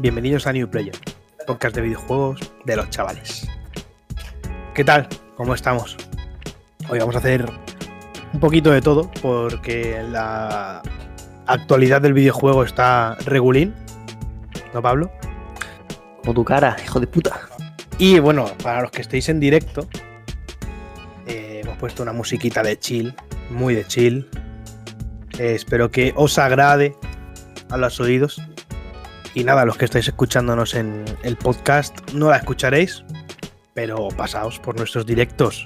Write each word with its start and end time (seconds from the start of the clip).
bienvenidos 0.00 0.46
a 0.46 0.52
New 0.54 0.66
Player, 0.66 0.96
podcast 1.46 1.76
de 1.76 1.82
videojuegos 1.82 2.40
de 2.64 2.74
los 2.74 2.88
chavales. 2.88 3.46
¿Qué 4.74 4.82
tal? 4.82 5.06
¿Cómo 5.36 5.54
estamos? 5.54 5.94
Hoy 6.88 6.98
vamos 6.98 7.16
a 7.16 7.18
hacer 7.18 7.44
un 8.32 8.40
poquito 8.40 8.70
de 8.70 8.80
todo 8.80 9.10
porque 9.20 10.02
la 10.02 10.80
actualidad 11.46 12.00
del 12.00 12.14
videojuego 12.14 12.64
está 12.64 13.16
regulín, 13.26 13.74
¿no, 14.72 14.80
Pablo? 14.80 15.12
Como 16.20 16.32
tu 16.32 16.46
cara, 16.46 16.76
hijo 16.82 16.98
de 16.98 17.06
puta. 17.06 17.38
Y 17.98 18.20
bueno, 18.20 18.46
para 18.62 18.80
los 18.80 18.90
que 18.90 19.02
estéis 19.02 19.28
en 19.28 19.38
directo, 19.38 19.86
eh, 21.26 21.60
hemos 21.62 21.76
puesto 21.76 22.02
una 22.02 22.14
musiquita 22.14 22.62
de 22.62 22.78
chill, 22.78 23.14
muy 23.50 23.74
de 23.74 23.84
chill. 23.86 24.30
Eh, 25.38 25.56
espero 25.56 25.90
que 25.90 26.14
os 26.16 26.38
agrade 26.38 26.96
a 27.68 27.76
los 27.76 28.00
oídos. 28.00 28.40
Y 29.34 29.44
nada, 29.44 29.64
los 29.64 29.76
que 29.76 29.84
estáis 29.84 30.08
escuchándonos 30.08 30.74
en 30.74 31.04
el 31.22 31.36
podcast 31.36 31.98
no 32.12 32.30
la 32.30 32.36
escucharéis, 32.36 33.04
pero 33.74 34.08
pasaos 34.08 34.58
por 34.58 34.76
nuestros 34.76 35.06
directos. 35.06 35.64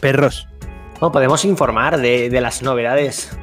Perros. 0.00 0.48
Bueno, 0.98 1.12
podemos 1.12 1.44
informar 1.44 2.00
de, 2.00 2.30
de 2.30 2.40
las 2.40 2.62
novedades. 2.62 3.36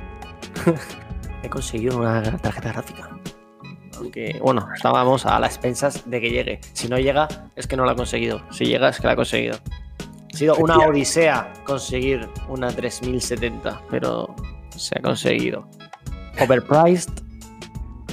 He 1.43 1.49
conseguido 1.49 1.97
una 1.97 2.37
tarjeta 2.37 2.71
gráfica. 2.71 3.09
Aunque, 3.97 4.39
bueno, 4.41 4.67
estábamos 4.73 5.25
a 5.25 5.39
las 5.39 5.51
expensas 5.51 6.09
de 6.09 6.21
que 6.21 6.29
llegue. 6.29 6.61
Si 6.73 6.87
no 6.87 6.97
llega, 6.97 7.27
es 7.55 7.67
que 7.67 7.75
no 7.75 7.85
la 7.85 7.91
ha 7.91 7.95
conseguido. 7.95 8.41
Si 8.49 8.65
llega, 8.65 8.89
es 8.89 8.99
que 8.99 9.07
la 9.07 9.13
ha 9.13 9.15
conseguido. 9.15 9.57
Ha 10.33 10.37
sido 10.37 10.55
una 10.55 10.77
odisea 10.77 11.51
conseguir 11.65 12.27
una 12.47 12.69
3070, 12.69 13.81
pero 13.89 14.35
se 14.75 14.97
ha 14.97 15.01
conseguido. 15.01 15.67
Overpriced, 16.41 17.11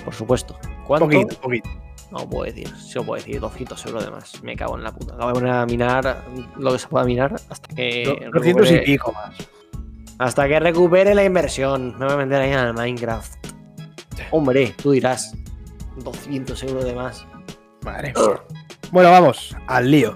por 0.04 0.12
supuesto. 0.12 0.58
¿Cuánto? 0.86 1.06
Poquito, 1.06 1.40
poquito. 1.40 1.68
No 2.12 2.18
puedo 2.30 2.44
decir, 2.44 2.68
si 2.76 2.94
lo 2.94 3.04
puedo 3.04 3.20
decir, 3.22 3.40
200 3.40 3.86
euros 3.86 4.04
de 4.04 4.10
más. 4.12 4.42
Me 4.42 4.54
cago 4.56 4.76
en 4.76 4.84
la 4.84 4.92
puta. 4.92 5.16
La 5.16 5.24
voy 5.24 5.30
a 5.30 5.34
poner 5.34 5.50
a 5.52 5.66
minar 5.66 6.24
lo 6.56 6.72
que 6.72 6.78
se 6.78 6.86
pueda 6.86 7.04
minar 7.04 7.34
hasta 7.48 7.74
que. 7.74 8.04
200 8.32 8.70
y 8.70 8.74
recupere- 8.74 8.84
pico 8.84 9.12
más. 9.12 9.34
hasta 10.18 10.46
que 10.48 10.60
recupere 10.60 11.14
la 11.14 11.24
inversión. 11.24 11.98
Me 11.98 12.04
voy 12.04 12.14
a 12.14 12.16
meter 12.18 12.40
ahí 12.42 12.52
en 12.52 12.58
el 12.60 12.74
Minecraft. 12.74 13.34
Hombre, 14.30 14.74
tú 14.80 14.92
dirás. 14.92 15.34
200 15.96 16.62
euros 16.64 16.84
de 16.84 16.94
más. 16.94 17.26
Madre. 17.82 18.12
Bueno, 18.92 19.10
vamos, 19.10 19.56
al 19.66 19.90
lío. 19.90 20.14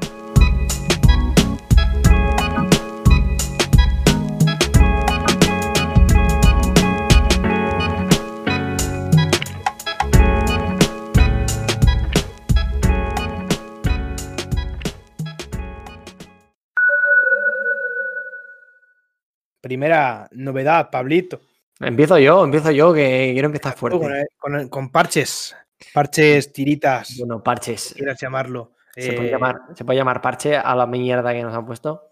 Primera 19.71 20.29
novedad, 20.33 20.91
Pablito. 20.91 21.43
Empiezo 21.79 22.19
yo, 22.19 22.43
empiezo 22.43 22.73
yo, 22.73 22.93
que 22.93 23.31
quiero 23.33 23.47
empezar 23.47 23.77
fuerte. 23.77 24.01
Con, 24.01 24.13
con- 24.37 24.69
con 24.69 24.91
parches, 24.91 25.55
parches, 25.95 26.53
tiritas, 26.53 27.17
Bueno, 27.21 27.41
parches. 27.41 27.95
quieras 27.97 28.21
llamarlo. 28.21 28.73
¿Se, 28.97 29.13
puede 29.13 29.29
Eh, 29.29 29.31
llamar, 29.31 29.61
¿Se 29.77 29.85
puede 29.85 29.97
llamar 30.01 30.21
parche 30.21 30.57
a 30.57 30.75
la 30.75 30.87
mierda 30.87 31.33
que 31.33 31.45
nos 31.45 31.55
han 31.55 31.65
puesto? 31.65 32.03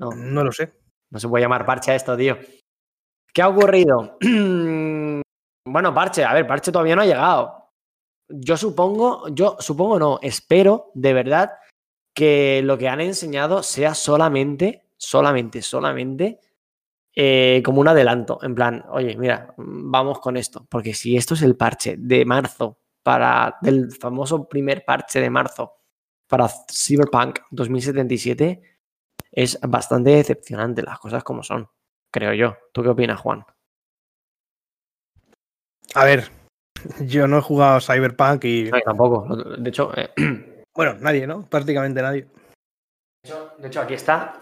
No, 0.00 0.10
No 0.10 0.42
lo 0.42 0.50
sé. 0.50 0.72
no 1.10 1.20
se 1.20 1.28
puede 1.28 1.44
llamar 1.44 1.64
parche 1.64 1.92
a 1.92 1.94
esto, 1.94 2.16
tío. 2.16 2.38
¿Qué 3.32 3.40
ha 3.40 3.48
ocurrido? 3.50 4.18
bueno, 5.64 5.94
parche, 5.94 6.24
a 6.24 6.34
ver, 6.34 6.44
parche 6.44 6.72
todavía 6.72 6.96
no 6.96 7.02
ha 7.02 7.06
llegado. 7.06 7.70
Yo 8.28 8.56
supongo, 8.56 9.28
yo 9.28 9.56
supongo 9.60 10.00
no, 10.00 10.18
espero 10.22 10.90
de 10.94 11.12
verdad 11.12 11.52
que 12.12 12.62
lo 12.64 12.76
que 12.76 12.88
han 12.88 13.00
enseñado 13.00 13.62
sea 13.62 13.94
solamente, 13.94 14.82
solamente, 14.96 15.62
solamente 15.62 16.40
eh, 17.16 17.62
como 17.64 17.80
un 17.80 17.88
adelanto. 17.88 18.38
En 18.42 18.54
plan, 18.54 18.84
oye, 18.90 19.16
mira, 19.16 19.54
vamos 19.56 20.20
con 20.20 20.36
esto. 20.36 20.66
Porque 20.68 20.94
si 20.94 21.16
esto 21.16 21.34
es 21.34 21.42
el 21.42 21.56
parche 21.56 21.96
de 21.98 22.24
marzo 22.24 22.78
para 23.02 23.56
del 23.62 23.90
famoso 23.92 24.48
primer 24.48 24.84
parche 24.84 25.20
de 25.20 25.30
marzo 25.30 25.78
para 26.28 26.48
Cyberpunk 26.70 27.38
2077, 27.50 28.60
es 29.32 29.58
bastante 29.62 30.10
decepcionante 30.10 30.82
las 30.82 30.98
cosas 30.98 31.24
como 31.24 31.42
son, 31.42 31.68
creo 32.10 32.34
yo. 32.34 32.56
¿Tú 32.72 32.82
qué 32.82 32.90
opinas, 32.90 33.20
Juan? 33.20 33.44
A 35.94 36.04
ver, 36.04 36.30
yo 37.00 37.26
no 37.26 37.38
he 37.38 37.42
jugado 37.42 37.80
Cyberpunk 37.80 38.44
y. 38.44 38.64
No, 38.64 38.80
tampoco. 38.80 39.36
De 39.56 39.70
hecho, 39.70 39.90
eh, 39.96 40.10
Bueno, 40.76 40.94
nadie, 41.00 41.26
¿no? 41.26 41.48
Prácticamente 41.48 42.02
nadie. 42.02 42.22
De 42.22 43.30
hecho, 43.30 43.52
de 43.56 43.68
hecho, 43.68 43.80
aquí 43.80 43.94
está. 43.94 44.38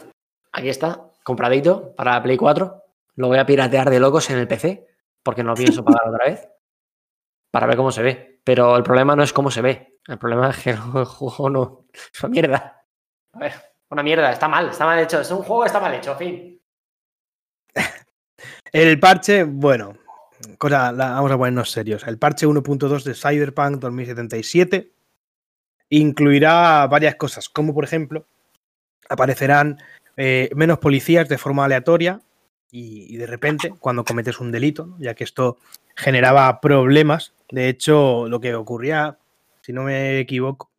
Aquí 0.51 0.69
está. 0.69 1.14
Compradito 1.25 1.93
para 1.97 2.13
la 2.13 2.23
Play 2.23 2.37
4. 2.37 2.83
Lo 3.17 3.27
voy 3.29 3.39
a 3.39 3.47
piratear 3.47 3.91
de 3.91 3.99
locos 3.99 4.31
en 4.31 4.39
el 4.39 4.47
PC. 4.47 4.87
Porque 5.25 5.43
no 5.43 5.51
lo 5.51 5.57
pienso 5.57 5.85
pagar 5.85 6.09
otra 6.09 6.27
vez. 6.27 6.49
Para 7.51 7.67
ver 7.67 7.77
cómo 7.77 7.91
se 7.91 8.03
ve. 8.03 8.41
Pero 8.45 8.77
el 8.77 8.83
problema 8.85 9.17
no 9.17 9.23
es 9.25 9.33
cómo 9.33 9.51
se 9.51 9.63
ve. 9.63 9.99
El 10.07 10.19
problema 10.19 10.51
es 10.51 10.59
que 10.63 10.71
el 10.71 10.77
juego 11.05 11.51
no. 11.51 11.87
Es 11.93 12.23
una 12.23 12.29
mierda. 12.31 12.85
A 13.33 13.39
ver, 13.39 13.53
una 13.91 14.03
mierda. 14.05 14.31
Está 14.31 14.47
mal. 14.47 14.69
Está 14.69 14.85
mal 14.85 14.99
hecho. 15.01 15.21
Es 15.21 15.31
un 15.33 15.39
juego 15.39 15.63
que 15.63 15.67
está 15.69 15.81
mal 15.81 15.95
hecho. 15.95 16.15
Fin. 16.15 16.61
El 18.73 18.99
parche, 18.99 19.45
bueno, 19.45 19.97
cosa, 20.59 20.91
la- 20.93 21.11
vamos 21.13 21.31
a 21.31 21.39
ponernos 21.39 21.71
serios. 21.71 22.05
El 22.07 22.19
parche 22.19 22.47
1.2 22.47 23.05
de 23.05 23.15
Cyberpunk 23.15 23.77
2077 23.79 24.93
incluirá 25.91 26.87
varias 26.89 27.15
cosas, 27.15 27.49
como 27.49 27.73
por 27.73 27.85
ejemplo, 27.85 28.27
aparecerán 29.09 29.79
eh, 30.17 30.51
menos 30.55 30.79
policías 30.79 31.29
de 31.29 31.39
forma 31.39 31.65
aleatoria 31.65 32.21
y, 32.71 33.15
y 33.15 33.17
de 33.17 33.27
repente 33.27 33.73
cuando 33.79 34.05
cometes 34.05 34.41
un 34.41 34.51
delito, 34.53 34.87
¿no? 34.87 34.97
ya 34.99 35.15
que 35.15 35.25
esto 35.25 35.59
generaba 35.97 36.61
problemas. 36.61 37.35
De 37.51 37.69
hecho, 37.69 38.29
lo 38.29 38.41
que 38.41 38.55
ocurría, 38.55 39.19
si 39.61 39.73
no 39.73 39.83
me 39.85 40.19
equivoco, 40.19 40.71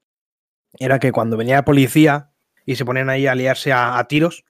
era 0.79 1.00
que 1.00 1.12
cuando 1.12 1.38
venía 1.38 1.56
la 1.56 1.66
policía 1.66 2.31
y 2.66 2.75
se 2.75 2.85
ponían 2.85 3.09
ahí 3.09 3.28
a 3.28 3.35
liarse 3.35 3.72
a, 3.72 3.97
a 3.97 4.07
tiros, 4.07 4.44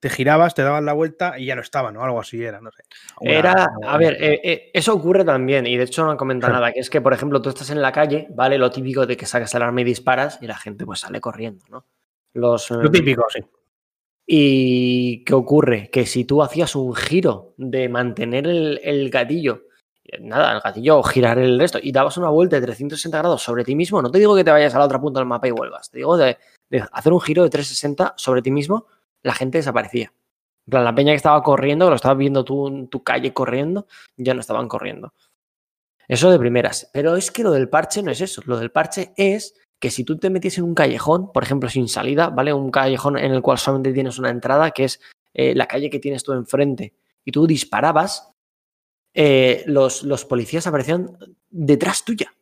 te 0.00 0.08
girabas, 0.10 0.54
te 0.54 0.62
dabas 0.62 0.82
la 0.84 0.92
vuelta 0.92 1.38
y 1.38 1.46
ya 1.46 1.56
no 1.56 1.60
estaban, 1.60 1.96
o 1.96 2.04
algo 2.04 2.20
así 2.20 2.42
era, 2.42 2.60
no 2.60 2.70
sé. 2.70 2.84
Una- 3.20 3.34
Era, 3.34 3.68
a 3.88 3.98
ver, 3.98 4.14
eh, 4.22 4.40
eh, 4.44 4.70
eso 4.72 4.94
ocurre 4.94 5.24
también, 5.24 5.66
y 5.66 5.76
de 5.76 5.82
hecho 5.84 6.04
no 6.04 6.12
han 6.12 6.16
comentado 6.16 6.52
nada, 6.60 6.72
que 6.72 6.78
es 6.80 6.88
que, 6.88 7.00
por 7.00 7.12
ejemplo, 7.12 7.42
tú 7.42 7.48
estás 7.48 7.70
en 7.70 7.82
la 7.82 7.90
calle, 7.90 8.28
¿vale? 8.30 8.58
Lo 8.58 8.70
típico 8.70 9.06
de 9.06 9.16
que 9.16 9.26
sacas 9.26 9.52
el 9.56 9.62
arma 9.62 9.80
y 9.80 9.84
disparas 9.84 10.38
y 10.40 10.46
la 10.46 10.56
gente 10.56 10.86
pues 10.86 11.00
sale 11.00 11.20
corriendo, 11.20 11.64
¿no? 11.68 11.84
Los, 12.32 12.70
Lo 12.70 12.90
típico, 12.90 13.24
sí. 13.28 13.40
¿Y 14.30 15.24
qué 15.24 15.32
ocurre? 15.32 15.88
Que 15.90 16.04
si 16.04 16.26
tú 16.26 16.42
hacías 16.42 16.76
un 16.76 16.94
giro 16.94 17.54
de 17.56 17.88
mantener 17.88 18.46
el, 18.46 18.78
el 18.84 19.08
gatillo, 19.08 19.62
eh, 20.04 20.18
nada, 20.20 20.52
el 20.52 20.60
gatillo 20.60 20.98
o 20.98 21.02
girar 21.02 21.38
el 21.38 21.58
resto, 21.58 21.78
y 21.82 21.92
dabas 21.92 22.18
una 22.18 22.28
vuelta 22.28 22.56
de 22.56 22.66
360 22.66 23.16
grados 23.16 23.42
sobre 23.42 23.64
ti 23.64 23.74
mismo, 23.74 24.02
no 24.02 24.10
te 24.10 24.18
digo 24.18 24.36
que 24.36 24.44
te 24.44 24.50
vayas 24.50 24.74
a 24.74 24.80
la 24.80 24.84
otra 24.84 25.00
punta 25.00 25.20
del 25.20 25.26
mapa 25.26 25.48
y 25.48 25.52
vuelvas, 25.52 25.90
te 25.90 25.96
digo 25.96 26.18
de, 26.18 26.36
de 26.68 26.84
hacer 26.92 27.10
un 27.10 27.22
giro 27.22 27.42
de 27.42 27.48
360 27.48 28.14
sobre 28.18 28.42
ti 28.42 28.50
mismo, 28.50 28.84
la 29.22 29.32
gente 29.32 29.56
desaparecía. 29.56 30.12
En 30.66 30.70
plan, 30.72 30.84
la 30.84 30.94
peña 30.94 31.12
que 31.12 31.16
estaba 31.16 31.42
corriendo, 31.42 31.86
que 31.86 31.90
lo 31.90 31.96
estabas 31.96 32.18
viendo 32.18 32.44
tú 32.44 32.68
en 32.68 32.88
tu 32.88 33.02
calle 33.02 33.32
corriendo, 33.32 33.86
ya 34.18 34.34
no 34.34 34.40
estaban 34.40 34.68
corriendo. 34.68 35.14
Eso 36.06 36.30
de 36.30 36.38
primeras. 36.38 36.90
Pero 36.92 37.16
es 37.16 37.30
que 37.30 37.42
lo 37.42 37.50
del 37.50 37.70
parche 37.70 38.02
no 38.02 38.10
es 38.10 38.20
eso. 38.20 38.42
Lo 38.44 38.58
del 38.58 38.70
parche 38.70 39.14
es 39.16 39.54
que 39.80 39.90
si 39.90 40.04
tú 40.04 40.18
te 40.18 40.30
metes 40.30 40.58
en 40.58 40.64
un 40.64 40.74
callejón, 40.74 41.32
por 41.32 41.42
ejemplo, 41.42 41.68
sin 41.68 41.88
salida, 41.88 42.30
¿vale? 42.30 42.52
Un 42.52 42.70
callejón 42.70 43.16
en 43.18 43.32
el 43.32 43.42
cual 43.42 43.58
solamente 43.58 43.92
tienes 43.92 44.18
una 44.18 44.30
entrada, 44.30 44.70
que 44.72 44.84
es 44.84 45.00
eh, 45.34 45.54
la 45.54 45.66
calle 45.66 45.88
que 45.90 46.00
tienes 46.00 46.24
tú 46.24 46.32
enfrente, 46.32 46.94
y 47.24 47.30
tú 47.32 47.46
disparabas, 47.46 48.30
eh, 49.14 49.62
los, 49.66 50.02
los 50.02 50.24
policías 50.24 50.66
aparecían 50.66 51.16
detrás 51.50 52.04
tuya. 52.04 52.34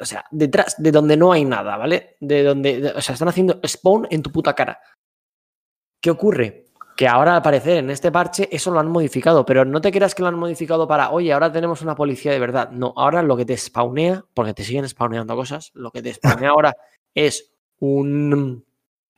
O 0.00 0.04
sea, 0.04 0.24
detrás, 0.30 0.74
de 0.82 0.90
donde 0.90 1.16
no 1.16 1.30
hay 1.32 1.44
nada, 1.44 1.76
¿vale? 1.76 2.16
De 2.20 2.42
donde, 2.42 2.80
de- 2.80 2.90
o 2.90 3.00
sea, 3.00 3.12
están 3.14 3.28
haciendo 3.28 3.60
spawn 3.66 4.08
en 4.10 4.22
tu 4.22 4.32
puta 4.32 4.54
cara. 4.54 4.80
¿Qué 6.00 6.10
ocurre? 6.10 6.64
Que 6.96 7.08
ahora 7.08 7.36
al 7.36 7.42
parecer 7.42 7.78
en 7.78 7.90
este 7.90 8.12
parche 8.12 8.48
eso 8.52 8.70
lo 8.70 8.80
han 8.80 8.88
modificado, 8.88 9.44
pero 9.46 9.64
no 9.64 9.80
te 9.80 9.90
creas 9.90 10.14
que 10.14 10.22
lo 10.22 10.28
han 10.28 10.38
modificado 10.38 10.86
para, 10.86 11.10
oye, 11.10 11.32
ahora 11.32 11.50
tenemos 11.50 11.82
una 11.82 11.94
policía 11.94 12.32
de 12.32 12.38
verdad. 12.38 12.70
No, 12.70 12.92
ahora 12.96 13.22
lo 13.22 13.36
que 13.36 13.44
te 13.44 13.56
spawnea, 13.56 14.24
porque 14.34 14.54
te 14.54 14.64
siguen 14.64 14.88
spawneando 14.88 15.34
cosas, 15.34 15.70
lo 15.74 15.90
que 15.90 16.02
te 16.02 16.12
spawnea 16.12 16.50
ahora 16.50 16.74
es 17.14 17.52
un 17.78 18.64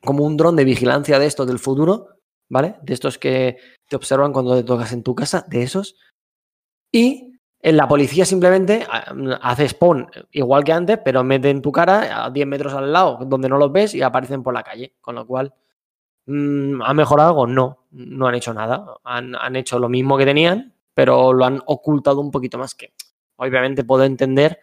como 0.05 0.25
un 0.25 0.37
dron 0.37 0.57
de 0.57 0.65
vigilancia 0.65 1.19
de 1.19 1.27
estos 1.27 1.47
del 1.47 1.59
futuro, 1.59 2.09
¿vale? 2.49 2.77
De 2.83 2.95
estos 2.95 3.19
que 3.19 3.57
te 3.89 3.97
observan 3.97 4.33
cuando 4.33 4.55
te 4.55 4.63
tocas 4.63 4.93
en 4.93 5.03
tu 5.03 5.15
casa, 5.15 5.45
de 5.49 5.63
esos. 5.63 5.97
Y 6.93 7.39
en 7.61 7.77
la 7.77 7.89
policía 7.89 8.27
simplemente 8.27 8.87
ah, 8.91 9.15
hace 9.41 9.69
spawn 9.69 10.07
igual 10.33 10.65
que 10.65 10.73
antes, 10.73 10.99
pero 11.03 11.25
mete 11.25 11.51
en 11.51 11.63
tu 11.63 11.73
cara 11.73 12.27
a 12.27 12.31
10 12.31 12.47
metros 12.47 12.75
al 12.75 12.93
lado, 12.93 13.19
donde 13.27 13.49
no 13.49 13.57
los 13.57 13.73
ves 13.73 13.95
y 13.95 14.03
aparecen 14.03 14.43
por 14.43 14.55
la 14.55 14.63
calle. 14.63 14.95
Con 15.01 15.15
lo 15.15 15.27
cual, 15.27 15.55
¿ha 16.27 16.95
mejorado 16.95 17.29
algo? 17.31 17.47
No, 17.47 17.87
no 17.91 18.27
han 18.27 18.35
hecho 18.35 18.55
nada. 18.55 18.97
Han, 19.05 19.35
han 19.35 19.57
hecho 19.57 19.79
lo 19.79 19.89
mismo 19.89 20.17
que 20.17 20.25
tenían, 20.25 20.75
pero 20.95 21.33
lo 21.33 21.45
han 21.45 21.61
ocultado 21.67 22.21
un 22.21 22.31
poquito 22.31 22.59
más 22.59 22.75
que. 22.75 22.95
Obviamente 23.37 23.85
puedo 23.85 24.05
entender 24.05 24.59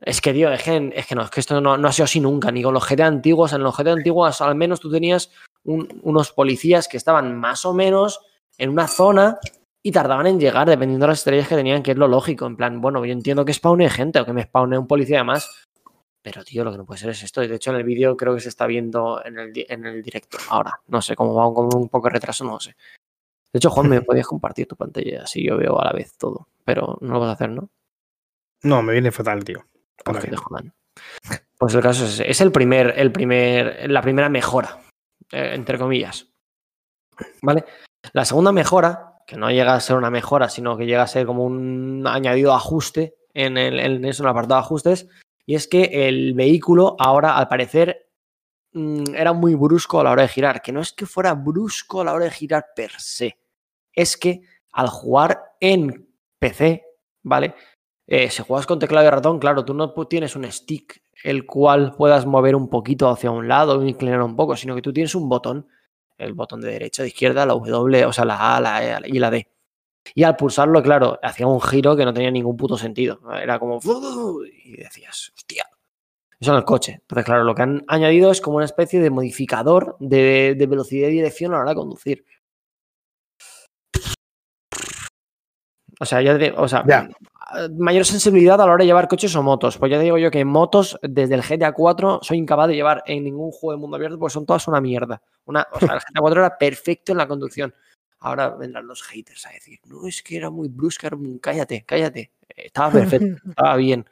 Es 0.00 0.20
que, 0.20 0.32
tío, 0.32 0.52
es 0.52 0.62
que, 0.62 0.92
es 0.94 1.06
que 1.06 1.14
no, 1.14 1.22
es 1.22 1.30
que 1.30 1.40
esto 1.40 1.60
no, 1.60 1.76
no, 1.76 1.88
ha 1.88 1.92
sido 1.92 2.04
así 2.04 2.20
nunca, 2.20 2.50
ni 2.50 2.62
con 2.62 2.74
los 2.74 2.86
GTA 2.88 3.06
antiguos. 3.06 3.52
En 3.52 3.62
los 3.62 3.76
GTA 3.76 3.92
antiguos, 3.92 4.40
al 4.40 4.54
menos 4.54 4.80
tú 4.80 4.90
tenías 4.90 5.30
un, 5.64 5.88
unos 6.02 6.32
policías 6.32 6.88
que 6.88 6.96
estaban 6.96 7.38
más 7.38 7.64
o 7.64 7.72
menos 7.72 8.20
en 8.58 8.70
una 8.70 8.88
zona 8.88 9.38
y 9.82 9.92
tardaban 9.92 10.26
en 10.26 10.40
llegar, 10.40 10.68
dependiendo 10.68 11.04
de 11.06 11.10
las 11.10 11.18
estrellas 11.18 11.48
que 11.48 11.56
tenían, 11.56 11.82
que 11.82 11.92
es 11.92 11.96
lo 11.96 12.08
lógico. 12.08 12.46
En 12.46 12.56
plan, 12.56 12.80
bueno, 12.80 13.04
yo 13.04 13.12
entiendo 13.12 13.44
que 13.44 13.52
spawne 13.52 13.88
gente 13.90 14.20
o 14.20 14.26
que 14.26 14.32
me 14.32 14.42
spawne 14.42 14.78
un 14.78 14.86
policía 14.86 15.24
más, 15.24 15.66
pero, 16.24 16.42
tío, 16.42 16.64
lo 16.64 16.72
que 16.72 16.78
no 16.78 16.86
puede 16.86 17.00
ser 17.00 17.10
es 17.10 17.22
esto. 17.22 17.42
De 17.42 17.54
hecho, 17.54 17.70
en 17.70 17.76
el 17.76 17.84
vídeo 17.84 18.16
creo 18.16 18.34
que 18.34 18.40
se 18.40 18.48
está 18.48 18.66
viendo 18.66 19.22
en 19.22 19.38
el, 19.38 19.52
en 19.68 19.84
el 19.84 20.02
directo 20.02 20.38
ahora. 20.48 20.80
No 20.86 21.02
sé 21.02 21.14
cómo 21.14 21.34
va 21.34 21.52
con 21.52 21.68
un 21.76 21.90
poco 21.90 22.08
de 22.08 22.14
retraso, 22.14 22.44
no 22.44 22.58
sé. 22.58 22.74
De 23.52 23.58
hecho, 23.58 23.68
Juan, 23.68 23.90
me 23.90 24.00
podías 24.00 24.26
compartir 24.26 24.66
tu 24.66 24.74
pantalla 24.74 25.24
así 25.24 25.44
yo 25.44 25.58
veo 25.58 25.78
a 25.78 25.84
la 25.84 25.92
vez 25.92 26.16
todo. 26.16 26.48
Pero 26.64 26.96
no 27.02 27.12
lo 27.12 27.20
vas 27.20 27.28
a 27.28 27.32
hacer, 27.32 27.50
¿no? 27.50 27.68
No, 28.62 28.82
me 28.82 28.94
viene 28.94 29.12
fatal, 29.12 29.44
tío. 29.44 29.66
Porque 30.02 30.28
te 30.28 30.36
jodan. 30.36 30.72
Pues 31.58 31.74
el 31.74 31.82
caso 31.82 32.06
es, 32.06 32.20
es 32.20 32.40
el 32.40 32.50
primer, 32.50 32.94
el 32.96 33.12
primer, 33.12 33.90
la 33.90 34.00
primera 34.00 34.30
mejora, 34.30 34.80
eh, 35.30 35.50
entre 35.52 35.76
comillas. 35.76 36.32
¿Vale? 37.42 37.66
La 38.14 38.24
segunda 38.24 38.50
mejora, 38.50 39.18
que 39.26 39.36
no 39.36 39.50
llega 39.50 39.74
a 39.74 39.80
ser 39.80 39.96
una 39.96 40.10
mejora, 40.10 40.48
sino 40.48 40.78
que 40.78 40.86
llega 40.86 41.02
a 41.02 41.06
ser 41.06 41.26
como 41.26 41.44
un 41.44 42.06
añadido 42.06 42.54
ajuste 42.54 43.14
en, 43.34 43.58
el, 43.58 43.78
en 43.78 44.06
eso, 44.06 44.22
en 44.22 44.28
el 44.28 44.30
apartado 44.30 44.60
de 44.60 44.64
ajustes, 44.64 45.08
y 45.46 45.54
es 45.54 45.68
que 45.68 46.08
el 46.08 46.34
vehículo 46.34 46.96
ahora, 46.98 47.36
al 47.36 47.48
parecer, 47.48 48.10
mm, 48.72 49.14
era 49.14 49.32
muy 49.32 49.54
brusco 49.54 50.00
a 50.00 50.04
la 50.04 50.10
hora 50.12 50.22
de 50.22 50.28
girar. 50.28 50.62
Que 50.62 50.72
no 50.72 50.80
es 50.80 50.92
que 50.92 51.06
fuera 51.06 51.34
brusco 51.34 52.00
a 52.00 52.04
la 52.04 52.14
hora 52.14 52.26
de 52.26 52.30
girar 52.30 52.66
per 52.74 52.92
se. 52.98 53.38
Es 53.92 54.16
que 54.16 54.42
al 54.72 54.88
jugar 54.88 55.42
en 55.60 56.08
PC, 56.38 56.84
¿vale? 57.22 57.54
Eh, 58.06 58.30
si 58.30 58.42
juegas 58.42 58.66
con 58.66 58.78
teclado 58.78 59.06
y 59.06 59.10
ratón, 59.10 59.38
claro, 59.38 59.64
tú 59.64 59.74
no 59.74 59.92
tienes 60.08 60.36
un 60.36 60.50
stick 60.50 61.02
el 61.22 61.46
cual 61.46 61.94
puedas 61.96 62.26
mover 62.26 62.54
un 62.54 62.68
poquito 62.68 63.08
hacia 63.08 63.30
un 63.30 63.48
lado 63.48 63.82
inclinar 63.82 64.22
un 64.22 64.36
poco, 64.36 64.56
sino 64.56 64.74
que 64.74 64.82
tú 64.82 64.92
tienes 64.92 65.14
un 65.14 65.28
botón, 65.28 65.66
el 66.18 66.34
botón 66.34 66.60
de 66.60 66.70
derecha, 66.70 67.02
de 67.02 67.08
izquierda, 67.08 67.46
la 67.46 67.54
W, 67.54 68.04
o 68.04 68.12
sea, 68.12 68.24
la 68.24 68.56
A, 68.56 68.60
la 68.60 68.84
E 68.84 69.00
y 69.06 69.18
la 69.18 69.30
D. 69.30 69.48
Y 70.14 70.22
al 70.24 70.36
pulsarlo, 70.36 70.82
claro, 70.82 71.18
hacía 71.22 71.46
un 71.46 71.60
giro 71.60 71.96
que 71.96 72.04
no 72.04 72.12
tenía 72.12 72.30
ningún 72.30 72.56
puto 72.56 72.76
sentido. 72.76 73.20
Era 73.40 73.58
como. 73.58 73.80
Y 74.64 74.76
decías, 74.76 75.32
hostia. 75.34 75.66
Eso 76.38 76.50
en 76.50 76.58
el 76.58 76.64
coche. 76.64 76.98
Entonces, 77.00 77.24
claro, 77.24 77.44
lo 77.44 77.54
que 77.54 77.62
han 77.62 77.84
añadido 77.88 78.30
es 78.30 78.40
como 78.40 78.56
una 78.56 78.66
especie 78.66 79.00
de 79.00 79.10
modificador 79.10 79.96
de, 80.00 80.54
de 80.58 80.66
velocidad 80.66 81.08
y 81.08 81.12
dirección 81.12 81.52
a 81.52 81.56
la 81.56 81.62
hora 81.62 81.70
de 81.70 81.76
conducir. 81.76 82.24
O 86.00 86.04
sea, 86.04 86.20
ya, 86.20 86.36
o 86.56 86.68
sea, 86.68 86.84
mayor 87.78 88.04
sensibilidad 88.04 88.60
a 88.60 88.66
la 88.66 88.72
hora 88.72 88.82
de 88.82 88.86
llevar 88.86 89.08
coches 89.08 89.34
o 89.36 89.42
motos. 89.42 89.78
Pues 89.78 89.90
ya 89.90 89.98
te 89.98 90.04
digo 90.04 90.18
yo 90.18 90.30
que 90.30 90.40
en 90.40 90.48
motos, 90.48 90.98
desde 91.02 91.34
el 91.34 91.42
GTA 91.42 91.72
4, 91.72 92.20
soy 92.22 92.38
incapaz 92.38 92.68
de 92.68 92.74
llevar 92.74 93.02
en 93.06 93.24
ningún 93.24 93.52
juego 93.52 93.72
de 93.72 93.80
mundo 93.80 93.96
abierto 93.96 94.18
porque 94.18 94.32
son 94.32 94.46
todas 94.46 94.66
una 94.68 94.80
mierda. 94.80 95.22
Una, 95.44 95.66
o 95.72 95.78
sea, 95.78 95.94
el 95.94 96.00
GTA 96.00 96.20
4 96.20 96.40
era 96.40 96.58
perfecto 96.58 97.12
en 97.12 97.18
la 97.18 97.28
conducción. 97.28 97.74
Ahora 98.24 98.48
vendrán 98.50 98.86
los 98.86 99.02
haters 99.02 99.44
a 99.46 99.50
decir, 99.50 99.78
no, 99.84 100.06
es 100.06 100.22
que 100.22 100.36
era 100.36 100.48
muy 100.50 100.68
brusca, 100.68 101.08
era 101.08 101.16
muy- 101.16 101.38
cállate, 101.40 101.84
cállate. 101.86 102.32
Estaba 102.48 102.90
perfecto, 102.92 103.26
estaba 103.50 103.76
bien. 103.76 104.06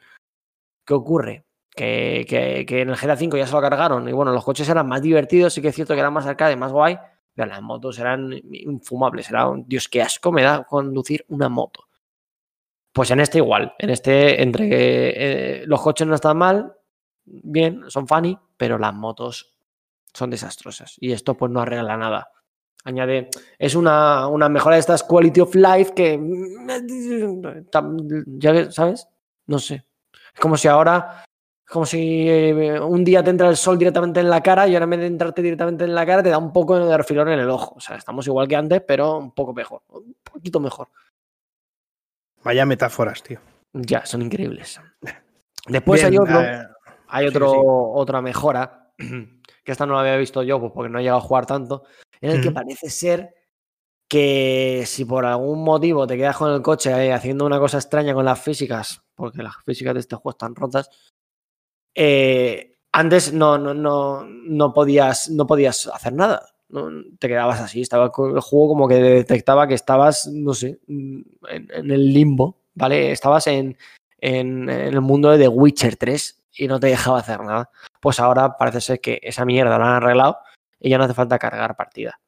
¿Qué 0.85 0.93
ocurre? 0.93 1.45
Que, 1.75 2.25
que- 2.29 2.65
que 2.67 2.81
en 2.81 2.89
el 2.89 2.95
GTA 2.95 3.17
5 3.17 3.37
ya 3.37 3.47
se 3.47 3.53
lo 3.53 3.61
cargaron 3.61 4.07
y 4.07 4.11
bueno, 4.11 4.31
los 4.31 4.43
coches 4.45 4.69
eran 4.69 4.87
más 4.87 5.01
divertidos, 5.01 5.53
sí 5.53 5.61
que 5.61 5.69
es 5.69 5.75
cierto 5.75 5.95
que 5.95 5.99
eran 6.01 6.13
más 6.13 6.27
arcade, 6.27 6.55
más 6.55 6.71
guay, 6.71 6.97
pero 7.33 7.47
las 7.47 7.61
motos 7.63 7.97
eran 7.97 8.31
infumables. 8.51 9.29
Era 9.29 9.47
un, 9.47 9.67
Dios, 9.67 9.87
qué 9.89 10.01
asco 10.03 10.31
me 10.31 10.43
da 10.43 10.63
conducir 10.65 11.25
una 11.29 11.49
moto. 11.49 11.85
Pues 12.93 13.09
en 13.09 13.19
este 13.21 13.39
igual, 13.39 13.73
en 13.79 13.89
este 13.89 14.43
entre 14.43 14.69
que 14.69 15.13
eh, 15.15 15.63
los 15.65 15.81
coches 15.81 16.05
no 16.05 16.13
están 16.13 16.37
mal, 16.37 16.73
bien, 17.25 17.85
son 17.89 18.07
funny, 18.07 18.37
pero 18.57 18.77
las 18.77 18.93
motos 18.93 19.55
son 20.13 20.29
desastrosas 20.29 20.97
y 20.99 21.11
esto 21.11 21.33
pues 21.35 21.51
no 21.51 21.61
arregla 21.61 21.97
nada. 21.97 22.29
Añade, 22.85 23.29
es 23.57 23.75
una, 23.75 24.27
una 24.27 24.49
mejora 24.49 24.75
de 24.75 24.81
estas 24.81 25.03
quality 25.03 25.39
of 25.39 25.55
life 25.55 25.93
que, 25.93 26.19
ya 28.37 28.71
¿sabes? 28.71 29.07
No 29.47 29.57
sé. 29.57 29.85
Es 30.33 30.39
como 30.39 30.57
si 30.57 30.67
ahora, 30.67 31.23
es 31.65 31.71
como 31.71 31.85
si 31.85 32.27
eh, 32.27 32.79
un 32.79 33.05
día 33.05 33.23
te 33.23 33.29
entra 33.29 33.47
el 33.47 33.55
sol 33.55 33.77
directamente 33.77 34.19
en 34.19 34.29
la 34.29 34.41
cara 34.41 34.67
y 34.67 34.73
ahora 34.73 34.83
en 34.83 34.89
vez 34.89 34.99
de 34.99 35.07
entrarte 35.07 35.41
directamente 35.41 35.85
en 35.85 35.95
la 35.95 36.05
cara 36.05 36.23
te 36.23 36.29
da 36.29 36.37
un 36.37 36.51
poco 36.51 36.77
de 36.77 36.97
refilón 36.97 37.29
en 37.29 37.39
el 37.39 37.49
ojo. 37.49 37.75
O 37.75 37.79
sea, 37.79 37.95
estamos 37.95 38.27
igual 38.27 38.47
que 38.47 38.55
antes, 38.57 38.81
pero 38.85 39.17
un 39.17 39.31
poco 39.31 39.53
mejor, 39.53 39.81
un 39.89 40.15
poquito 40.21 40.59
mejor. 40.59 40.89
Vaya 42.43 42.65
metáforas, 42.65 43.23
tío. 43.23 43.39
Ya, 43.71 44.05
son 44.05 44.21
increíbles. 44.21 44.79
Después 45.67 46.01
Bien, 46.01 46.13
hay 46.13 46.17
otro, 46.19 46.41
eh, 46.41 46.67
hay 47.07 47.23
sí, 47.23 47.29
otro, 47.29 47.51
sí. 47.51 47.57
otra 47.61 48.21
mejora, 48.21 48.91
que 48.97 49.71
esta 49.71 49.85
no 49.85 49.93
la 49.93 50.01
había 50.01 50.17
visto 50.17 50.43
yo, 50.43 50.59
pues 50.59 50.73
porque 50.73 50.89
no 50.89 50.99
he 50.99 51.03
llegado 51.03 51.19
a 51.19 51.21
jugar 51.21 51.45
tanto, 51.45 51.85
en 52.23 52.31
el 52.31 52.41
que 52.41 52.51
parece 52.51 52.89
ser 52.89 53.35
que 54.07 54.83
si 54.85 55.03
por 55.03 55.25
algún 55.25 55.61
motivo 55.61 56.07
te 56.07 56.15
quedas 56.15 56.37
con 56.37 56.53
el 56.53 56.61
coche 56.61 56.89
eh, 56.91 57.11
haciendo 57.11 57.45
una 57.45 57.59
cosa 57.59 57.79
extraña 57.79 58.13
con 58.13 58.23
las 58.23 58.39
físicas, 58.39 59.03
porque 59.13 59.43
las 59.43 59.55
físicas 59.65 59.93
de 59.93 59.99
este 59.99 60.15
juego 60.15 60.29
están 60.31 60.55
rotas, 60.55 60.89
eh, 61.93 62.77
antes 62.93 63.33
no, 63.33 63.57
no, 63.57 63.73
no, 63.73 64.23
no, 64.23 64.73
podías, 64.73 65.29
no 65.31 65.45
podías 65.45 65.87
hacer 65.87 66.13
nada. 66.13 66.47
No, 66.69 66.89
te 67.19 67.27
quedabas 67.27 67.59
así, 67.59 67.81
estaba 67.81 68.09
con 68.09 68.33
el 68.33 68.39
juego 68.39 68.69
como 68.69 68.87
que 68.87 68.95
detectaba 68.95 69.67
que 69.67 69.73
estabas, 69.73 70.27
no 70.27 70.53
sé, 70.53 70.79
mm, 70.87 71.21
en, 71.49 71.67
en 71.73 71.91
el 71.91 72.13
limbo, 72.13 72.57
¿vale? 72.73 73.11
Estabas 73.11 73.47
en, 73.47 73.77
en, 74.19 74.69
en 74.69 74.93
el 74.93 75.01
mundo 75.01 75.29
de 75.29 75.39
The 75.39 75.49
Witcher 75.49 75.97
3 75.97 76.43
y 76.57 76.67
no 76.67 76.79
te 76.79 76.87
dejaba 76.87 77.19
hacer 77.19 77.41
nada. 77.41 77.69
Pues 77.99 78.19
ahora 78.21 78.57
parece 78.57 78.79
ser 78.79 79.01
que 79.01 79.19
esa 79.21 79.43
mierda 79.43 79.77
la 79.77 79.97
han 79.97 80.03
arreglado 80.03 80.37
y 80.83 80.89
ya 80.91 80.97
no 80.99 81.05
hace 81.05 81.13
falta 81.15 81.39
cargar 81.39 81.75
partida 81.75 82.19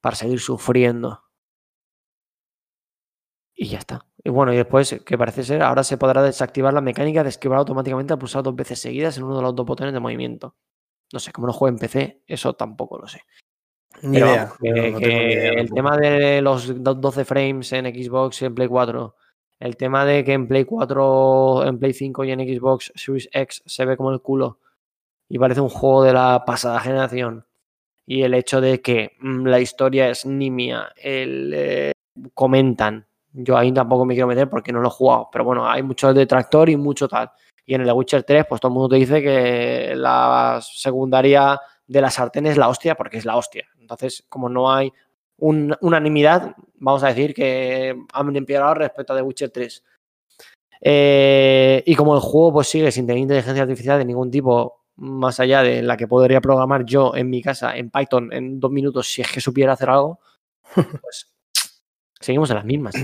para 0.00 0.16
seguir 0.16 0.40
sufriendo. 0.40 1.22
Y 3.54 3.68
ya 3.68 3.78
está. 3.78 4.06
Y 4.24 4.30
bueno, 4.30 4.52
y 4.52 4.56
después, 4.56 5.02
que 5.04 5.18
parece 5.18 5.44
ser, 5.44 5.62
ahora 5.62 5.84
se 5.84 5.98
podrá 5.98 6.22
desactivar 6.22 6.72
la 6.72 6.80
mecánica 6.80 7.22
de 7.22 7.28
esquivar 7.28 7.58
automáticamente 7.58 8.12
al 8.12 8.18
pulsar 8.18 8.42
dos 8.42 8.56
veces 8.56 8.78
seguidas 8.80 9.16
en 9.18 9.24
uno 9.24 9.36
de 9.36 9.42
los 9.42 9.54
dos 9.54 9.66
botones 9.66 9.92
de 9.92 10.00
movimiento. 10.00 10.56
No 11.12 11.18
sé, 11.20 11.32
como 11.32 11.46
no 11.46 11.52
juego 11.52 11.68
en 11.74 11.78
PC, 11.78 12.22
eso 12.26 12.54
tampoco 12.54 12.98
lo 12.98 13.06
sé. 13.06 13.22
Ni 14.02 14.14
Pero 14.14 14.26
idea. 14.28 14.44
vamos, 14.44 14.58
que- 14.62 14.70
no- 14.70 14.76
no 14.76 14.82
tengo 14.82 14.92
ni 14.98 15.00
que 15.00 15.32
idea 15.32 15.52
el 15.52 15.70
tema 15.72 15.96
de 15.98 16.40
los 16.42 16.82
do- 16.82 16.94
12 16.94 17.24
frames 17.24 17.72
en 17.72 17.84
Xbox 17.86 18.40
y 18.40 18.44
en 18.46 18.54
Play 18.54 18.68
4, 18.68 19.16
el 19.58 19.76
tema 19.76 20.04
de 20.06 20.24
que 20.24 20.32
en 20.32 20.48
Play 20.48 20.64
4, 20.64 21.66
en 21.66 21.78
Play 21.78 21.92
5 21.92 22.24
y 22.24 22.30
en 22.30 22.40
Xbox 22.40 22.92
Series 22.94 23.28
X 23.32 23.62
se 23.66 23.84
ve 23.84 23.96
como 23.96 24.10
el 24.12 24.22
culo 24.22 24.60
y 25.28 25.38
parece 25.38 25.60
un 25.60 25.68
juego 25.68 26.02
de 26.04 26.12
la 26.14 26.44
pasada 26.46 26.80
generación, 26.80 27.44
y 28.06 28.22
el 28.22 28.34
hecho 28.34 28.60
de 28.60 28.80
que 28.80 29.12
mm, 29.20 29.46
la 29.46 29.60
historia 29.60 30.08
es 30.10 30.26
nimia, 30.26 30.92
el, 30.96 31.52
eh, 31.54 31.92
comentan, 32.34 33.06
yo 33.32 33.56
ahí 33.56 33.72
tampoco 33.72 34.04
me 34.04 34.14
quiero 34.14 34.26
meter 34.26 34.48
porque 34.50 34.72
no 34.72 34.80
lo 34.80 34.88
he 34.88 34.90
jugado, 34.90 35.28
pero 35.30 35.44
bueno, 35.44 35.68
hay 35.68 35.82
mucho 35.82 36.12
detractor 36.12 36.68
y 36.68 36.76
mucho 36.76 37.06
tal. 37.08 37.30
Y 37.64 37.74
en 37.74 37.82
el 37.82 37.86
The 37.86 37.92
Witcher 37.92 38.22
3, 38.24 38.46
pues 38.48 38.60
todo 38.60 38.70
el 38.70 38.74
mundo 38.74 38.88
te 38.88 38.96
dice 38.96 39.22
que 39.22 39.94
la 39.94 40.58
secundaria 40.60 41.60
de 41.86 42.00
la 42.00 42.10
sartén 42.10 42.46
es 42.46 42.56
la 42.56 42.68
hostia 42.68 42.96
porque 42.96 43.18
es 43.18 43.24
la 43.24 43.36
hostia. 43.36 43.66
Entonces, 43.78 44.24
como 44.28 44.48
no 44.48 44.72
hay 44.72 44.92
un- 45.38 45.76
unanimidad, 45.80 46.54
vamos 46.74 47.04
a 47.04 47.08
decir 47.08 47.32
que 47.32 47.94
han 48.12 48.36
empeorado 48.36 48.74
respecto 48.74 49.12
a 49.12 49.16
The 49.16 49.22
Witcher 49.22 49.50
3. 49.50 49.84
Eh, 50.80 51.82
y 51.86 51.94
como 51.94 52.14
el 52.14 52.20
juego 52.20 52.54
pues 52.54 52.68
sigue 52.68 52.90
sin 52.90 53.06
tener 53.06 53.20
inteligencia 53.22 53.62
artificial 53.62 53.98
de 53.98 54.04
ningún 54.04 54.30
tipo, 54.30 54.79
más 55.00 55.40
allá 55.40 55.62
de 55.62 55.82
la 55.82 55.96
que 55.96 56.06
podría 56.06 56.40
programar 56.40 56.84
yo 56.84 57.14
en 57.16 57.28
mi 57.30 57.42
casa 57.42 57.76
en 57.76 57.90
Python 57.90 58.32
en 58.32 58.60
dos 58.60 58.70
minutos 58.70 59.08
si 59.10 59.22
es 59.22 59.32
que 59.32 59.40
supiera 59.40 59.72
hacer 59.72 59.90
algo, 59.90 60.20
pues 61.02 61.32
seguimos 62.20 62.50
en 62.50 62.56
las 62.56 62.64
mismas. 62.64 62.94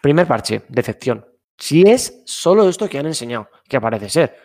Primer 0.00 0.26
parche, 0.26 0.62
decepción. 0.68 1.26
Si 1.58 1.82
es 1.82 2.22
solo 2.26 2.68
esto 2.68 2.88
que 2.88 2.98
han 2.98 3.06
enseñado, 3.06 3.48
que 3.68 3.80
parece 3.80 4.08
ser, 4.08 4.36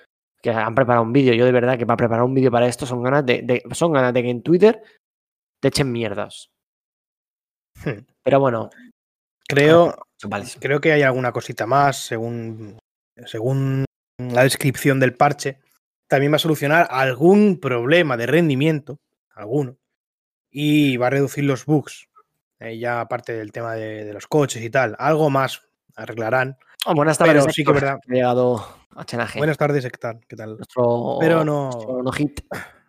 que 0.41 0.50
han 0.51 0.75
preparado 0.75 1.03
un 1.03 1.12
vídeo, 1.13 1.34
yo 1.34 1.46
de 1.46 1.51
verdad 1.51 1.77
que 1.77 1.86
para 1.86 1.98
preparar 1.98 2.24
un 2.24 2.34
vídeo 2.34 2.51
para 2.51 2.67
esto 2.67 2.86
son 2.86 3.01
ganas 3.03 3.25
de, 3.25 3.41
de- 3.41 3.63
son 3.74 3.91
ganas 3.91 4.13
de 4.13 4.22
que 4.24 4.29
en 4.29 4.44
Twitter 4.44 4.82
te 5.60 5.67
echen 5.70 5.91
mierdas. 5.91 6.50
Hmm. 7.84 8.06
Pero 8.24 8.39
bueno, 8.39 8.70
Creo, 9.50 9.96
vale. 10.25 10.46
creo 10.60 10.82
que 10.82 10.91
hay 10.91 11.03
alguna 11.03 11.32
cosita 11.32 11.65
más, 11.65 11.98
según, 11.98 12.77
según 13.25 13.86
la 14.20 14.44
descripción 14.44 15.00
del 15.00 15.15
parche. 15.15 15.60
También 16.08 16.32
va 16.32 16.38
a 16.38 16.40
solucionar 16.40 16.88
algún 16.90 17.60
problema 17.60 18.16
de 18.18 18.26
rendimiento, 18.28 19.00
alguno, 19.36 19.78
y 20.50 20.98
va 20.98 21.08
a 21.08 21.12
reducir 21.12 21.44
los 21.44 21.66
bugs. 21.66 22.08
eh, 22.60 22.78
ya 22.80 23.02
aparte 23.02 23.34
del 23.34 23.52
tema 23.52 23.76
de, 23.76 24.04
de 24.06 24.14
los 24.14 24.26
coches 24.28 24.64
y 24.64 24.70
tal, 24.70 24.96
algo 25.00 25.30
más 25.30 25.62
arreglarán. 25.96 26.58
Oh, 26.86 26.96
buenas 26.96 27.18
Pero 27.18 27.34
tardes, 27.42 27.54
sí 27.54 27.64
que 27.64 27.72
verdad. 27.72 28.00
ha 28.08 28.14
llegado 28.14 28.66
a 28.96 29.06
Chenaje, 29.06 29.38
Buenas 29.40 29.58
tardes, 29.58 29.84
Héctor, 29.86 30.20
¿qué 30.28 30.36
tal? 30.36 30.56
nuestro, 30.58 31.18
Pero 31.20 31.44
no- 31.46 31.70
nuestro 31.72 32.02
no 32.04 32.12
hit 32.14 32.42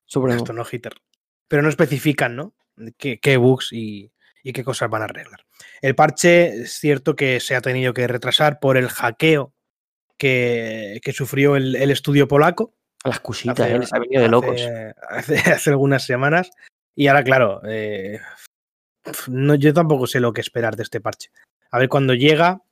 supremo. 0.07 0.37
Esto 0.39 0.53
no 0.55 0.65
hitter. 0.71 0.93
Pero 1.49 1.63
no 1.63 1.69
especifican, 1.69 2.37
¿no? 2.37 2.55
Qué, 2.97 3.19
qué 3.21 3.37
bugs 3.37 3.73
y, 3.73 4.13
y 4.43 4.53
qué 4.53 4.63
cosas 4.65 4.89
van 4.89 5.03
a 5.03 5.07
arreglar. 5.07 5.41
El 5.83 5.95
parche 5.95 6.63
es 6.63 6.75
cierto 6.79 7.17
que 7.17 7.41
se 7.41 7.57
ha 7.57 7.61
tenido 7.61 7.93
que 7.93 8.07
retrasar 8.07 8.61
por 8.61 8.77
el 8.77 8.89
hackeo 8.89 9.53
que, 10.17 11.01
que 11.03 11.13
sufrió 11.13 11.57
el, 11.57 11.77
el, 11.77 11.91
estudio 11.91 12.29
polaco. 12.29 12.75
Las 13.05 13.21
cusitas, 13.21 13.61
hace, 13.61 13.75
¿eh? 13.75 13.79
les 13.79 13.93
ha 13.93 13.99
venido 13.99 14.23
de 14.23 14.29
locos. 14.29 14.61
Hace, 14.61 14.95
hace, 15.37 15.53
hace, 15.53 15.71
algunas 15.71 16.05
semanas. 16.05 16.51
Y 16.95 17.07
ahora, 17.07 17.23
claro, 17.23 17.61
eh, 17.65 18.21
no, 19.29 19.55
yo 19.55 19.73
tampoco 19.73 20.07
sé 20.07 20.21
lo 20.21 20.33
que 20.33 20.41
esperar 20.41 20.77
de 20.77 20.83
este 20.83 21.01
parche. 21.01 21.31
A 21.71 21.79
ver 21.79 21.89
cuándo 21.89 22.15
llega 22.15 22.63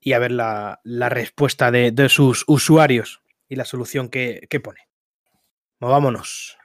y 0.00 0.12
a 0.12 0.18
ver 0.18 0.32
la, 0.32 0.80
la 0.84 1.08
respuesta 1.08 1.70
de, 1.70 1.90
de, 1.90 2.08
sus 2.08 2.44
usuarios 2.46 3.22
y 3.48 3.56
la 3.56 3.64
solución 3.64 4.08
que, 4.08 4.46
que 4.48 4.60
pone. 4.60 4.88
Movámonos. 5.80 6.56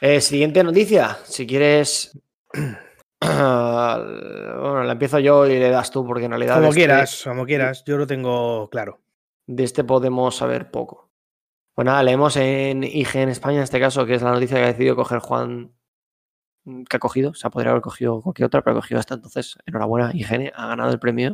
Eh, 0.00 0.20
siguiente 0.20 0.62
noticia. 0.62 1.18
Si 1.24 1.46
quieres. 1.46 2.18
bueno, 3.20 4.84
la 4.84 4.92
empiezo 4.92 5.18
yo 5.18 5.46
y 5.46 5.58
le 5.58 5.70
das 5.70 5.90
tú, 5.90 6.06
porque 6.06 6.26
en 6.26 6.32
realidad. 6.32 6.60
Como 6.60 6.72
quieras, 6.72 7.22
como 7.24 7.46
quieras. 7.46 7.84
Yo 7.86 7.96
lo 7.96 8.06
tengo 8.06 8.68
claro. 8.70 9.00
De 9.46 9.64
este 9.64 9.84
podemos 9.84 10.36
saber 10.36 10.70
poco. 10.70 11.05
Pues 11.76 11.84
nada, 11.84 12.02
leemos 12.02 12.34
en 12.38 12.82
IG 12.84 13.16
en 13.16 13.28
España, 13.28 13.58
en 13.58 13.64
este 13.64 13.78
caso, 13.78 14.06
que 14.06 14.14
es 14.14 14.22
la 14.22 14.32
noticia 14.32 14.56
que 14.56 14.62
ha 14.62 14.68
decidido 14.68 14.96
coger 14.96 15.18
Juan. 15.18 15.74
Que 16.88 16.96
ha 16.96 16.98
cogido, 16.98 17.32
o 17.32 17.34
sea, 17.34 17.50
podría 17.50 17.72
haber 17.72 17.82
cogido 17.82 18.22
cualquier 18.22 18.46
otra, 18.46 18.62
pero 18.62 18.78
ha 18.78 18.80
cogido 18.80 18.98
hasta 18.98 19.12
entonces. 19.12 19.58
Enhorabuena, 19.66 20.10
IGN 20.14 20.52
ha 20.54 20.68
ganado 20.68 20.90
el 20.90 20.98
premio 20.98 21.32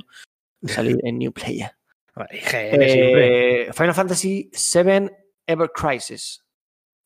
de 0.61 0.72
salir 0.72 0.99
en 1.04 1.18
New 1.18 1.32
Player. 1.32 1.70
IGN, 2.32 2.82
eh, 2.82 3.70
Final 3.72 3.94
Fantasy 3.94 4.50
VII 4.52 5.11
Ever 5.46 5.70
Crisis. 5.70 6.44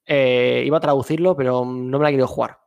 Eh, 0.07 0.62
iba 0.64 0.78
a 0.78 0.81
traducirlo, 0.81 1.37
pero 1.37 1.62
no 1.66 1.99
me 1.99 2.05
la 2.05 2.09
he 2.09 2.12
querido 2.12 2.28
jugar. 2.28 2.59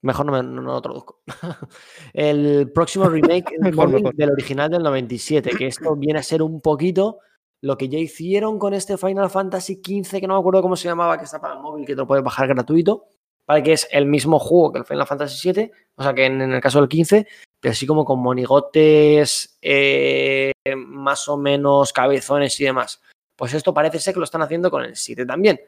Mejor 0.00 0.24
no, 0.24 0.32
me, 0.32 0.42
no, 0.42 0.62
no 0.62 0.72
lo 0.72 0.80
traduzco. 0.80 1.22
el 2.14 2.72
próximo 2.72 3.10
remake 3.10 3.54
mejor, 3.60 3.90
mejor. 3.90 4.14
del 4.14 4.30
original 4.30 4.70
del 4.70 4.82
97, 4.82 5.50
que 5.50 5.66
esto 5.66 5.94
viene 5.96 6.20
a 6.20 6.22
ser 6.22 6.40
un 6.40 6.62
poquito 6.62 7.18
lo 7.62 7.76
que 7.76 7.88
ya 7.88 7.98
hicieron 7.98 8.58
con 8.58 8.74
este 8.74 8.96
Final 8.96 9.30
Fantasy 9.30 9.80
XV, 9.84 10.20
que 10.20 10.26
no 10.26 10.34
me 10.34 10.40
acuerdo 10.40 10.62
cómo 10.62 10.76
se 10.76 10.88
llamaba, 10.88 11.18
que 11.18 11.24
está 11.24 11.40
para 11.40 11.54
el 11.54 11.60
móvil, 11.60 11.86
que 11.86 11.94
te 11.94 11.98
lo 11.98 12.06
puedes 12.06 12.24
bajar 12.24 12.48
gratuito, 12.48 13.08
¿vale? 13.46 13.62
Que 13.62 13.72
es 13.72 13.88
el 13.90 14.06
mismo 14.06 14.38
juego 14.38 14.72
que 14.72 14.78
el 14.80 14.84
Final 14.84 15.06
Fantasy 15.06 15.52
VII, 15.52 15.70
o 15.96 16.02
sea 16.02 16.14
que 16.14 16.26
en, 16.26 16.40
el 16.40 16.60
caso 16.60 16.80
del 16.80 16.88
15, 16.88 17.26
pero 17.60 17.72
así 17.72 17.86
como 17.86 18.04
con 18.04 18.20
monigotes 18.20 19.58
eh, 19.62 20.52
más 20.76 21.28
o 21.28 21.36
menos 21.36 21.92
cabezones 21.92 22.60
y 22.60 22.64
demás. 22.64 23.00
Pues 23.36 23.52
esto 23.54 23.74
parece 23.74 23.98
ser 24.00 24.14
que 24.14 24.20
lo 24.20 24.24
están 24.24 24.42
haciendo 24.42 24.70
con 24.70 24.84
el 24.84 24.96
7 24.96 25.26
también 25.26 25.60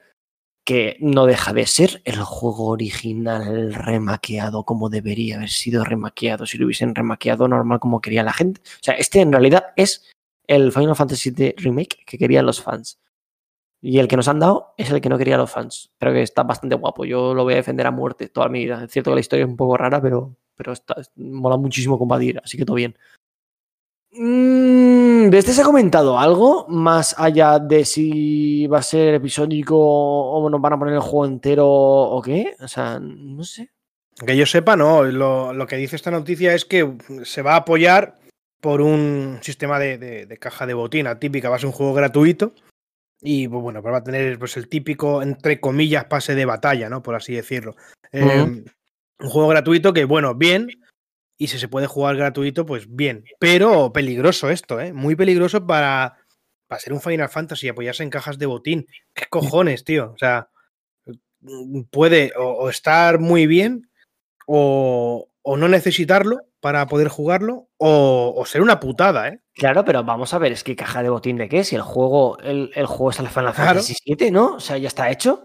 que 0.68 0.98
no 1.00 1.24
deja 1.24 1.54
de 1.54 1.64
ser 1.64 2.02
el 2.04 2.20
juego 2.20 2.66
original 2.66 3.72
remaqueado 3.72 4.64
como 4.64 4.90
debería 4.90 5.36
haber 5.36 5.48
sido 5.48 5.82
remaqueado 5.82 6.44
si 6.44 6.58
lo 6.58 6.66
hubiesen 6.66 6.94
remaqueado 6.94 7.48
normal 7.48 7.80
como 7.80 8.02
quería 8.02 8.22
la 8.22 8.34
gente. 8.34 8.60
O 8.60 8.82
sea, 8.82 8.92
este 8.92 9.22
en 9.22 9.32
realidad 9.32 9.68
es 9.76 10.10
el 10.48 10.72
Final 10.72 10.96
Fantasy 10.96 11.30
VII 11.30 11.54
Remake 11.58 12.04
que 12.04 12.18
querían 12.18 12.46
los 12.46 12.60
fans. 12.60 12.98
Y 13.80 13.98
el 14.00 14.08
que 14.08 14.16
nos 14.16 14.26
han 14.26 14.40
dado 14.40 14.74
es 14.76 14.90
el 14.90 15.00
que 15.00 15.08
no 15.08 15.18
querían 15.18 15.38
los 15.38 15.52
fans. 15.52 15.92
Pero 15.98 16.12
que 16.12 16.22
está 16.22 16.42
bastante 16.42 16.74
guapo. 16.74 17.04
Yo 17.04 17.34
lo 17.34 17.44
voy 17.44 17.52
a 17.52 17.56
defender 17.56 17.86
a 17.86 17.92
muerte 17.92 18.28
toda 18.28 18.48
mi 18.48 18.64
vida. 18.64 18.82
Es 18.84 18.90
cierto 18.90 19.12
que 19.12 19.16
la 19.16 19.20
historia 19.20 19.44
es 19.44 19.50
un 19.50 19.56
poco 19.56 19.76
rara, 19.76 20.02
pero, 20.02 20.34
pero 20.56 20.72
está, 20.72 20.96
mola 21.16 21.56
muchísimo 21.56 21.98
combatir. 21.98 22.40
Así 22.42 22.58
que 22.58 22.64
todo 22.64 22.74
bien. 22.74 22.96
Mm, 24.10 25.28
¿De 25.28 25.38
este 25.38 25.52
se 25.52 25.60
ha 25.60 25.64
comentado 25.64 26.18
algo 26.18 26.66
más 26.68 27.14
allá 27.18 27.58
de 27.58 27.84
si 27.84 28.66
va 28.66 28.78
a 28.78 28.82
ser 28.82 29.14
episódico 29.14 29.76
o 29.78 30.48
nos 30.50 30.60
van 30.60 30.72
a 30.72 30.78
poner 30.78 30.94
el 30.94 31.00
juego 31.00 31.26
entero 31.26 31.68
o 31.68 32.20
qué? 32.22 32.56
O 32.60 32.66
sea, 32.66 32.98
no 32.98 33.44
sé. 33.44 33.70
Que 34.26 34.36
yo 34.36 34.46
sepa, 34.46 34.74
no. 34.74 35.04
Lo, 35.04 35.52
lo 35.52 35.66
que 35.66 35.76
dice 35.76 35.94
esta 35.94 36.10
noticia 36.10 36.54
es 36.54 36.64
que 36.64 36.96
se 37.22 37.42
va 37.42 37.52
a 37.52 37.58
apoyar 37.58 38.18
por 38.60 38.80
un 38.80 39.38
sistema 39.42 39.78
de, 39.78 39.98
de, 39.98 40.26
de 40.26 40.36
caja 40.38 40.66
de 40.66 40.74
botina 40.74 41.18
típica. 41.18 41.48
Va 41.48 41.56
a 41.56 41.58
ser 41.58 41.66
un 41.66 41.72
juego 41.72 41.94
gratuito 41.94 42.54
y 43.20 43.48
pues, 43.48 43.62
bueno, 43.62 43.82
pues 43.82 43.92
va 43.92 43.98
a 43.98 44.04
tener 44.04 44.38
pues, 44.38 44.56
el 44.56 44.68
típico, 44.68 45.22
entre 45.22 45.60
comillas, 45.60 46.04
pase 46.04 46.34
de 46.34 46.44
batalla, 46.44 46.88
¿no? 46.88 47.02
Por 47.02 47.14
así 47.14 47.34
decirlo. 47.34 47.76
Uh 48.12 48.18
-huh. 48.18 48.30
eh, 48.30 48.64
un 49.20 49.28
juego 49.30 49.48
gratuito 49.48 49.92
que, 49.92 50.04
bueno, 50.04 50.34
bien, 50.34 50.68
y 51.36 51.48
si 51.48 51.58
se 51.58 51.68
puede 51.68 51.86
jugar 51.86 52.16
gratuito, 52.16 52.64
pues 52.66 52.86
bien. 52.88 53.24
Pero 53.38 53.92
peligroso 53.92 54.50
esto, 54.50 54.80
¿eh? 54.80 54.92
Muy 54.92 55.16
peligroso 55.16 55.66
para, 55.66 56.18
para 56.66 56.80
ser 56.80 56.92
un 56.92 57.00
Final 57.00 57.28
Fantasy 57.28 57.66
y 57.66 57.70
apoyarse 57.70 58.02
en 58.02 58.10
cajas 58.10 58.38
de 58.38 58.46
botín. 58.46 58.86
¿Qué 59.14 59.26
cojones, 59.28 59.84
tío? 59.84 60.12
O 60.12 60.18
sea, 60.18 60.48
puede 61.90 62.32
o, 62.36 62.44
o 62.44 62.68
estar 62.70 63.20
muy 63.20 63.46
bien 63.46 63.88
o, 64.46 65.28
o, 65.50 65.56
no 65.56 65.68
necesitarlo 65.68 66.38
para 66.60 66.86
poder 66.86 67.08
jugarlo 67.08 67.68
o, 67.78 68.34
o, 68.36 68.46
ser 68.46 68.62
una 68.62 68.80
putada, 68.80 69.28
¿eh? 69.28 69.40
Claro, 69.54 69.84
pero 69.84 70.04
vamos 70.04 70.34
a 70.34 70.38
ver, 70.38 70.52
es 70.52 70.64
que 70.64 70.76
caja 70.76 71.02
de 71.02 71.10
botín 71.10 71.36
de 71.36 71.48
qué? 71.48 71.64
Si 71.64 71.76
el 71.76 71.82
juego, 71.82 72.38
el, 72.38 72.70
el 72.74 72.86
juego 72.86 73.10
es 73.10 73.18
el 73.20 73.28
Final. 73.28 73.54
Fantasy 73.54 73.94
VII, 74.04 74.30
¿no? 74.30 74.54
O 74.54 74.60
sea, 74.60 74.76
ya 74.78 74.88
está 74.88 75.10
hecho. 75.10 75.44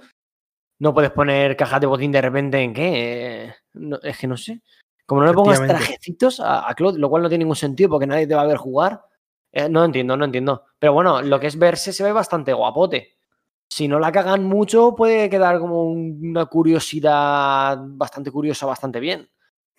No 0.79 0.93
puedes 0.93 1.11
poner 1.11 1.55
cajas 1.55 1.81
de 1.81 1.87
botín 1.87 2.11
de 2.11 2.21
repente 2.21 2.59
en 2.59 2.73
qué. 2.73 3.53
No, 3.73 3.99
es 4.01 4.17
que 4.17 4.27
no 4.27 4.37
sé. 4.37 4.61
Como 5.05 5.21
no 5.21 5.27
le 5.27 5.33
pongas 5.33 5.65
trajecitos 5.65 6.39
a, 6.39 6.69
a, 6.69 6.73
Claude, 6.75 6.99
lo 6.99 7.09
cual 7.09 7.23
no 7.23 7.29
tiene 7.29 7.43
ningún 7.43 7.55
sentido 7.55 7.89
porque 7.89 8.07
nadie 8.07 8.27
te 8.27 8.35
va 8.35 8.41
a 8.41 8.47
ver 8.47 8.57
jugar. 8.57 9.01
Eh, 9.51 9.69
no 9.69 9.85
entiendo, 9.85 10.17
no 10.17 10.25
entiendo. 10.25 10.65
Pero 10.79 10.93
bueno, 10.93 11.21
lo 11.21 11.39
que 11.39 11.47
es 11.47 11.57
verse 11.57 11.93
se 11.93 12.03
ve 12.03 12.11
bastante 12.11 12.53
guapote. 12.53 13.15
Si 13.69 13.87
no 13.87 13.99
la 13.99 14.11
cagan 14.11 14.43
mucho, 14.43 14.95
puede 14.95 15.29
quedar 15.29 15.59
como 15.59 15.83
una 15.83 16.45
curiosidad 16.45 17.77
bastante 17.81 18.31
curiosa, 18.31 18.65
bastante 18.65 18.99
bien. 18.99 19.29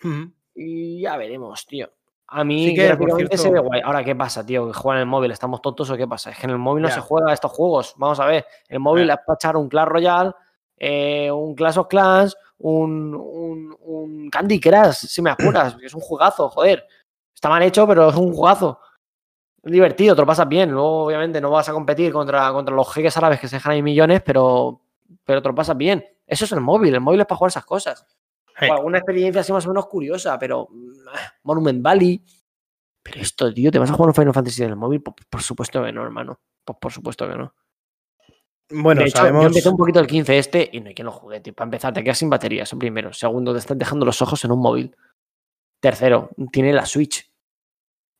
Uh 0.04 0.08
-huh. 0.08 0.32
Y 0.54 1.00
ya 1.00 1.16
veremos, 1.16 1.66
tío. 1.66 1.90
A 2.28 2.42
mí 2.42 2.68
sí 2.68 2.74
que, 2.74 2.86
gráficamente 2.86 3.36
se 3.36 3.50
ve 3.50 3.60
guay. 3.60 3.80
Ahora, 3.84 4.02
¿qué 4.02 4.14
pasa, 4.16 4.44
tío? 4.44 4.66
¿Que 4.66 4.72
juegan 4.72 4.98
en 4.98 5.02
el 5.02 5.08
móvil? 5.08 5.30
¿Estamos 5.30 5.60
tontos 5.60 5.90
o 5.90 5.96
qué 5.96 6.06
pasa? 6.06 6.30
Es 6.30 6.38
que 6.38 6.46
en 6.46 6.50
el 6.50 6.58
móvil 6.58 6.82
no 6.82 6.90
se 6.90 7.00
juega 7.00 7.32
estos 7.32 7.52
juegos. 7.52 7.94
Vamos 7.96 8.18
a 8.18 8.26
ver. 8.26 8.46
El 8.68 8.80
móvil 8.80 9.10
es 9.10 9.16
para 9.26 9.34
echar 9.34 9.56
un 9.56 9.68
Clash 9.68 9.86
Royale, 9.86 10.32
eh, 10.76 11.30
un 11.30 11.54
Clash 11.54 11.78
of 11.78 11.86
Clans, 11.86 12.36
un, 12.58 13.14
un, 13.14 13.76
un, 13.80 14.30
Candy 14.30 14.58
Crush, 14.58 15.06
si 15.06 15.22
me 15.22 15.30
apuras, 15.30 15.76
es 15.82 15.94
un 15.94 16.00
juegazo, 16.00 16.48
joder. 16.48 16.86
Está 17.34 17.48
mal 17.48 17.62
hecho, 17.62 17.86
pero 17.86 18.08
es 18.08 18.16
un 18.16 18.32
jugazo. 18.32 18.80
Es 19.62 19.70
divertido, 19.70 20.14
te 20.14 20.22
lo 20.22 20.26
pasas 20.26 20.48
bien. 20.48 20.70
Luego, 20.70 21.04
obviamente, 21.04 21.40
no 21.40 21.50
vas 21.50 21.68
a 21.68 21.72
competir 21.72 22.12
contra, 22.12 22.50
contra 22.52 22.74
los 22.74 22.92
jeques 22.92 23.16
árabes 23.16 23.38
que 23.38 23.48
se 23.48 23.56
dejan 23.56 23.72
ahí 23.72 23.82
millones, 23.82 24.22
pero, 24.24 24.80
pero 25.24 25.42
te 25.42 25.48
lo 25.48 25.54
pasas 25.54 25.76
bien. 25.76 26.04
Eso 26.26 26.46
es 26.46 26.52
el 26.52 26.60
móvil, 26.60 26.94
el 26.94 27.00
móvil 27.00 27.20
es 27.20 27.26
para 27.26 27.36
jugar 27.36 27.48
esas 27.50 27.66
cosas. 27.66 28.06
O 28.60 28.72
alguna 28.72 28.98
experiencia 28.98 29.40
así 29.40 29.52
más 29.52 29.66
o 29.66 29.68
menos 29.68 29.86
curiosa, 29.86 30.38
pero 30.38 30.68
Monument 31.42 31.82
Valley. 31.82 32.22
Pero 33.02 33.20
esto, 33.20 33.52
tío, 33.52 33.70
¿te 33.70 33.78
vas 33.78 33.90
a 33.90 33.94
jugar 33.94 34.08
un 34.08 34.14
Final 34.14 34.32
Fantasy 34.32 34.62
en 34.62 34.70
el 34.70 34.76
móvil? 34.76 35.02
Por, 35.02 35.14
por 35.28 35.42
supuesto 35.42 35.82
que 35.82 35.92
no, 35.92 36.02
hermano. 36.02 36.40
Por, 36.64 36.78
por 36.78 36.92
supuesto 36.92 37.28
que 37.28 37.36
no. 37.36 37.54
Bueno, 38.70 39.02
de 39.02 39.08
hecho, 39.08 39.18
sabemos... 39.18 39.42
yo 39.42 39.48
empecé 39.48 39.68
un 39.68 39.76
poquito 39.76 40.00
el 40.00 40.06
15 40.06 40.38
este 40.38 40.70
y 40.72 40.80
no 40.80 40.88
hay 40.88 40.94
quien 40.94 41.06
lo 41.06 41.12
juegue, 41.12 41.40
tío. 41.40 41.54
Para 41.54 41.66
empezar, 41.66 41.92
te 41.92 42.02
quedas 42.02 42.18
sin 42.18 42.30
batería, 42.30 42.62
eso 42.62 42.78
primero. 42.78 43.12
Segundo, 43.12 43.52
te 43.52 43.58
estás 43.58 43.78
dejando 43.78 44.06
los 44.06 44.22
ojos 44.22 44.44
en 44.44 44.52
un 44.52 44.60
móvil. 44.60 44.96
Tercero, 45.80 46.30
tiene 46.50 46.72
la 46.72 46.86
Switch. 46.86 47.30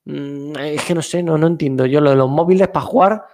Mm, 0.05 0.57
es 0.59 0.85
que 0.85 0.95
no 0.95 1.01
sé, 1.01 1.23
no, 1.23 1.39
no 1.39 1.47
entiendo. 1.47 1.87
Yo 1.87 2.01
lo 2.01 2.11
de 2.11 2.17
los 2.17 2.29
móviles 2.29 2.69
para 2.69 2.85
jugar 2.85 3.25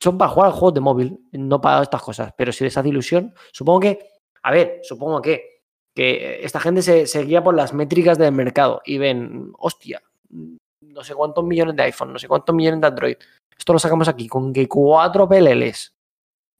son 0.00 0.18
para 0.18 0.30
jugar 0.30 0.52
juegos 0.52 0.74
de 0.74 0.80
móvil, 0.80 1.20
no 1.32 1.60
para 1.60 1.82
estas 1.82 2.02
cosas. 2.02 2.32
Pero 2.36 2.52
si 2.52 2.64
les 2.64 2.76
hace 2.76 2.88
ilusión, 2.88 3.34
supongo 3.52 3.80
que, 3.80 4.10
a 4.42 4.50
ver, 4.50 4.80
supongo 4.82 5.20
que, 5.20 5.51
que 5.94 6.40
esta 6.42 6.60
gente 6.60 6.82
se, 6.82 7.06
se 7.06 7.24
guía 7.24 7.44
por 7.44 7.54
las 7.54 7.72
métricas 7.74 8.18
del 8.18 8.32
mercado 8.32 8.80
y 8.84 8.98
ven, 8.98 9.52
hostia, 9.58 10.02
no 10.30 11.04
sé 11.04 11.14
cuántos 11.14 11.44
millones 11.44 11.76
de 11.76 11.82
iPhone, 11.84 12.12
no 12.12 12.18
sé 12.18 12.28
cuántos 12.28 12.54
millones 12.54 12.80
de 12.80 12.86
Android. 12.86 13.16
Esto 13.56 13.72
lo 13.72 13.78
sacamos 13.78 14.08
aquí 14.08 14.28
con 14.28 14.52
que 14.52 14.68
cuatro 14.68 15.28
PLLs 15.28 15.92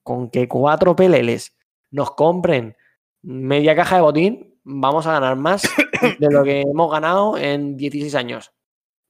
con 0.03 0.31
que 0.31 0.49
cuatro 0.49 0.97
PLLs 0.97 1.55
nos 1.91 2.13
compren 2.13 2.77
media 3.23 3.77
caja 3.77 3.97
de 3.97 4.03
botín, 4.03 4.61
vamos 4.65 5.07
a 5.07 5.13
ganar 5.13 5.37
más 5.37 5.63
de 6.19 6.31
lo 6.31 6.43
que 6.43 6.63
hemos 6.63 6.91
ganado 6.91 7.37
en 7.37 7.77
16 7.77 8.15
años. 8.15 8.53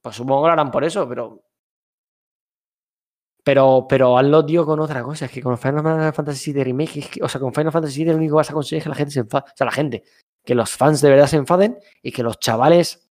Pues 0.01 0.15
supongo 0.15 0.43
que 0.43 0.47
lo 0.47 0.53
harán 0.53 0.71
por 0.71 0.83
eso, 0.83 1.07
pero. 1.07 1.41
Pero, 3.43 3.85
pero 3.89 4.17
hazlo, 4.17 4.45
tío, 4.45 4.65
con 4.65 4.79
otra 4.79 5.03
cosa. 5.03 5.25
Es 5.25 5.31
que 5.31 5.41
con 5.41 5.57
Final 5.57 6.13
Fantasy 6.13 6.53
VII 6.53 6.63
Remake, 6.63 7.19
o 7.21 7.27
sea, 7.27 7.41
con 7.41 7.53
Final 7.53 7.71
Fantasy 7.71 8.03
VII 8.03 8.11
lo 8.11 8.17
único 8.17 8.33
que 8.33 8.37
vas 8.37 8.49
a 8.49 8.53
conseguir 8.53 8.77
es 8.77 8.83
que 8.83 8.89
la 8.89 8.95
gente 8.95 9.11
se 9.11 9.19
enfade. 9.19 9.45
O 9.47 9.57
sea, 9.57 9.65
la 9.65 9.71
gente, 9.71 10.03
que 10.45 10.55
los 10.55 10.71
fans 10.71 11.01
de 11.01 11.09
verdad 11.09 11.27
se 11.27 11.37
enfaden 11.37 11.77
y 12.01 12.11
que 12.11 12.23
los 12.23 12.39
chavales 12.39 13.09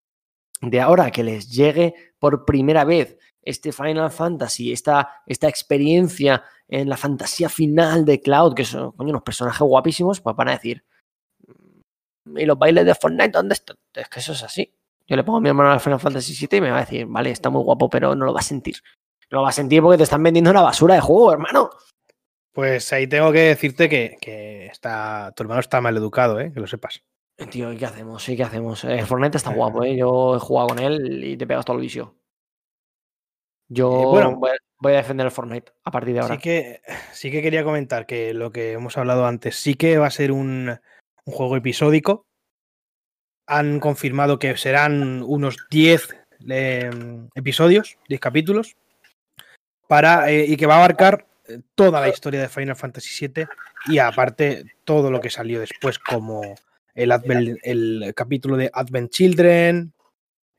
de 0.61 0.81
ahora 0.81 1.11
que 1.11 1.25
les 1.25 1.51
llegue 1.51 1.95
por 2.19 2.45
primera 2.45 2.85
vez 2.85 3.19
este 3.43 3.73
Final 3.73 4.11
Fantasy, 4.11 4.73
esta, 4.73 5.23
esta 5.27 5.49
experiencia 5.49 6.45
en 6.69 6.89
la 6.89 6.97
fantasía 6.97 7.49
final 7.49 8.05
de 8.05 8.21
Cloud, 8.21 8.55
que 8.55 8.65
son 8.65 8.95
unos 8.97 9.23
personajes 9.23 9.61
guapísimos, 9.61 10.21
pues 10.21 10.37
van 10.37 10.49
a 10.49 10.53
decir, 10.53 10.85
mm, 12.25 12.39
¿y 12.39 12.47
los 12.47 12.59
bailes 12.59 12.87
de 12.87 12.95
Fortnite 12.95 13.31
dónde 13.31 13.55
están? 13.55 13.77
Es 13.93 14.09
que 14.09 14.21
eso 14.21 14.33
es 14.33 14.43
así. 14.45 14.73
Yo 15.07 15.17
le 15.17 15.25
pongo 15.25 15.39
a 15.39 15.41
mi 15.41 15.49
hermano 15.49 15.73
al 15.73 15.81
Final 15.81 16.01
Fantasy 16.01 16.47
VII 16.47 16.59
y 16.59 16.61
me 16.61 16.71
va 16.71 16.79
a 16.79 16.85
decir, 16.85 17.07
vale, 17.07 17.31
está 17.31 17.51
muy 17.51 17.63
guapo, 17.63 17.91
pero 17.91 18.15
no 18.15 18.25
lo 18.25 18.33
va 18.33 18.41
a 18.41 18.45
sentir. 18.45 18.77
Lo 19.33 19.41
va 19.41 19.49
a 19.49 19.53
sentir 19.53 19.81
porque 19.81 19.97
te 19.97 20.03
están 20.03 20.23
vendiendo 20.23 20.51
una 20.51 20.61
basura 20.61 20.95
de 20.95 21.01
juego, 21.01 21.33
hermano. 21.33 21.71
Pues 22.53 22.93
ahí 22.93 23.07
tengo 23.07 23.33
que 23.33 23.41
decirte 23.41 23.89
que, 23.89 24.19
que 24.21 24.67
está, 24.67 25.33
tu 25.35 25.43
hermano 25.43 25.61
está 25.61 25.81
mal 25.81 25.97
educado, 25.97 26.39
¿eh? 26.39 26.53
que 26.53 26.61
lo 26.61 26.67
sepas. 26.67 27.03
Tío, 27.51 27.73
¿y 27.73 27.79
qué 27.79 27.87
hacemos? 27.87 28.23
Sí, 28.23 28.37
¿qué 28.37 28.43
hacemos? 28.43 28.85
El 28.85 29.07
Fortnite 29.07 29.39
está 29.39 29.55
guapo, 29.55 29.85
¿eh? 29.85 29.97
Yo 29.97 30.37
he 30.37 30.39
jugado 30.39 30.69
con 30.69 30.79
él 30.81 31.25
y 31.25 31.39
te 31.39 31.47
pegas 31.47 31.65
todo 31.65 31.77
el 31.77 31.83
vicio. 31.83 32.15
Yo, 33.69 34.03
eh, 34.03 34.07
bueno, 34.07 34.39
voy 34.79 34.93
a 34.93 34.97
defender 34.97 35.25
el 35.25 35.33
Fortnite 35.33 35.73
a 35.83 35.91
partir 35.91 36.13
de 36.13 36.21
ahora. 36.21 36.35
Sí 36.35 36.41
que, 36.43 36.83
sí 37.13 37.31
que 37.31 37.41
quería 37.41 37.65
comentar 37.65 38.05
que 38.05 38.35
lo 38.35 38.53
que 38.53 38.73
hemos 38.73 38.99
hablado 38.99 39.25
antes, 39.25 39.57
sí 39.57 39.77
que 39.77 39.97
va 39.97 40.09
a 40.09 40.11
ser 40.11 40.31
un, 40.31 40.79
un 41.25 41.33
juego 41.33 41.57
episódico. 41.57 42.27
Han 43.47 43.81
confirmado 43.81 44.39
que 44.39 44.59
serán 44.59 45.23
unos 45.23 45.57
10 45.71 46.17
eh, 46.51 46.91
episodios, 47.35 47.97
10 48.09 48.21
capítulos, 48.21 48.77
para, 49.93 50.31
eh, 50.31 50.47
y 50.49 50.57
que 50.57 50.65
va 50.65 50.77
a 50.77 50.79
abarcar 50.79 51.27
eh, 51.47 51.61
toda 51.75 52.01
la 52.01 52.09
historia 52.09 52.41
de 52.41 52.49
Final 52.49 52.77
Fantasy 52.77 53.27
VII 53.29 53.45
y 53.89 53.99
aparte 53.99 54.65
todo 54.85 55.11
lo 55.11 55.21
que 55.21 55.29
salió 55.29 55.61
después, 55.61 55.99
como 55.99 56.41
el, 56.95 57.11
Advent- 57.11 57.59
el 57.63 58.15
capítulo 58.17 58.57
de 58.57 58.71
Advent 58.73 59.11
Children, 59.11 59.93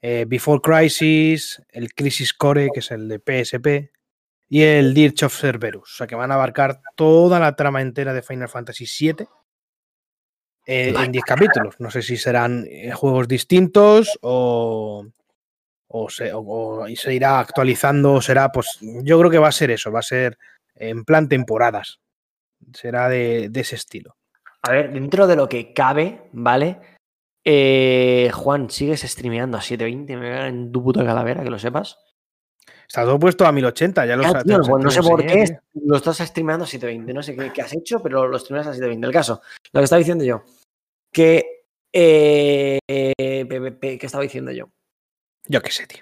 eh, 0.03 0.25
Before 0.27 0.61
Crisis, 0.61 1.59
el 1.71 1.95
Crisis 1.95 2.31
Core, 2.31 2.69
que 2.71 2.81
es 2.81 2.91
el 2.91 3.07
de 3.07 3.17
PSP, 3.17 3.91
y 4.49 4.61
el 4.61 4.93
Dirge 4.93 5.25
of 5.25 5.35
Cerberus. 5.35 5.93
O 5.93 5.95
sea 5.97 6.05
que 6.05 6.13
van 6.13 6.29
a 6.29 6.35
abarcar 6.35 6.81
toda 6.95 7.39
la 7.39 7.55
trama 7.55 7.81
entera 7.81 8.13
de 8.13 8.21
Final 8.21 8.49
Fantasy 8.49 8.85
VII 8.85 9.25
eh, 10.67 10.93
en 10.95 11.11
10 11.11 11.23
capítulos. 11.23 11.75
No 11.79 11.89
sé 11.89 12.03
si 12.03 12.17
serán 12.17 12.67
eh, 12.69 12.91
juegos 12.91 13.27
distintos 13.27 14.19
o, 14.21 15.07
o 15.95 16.09
se, 16.09 16.33
o- 16.33 16.41
o 16.41 16.87
se 16.95 17.13
irá 17.13 17.39
actualizando 17.39 18.13
o 18.13 18.21
será, 18.21 18.51
pues 18.51 18.79
yo 18.81 19.19
creo 19.19 19.29
que 19.29 19.37
va 19.37 19.49
a 19.49 19.51
ser 19.51 19.69
eso, 19.71 19.91
va 19.91 19.99
a 19.99 20.03
ser 20.03 20.37
en 20.75 21.05
plan 21.05 21.29
temporadas. 21.29 21.99
Será 22.73 23.09
de, 23.09 23.49
de 23.49 23.59
ese 23.59 23.75
estilo. 23.75 24.15
A 24.63 24.71
ver, 24.71 24.91
dentro 24.91 25.27
de 25.27 25.35
lo 25.35 25.47
que 25.47 25.71
cabe, 25.73 26.29
¿vale? 26.31 26.79
Eh, 27.45 28.31
Juan, 28.33 28.69
sigues 28.69 29.01
streameando 29.01 29.57
a 29.57 29.61
720, 29.61 30.15
me 30.17 30.31
cago 30.31 30.45
en 30.45 30.71
tu 30.71 30.81
puta 30.83 31.05
calavera, 31.05 31.43
que 31.43 31.49
lo 31.51 31.59
sepas. 31.59 31.99
Está 32.87 33.03
todo 33.03 33.19
puesto 33.19 33.45
a 33.45 33.51
1080, 33.51 34.05
ya 34.05 34.15
lo 34.15 34.23
sa- 34.31 34.43
tío, 34.43 34.61
te- 34.61 34.69
pues 34.69 34.79
te 34.81 34.85
no 34.85 34.91
sé 34.91 35.01
por 35.01 35.25
qué 35.25 35.57
lo 35.85 35.95
estás 35.97 36.17
streameando 36.19 36.63
a 36.63 36.67
720. 36.67 37.13
No 37.13 37.21
sé 37.21 37.35
qué, 37.35 37.51
qué 37.53 37.61
has 37.61 37.73
hecho, 37.73 38.01
pero 38.01 38.27
lo 38.27 38.39
streameas 38.39 38.67
a 38.67 38.71
720. 38.73 39.05
El 39.07 39.13
caso, 39.13 39.41
lo 39.73 39.79
que 39.81 39.83
estaba 39.83 39.99
diciendo 39.99 40.23
yo, 40.23 40.43
que. 41.11 41.65
eh, 41.93 42.79
eh, 42.87 43.45
¿Qué 43.79 43.99
estaba 44.05 44.23
diciendo 44.23 44.51
yo? 44.51 44.69
Yo 45.47 45.61
qué 45.61 45.71
sé, 45.71 45.85
tío. 45.87 46.01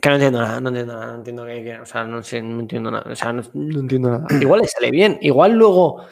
Que 0.00 0.08
no 0.08 0.14
entiendo 0.14 0.40
nada, 0.40 0.60
no 0.60 0.68
entiendo 0.68 0.94
nada, 0.94 1.06
no 1.12 1.14
entiendo 1.18 1.44
qué, 1.44 1.62
qué- 1.64 1.80
o 1.80 1.86
sea, 1.86 2.04
no 2.04 2.22
sé, 2.22 2.40
no 2.42 2.60
entiendo 2.60 2.90
nada, 2.90 3.10
o 3.10 3.16
sea, 3.16 3.32
no, 3.32 3.42
no 3.54 3.80
entiendo 3.80 4.10
nada. 4.10 4.26
Igual 4.40 4.60
le 4.62 4.66
sale 4.68 4.90
bien, 4.90 5.18
igual 5.20 5.52
luego 5.52 6.06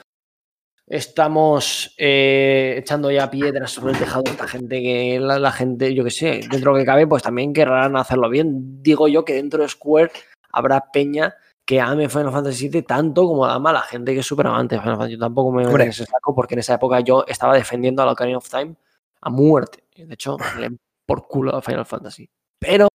estamos 0.86 1.94
eh, 1.98 2.76
echando 2.78 3.10
ya 3.10 3.30
piedras 3.30 3.70
sobre 3.70 3.92
el 3.92 3.98
tejado 3.98 4.22
de 4.22 4.30
esta 4.32 4.48
gente 4.48 4.80
que 4.82 5.18
la, 5.20 5.38
la 5.38 5.52
gente, 5.52 5.94
yo 5.94 6.04
qué 6.04 6.10
sé, 6.10 6.26
dentro 6.50 6.58
de 6.58 6.64
lo 6.64 6.74
que 6.76 6.84
cabe, 6.84 7.06
pues 7.06 7.22
también 7.22 7.52
querrán 7.52 7.96
hacerlo 7.96 8.28
bien. 8.30 8.82
Digo 8.82 9.06
yo 9.08 9.24
que 9.24 9.34
dentro 9.34 9.62
de 9.62 9.68
Square 9.68 10.10
habrá 10.52 10.90
peña 10.90 11.34
que 11.66 11.80
ame 11.80 12.08
Final 12.08 12.32
Fantasy 12.32 12.68
VII 12.70 12.82
tanto 12.82 13.26
como 13.26 13.44
ama 13.44 13.72
la 13.72 13.82
gente 13.82 14.14
que 14.14 14.20
es 14.20 14.26
súper 14.26 14.46
amante 14.46 14.76
de 14.76 14.80
Final 14.80 14.96
Fantasy. 14.96 15.12
Yo 15.14 15.18
tampoco 15.18 15.52
me 15.52 15.62
en 15.64 15.80
ese 15.82 16.06
saco 16.06 16.34
porque 16.34 16.54
en 16.54 16.60
esa 16.60 16.74
época 16.74 17.00
yo 17.00 17.24
estaba 17.28 17.54
defendiendo 17.54 18.02
a 18.02 18.06
la 18.06 18.12
Ocarina 18.12 18.38
of 18.38 18.48
Time 18.48 18.74
a 19.20 19.28
muerte. 19.30 19.84
De 19.94 20.14
hecho, 20.14 20.36
le 20.58 20.70
por 21.08 21.26
culo 21.26 21.56
a 21.56 21.62
Final 21.62 21.86
Fantasy. 21.86 22.28
Pero 22.60 22.88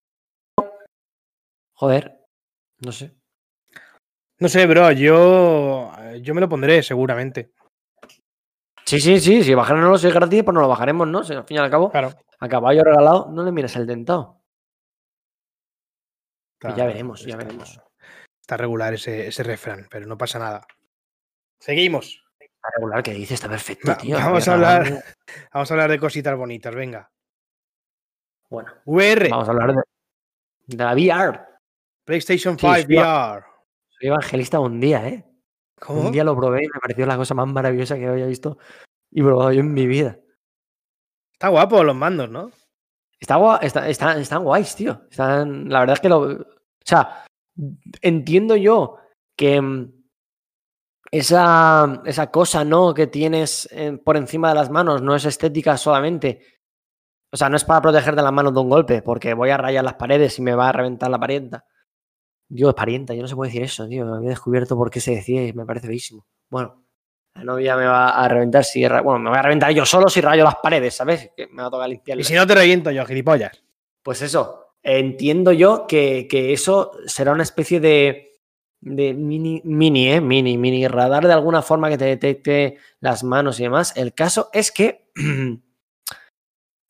Joder, 1.74 2.26
no 2.80 2.92
sé. 2.92 3.14
No 4.38 4.48
sé, 4.48 4.66
bro, 4.66 4.90
yo, 4.92 5.90
yo 6.20 6.34
me 6.34 6.40
lo 6.42 6.48
pondré 6.48 6.82
seguramente. 6.82 7.52
Sí, 8.84 9.00
sí, 9.00 9.18
sí, 9.20 9.42
si 9.44 9.54
bajarnos 9.54 10.02
es 10.04 10.12
gratis, 10.12 10.42
pues 10.42 10.54
no 10.54 10.60
lo 10.60 10.68
bajaremos, 10.68 11.06
¿no? 11.08 11.22
Si 11.24 11.32
al 11.32 11.44
fin 11.44 11.56
y 11.56 11.60
al 11.60 11.70
cabo, 11.70 11.90
Claro. 11.90 12.10
a 12.38 12.48
caballo 12.48 12.82
regalado, 12.84 13.30
no 13.30 13.42
le 13.44 13.52
mires 13.52 13.76
el 13.76 13.86
dentado. 13.86 14.42
Ya 16.76 16.84
veremos, 16.86 17.22
ya 17.22 17.30
está- 17.34 17.44
veremos. 17.44 17.80
Está 18.42 18.56
regular 18.58 18.92
ese, 18.94 19.28
ese 19.28 19.42
refrán, 19.42 19.86
pero 19.90 20.06
no 20.06 20.18
pasa 20.18 20.38
nada. 20.38 20.66
Seguimos. 21.60 22.22
Está 22.38 22.68
regular 22.76 23.02
que 23.02 23.12
dice, 23.14 23.34
está 23.34 23.48
perfecto, 23.48 23.92
Va- 23.92 23.96
tío. 23.96 24.16
vamos 24.16 24.46
a 24.48 24.52
hablar- 24.54 25.04
Vamos 25.54 25.70
a 25.70 25.74
hablar 25.74 25.90
de 25.90 25.98
cositas 25.98 26.36
bonitas, 26.36 26.74
venga. 26.74 27.10
Bueno, 28.50 28.72
VR, 28.84 29.28
vamos 29.30 29.48
a 29.48 29.52
hablar 29.52 29.74
de, 29.74 29.82
de 30.66 30.84
la 30.84 30.92
VR. 30.94 31.40
PlayStation 32.04 32.58
Sí, 32.58 32.66
5 32.66 32.74
sí, 32.76 32.84
VR. 32.96 33.44
Soy 33.90 34.08
evangelista 34.08 34.58
un 34.60 34.80
día, 34.80 35.06
¿eh? 35.08 35.24
¿Cómo? 35.78 36.02
Un 36.06 36.12
día 36.12 36.24
lo 36.24 36.36
probé 36.36 36.64
y 36.64 36.66
me 36.66 36.80
pareció 36.80 37.06
la 37.06 37.16
cosa 37.16 37.34
más 37.34 37.46
maravillosa 37.46 37.96
que 37.96 38.06
había 38.06 38.26
visto 38.26 38.58
y 39.10 39.22
probado 39.22 39.52
yo 39.52 39.60
en 39.60 39.72
mi 39.72 39.86
vida. 39.86 40.18
Está 41.32 41.48
guapo 41.48 41.82
los 41.84 41.94
mandos, 41.96 42.28
¿no? 42.28 42.50
Está, 43.18 43.36
está- 43.62 43.88
está- 43.88 44.18
están 44.18 44.42
guays, 44.44 44.74
tío. 44.74 45.02
Están, 45.10 45.68
la 45.68 45.80
verdad 45.80 45.94
es 45.94 46.00
que 46.00 46.08
lo. 46.08 46.20
O 46.20 46.44
sea, 46.84 47.24
entiendo 48.02 48.56
yo 48.56 48.96
que 49.36 49.60
mm, 49.60 49.92
esa, 51.12 52.02
esa 52.04 52.30
cosa, 52.30 52.64
¿no? 52.64 52.92
Que 52.94 53.06
tienes 53.06 53.68
eh, 53.72 53.98
por 54.04 54.16
encima 54.16 54.48
de 54.50 54.54
las 54.56 54.70
manos 54.70 55.02
no 55.02 55.14
es 55.14 55.24
estética 55.24 55.76
solamente. 55.76 56.40
O 57.32 57.36
sea, 57.36 57.48
no 57.48 57.56
es 57.56 57.64
para 57.64 57.80
proteger 57.80 58.16
de 58.16 58.22
las 58.22 58.32
manos 58.32 58.52
de 58.52 58.60
un 58.60 58.68
golpe, 58.68 59.02
porque 59.02 59.34
voy 59.34 59.50
a 59.50 59.56
rayar 59.56 59.84
las 59.84 59.94
paredes 59.94 60.38
y 60.38 60.42
me 60.42 60.54
va 60.54 60.68
a 60.68 60.72
reventar 60.72 61.10
la 61.10 61.18
parienta. 61.18 61.64
Dios, 62.48 62.74
parienta, 62.74 63.14
yo 63.14 63.22
no 63.22 63.28
se 63.28 63.36
puede 63.36 63.50
decir 63.50 63.62
eso, 63.62 63.86
tío. 63.86 64.04
Me 64.04 64.16
había 64.16 64.30
descubierto 64.30 64.76
por 64.76 64.90
qué 64.90 65.00
se 65.00 65.12
decía 65.12 65.46
y 65.46 65.52
me 65.52 65.64
parece 65.64 65.86
feísimo. 65.86 66.26
Bueno, 66.48 66.84
la 67.34 67.44
novia 67.44 67.76
me 67.76 67.86
va 67.86 68.10
a 68.10 68.28
reventar 68.28 68.64
si. 68.64 68.86
Bueno, 68.86 69.18
me 69.20 69.30
voy 69.30 69.38
a 69.38 69.42
reventar 69.42 69.70
yo 69.72 69.86
solo 69.86 70.08
si 70.08 70.20
rayo 70.20 70.42
las 70.42 70.56
paredes, 70.56 70.94
¿sabes? 70.94 71.30
Que 71.36 71.46
me 71.46 71.62
va 71.62 71.68
a 71.68 71.70
tocar 71.70 71.88
limpiarlas. 71.88 72.26
Y 72.26 72.28
si 72.28 72.34
no 72.34 72.46
te 72.46 72.56
reviento 72.56 72.90
yo, 72.90 73.06
gilipollas. 73.06 73.62
Pues 74.02 74.22
eso, 74.22 74.74
entiendo 74.82 75.52
yo 75.52 75.86
que, 75.86 76.26
que 76.28 76.52
eso 76.52 76.90
será 77.06 77.32
una 77.32 77.44
especie 77.44 77.78
de, 77.78 78.32
de 78.80 79.14
mini, 79.14 79.60
mini, 79.64 80.08
¿eh? 80.10 80.20
mini, 80.20 80.58
mini 80.58 80.88
radar 80.88 81.26
de 81.26 81.32
alguna 81.32 81.62
forma 81.62 81.88
que 81.88 81.98
te 81.98 82.06
detecte 82.06 82.78
las 82.98 83.22
manos 83.22 83.60
y 83.60 83.64
demás. 83.64 83.96
El 83.96 84.14
caso 84.14 84.48
es 84.52 84.72
que 84.72 85.10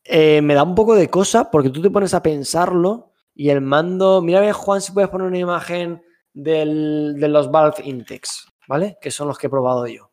eh, 0.03 0.41
me 0.41 0.53
da 0.55 0.63
un 0.63 0.75
poco 0.75 0.95
de 0.95 1.09
cosa 1.09 1.49
porque 1.51 1.69
tú 1.69 1.81
te 1.81 1.89
pones 1.89 2.13
a 2.13 2.21
pensarlo 2.23 3.13
y 3.33 3.49
el 3.49 3.61
mando, 3.61 4.21
mira 4.21 4.39
a 4.39 4.41
ver 4.41 4.53
Juan 4.53 4.81
si 4.81 4.91
puedes 4.91 5.09
poner 5.09 5.27
una 5.27 5.37
imagen 5.39 6.03
del- 6.33 7.15
de 7.19 7.27
los 7.27 7.51
Valve 7.51 7.83
Index, 7.83 8.47
¿vale? 8.67 8.97
Que 9.01 9.11
son 9.11 9.27
los 9.27 9.37
que 9.37 9.47
he 9.47 9.49
probado 9.49 9.87
yo. 9.87 10.11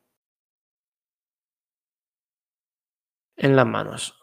En 3.37 3.55
las 3.57 3.66
manos. 3.66 4.14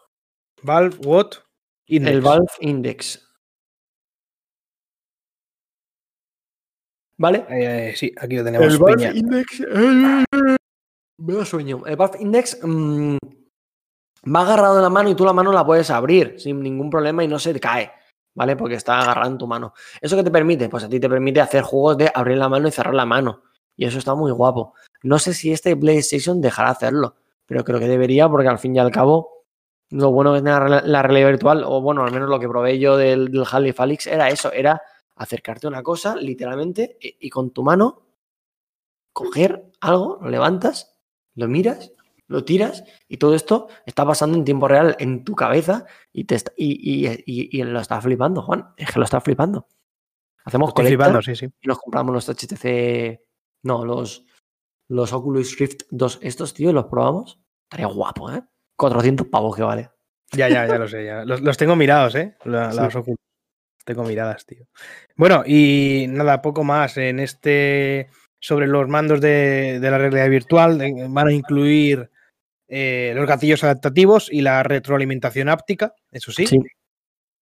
Valve, 0.62 0.96
what? 1.06 1.30
Index. 1.86 2.14
El 2.14 2.20
Valve 2.20 2.52
Index. 2.60 3.22
¿Vale? 7.18 7.46
Eh, 7.48 7.94
sí, 7.96 8.12
aquí 8.18 8.36
lo 8.36 8.44
tenemos. 8.44 8.66
El 8.66 8.78
Valve. 8.78 9.12
Index. 9.16 9.60
Me 11.18 11.32
da 11.32 11.44
sueño. 11.46 11.86
El 11.86 11.96
Valve 11.96 12.18
Index 12.20 12.58
mm, 12.62 13.16
va 14.34 14.40
agarrado 14.40 14.76
en 14.76 14.82
la 14.82 14.90
mano 14.90 15.10
y 15.10 15.14
tú 15.14 15.24
la 15.24 15.32
mano 15.32 15.52
la 15.52 15.64
puedes 15.64 15.90
abrir 15.90 16.36
sin 16.38 16.60
ningún 16.60 16.90
problema 16.90 17.24
y 17.24 17.28
no 17.28 17.38
se 17.38 17.58
cae. 17.58 17.92
¿Vale? 18.34 18.54
Porque 18.54 18.74
está 18.74 19.00
agarrado 19.00 19.30
en 19.30 19.38
tu 19.38 19.46
mano. 19.46 19.72
¿Eso 19.98 20.14
qué 20.14 20.22
te 20.22 20.30
permite? 20.30 20.68
Pues 20.68 20.84
a 20.84 20.88
ti 20.90 21.00
te 21.00 21.08
permite 21.08 21.40
hacer 21.40 21.62
juegos 21.62 21.96
de 21.96 22.10
abrir 22.14 22.36
la 22.36 22.50
mano 22.50 22.68
y 22.68 22.70
cerrar 22.70 22.94
la 22.94 23.06
mano. 23.06 23.42
Y 23.76 23.86
eso 23.86 23.98
está 23.98 24.14
muy 24.14 24.30
guapo. 24.30 24.74
No 25.02 25.18
sé 25.18 25.32
si 25.32 25.52
este 25.52 25.74
PlayStation 25.74 26.42
dejará 26.42 26.68
hacerlo, 26.68 27.16
pero 27.46 27.64
creo 27.64 27.78
que 27.78 27.88
debería 27.88 28.28
porque 28.28 28.48
al 28.48 28.58
fin 28.58 28.76
y 28.76 28.78
al 28.78 28.90
cabo 28.90 29.44
lo 29.90 30.10
bueno 30.10 30.34
que 30.34 30.42
la, 30.42 30.82
la 30.84 31.02
realidad 31.02 31.28
virtual, 31.28 31.64
o 31.64 31.80
bueno, 31.80 32.04
al 32.04 32.12
menos 32.12 32.28
lo 32.28 32.40
que 32.40 32.48
probé 32.48 32.78
yo 32.78 32.96
del, 32.96 33.30
del 33.30 33.42
Half-Life 33.42 33.82
Alyx 33.82 34.06
era 34.06 34.28
eso, 34.28 34.52
era 34.52 34.82
acercarte 35.14 35.66
a 35.66 35.70
una 35.70 35.82
cosa 35.82 36.16
literalmente 36.16 36.98
y, 37.00 37.16
y 37.20 37.30
con 37.30 37.52
tu 37.52 37.62
mano 37.62 38.02
coger 39.12 39.70
algo, 39.80 40.18
lo 40.20 40.28
levantas, 40.28 40.98
lo 41.34 41.48
miras, 41.48 41.92
lo 42.28 42.44
tiras 42.44 42.82
y 43.08 43.16
todo 43.18 43.34
esto 43.34 43.68
está 43.86 44.04
pasando 44.04 44.36
en 44.36 44.44
tiempo 44.44 44.66
real 44.68 44.96
en 44.98 45.24
tu 45.24 45.34
cabeza 45.34 45.84
y, 46.12 46.24
te 46.24 46.34
está- 46.34 46.52
y, 46.56 47.06
y- 47.06 47.22
y- 47.26 47.60
y 47.60 47.62
lo 47.62 47.80
estás 47.80 48.02
flipando, 48.02 48.42
Juan. 48.42 48.68
Es 48.76 48.90
que 48.92 48.98
lo 48.98 49.04
estás 49.04 49.22
flipando. 49.22 49.68
Hacemos 50.44 50.72
flipando, 50.74 51.22
sí, 51.22 51.34
sí. 51.34 51.46
y 51.60 51.66
nos 51.68 51.78
compramos 51.78 52.14
los 52.14 52.28
HTC, 52.28 53.20
no, 53.64 53.84
los, 53.84 54.24
los 54.88 55.12
Oculus 55.12 55.58
Rift 55.58 55.82
2 55.90 56.20
estos, 56.22 56.54
tío, 56.54 56.70
y 56.70 56.72
los 56.72 56.84
probamos. 56.86 57.40
Estaría 57.64 57.86
guapo, 57.88 58.30
¿eh? 58.30 58.42
400 58.76 59.26
pavos 59.26 59.56
que 59.56 59.62
vale. 59.62 59.90
Ya, 60.32 60.48
ya, 60.48 60.66
ya 60.66 60.78
lo 60.78 60.86
sé. 60.86 61.04
Ya. 61.04 61.24
Los, 61.24 61.40
los 61.40 61.56
tengo 61.56 61.74
mirados, 61.74 62.14
¿eh? 62.14 62.36
La- 62.44 62.70
Sí. 62.70 62.76
Las 62.76 62.94
Oculus. 62.94 63.18
Tengo 63.84 64.02
miradas, 64.04 64.44
tío. 64.46 64.66
Bueno, 65.16 65.42
y 65.46 66.06
nada, 66.08 66.42
poco 66.42 66.64
más 66.64 66.96
en 66.96 67.20
este. 67.20 68.08
Sobre 68.40 68.66
los 68.66 68.86
mandos 68.88 69.20
de, 69.20 69.78
de 69.80 69.90
la 69.90 69.98
realidad 69.98 70.28
virtual. 70.28 70.80
eh, 70.80 71.06
Van 71.08 71.28
a 71.28 71.32
incluir 71.32 72.10
eh, 72.68 73.12
los 73.14 73.26
gatillos 73.26 73.62
adaptativos 73.64 74.28
y 74.32 74.40
la 74.42 74.62
retroalimentación 74.62 75.48
áptica, 75.48 75.94
eso 76.12 76.32
sí. 76.32 76.46
Sí. 76.46 76.58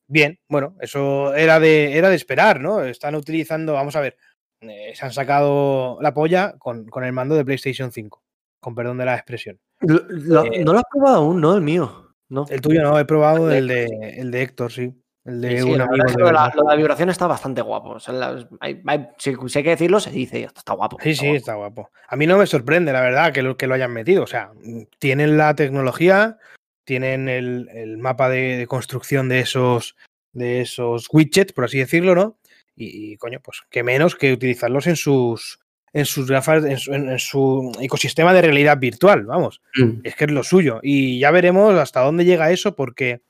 Bien, 0.06 0.38
bueno, 0.50 0.76
eso 0.80 1.34
era 1.34 1.58
de, 1.60 1.96
era 1.96 2.10
de 2.10 2.16
esperar, 2.16 2.60
¿no? 2.60 2.82
Están 2.84 3.14
utilizando, 3.14 3.72
vamos 3.72 3.96
a 3.96 4.00
ver, 4.00 4.16
eh, 4.60 4.92
se 4.94 5.04
han 5.06 5.12
sacado 5.12 5.98
la 6.02 6.12
polla 6.12 6.54
con, 6.58 6.86
con 6.86 7.04
el 7.04 7.12
mando 7.12 7.34
de 7.34 7.44
PlayStation 7.44 7.90
5, 7.90 8.22
con 8.60 8.74
perdón 8.74 8.98
de 8.98 9.06
la 9.06 9.14
expresión. 9.14 9.58
Lo- 9.80 10.02
lo- 10.08 10.44
Eh, 10.44 10.62
no 10.64 10.72
lo 10.72 10.78
has 10.78 10.84
probado 10.90 11.16
aún, 11.16 11.40
¿no? 11.40 11.54
El 11.54 11.62
mío. 11.62 12.14
No. 12.28 12.44
El 12.50 12.60
tuyo 12.60 12.82
no, 12.82 12.98
he 12.98 13.04
probado 13.04 13.50
El 13.50 13.66
de, 13.68 13.84
el 14.18 14.30
de 14.30 14.42
Héctor, 14.42 14.72
sí. 14.72 14.92
El 15.24 15.40
de 15.40 15.62
sí, 15.62 15.70
la 15.70 15.86
lo, 15.86 15.92
de 15.92 15.96
la, 15.98 16.04
verdad. 16.24 16.52
lo 16.54 16.62
de 16.64 16.68
la 16.68 16.76
vibración 16.76 17.08
está 17.08 17.26
bastante 17.26 17.62
guapo. 17.62 17.90
O 17.90 18.00
sea, 18.00 18.12
la- 18.12 18.46
hay- 18.60 18.82
hay- 18.86 19.08
si, 19.16 19.34
si 19.48 19.58
hay 19.58 19.64
que 19.64 19.70
decirlo, 19.70 19.98
se 20.00 20.10
dice, 20.10 20.44
está 20.44 20.74
guapo. 20.74 20.98
Sí, 21.02 21.10
está 21.10 21.20
sí, 21.22 21.26
guapo. 21.28 21.36
está 21.38 21.54
guapo. 21.54 21.90
A 22.08 22.16
mí 22.16 22.26
no 22.26 22.36
me 22.36 22.46
sorprende, 22.46 22.92
la 22.92 23.00
verdad, 23.00 23.32
que 23.32 23.42
lo, 23.42 23.56
que 23.56 23.66
lo 23.66 23.74
hayan 23.74 23.92
metido. 23.92 24.22
O 24.22 24.26
sea, 24.26 24.52
tienen 24.98 25.38
la 25.38 25.54
tecnología, 25.54 26.36
tienen 26.84 27.28
el, 27.30 27.68
el 27.72 27.96
mapa 27.96 28.28
de, 28.28 28.58
de 28.58 28.66
construcción 28.66 29.28
de 29.30 29.40
esos, 29.40 29.96
de 30.32 30.60
esos 30.60 31.08
widgets, 31.10 31.52
por 31.54 31.64
así 31.64 31.78
decirlo, 31.78 32.14
¿no? 32.14 32.36
Y, 32.76 33.12
y, 33.12 33.16
coño, 33.16 33.40
pues 33.42 33.62
qué 33.70 33.82
menos 33.82 34.16
que 34.16 34.32
utilizarlos 34.32 34.86
en 34.88 34.96
sus, 34.96 35.58
en 35.94 36.04
sus 36.04 36.28
gafas, 36.30 36.64
en 36.64 36.76
su, 36.76 36.92
en 36.92 37.18
su 37.18 37.72
ecosistema 37.80 38.34
de 38.34 38.42
realidad 38.42 38.76
virtual, 38.78 39.24
vamos. 39.24 39.62
Mm. 39.76 40.00
Es 40.04 40.16
que 40.16 40.24
es 40.24 40.30
lo 40.32 40.42
suyo. 40.42 40.80
Y 40.82 41.18
ya 41.20 41.30
veremos 41.30 41.72
hasta 41.78 42.00
dónde 42.00 42.24
llega 42.26 42.50
eso, 42.50 42.74
porque, 42.76 43.22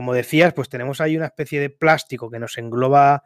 como 0.00 0.14
decías, 0.14 0.54
pues 0.54 0.70
tenemos 0.70 0.98
ahí 1.02 1.14
una 1.14 1.26
especie 1.26 1.60
de 1.60 1.68
plástico 1.68 2.30
que 2.30 2.38
nos 2.38 2.56
engloba 2.56 3.22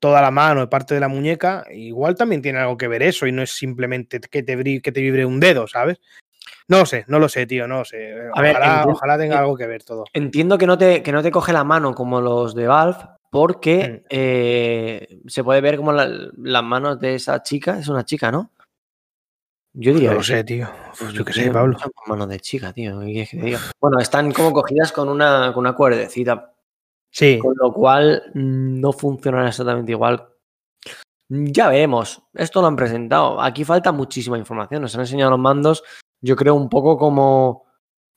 toda 0.00 0.22
la 0.22 0.30
mano 0.30 0.62
y 0.62 0.66
parte 0.66 0.94
de 0.94 1.00
la 1.00 1.08
muñeca. 1.08 1.66
Igual 1.70 2.14
también 2.14 2.40
tiene 2.40 2.58
algo 2.58 2.78
que 2.78 2.88
ver 2.88 3.02
eso 3.02 3.26
y 3.26 3.32
no 3.32 3.42
es 3.42 3.50
simplemente 3.50 4.18
que 4.18 4.42
te, 4.42 4.80
que 4.80 4.92
te 4.92 5.00
vibre 5.02 5.26
un 5.26 5.40
dedo, 5.40 5.66
¿sabes? 5.68 6.00
No 6.68 6.78
lo 6.78 6.86
sé, 6.86 7.04
no 7.08 7.18
lo 7.18 7.28
sé, 7.28 7.44
tío, 7.46 7.68
no 7.68 7.80
lo 7.80 7.84
sé. 7.84 7.98
Ver, 7.98 8.56
Ojalá, 8.86 9.18
tenga 9.18 9.40
algo 9.40 9.58
que 9.58 9.66
ver 9.66 9.82
todo. 9.84 10.04
Entiendo 10.14 10.56
que 10.56 10.66
no, 10.66 10.78
te, 10.78 11.02
que 11.02 11.12
no 11.12 11.22
te 11.22 11.30
coge 11.30 11.52
la 11.52 11.64
mano 11.64 11.94
como 11.94 12.22
los 12.22 12.54
de 12.54 12.66
Valve, 12.66 12.96
porque 13.30 14.00
Mm. 14.02 14.06
eh, 14.08 15.18
se 15.26 15.44
puede 15.44 15.60
ver 15.60 15.76
como 15.76 15.92
la- 15.92 16.08
las 16.38 16.62
manos 16.64 16.98
de 16.98 17.16
esa 17.16 17.42
chica. 17.42 17.78
Es 17.78 17.88
una 17.88 18.06
chica, 18.06 18.32
¿no? 18.32 18.52
Yo 19.78 19.92
diría 19.92 20.10
No 20.10 20.16
lo 20.16 20.22
sé, 20.22 20.42
tío. 20.42 20.68
Uf, 20.92 21.12
yo 21.12 21.24
qué 21.24 21.34
sé, 21.34 21.50
Pablo. 21.50 21.76
Manos 22.06 22.28
de 22.30 22.40
chica, 22.40 22.72
tío. 22.72 22.98
¿qué 23.00 23.06
quieres 23.06 23.30
que 23.30 23.36
te 23.36 23.44
diga? 23.44 23.60
Bueno, 23.78 23.98
están 23.98 24.32
como 24.32 24.50
cogidas 24.50 24.90
con 24.90 25.08
una, 25.10 25.52
con 25.52 25.60
una 25.60 25.74
cuerdecita, 25.74 26.54
Sí, 27.10 27.38
con 27.38 27.54
lo 27.56 27.72
cual 27.72 28.22
mm, 28.34 28.80
no 28.80 28.92
funcionan 28.92 29.46
exactamente 29.46 29.92
igual. 29.92 30.28
Ya 31.28 31.68
veremos. 31.68 32.22
Esto 32.34 32.60
lo 32.60 32.68
han 32.68 32.76
presentado. 32.76 33.40
Aquí 33.40 33.64
falta 33.64 33.92
muchísima 33.92 34.38
información. 34.38 34.80
Nos 34.80 34.94
han 34.94 35.02
enseñado 35.02 35.30
los 35.30 35.40
mandos. 35.40 35.84
Yo 36.22 36.36
creo 36.36 36.54
un 36.54 36.68
poco 36.68 36.96
como, 36.96 37.66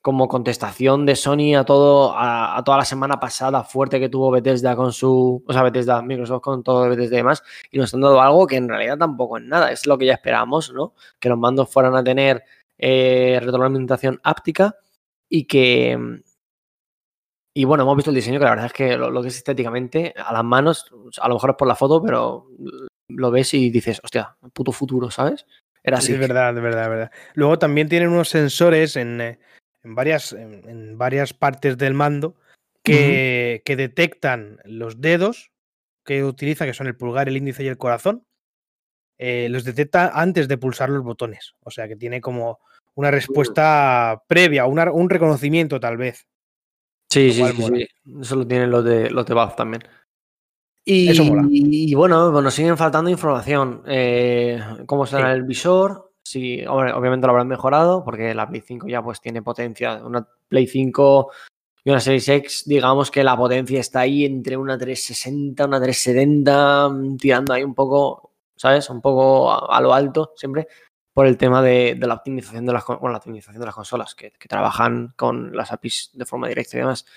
como 0.01 0.27
contestación 0.27 1.05
de 1.05 1.15
Sony 1.15 1.55
a 1.57 1.65
todo, 1.65 2.13
a, 2.13 2.57
a 2.57 2.63
toda 2.63 2.77
la 2.77 2.85
semana 2.85 3.19
pasada 3.19 3.63
fuerte 3.63 3.99
que 3.99 4.09
tuvo 4.09 4.31
Bethesda 4.31 4.75
con 4.75 4.93
su, 4.93 5.43
o 5.45 5.53
sea, 5.53 5.63
Bethesda, 5.63 6.01
Microsoft 6.01 6.41
con 6.41 6.63
todo 6.63 6.89
Bethesda 6.89 7.15
y 7.15 7.17
demás, 7.17 7.43
y 7.71 7.77
nos 7.77 7.93
han 7.93 8.01
dado 8.01 8.21
algo 8.21 8.47
que 8.47 8.55
en 8.55 8.69
realidad 8.69 8.97
tampoco 8.97 9.37
es 9.37 9.43
nada. 9.43 9.71
Es 9.71 9.85
lo 9.85 9.97
que 9.97 10.05
ya 10.05 10.13
esperábamos, 10.13 10.71
¿no? 10.73 10.93
Que 11.19 11.29
los 11.29 11.37
mandos 11.37 11.69
fueran 11.69 11.95
a 11.95 12.03
tener 12.03 12.43
eh, 12.77 13.39
retroalimentación 13.41 14.19
áptica 14.23 14.75
y 15.27 15.45
que 15.45 16.21
y 17.53 17.65
bueno, 17.65 17.83
hemos 17.83 17.97
visto 17.97 18.11
el 18.11 18.15
diseño 18.15 18.39
que 18.39 18.45
la 18.45 18.51
verdad 18.51 18.67
es 18.67 18.73
que 18.73 18.95
lo, 18.95 19.09
lo 19.09 19.21
que 19.21 19.27
es 19.27 19.35
estéticamente, 19.35 20.13
a 20.17 20.31
las 20.31 20.43
manos, 20.45 20.85
a 21.19 21.27
lo 21.27 21.33
mejor 21.33 21.49
es 21.49 21.55
por 21.57 21.67
la 21.67 21.75
foto, 21.75 22.01
pero 22.01 22.47
lo 23.09 23.31
ves 23.31 23.53
y 23.53 23.69
dices, 23.69 23.99
hostia, 24.03 24.37
puto 24.53 24.71
futuro, 24.71 25.11
¿sabes? 25.11 25.45
Era 25.83 25.97
así. 25.97 26.13
es 26.13 26.19
verdad, 26.19 26.53
de 26.53 26.61
verdad, 26.61 26.83
de 26.83 26.89
verdad. 26.89 27.11
Luego 27.33 27.59
también 27.59 27.89
tienen 27.89 28.09
unos 28.09 28.29
sensores 28.29 28.95
en, 28.95 29.19
eh, 29.19 29.39
en 29.83 29.95
varias, 29.95 30.33
en, 30.33 30.67
en 30.69 30.97
varias 30.97 31.33
partes 31.33 31.77
del 31.77 31.93
mando 31.93 32.35
que, 32.83 33.61
que 33.65 33.75
detectan 33.75 34.59
los 34.65 34.99
dedos 35.01 35.51
que 36.05 36.23
utiliza, 36.23 36.65
que 36.65 36.73
son 36.73 36.87
el 36.87 36.95
pulgar, 36.97 37.27
el 37.29 37.37
índice 37.37 37.63
y 37.63 37.67
el 37.67 37.77
corazón. 37.77 38.25
eh, 39.21 39.49
los 39.49 39.65
detecta 39.65 40.11
antes 40.13 40.47
de 40.47 40.57
pulsar 40.57 40.89
los 40.89 41.03
botones. 41.03 41.53
O 41.65 41.71
sea 41.71 41.89
que 41.89 41.97
tiene 41.97 42.21
como 42.21 42.59
una 42.95 43.11
respuesta 43.11 44.23
previa, 44.27 44.65
una- 44.65 44.91
un 44.93 45.09
reconocimiento 45.09 45.77
tal 45.79 45.97
vez. 45.97 46.25
Sí, 47.11 47.33
sí, 47.33 47.43
sí. 47.45 47.87
Eso 48.21 48.35
lo 48.37 48.47
tienen 48.47 48.71
los 48.71 48.83
de, 48.85 49.09
los 49.11 49.25
de 49.25 49.33
Valve 49.33 49.53
también. 49.57 49.83
Y, 50.85 51.09
Eso 51.09 51.25
mola. 51.25 51.45
y 51.49 51.93
bueno, 51.95 52.31
nos 52.41 52.53
siguen 52.53 52.77
faltando 52.77 53.09
información. 53.09 53.83
Eh, 53.87 54.57
¿Cómo 54.85 55.05
será 55.05 55.31
Sí. 55.33 55.37
el 55.39 55.43
visor? 55.43 56.08
Sí, 56.29 56.63
hombre, 56.67 56.93
obviamente 56.93 57.25
lo 57.25 57.31
habrán 57.31 57.47
mejorado 57.47 58.03
porque 58.05 58.35
la 58.35 58.47
Play 58.47 58.61
5 58.61 58.87
ya 58.87 59.01
pues 59.01 59.19
tiene 59.19 59.41
potencia. 59.41 59.95
Una 59.95 60.27
Play 60.47 60.67
5 60.67 61.31
y 61.83 61.89
una 61.89 61.99
Series 61.99 62.29
X, 62.29 62.63
digamos 62.67 63.09
que 63.09 63.23
la 63.23 63.35
potencia 63.35 63.79
está 63.79 64.01
ahí 64.01 64.25
entre 64.25 64.55
una 64.55 64.77
360, 64.77 65.65
una 65.65 65.81
370, 65.81 66.89
mm, 66.89 67.17
tirando 67.17 67.51
ahí 67.51 67.63
un 67.63 67.73
poco, 67.73 68.33
¿sabes? 68.55 68.91
Un 68.91 69.01
poco 69.01 69.51
a, 69.51 69.81
lo 69.81 69.91
alto 69.91 70.33
siempre 70.35 70.67
por 71.15 71.25
el 71.25 71.35
tema 71.35 71.63
de, 71.63 71.97
la 71.99 72.13
optimización 72.13 72.63
de 72.67 72.73
las 72.73 72.85
bueno, 72.85 73.09
la 73.09 73.19
de 73.19 73.65
las 73.65 73.73
consolas 73.73 74.13
que, 74.13 74.29
que 74.29 74.47
trabajan 74.47 75.11
con 75.17 75.55
las 75.57 75.71
APIs 75.71 76.11
de 76.13 76.27
forma 76.27 76.47
directa 76.47 76.77
y 76.77 76.81
demás. 76.81 77.07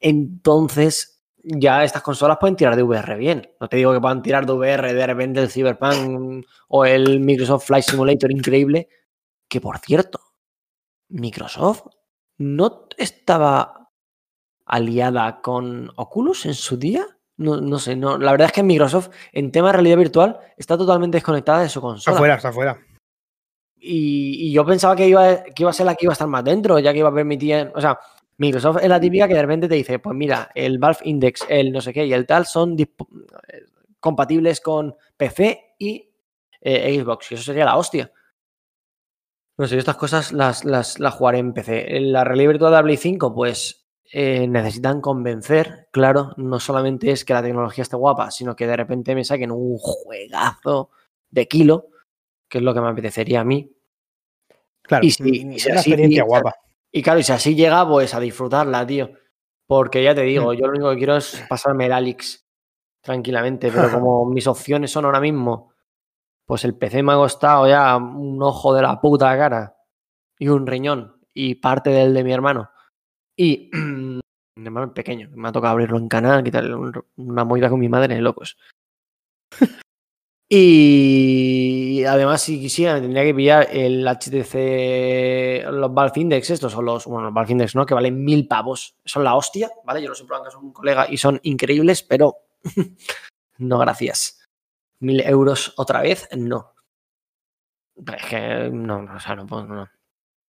Entonces, 0.00 1.17
ya 1.42 1.84
estas 1.84 2.02
consolas 2.02 2.38
pueden 2.38 2.56
tirar 2.56 2.76
de 2.76 2.82
VR 2.82 3.16
bien. 3.16 3.50
No 3.60 3.68
te 3.68 3.76
digo 3.76 3.92
que 3.92 4.00
puedan 4.00 4.22
tirar 4.22 4.46
de 4.46 4.52
VR 4.52 4.92
de 4.92 5.06
repente 5.06 5.40
el 5.40 5.50
Cyberpunk 5.50 6.44
o 6.68 6.84
el 6.84 7.20
Microsoft 7.20 7.66
Flight 7.66 7.84
Simulator 7.84 8.30
increíble. 8.30 8.88
Que 9.48 9.60
por 9.60 9.78
cierto, 9.78 10.20
Microsoft 11.08 11.84
no 12.38 12.86
estaba 12.96 13.90
aliada 14.66 15.40
con 15.40 15.90
Oculus 15.96 16.46
en 16.46 16.54
su 16.54 16.76
día. 16.76 17.06
No, 17.38 17.60
no 17.60 17.78
sé, 17.78 17.96
no. 17.96 18.18
La 18.18 18.32
verdad 18.32 18.46
es 18.46 18.52
que 18.52 18.62
Microsoft 18.62 19.08
en 19.32 19.50
tema 19.52 19.68
de 19.68 19.74
realidad 19.74 19.96
virtual 19.96 20.38
está 20.56 20.76
totalmente 20.76 21.16
desconectada 21.16 21.62
de 21.62 21.68
su 21.68 21.78
Está 21.78 21.88
consola. 21.88 22.16
afuera, 22.16 22.34
está 22.34 22.48
afuera. 22.48 22.78
Y, 23.80 24.48
y 24.48 24.52
yo 24.52 24.66
pensaba 24.66 24.96
que 24.96 25.06
iba, 25.06 25.44
que 25.44 25.62
iba 25.62 25.70
a 25.70 25.72
ser 25.72 25.86
la 25.86 25.94
que 25.94 26.04
iba 26.04 26.12
a 26.12 26.14
estar 26.14 26.26
más 26.26 26.42
dentro, 26.44 26.78
ya 26.80 26.92
que 26.92 26.98
iba 26.98 27.08
a 27.08 27.14
permitir. 27.14 27.70
O 27.74 27.80
sea, 27.80 27.98
Microsoft 28.38 28.78
es 28.82 28.88
la 28.88 29.00
típica 29.00 29.26
que 29.28 29.34
de 29.34 29.42
repente 29.42 29.68
te 29.68 29.74
dice: 29.74 29.98
Pues 29.98 30.16
mira, 30.16 30.50
el 30.54 30.78
Valve 30.78 31.00
Index, 31.04 31.44
el 31.48 31.72
no 31.72 31.80
sé 31.80 31.92
qué 31.92 32.06
y 32.06 32.12
el 32.12 32.26
tal 32.26 32.46
son 32.46 32.76
compatibles 34.00 34.60
con 34.60 34.94
PC 35.16 35.74
y 35.78 36.08
eh, 36.60 37.00
Xbox. 37.00 37.32
Y 37.32 37.34
eso 37.34 37.44
sería 37.44 37.64
la 37.64 37.76
hostia. 37.76 38.10
No 39.56 39.66
sé, 39.66 39.74
yo 39.74 39.80
estas 39.80 39.96
cosas 39.96 40.32
las, 40.32 40.64
las, 40.64 41.00
las 41.00 41.14
jugaré 41.14 41.38
en 41.38 41.52
PC. 41.52 41.98
La 42.00 42.22
realidad 42.24 42.50
virtual 42.50 42.70
de 42.70 42.76
la 42.76 42.82
Play 42.84 42.96
5, 42.96 43.34
pues 43.34 43.86
eh, 44.12 44.46
necesitan 44.46 45.00
convencer, 45.00 45.88
claro. 45.90 46.32
No 46.36 46.60
solamente 46.60 47.10
es 47.10 47.24
que 47.24 47.34
la 47.34 47.42
tecnología 47.42 47.82
esté 47.82 47.96
guapa, 47.96 48.30
sino 48.30 48.54
que 48.54 48.68
de 48.68 48.76
repente 48.76 49.16
me 49.16 49.24
saquen 49.24 49.50
un 49.50 49.76
juegazo 49.78 50.90
de 51.30 51.48
kilo, 51.48 51.88
que 52.48 52.58
es 52.58 52.64
lo 52.64 52.72
que 52.72 52.80
me 52.80 52.88
apetecería 52.88 53.40
a 53.40 53.44
mí. 53.44 53.72
Claro, 54.82 55.04
Y 55.04 55.10
si- 55.10 55.28
y 55.54 55.58
si 55.58 55.70
una 55.70 55.80
así 55.80 55.90
experiencia 55.90 56.22
guapa. 56.22 56.54
Y 56.92 57.02
claro, 57.02 57.20
y 57.20 57.22
si 57.22 57.32
así 57.32 57.54
llega, 57.54 57.86
pues 57.88 58.14
a 58.14 58.20
disfrutarla, 58.20 58.86
tío. 58.86 59.10
Porque 59.66 60.02
ya 60.02 60.14
te 60.14 60.22
digo, 60.22 60.54
yo 60.54 60.66
lo 60.66 60.70
único 60.72 60.90
que 60.90 60.96
quiero 60.96 61.16
es 61.16 61.44
pasarme 61.48 61.86
el 61.86 61.92
Alix 61.92 62.46
tranquilamente, 63.02 63.70
pero 63.70 63.88
como 63.92 64.24
mis 64.26 64.46
opciones 64.46 64.90
son 64.90 65.04
ahora 65.04 65.20
mismo, 65.20 65.72
pues 66.46 66.64
el 66.64 66.74
PC 66.76 67.02
me 67.02 67.12
ha 67.12 67.16
costado 67.16 67.68
ya 67.68 67.96
un 67.96 68.42
ojo 68.42 68.74
de 68.74 68.82
la 68.82 69.00
puta 69.00 69.36
cara 69.36 69.76
y 70.38 70.48
un 70.48 70.66
riñón 70.66 71.20
y 71.34 71.56
parte 71.56 71.90
del 71.90 72.14
de 72.14 72.24
mi 72.24 72.32
hermano. 72.32 72.70
Y 73.36 73.70
mi 74.56 74.64
hermano 74.64 74.86
es 74.86 74.92
pequeño, 74.92 75.28
me 75.34 75.48
ha 75.48 75.52
tocado 75.52 75.72
abrirlo 75.72 75.98
en 75.98 76.08
canal, 76.08 76.42
quitarle 76.42 76.74
un- 76.74 77.04
una 77.16 77.44
movida 77.44 77.68
con 77.68 77.78
mi 77.80 77.88
madre, 77.90 78.20
locos. 78.20 78.56
Y 80.50 81.87
además, 82.04 82.42
si 82.42 82.60
quisiera, 82.60 82.94
me 82.94 83.00
tendría 83.00 83.24
que 83.24 83.34
pillar 83.34 83.68
el 83.70 84.06
HTC, 84.06 85.70
los 85.72 85.92
Valve 85.92 86.20
Index 86.20 86.50
estos, 86.50 86.74
o 86.74 86.82
los, 86.82 87.06
bueno, 87.06 87.26
los 87.26 87.34
Valve 87.34 87.52
Index, 87.52 87.74
¿no? 87.74 87.86
Que 87.86 87.94
valen 87.94 88.24
mil 88.24 88.46
pavos. 88.46 88.96
Son 89.04 89.24
la 89.24 89.34
hostia, 89.34 89.70
¿vale? 89.84 90.02
Yo 90.02 90.08
los 90.08 90.20
he 90.20 90.24
probado 90.24 90.50
en 90.50 90.64
un 90.66 90.72
colega 90.72 91.06
y 91.08 91.16
son 91.16 91.40
increíbles, 91.42 92.02
pero 92.02 92.36
no, 93.58 93.78
gracias. 93.78 94.46
Mil 95.00 95.20
euros 95.20 95.74
otra 95.76 96.02
vez, 96.02 96.28
no. 96.36 96.74
Es 97.96 98.26
que 98.26 98.70
no, 98.72 99.08
o 99.14 99.20
sea, 99.20 99.36
no 99.36 99.46
puedo, 99.46 99.64
no. 99.64 99.88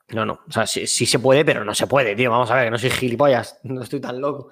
No, 0.10 0.26
no. 0.26 0.40
O 0.48 0.52
sea, 0.52 0.66
sí, 0.66 0.88
sí 0.88 1.06
se 1.06 1.20
puede, 1.20 1.46
pero 1.46 1.64
no 1.64 1.74
se 1.76 1.88
puede, 1.88 2.16
tío. 2.16 2.32
Vamos 2.32 2.50
a 2.52 2.56
ver, 2.56 2.66
que 2.66 2.72
no 2.72 2.78
soy 2.78 2.90
gilipollas, 2.90 3.60
no 3.64 3.82
estoy 3.82 4.00
tan 4.00 4.20
loco. 4.20 4.50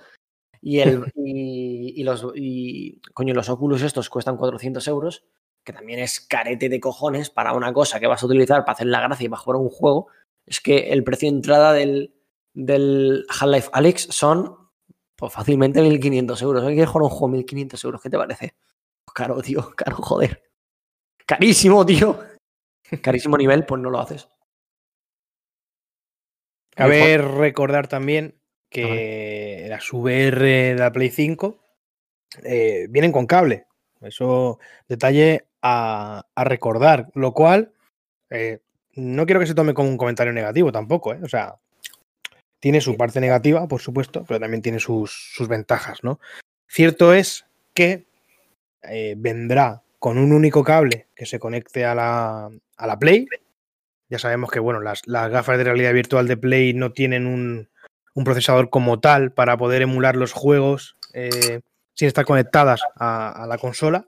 Y, 0.61 0.79
el, 0.79 1.11
y, 1.15 2.03
los 2.03 2.25
y, 2.35 2.99
coño, 3.13 3.33
los 3.33 3.49
Oculus 3.49 3.83
estos 3.83 4.09
cuestan 4.09 4.37
400 4.37 4.87
euros, 4.87 5.23
que 5.67 5.73
también 5.73 5.99
es 5.99 6.21
carete 6.21 6.69
de 6.69 6.79
cojones 6.79 7.29
para 7.29 7.51
una 7.51 7.73
cosa 7.73 7.99
que 7.99 8.07
vas 8.07 8.23
a 8.23 8.25
utilizar 8.25 8.63
para 8.63 8.71
hacer 8.71 8.87
la 8.87 9.01
gracia 9.01 9.25
y 9.25 9.29
para 9.29 9.41
jugar 9.41 9.59
un 9.59 9.69
juego. 9.69 10.07
Es 10.45 10.61
que 10.61 10.93
el 10.93 11.03
precio 11.03 11.29
de 11.29 11.35
entrada 11.35 11.73
del, 11.73 12.15
del 12.53 13.25
Half-Life 13.27 13.69
Alex 13.73 14.07
son 14.09 14.69
pues, 15.17 15.33
fácilmente 15.33 15.81
1500 15.81 16.41
euros. 16.41 16.61
¿Alguien 16.61 16.77
quiere 16.77 16.89
jugar 16.89 17.03
un 17.03 17.09
juego 17.09 17.27
1500 17.27 17.83
euros? 17.83 18.01
¿Qué 18.01 18.09
te 18.09 18.17
parece? 18.17 18.55
Pues 19.03 19.13
caro, 19.13 19.41
tío, 19.41 19.69
caro, 19.75 19.97
joder. 19.97 20.41
Carísimo, 21.25 21.85
tío. 21.85 22.17
Carísimo 23.01 23.37
nivel, 23.37 23.65
pues 23.65 23.81
no 23.81 23.89
lo 23.89 23.99
haces. 23.99 24.29
Cabe 26.69 27.17
recordar 27.17 27.89
también 27.89 28.39
que 28.69 29.65
las 29.67 29.91
VR 29.91 30.45
de 30.45 30.75
la 30.75 30.93
Play 30.93 31.09
5 31.09 31.61
eh, 32.43 32.87
vienen 32.89 33.11
con 33.11 33.25
cable. 33.25 33.67
Eso, 33.99 34.59
detalle 34.87 35.46
a, 35.61 36.25
recordar. 36.35 37.09
Lo 37.13 37.33
cual, 37.33 37.71
eh, 38.29 38.59
no 38.95 39.25
quiero 39.25 39.39
que 39.39 39.47
se 39.47 39.55
tome 39.55 39.73
como 39.73 39.89
un 39.89 39.97
comentario 39.97 40.33
negativo 40.33 40.71
tampoco, 40.71 41.13
¿eh? 41.13 41.19
O 41.23 41.29
sea, 41.29 41.55
tiene 42.59 42.81
su 42.81 42.97
parte 42.97 43.19
negativa, 43.19 43.67
por 43.67 43.81
supuesto, 43.81 44.23
pero 44.27 44.39
también 44.39 44.61
tiene 44.61 44.79
sus, 44.79 45.31
sus 45.33 45.47
ventajas, 45.47 46.03
¿no? 46.03 46.19
Cierto 46.67 47.13
es 47.13 47.45
que 47.73 48.05
eh, 48.83 49.15
vendrá 49.17 49.83
con 49.99 50.17
un 50.17 50.31
único 50.31 50.63
cable 50.63 51.07
que 51.15 51.25
se 51.25 51.39
conecte 51.39 51.85
a 51.85 51.95
la, 51.95 52.49
a 52.77 52.87
la 52.87 52.99
Play. 52.99 53.27
Ya 54.09 54.19
sabemos 54.19 54.49
que 54.51 54.59
bueno, 54.59 54.79
las, 54.79 55.05
las, 55.05 55.29
gafas 55.29 55.57
de 55.57 55.65
realidad 55.65 55.93
virtual 55.93 56.27
de 56.27 56.37
Play 56.37 56.73
no 56.73 56.91
tienen 56.93 57.27
un, 57.27 57.69
un 58.17 58.23
procesador 58.23 58.69
como 58.69 58.99
tal 58.99 59.31
para 59.31 59.57
poder 59.57 59.83
emular 59.83 60.15
los 60.15 60.33
juegos 60.33 60.97
eh, 61.13 61.61
sin 61.93 62.07
estar 62.07 62.25
conectadas 62.25 62.81
a, 62.95 63.45
la 63.47 63.57
consola. 63.59 64.07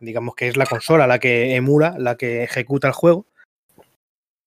Digamos 0.00 0.34
que 0.34 0.48
es 0.48 0.56
la 0.56 0.66
consola 0.66 1.06
la 1.06 1.18
que 1.18 1.54
emula, 1.54 1.94
la 1.98 2.16
que 2.16 2.42
ejecuta 2.42 2.88
el 2.88 2.94
juego. 2.94 3.26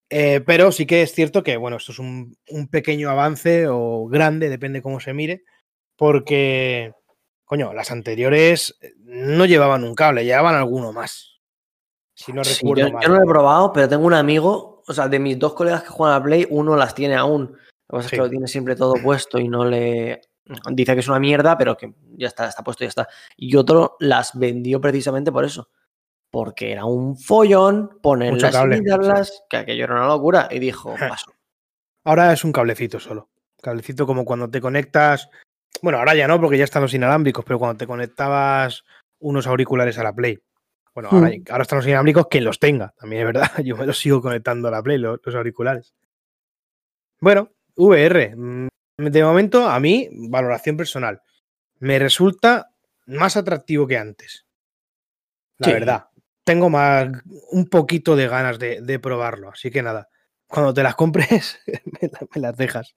Eh, 0.09 0.41
pero 0.45 0.71
sí 0.71 0.85
que 0.85 1.01
es 1.01 1.13
cierto 1.13 1.43
que, 1.43 1.57
bueno, 1.57 1.77
esto 1.77 1.91
es 1.91 1.99
un, 1.99 2.37
un, 2.49 2.67
pequeño 2.67 3.09
avance 3.09 3.67
o 3.67 4.07
grande, 4.07 4.49
depende 4.49 4.81
cómo 4.81 4.99
se 4.99 5.13
mire, 5.13 5.43
porque, 5.95 6.93
coño, 7.45 7.73
las 7.73 7.89
anteriores 7.89 8.77
no 8.99 9.45
llevaban 9.45 9.83
un 9.83 9.95
cable, 9.95 10.25
llevaban 10.25 10.55
alguno 10.55 10.91
más. 10.93 11.39
Si 12.15 12.31
no 12.31 12.43
sí, 12.43 12.59
recuerdo 12.61 12.87
yo, 12.87 12.93
mal. 12.93 13.03
yo, 13.03 13.09
no 13.09 13.15
lo 13.15 13.23
he 13.23 13.27
probado, 13.27 13.73
pero 13.73 13.89
tengo 13.89 14.05
un 14.05 14.13
amigo, 14.13 14.83
o 14.85 14.93
sea, 14.93 15.07
de 15.07 15.19
mis 15.19 15.39
dos 15.39 15.53
colegas 15.53 15.83
que 15.83 15.89
juegan 15.89 16.21
a 16.21 16.23
Play, 16.23 16.45
uno 16.49 16.75
las 16.75 16.93
tiene 16.93 17.15
aún. 17.15 17.57
Lo 17.89 17.99
que 17.99 18.03
pasa 18.03 18.09
Sí. 18.09 18.15
es 18.15 18.19
que 18.19 18.23
lo 18.23 18.29
tiene 18.29 18.47
siempre 18.47 18.75
todo 18.75 18.93
puesto 19.01 19.39
y 19.39 19.47
no 19.47 19.65
le. 19.65 20.21
Dice 20.71 20.93
que 20.93 20.99
es 20.99 21.07
una 21.07 21.19
mierda, 21.19 21.57
pero 21.57 21.77
que 21.77 21.93
ya 22.17 22.27
está, 22.27 22.47
está 22.49 22.63
puesto 22.63 22.83
y 22.83 22.87
ya 22.87 22.89
está. 22.89 23.07
Y 23.37 23.55
otro 23.55 23.95
las 23.99 24.37
vendió 24.37 24.81
precisamente 24.81 25.31
por 25.31 25.45
eso. 25.45 25.69
Porque 26.29 26.71
era 26.71 26.85
un 26.85 27.15
follón 27.15 27.99
ponerlas 28.01 28.51
cable, 28.51 28.77
y 28.77 28.79
quitarlas, 28.79 29.43
que 29.49 29.57
aquello 29.57 29.83
era 29.85 29.93
una 29.95 30.07
locura. 30.07 30.47
Y 30.51 30.59
dijo, 30.59 30.95
paso. 31.17 31.33
Ahora 32.03 32.33
es 32.33 32.43
un 32.43 32.51
cablecito 32.51 32.99
solo. 32.99 33.29
Cablecito 33.61 34.05
como 34.05 34.25
cuando 34.25 34.49
te 34.49 34.59
conectas. 34.59 35.29
Bueno, 35.81 35.99
ahora 35.99 36.15
ya 36.15 36.27
no, 36.27 36.39
porque 36.41 36.57
ya 36.57 36.65
están 36.65 36.81
los 36.81 36.93
inalámbricos, 36.93 37.45
pero 37.45 37.59
cuando 37.59 37.77
te 37.77 37.87
conectabas 37.87 38.83
unos 39.19 39.47
auriculares 39.47 39.97
a 39.97 40.03
la 40.03 40.13
Play. 40.13 40.39
Bueno, 40.93 41.09
ahora, 41.11 41.29
Mm. 41.29 41.43
ahora 41.49 41.61
están 41.63 41.77
los 41.77 41.87
inalámbricos, 41.87 42.27
quien 42.27 42.43
los 42.43 42.59
tenga, 42.59 42.93
también 42.99 43.21
es 43.21 43.27
verdad. 43.33 43.51
Yo 43.65 43.77
me 43.77 43.85
los 43.85 43.97
sigo 43.97 44.21
conectando 44.21 44.67
a 44.67 44.71
la 44.71 44.83
Play, 44.83 44.97
los, 44.97 45.19
los 45.23 45.35
auriculares. 45.35 45.93
Bueno, 47.21 47.49
VR. 47.75 48.35
De 48.97 49.23
momento, 49.23 49.67
a 49.67 49.79
mí, 49.79 50.09
valoración 50.11 50.77
personal. 50.77 51.21
Me 51.79 51.99
resulta 51.99 52.71
más 53.07 53.35
atractivo 53.37 53.87
que 53.87 53.97
antes. 53.97 54.45
La 55.57 55.67
Sí. 55.67 55.73
verdad. 55.73 56.07
Tengo 56.43 56.69
más, 56.69 57.07
un 57.51 57.67
poquito 57.69 58.15
de 58.15 58.27
ganas 58.27 58.59
de, 58.59 58.81
de 58.81 58.99
probarlo. 58.99 59.49
Así 59.49 59.71
que 59.71 59.81
nada, 59.81 60.09
cuando 60.47 60.73
te 60.73 60.83
las 60.83 60.95
compres, 60.95 61.59
me, 62.01 62.07
la- 62.09 62.27
me 62.35 62.41
las 62.41 62.55
dejas. 62.57 62.95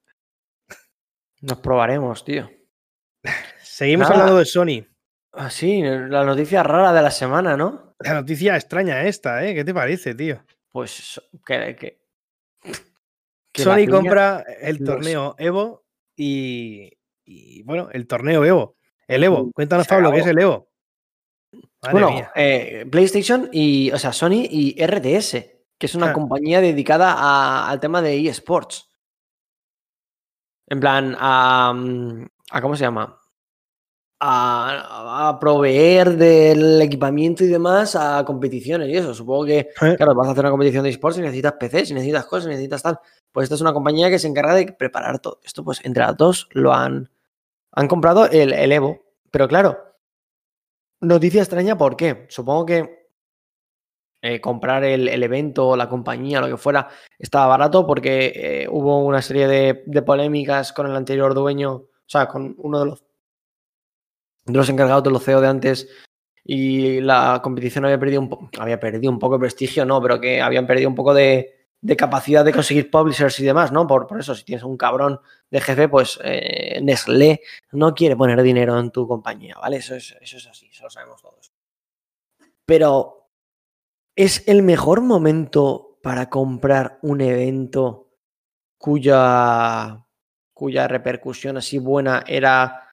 Nos 1.40 1.58
probaremos, 1.58 2.24
tío. 2.24 2.50
Seguimos 3.62 4.08
Nada. 4.08 4.20
hablando 4.22 4.38
de 4.38 4.44
Sony. 4.46 4.86
Así, 5.32 5.82
la 5.82 6.24
noticia 6.24 6.62
rara 6.62 6.92
de 6.92 7.02
la 7.02 7.10
semana, 7.10 7.56
¿no? 7.56 7.94
La 8.00 8.14
noticia 8.14 8.56
extraña 8.56 9.04
esta, 9.04 9.44
¿eh? 9.44 9.54
¿Qué 9.54 9.64
te 9.64 9.74
parece, 9.74 10.14
tío? 10.14 10.42
Pues 10.72 11.20
que. 11.46 11.76
que, 13.52 13.62
Sony 13.62 13.86
compra 13.90 14.44
el 14.60 14.82
torneo 14.84 15.34
Evo 15.38 15.85
y, 16.16 16.90
y, 17.24 17.62
bueno, 17.62 17.88
el 17.92 18.06
torneo 18.06 18.44
Evo. 18.44 18.76
El 19.06 19.22
Evo. 19.24 19.44
Mm, 19.44 19.50
Cuéntanos, 19.52 19.86
Pablo, 19.86 20.10
¿qué 20.12 20.18
es 20.20 20.26
el 20.26 20.38
Evo? 20.38 20.68
Madre 21.82 21.92
bueno, 21.92 22.10
eh, 22.34 22.86
PlayStation 22.90 23.48
y, 23.52 23.90
o 23.92 23.98
sea, 23.98 24.12
Sony 24.12 24.46
y 24.50 24.74
RTS, 24.82 25.64
que 25.78 25.86
es 25.86 25.94
una 25.94 26.10
Ah. 26.10 26.12
compañía 26.12 26.60
dedicada 26.60 27.12
a- 27.12 27.70
al 27.70 27.78
tema 27.80 28.02
de 28.02 28.26
eSports. 28.28 28.90
En 30.68 30.80
plan, 30.80 31.16
a, 31.18 31.72
mm, 31.74 32.26
a 32.50 32.60
¿cómo 32.60 32.74
se 32.76 32.82
llama? 32.84 33.20
A, 34.18 35.28
a 35.28 35.38
proveer 35.38 36.16
del 36.16 36.80
equipamiento 36.80 37.44
y 37.44 37.48
demás 37.48 37.94
a 37.94 38.24
competiciones 38.24 38.88
y 38.88 38.96
eso. 38.96 39.12
Supongo 39.12 39.44
que, 39.44 39.68
claro, 39.96 40.14
vas 40.14 40.28
a 40.28 40.30
hacer 40.30 40.42
una 40.42 40.50
competición 40.50 40.84
de 40.84 40.90
eSports 40.90 41.18
y 41.18 41.20
necesitas 41.20 41.52
PC, 41.60 41.86
si 41.86 41.94
necesitas 41.94 42.24
cosas, 42.24 42.44
si 42.44 42.50
necesitas 42.50 42.82
tal. 42.82 42.98
Pues 43.30 43.44
esta 43.44 43.56
es 43.56 43.60
una 43.60 43.74
compañía 43.74 44.08
que 44.08 44.18
se 44.18 44.26
encarga 44.26 44.54
de 44.54 44.72
preparar 44.72 45.18
todo 45.18 45.40
esto. 45.44 45.62
Pues 45.62 45.84
entre 45.84 46.02
las 46.02 46.16
dos 46.16 46.48
lo 46.52 46.72
han, 46.72 47.10
han 47.72 47.88
comprado 47.88 48.26
el, 48.30 48.54
el 48.54 48.72
Evo. 48.72 49.04
Pero 49.30 49.48
claro, 49.48 49.86
Noticia 51.00 51.42
extraña, 51.42 51.76
¿por 51.76 51.96
qué? 51.96 52.26
Supongo 52.30 52.64
que 52.64 53.08
eh, 54.22 54.40
comprar 54.40 54.82
el, 54.82 55.08
el 55.08 55.22
evento, 55.22 55.76
la 55.76 55.88
compañía, 55.88 56.40
lo 56.40 56.48
que 56.48 56.56
fuera, 56.56 56.88
estaba 57.18 57.46
barato 57.46 57.86
porque 57.86 58.32
eh, 58.34 58.68
hubo 58.70 59.04
una 59.04 59.20
serie 59.20 59.46
de, 59.46 59.82
de 59.86 60.02
polémicas 60.02 60.72
con 60.72 60.86
el 60.86 60.96
anterior 60.96 61.34
dueño, 61.34 61.72
o 61.74 61.90
sea, 62.06 62.26
con 62.28 62.54
uno 62.58 62.80
de 62.80 62.86
los, 62.86 63.04
los 64.46 64.68
encargados 64.68 65.04
de 65.04 65.10
los 65.10 65.24
CEO 65.24 65.40
de 65.40 65.48
antes 65.48 65.88
y 66.44 67.00
la 67.00 67.40
competición 67.42 67.84
había 67.84 67.98
perdido 67.98 68.20
un, 68.20 68.28
po- 68.28 68.50
había 68.58 68.78
perdido 68.78 69.10
un 69.12 69.18
poco 69.18 69.34
de 69.34 69.40
prestigio, 69.40 69.84
no, 69.84 70.00
pero 70.00 70.20
que 70.20 70.40
habían 70.40 70.66
perdido 70.66 70.88
un 70.88 70.94
poco 70.94 71.12
de, 71.12 71.66
de 71.80 71.96
capacidad 71.96 72.44
de 72.44 72.52
conseguir 72.52 72.90
publishers 72.90 73.40
y 73.40 73.44
demás, 73.44 73.72
¿no? 73.72 73.86
Por, 73.86 74.06
por 74.06 74.20
eso, 74.20 74.34
si 74.34 74.44
tienes 74.44 74.62
un 74.62 74.76
cabrón 74.76 75.20
de 75.50 75.60
jefe, 75.60 75.88
pues 75.88 76.18
eh, 76.22 76.80
Nestlé 76.82 77.40
no 77.72 77.94
quiere 77.94 78.16
poner 78.16 78.40
dinero 78.42 78.78
en 78.78 78.90
tu 78.92 79.08
compañía, 79.08 79.56
¿vale? 79.60 79.78
Eso 79.78 79.94
es, 79.96 80.16
eso 80.20 80.36
es 80.36 80.46
así, 80.46 80.68
eso 80.70 80.84
lo 80.84 80.90
sabemos 80.90 81.20
todos. 81.20 81.52
Pero, 82.64 83.28
¿es 84.14 84.46
el 84.48 84.62
mejor 84.62 85.00
momento 85.00 85.98
para 86.02 86.30
comprar 86.30 86.98
un 87.02 87.20
evento 87.20 88.10
cuya, 88.78 90.04
cuya 90.52 90.86
repercusión 90.88 91.56
así 91.56 91.78
buena 91.78 92.22
era, 92.26 92.85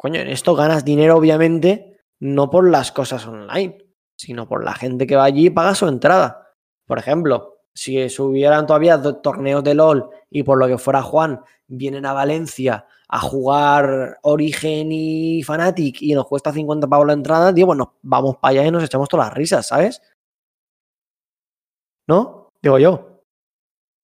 coño, 0.00 0.18
en 0.18 0.28
esto 0.28 0.54
ganas 0.54 0.82
dinero 0.82 1.16
obviamente, 1.18 2.00
no 2.20 2.48
por 2.48 2.66
las 2.70 2.90
cosas 2.90 3.26
online, 3.26 3.76
sino 4.16 4.48
por 4.48 4.64
la 4.64 4.72
gente 4.72 5.06
que 5.06 5.14
va 5.14 5.24
allí 5.24 5.48
y 5.48 5.50
paga 5.50 5.74
su 5.74 5.86
entrada. 5.88 6.54
Por 6.86 6.98
ejemplo, 6.98 7.58
si 7.74 8.08
subieran 8.08 8.66
todavía 8.66 8.98
torneos 9.20 9.62
de 9.62 9.74
LOL 9.74 10.08
y 10.30 10.42
por 10.42 10.58
lo 10.58 10.66
que 10.68 10.78
fuera 10.78 11.02
Juan, 11.02 11.40
vienen 11.66 12.06
a 12.06 12.14
Valencia 12.14 12.86
a 13.10 13.20
jugar 13.20 14.18
Origen 14.22 14.88
y 14.90 15.42
Fnatic 15.42 16.00
y 16.00 16.14
nos 16.14 16.26
cuesta 16.26 16.50
50 16.50 16.86
pavos 16.86 17.06
la 17.06 17.12
entrada, 17.12 17.52
digo, 17.52 17.66
bueno, 17.66 17.98
vamos 18.00 18.36
para 18.38 18.52
allá 18.52 18.66
y 18.66 18.70
nos 18.70 18.82
echamos 18.84 19.06
todas 19.08 19.26
las 19.26 19.34
risas, 19.34 19.66
¿sabes? 19.68 20.00
¿No? 22.08 22.48
Digo 22.62 22.78
yo. 22.78 23.22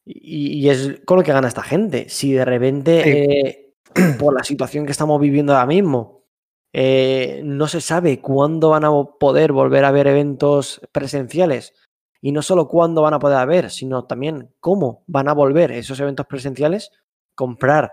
Y, 0.05 0.59
y 0.61 0.69
es 0.71 1.01
con 1.07 1.17
lo 1.19 1.25
que 1.25 1.33
gana 1.33 1.49
esta 1.49 1.63
gente. 1.63 2.11
Si 2.11 2.33
de 2.35 2.45
repente, 2.45 3.03
Sí. 3.03 3.11
eh, 3.11 3.66
por 4.19 4.35
la 4.35 4.45
situación 4.45 4.85
que 4.85 4.93
estamos 4.93 5.21
viviendo 5.21 5.53
ahora 5.53 5.67
mismo, 5.67 6.25
eh, 6.73 7.41
no 7.45 7.69
se 7.69 7.81
sabe 7.81 8.21
cuándo 8.21 8.71
van 8.71 8.85
a 8.85 8.91
poder 9.19 9.53
volver 9.53 9.85
a 9.85 9.89
haber 9.89 10.07
eventos 10.07 10.81
presenciales. 10.93 11.75
Y 12.21 12.33
no 12.33 12.43
solo 12.43 12.69
cuándo 12.69 13.03
van 13.03 13.15
a 13.15 13.19
poder 13.19 13.39
haber, 13.39 13.71
sino 13.71 14.05
también 14.05 14.53
cómo 14.61 15.05
van 15.07 15.29
a 15.29 15.33
volver 15.33 15.71
esos 15.73 16.01
eventos 16.01 16.27
presenciales. 16.27 16.91
Comprar, 17.35 17.93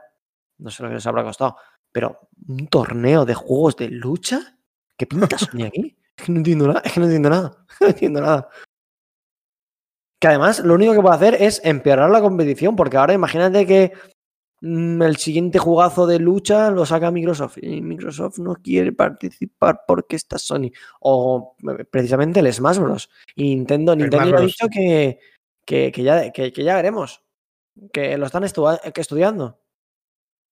no 0.58 0.70
sé 0.70 0.82
lo 0.84 0.90
que 0.90 0.96
les 0.96 1.06
habrá 1.06 1.24
costado, 1.24 1.58
pero 1.92 2.30
un 2.48 2.68
torneo 2.68 3.26
de 3.26 3.36
juegos 3.36 3.78
de 3.78 3.90
lucha. 3.90 4.58
¿Qué 4.98 5.06
pinta 5.06 5.38
Sony 5.38 5.64
aquí? 5.66 5.98
Es 6.18 6.26
que 6.26 6.32
no 6.32 6.40
entiendo 6.40 6.68
nada, 6.68 6.82
es 6.84 6.94
que 6.94 7.00
no 7.00 7.06
entiendo 7.06 7.30
nada, 7.30 7.66
no 7.82 7.88
entiendo 7.88 8.22
nada. 8.22 8.50
Que 10.20 10.28
además 10.28 10.60
lo 10.60 10.74
único 10.74 10.94
que 10.94 11.02
puede 11.02 11.16
hacer 11.16 11.38
es 11.40 11.62
empeorar 11.64 12.10
la 12.10 12.22
competición, 12.22 12.76
porque 12.76 12.98
ahora 12.98 13.14
imagínate 13.14 13.66
que 13.66 13.94
el 14.64 15.18
siguiente 15.18 15.60
jugazo 15.60 16.08
de 16.08 16.20
lucha 16.20 16.72
lo 16.72 16.86
saca 16.86 17.12
Microsoft 17.12 17.58
y 17.62 17.82
Microsoft 17.82 18.40
no 18.40 18.56
quiere 18.56 18.94
participar 18.94 19.82
porque 19.86 20.16
está 20.16 20.38
Sony. 20.38 20.72
O 21.02 21.58
eh, 21.70 21.84
precisamente 21.84 22.40
el 22.40 22.52
Smash 22.54 22.78
Bros. 22.78 23.10
Y 23.36 23.56
Nintendo, 23.56 23.94
Nintendo 23.94 24.26
ya 24.26 24.30
ha 24.30 24.38
Bros. 24.38 24.46
dicho 24.46 24.68
que, 24.72 25.20
que, 25.66 25.92
que 25.92 26.04
ya, 26.04 26.32
que, 26.32 26.54
que 26.54 26.64
ya 26.64 26.76
veremos. 26.76 27.22
Que 27.92 28.18
lo 28.18 28.26
están 28.26 28.44
que 28.44 29.02
estudiando. 29.02 29.60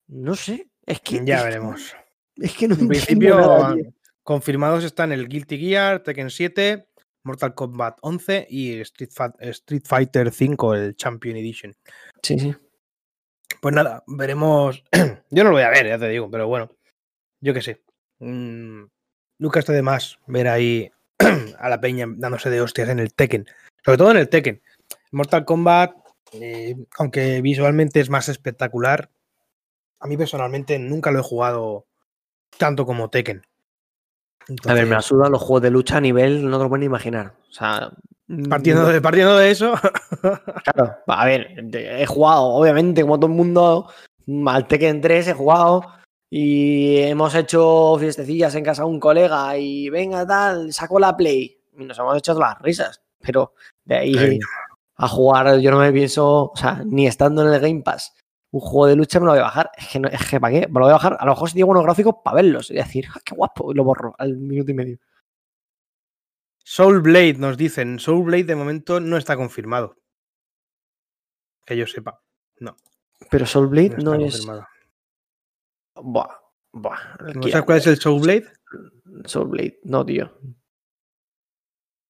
No 0.08 0.36
sé. 0.36 0.70
Es 0.86 1.00
que, 1.00 1.24
ya 1.24 1.38
es 1.38 1.44
veremos. 1.46 1.96
es 2.36 2.54
que 2.58 2.68
no 2.68 2.76
En 2.76 2.90
principio, 2.90 3.38
nada, 3.38 3.76
confirmados 4.24 4.84
están 4.84 5.14
el 5.14 5.30
Guilty 5.30 5.58
Gear, 5.58 6.04
Tekken 6.04 6.30
7, 6.30 6.86
Mortal 7.24 7.54
Kombat 7.54 7.98
11 8.02 8.48
y 8.50 8.80
Street, 8.82 9.12
Street 9.40 9.84
Fighter 9.86 10.32
5, 10.32 10.76
el 10.76 10.96
Champion 10.98 11.38
Edition. 11.38 11.74
Sí, 12.22 12.38
sí. 12.38 12.54
Pues 13.62 13.76
nada, 13.76 14.04
veremos. 14.08 14.84
Yo 15.30 15.44
no 15.44 15.52
lo 15.52 15.56
voy 15.56 15.62
a 15.62 15.70
ver, 15.70 15.88
ya 15.88 16.00
te 16.00 16.10
digo, 16.10 16.30
pero 16.30 16.48
bueno, 16.48 16.72
yo 17.40 17.54
qué 17.54 17.62
sé. 17.62 17.82
Mm, 18.20 18.86
nunca 19.38 19.60
está 19.60 19.72
de 19.72 19.84
más 19.84 20.18
ver 20.28 20.48
ahí 20.48 20.92
a 21.60 21.70
la 21.70 21.80
peña 21.80 22.06
dándose 22.10 22.50
de 22.50 22.60
hostias 22.60 22.90
en 22.90 23.00
el 23.00 23.14
Tekken. 23.14 23.48
Sobre 23.86 23.98
todo 23.98 24.12
en 24.12 24.18
el 24.18 24.30
Tekken. 24.30 24.62
Mortal 25.12 25.46
Kombat, 25.46 25.94
eh, 26.34 26.76
aunque 26.98 27.42
visualmente 27.42 28.00
es 28.00 28.10
más 28.10 28.30
espectacular, 28.30 29.10
a 30.00 30.08
mí 30.08 30.18
personalmente 30.18 30.80
nunca 30.80 31.12
lo 31.12 31.20
he 31.20 31.24
jugado 31.24 31.86
tanto 32.58 32.86
como 32.86 33.10
Tekken. 33.10 33.44
A 34.66 34.74
ver, 34.74 34.86
me 34.86 34.90
la 34.90 34.96
Entonces, 34.96 35.06
sudan 35.06 35.32
los 35.32 35.42
juegos 35.42 35.62
de 35.62 35.70
lucha 35.70 35.98
a 35.98 36.02
nivel, 36.02 36.50
no 36.50 36.58
te 36.58 36.64
lo 36.64 36.70
pueden 36.70 36.86
imaginar. 36.86 37.36
O 37.48 37.54
sea, 37.54 37.92
partiendo, 38.50 38.88
de, 38.88 39.02
partiendo 39.02 39.38
de 39.38 39.52
eso, 39.52 39.74
Claro, 40.64 40.96
a 41.08 41.26
ver, 41.26 41.48
he 41.74 42.06
jugado, 42.06 42.44
obviamente, 42.44 43.02
como 43.02 43.20
todo 43.20 43.32
el 43.32 43.38
mundo, 43.38 43.92
al 44.48 44.68
Tekken 44.68 45.02
3 45.02 45.30
he 45.30 45.34
jugado 45.34 45.84
y 46.30 46.98
hemos 47.00 47.36
hecho 47.36 47.98
fiestecillas 48.00 48.56
en 48.56 48.64
casa 48.64 48.84
de 48.84 48.90
un 48.90 49.00
colega 49.00 49.58
y 49.58 49.90
venga 49.90 50.26
tal, 50.26 50.72
saco 50.72 51.00
la 51.00 51.16
Play 51.18 51.60
y 51.78 51.84
nos 51.86 52.00
hemos 52.00 52.18
hecho 52.18 52.34
las 52.40 52.60
risas. 52.62 53.02
Pero 53.20 53.54
de 53.86 53.98
ahí 53.98 54.16
Ay. 54.18 54.40
a 54.96 55.08
jugar 55.08 55.60
yo 55.60 55.72
no 55.72 55.80
me 55.80 55.92
pienso, 55.92 56.52
o 56.52 56.56
sea, 56.56 56.82
ni 56.86 57.08
estando 57.08 57.46
en 57.46 57.54
el 57.54 57.60
Game 57.60 57.82
Pass, 57.82 58.14
un 58.52 58.62
juego 58.62 58.88
de 58.88 58.96
lucha 58.96 59.20
me 59.20 59.26
lo 59.26 59.32
voy 59.32 59.40
a 59.40 59.44
bajar. 59.44 59.72
Es 59.78 59.88
que, 59.88 60.00
no, 60.00 60.08
es 60.08 60.30
que 60.30 60.40
¿para 60.40 60.54
qué? 60.54 60.68
Me 60.68 60.80
lo 60.80 60.86
voy 60.86 60.90
a 60.92 60.94
bajar. 60.94 61.18
A 61.20 61.26
lo 61.26 61.32
mejor 61.32 61.50
si 61.50 61.56
tengo 61.56 61.72
unos 61.72 61.84
gráficos 61.84 62.16
para 62.24 62.36
verlos 62.36 62.70
y 62.72 62.76
decir, 62.76 63.06
"Ah, 63.14 63.20
qué 63.24 63.36
guapo, 63.36 63.72
y 63.72 63.76
lo 63.76 63.84
borro 63.84 64.14
al 64.18 64.38
minuto 64.38 64.72
y 64.72 64.74
medio. 64.74 64.98
Soul 66.64 67.02
Blade 67.02 67.36
nos 67.36 67.58
dicen. 67.58 68.00
Soul 68.00 68.24
Blade 68.26 68.44
de 68.46 68.56
momento 68.56 69.00
no 69.00 69.18
está 69.18 69.36
confirmado. 69.36 69.98
Que 71.66 71.78
yo 71.78 71.86
sepa. 71.88 72.22
No, 72.60 72.76
Pero 73.30 73.46
Soul 73.46 73.68
Blade 73.68 73.98
no 73.98 74.16
no, 74.18 74.26
está 74.26 74.26
es. 74.26 74.32
confirmado. 74.46 74.68
Buah, 75.96 76.36
buah. 76.72 77.00
¿No 77.36 77.44
sabes 77.48 77.66
cuál 77.66 77.78
es 77.80 77.88
el 77.88 77.98
Soul 77.98 78.22
Blade? 78.22 78.52
Soul 79.26 79.50
Blade, 79.50 79.80
no, 79.84 80.06
tío. 80.06 80.32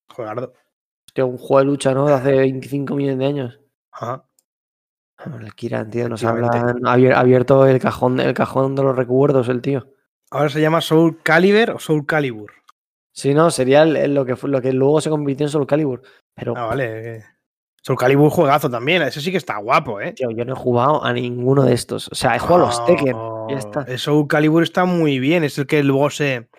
Jogardo. 0.10 0.54
Hostia, 1.08 1.26
un 1.26 1.38
juego 1.38 1.60
de 1.60 1.66
lucha, 1.66 1.94
¿no? 1.94 2.06
De 2.08 2.14
hace 2.14 2.32
25 2.34 2.96
millones 2.96 3.20
de 3.20 3.26
años. 3.26 3.60
Ajá. 3.92 4.26
El 5.40 5.54
Kira, 5.54 5.88
tío, 5.90 6.10
nos 6.10 6.24
hablan. 6.24 6.86
Ha 6.86 6.94
abier- 6.96 7.14
abierto 7.16 7.66
el 7.68 7.80
cajón, 7.80 8.20
el 8.20 8.34
cajón 8.34 8.76
de 8.76 8.84
los 8.84 8.96
recuerdos, 8.96 9.50
el 9.50 9.62
tío. 9.62 9.88
Ahora 10.32 10.50
se 10.50 10.62
llama 10.62 10.82
Soul 10.82 11.22
Calibur 11.22 11.72
o 11.72 11.80
Soul 11.80 12.06
Calibur. 12.06 12.52
Sí, 13.14 13.34
no, 13.34 13.52
sería 13.52 13.84
el- 13.84 13.96
el- 13.98 14.14
lo, 14.14 14.26
que 14.26 14.36
fue, 14.36 14.50
lo 14.50 14.62
que 14.62 14.72
luego 14.74 15.02
se 15.02 15.10
convirtió 15.10 15.46
en 15.46 15.50
Soul 15.52 15.68
Calibur. 15.68 16.02
Pero, 16.36 16.54
Ah, 16.56 16.66
vale. 16.66 17.24
Soul 17.84 17.98
Calibur 17.98 18.30
juegazo 18.30 18.70
también. 18.70 19.02
Ese 19.02 19.22
sí 19.22 19.32
que 19.32 19.38
está 19.38 19.58
guapo, 19.58 20.00
¿eh? 20.00 20.14
tío, 20.14 20.30
yo 20.32 20.46
no 20.46 20.54
he 20.54 20.56
jugado 20.56 21.04
a 21.04 21.12
ninguno 21.14 21.64
de 21.64 21.74
estos. 21.74 22.08
O 22.10 22.16
sea, 22.16 22.36
he 22.36 22.40
jugado 22.40 22.64
a 22.64 22.68
los 22.68 22.86
Tekken. 22.86 23.18
Ya 23.50 23.58
está. 23.58 23.82
El 23.88 23.98
Soul 24.00 24.28
Calibur 24.28 24.64
está 24.64 24.86
muy 24.86 25.20
bien. 25.20 25.44
Es 25.44 25.58
el 25.58 25.66
que 25.68 25.84
luego 25.84 26.10
se, 26.10 26.50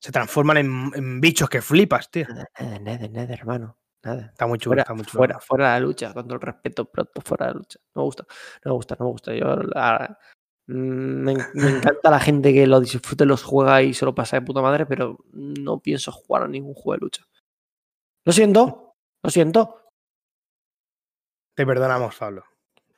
se 0.00 0.10
transforman 0.12 0.56
en, 0.56 0.90
en 0.94 1.20
bichos 1.20 1.48
que 1.48 1.60
flipas, 1.62 2.10
tío. 2.10 2.26
Nada, 2.28 2.78
nada, 2.80 3.08
nada, 3.08 3.34
hermano. 3.34 3.78
Nada. 4.04 4.26
Está 4.32 4.46
muy 4.48 4.58
chulo, 4.58 4.72
Fuera, 4.72 4.82
está 4.82 4.94
muy 4.94 5.04
chulo. 5.04 5.18
fuera, 5.20 5.38
fuera 5.38 5.74
de 5.74 5.80
la 5.80 5.86
lucha, 5.86 6.12
con 6.12 6.24
todo 6.24 6.34
el 6.34 6.40
respeto, 6.40 6.86
pero 6.90 7.06
fuera 7.24 7.46
de 7.46 7.52
la 7.52 7.58
lucha. 7.58 7.78
No 7.94 8.02
me 8.02 8.04
gusta, 8.06 8.24
no 8.64 8.70
me 8.70 8.74
gusta, 8.74 8.96
no 8.98 9.04
me 9.04 9.10
gusta. 9.12 9.34
Yo 9.34 9.44
la- 9.56 10.18
me, 10.66 11.32
en- 11.32 11.46
me 11.54 11.68
encanta 11.70 12.10
la 12.10 12.20
gente 12.20 12.52
que 12.52 12.66
lo 12.66 12.80
disfrute, 12.80 13.24
los 13.24 13.42
juega 13.42 13.82
y 13.82 13.94
se 13.94 14.04
lo 14.04 14.14
pasa 14.14 14.36
de 14.36 14.42
puta 14.46 14.62
madre, 14.62 14.86
pero 14.86 15.18
no 15.32 15.80
pienso 15.80 16.12
jugar 16.12 16.42
a 16.44 16.48
ningún 16.48 16.74
juego 16.74 16.92
de 16.94 16.98
lucha. 17.00 17.24
Lo 18.24 18.32
siento, 18.32 18.94
lo 19.22 19.30
siento. 19.30 19.78
Te 21.54 21.66
perdonamos, 21.66 22.16
Pablo. 22.16 22.44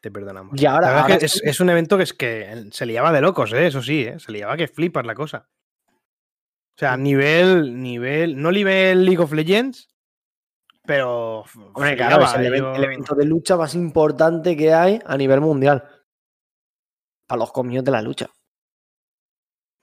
Te 0.00 0.10
perdonamos. 0.10 0.60
Y 0.60 0.66
ahora- 0.66 1.06
es 1.16 1.60
un 1.60 1.70
evento 1.70 1.96
que 1.96 2.02
es 2.02 2.12
que 2.12 2.66
se 2.70 2.86
liaba 2.86 3.10
de 3.12 3.20
locos, 3.22 3.52
¿eh? 3.52 3.66
Eso 3.66 3.82
sí, 3.82 4.02
¿eh? 4.02 4.18
Se 4.18 4.32
liaba 4.32 4.56
que 4.56 4.68
flipas 4.68 5.06
la 5.06 5.14
cosa. 5.14 5.48
O 5.88 6.78
sea, 6.78 6.96
nivel, 6.96 7.80
nivel, 7.80 8.40
no 8.40 8.50
nivel 8.52 9.04
League 9.04 9.22
of 9.22 9.32
Legends, 9.32 9.88
pero. 10.84 11.44
f- 11.44 11.58
Hombre, 11.72 11.96
claro, 11.96 12.22
es 12.24 12.30
flipaba, 12.32 12.46
el, 12.46 12.54
¿eh? 12.54 12.58
Yo- 12.58 12.74
el 12.74 12.84
evento 12.84 13.14
de 13.14 13.24
lucha 13.24 13.56
más 13.56 13.74
importante 13.74 14.56
que 14.56 14.74
hay 14.74 15.00
a 15.06 15.16
nivel 15.16 15.40
mundial. 15.40 15.84
Para 17.26 17.38
los 17.40 17.52
comios 17.52 17.84
de 17.84 17.90
la 17.90 18.02
lucha. 18.02 18.30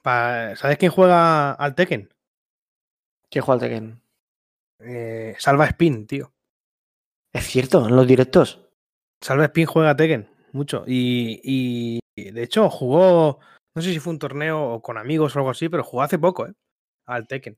pa- 0.02 0.56
¿Sabes 0.56 0.78
quién 0.78 0.90
juega 0.90 1.52
al 1.52 1.74
Tekken? 1.74 2.08
¿Quién 3.30 3.44
juega 3.44 3.54
al 3.54 3.60
Tekken? 3.70 4.02
Eh, 4.80 5.34
Salva 5.38 5.66
Spin, 5.66 6.06
tío. 6.06 6.32
Es 7.32 7.44
cierto, 7.46 7.86
en 7.88 7.96
los 7.96 8.06
directos. 8.06 8.68
Salva 9.20 9.44
Spin 9.46 9.66
juega 9.66 9.90
a 9.90 9.96
Tekken, 9.96 10.28
mucho. 10.52 10.84
Y, 10.86 11.40
y- 11.44 12.00
y, 12.16 12.30
de 12.32 12.42
hecho 12.42 12.68
jugó, 12.68 13.38
no 13.74 13.82
sé 13.82 13.92
si 13.92 14.00
fue 14.00 14.12
un 14.12 14.18
torneo 14.18 14.60
o 14.74 14.82
con 14.82 14.98
amigos 14.98 15.34
o 15.34 15.38
algo 15.38 15.50
así, 15.50 15.68
pero 15.68 15.84
jugó 15.84 16.02
hace 16.02 16.18
poco, 16.18 16.46
¿eh? 16.46 16.52
Al 17.06 17.26
Tekken. 17.26 17.56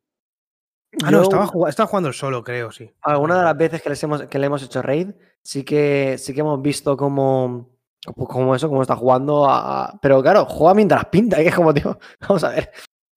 Ah, 1.02 1.10
no, 1.10 1.22
estaba, 1.22 1.46
jugando, 1.46 1.68
estaba 1.70 1.86
jugando 1.88 2.08
el 2.08 2.14
solo, 2.14 2.44
creo, 2.44 2.70
sí. 2.70 2.88
Algunas 3.02 3.38
de 3.38 3.44
las 3.44 3.56
veces 3.56 3.82
que, 3.82 3.88
les 3.88 4.02
hemos, 4.04 4.22
que 4.26 4.38
le 4.38 4.46
hemos 4.46 4.62
hecho 4.62 4.80
raid, 4.80 5.10
sí 5.42 5.64
que, 5.64 6.16
sí 6.18 6.32
que 6.34 6.40
hemos 6.40 6.62
visto 6.62 6.96
cómo, 6.96 7.73
como, 8.12 8.26
como 8.26 8.54
eso, 8.54 8.68
cómo 8.68 8.82
está 8.82 8.96
jugando. 8.96 9.48
a- 9.48 9.98
pero 10.02 10.22
claro, 10.22 10.44
juega 10.46 10.74
mientras 10.74 11.04
pinta, 11.06 11.36
que 11.42 11.48
es 11.48 11.54
como, 11.54 11.72
tío, 11.72 11.98
vamos 12.20 12.44
a 12.44 12.50
ver. 12.50 12.70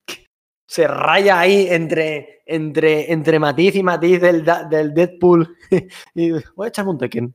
Se 0.69 0.86
raya 0.88 1.39
ahí 1.39 1.67
entre, 1.69 2.41
entre, 2.45 3.12
entre 3.12 3.39
matiz 3.39 3.76
y 3.76 3.84
matiz 3.84 4.19
del, 4.21 4.43
del 4.69 4.93
Deadpool. 4.93 5.56
y 6.15 6.32
voy 6.32 6.65
a 6.65 6.67
echarme 6.67 6.91
un 6.91 6.97
Tekken. 6.97 7.34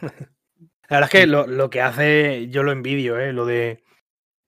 La 0.00 0.98
verdad 0.98 1.04
es 1.04 1.10
que 1.10 1.26
lo, 1.26 1.46
lo 1.46 1.70
que 1.70 1.80
hace, 1.80 2.48
yo 2.48 2.62
lo 2.62 2.72
envidio, 2.72 3.18
¿eh? 3.18 3.32
Lo 3.32 3.46
de 3.46 3.82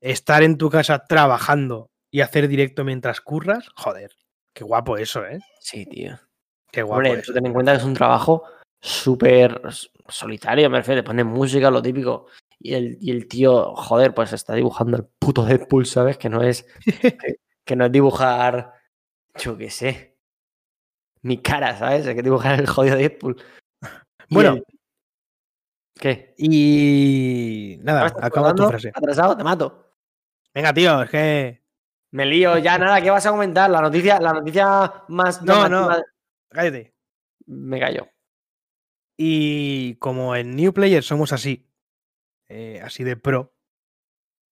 estar 0.01 0.43
en 0.43 0.59
tu 0.59 0.69
casa 0.69 1.05
trabajando 1.07 1.91
y 2.11 2.21
hacer 2.21 2.49
directo 2.49 2.85
mientras 2.85 3.21
curras, 3.21 3.69
joder. 3.77 4.11
Qué 4.53 4.65
guapo 4.65 4.99
eso, 4.99 5.25
¿eh? 5.25 5.39
Sí, 5.61 5.87
tío. 5.87 6.19
Qué 6.71 6.83
guapo 6.83 6.97
Hombre, 6.99 7.21
eso. 7.21 7.33
ten 7.33 7.47
en 7.47 7.53
cuenta 7.53 7.73
que 7.73 7.79
es 7.79 7.85
un 7.85 7.95
trabajo 7.95 8.43
súper 8.85 9.61
solitario, 10.09 10.69
me 10.69 10.79
refiero. 10.79 11.03
Te 11.03 11.07
pones 11.07 11.25
música, 11.25 11.71
lo 11.71 11.81
típico. 11.83 12.27
Y 12.59 12.75
el, 12.75 12.99
y 13.01 13.11
el 13.11 13.27
tío, 13.29 13.75
joder, 13.75 14.15
pues 14.15 14.33
está 14.33 14.55
dibujando 14.55 14.97
el 14.97 15.05
puto 15.19 15.45
Deadpool, 15.45 15.87
¿sabes? 15.87 16.19
Que 16.19 16.29
no 16.29 16.43
es. 16.43 16.67
que, 16.85 17.17
que 17.65 17.77
no 17.77 17.87
es 17.87 17.93
dibujar. 17.93 18.73
Yo 19.37 19.57
qué 19.57 19.71
sé. 19.71 20.19
Mi 21.23 21.41
cara, 21.43 21.77
¿sabes? 21.77 22.07
Hay 22.07 22.15
que 22.15 22.23
dibujar 22.23 22.61
el 22.61 22.67
jodido 22.67 22.97
Deadpool. 22.97 23.43
Bueno. 24.29 24.55
el- 24.55 24.65
¿Qué? 25.99 26.35
Y 26.37 27.79
¿Ahora 27.87 27.93
nada, 28.11 28.15
acaba 28.21 28.55
tu 28.55 28.67
frase. 28.67 28.91
Atrasado, 28.95 29.37
te 29.37 29.45
mato. 29.45 29.93
Venga, 30.53 30.73
tío, 30.75 31.03
es 31.03 31.11
que. 31.11 31.63
Me 32.11 32.27
lío, 32.27 32.59
ya 32.59 32.79
nada, 32.79 33.01
¿qué 33.01 33.11
vas 33.11 33.25
a 33.27 33.31
comentar? 33.31 33.71
La 33.71 33.81
noticia, 33.81 34.21
la 34.21 34.33
noticia 34.33 34.93
más 35.09 35.43
No, 35.43 35.69
no. 35.69 35.89
llamativa- 35.89 36.05
Cállate. 36.51 36.95
Me 37.47 37.81
callo. 37.81 38.09
Y 39.17 39.97
como 39.97 40.35
en 40.37 40.57
New 40.57 40.73
Player 40.73 41.03
somos 41.03 41.33
así, 41.33 41.69
eh, 42.49 42.81
así 42.83 43.05
de 43.05 43.17
pro, 43.17 43.55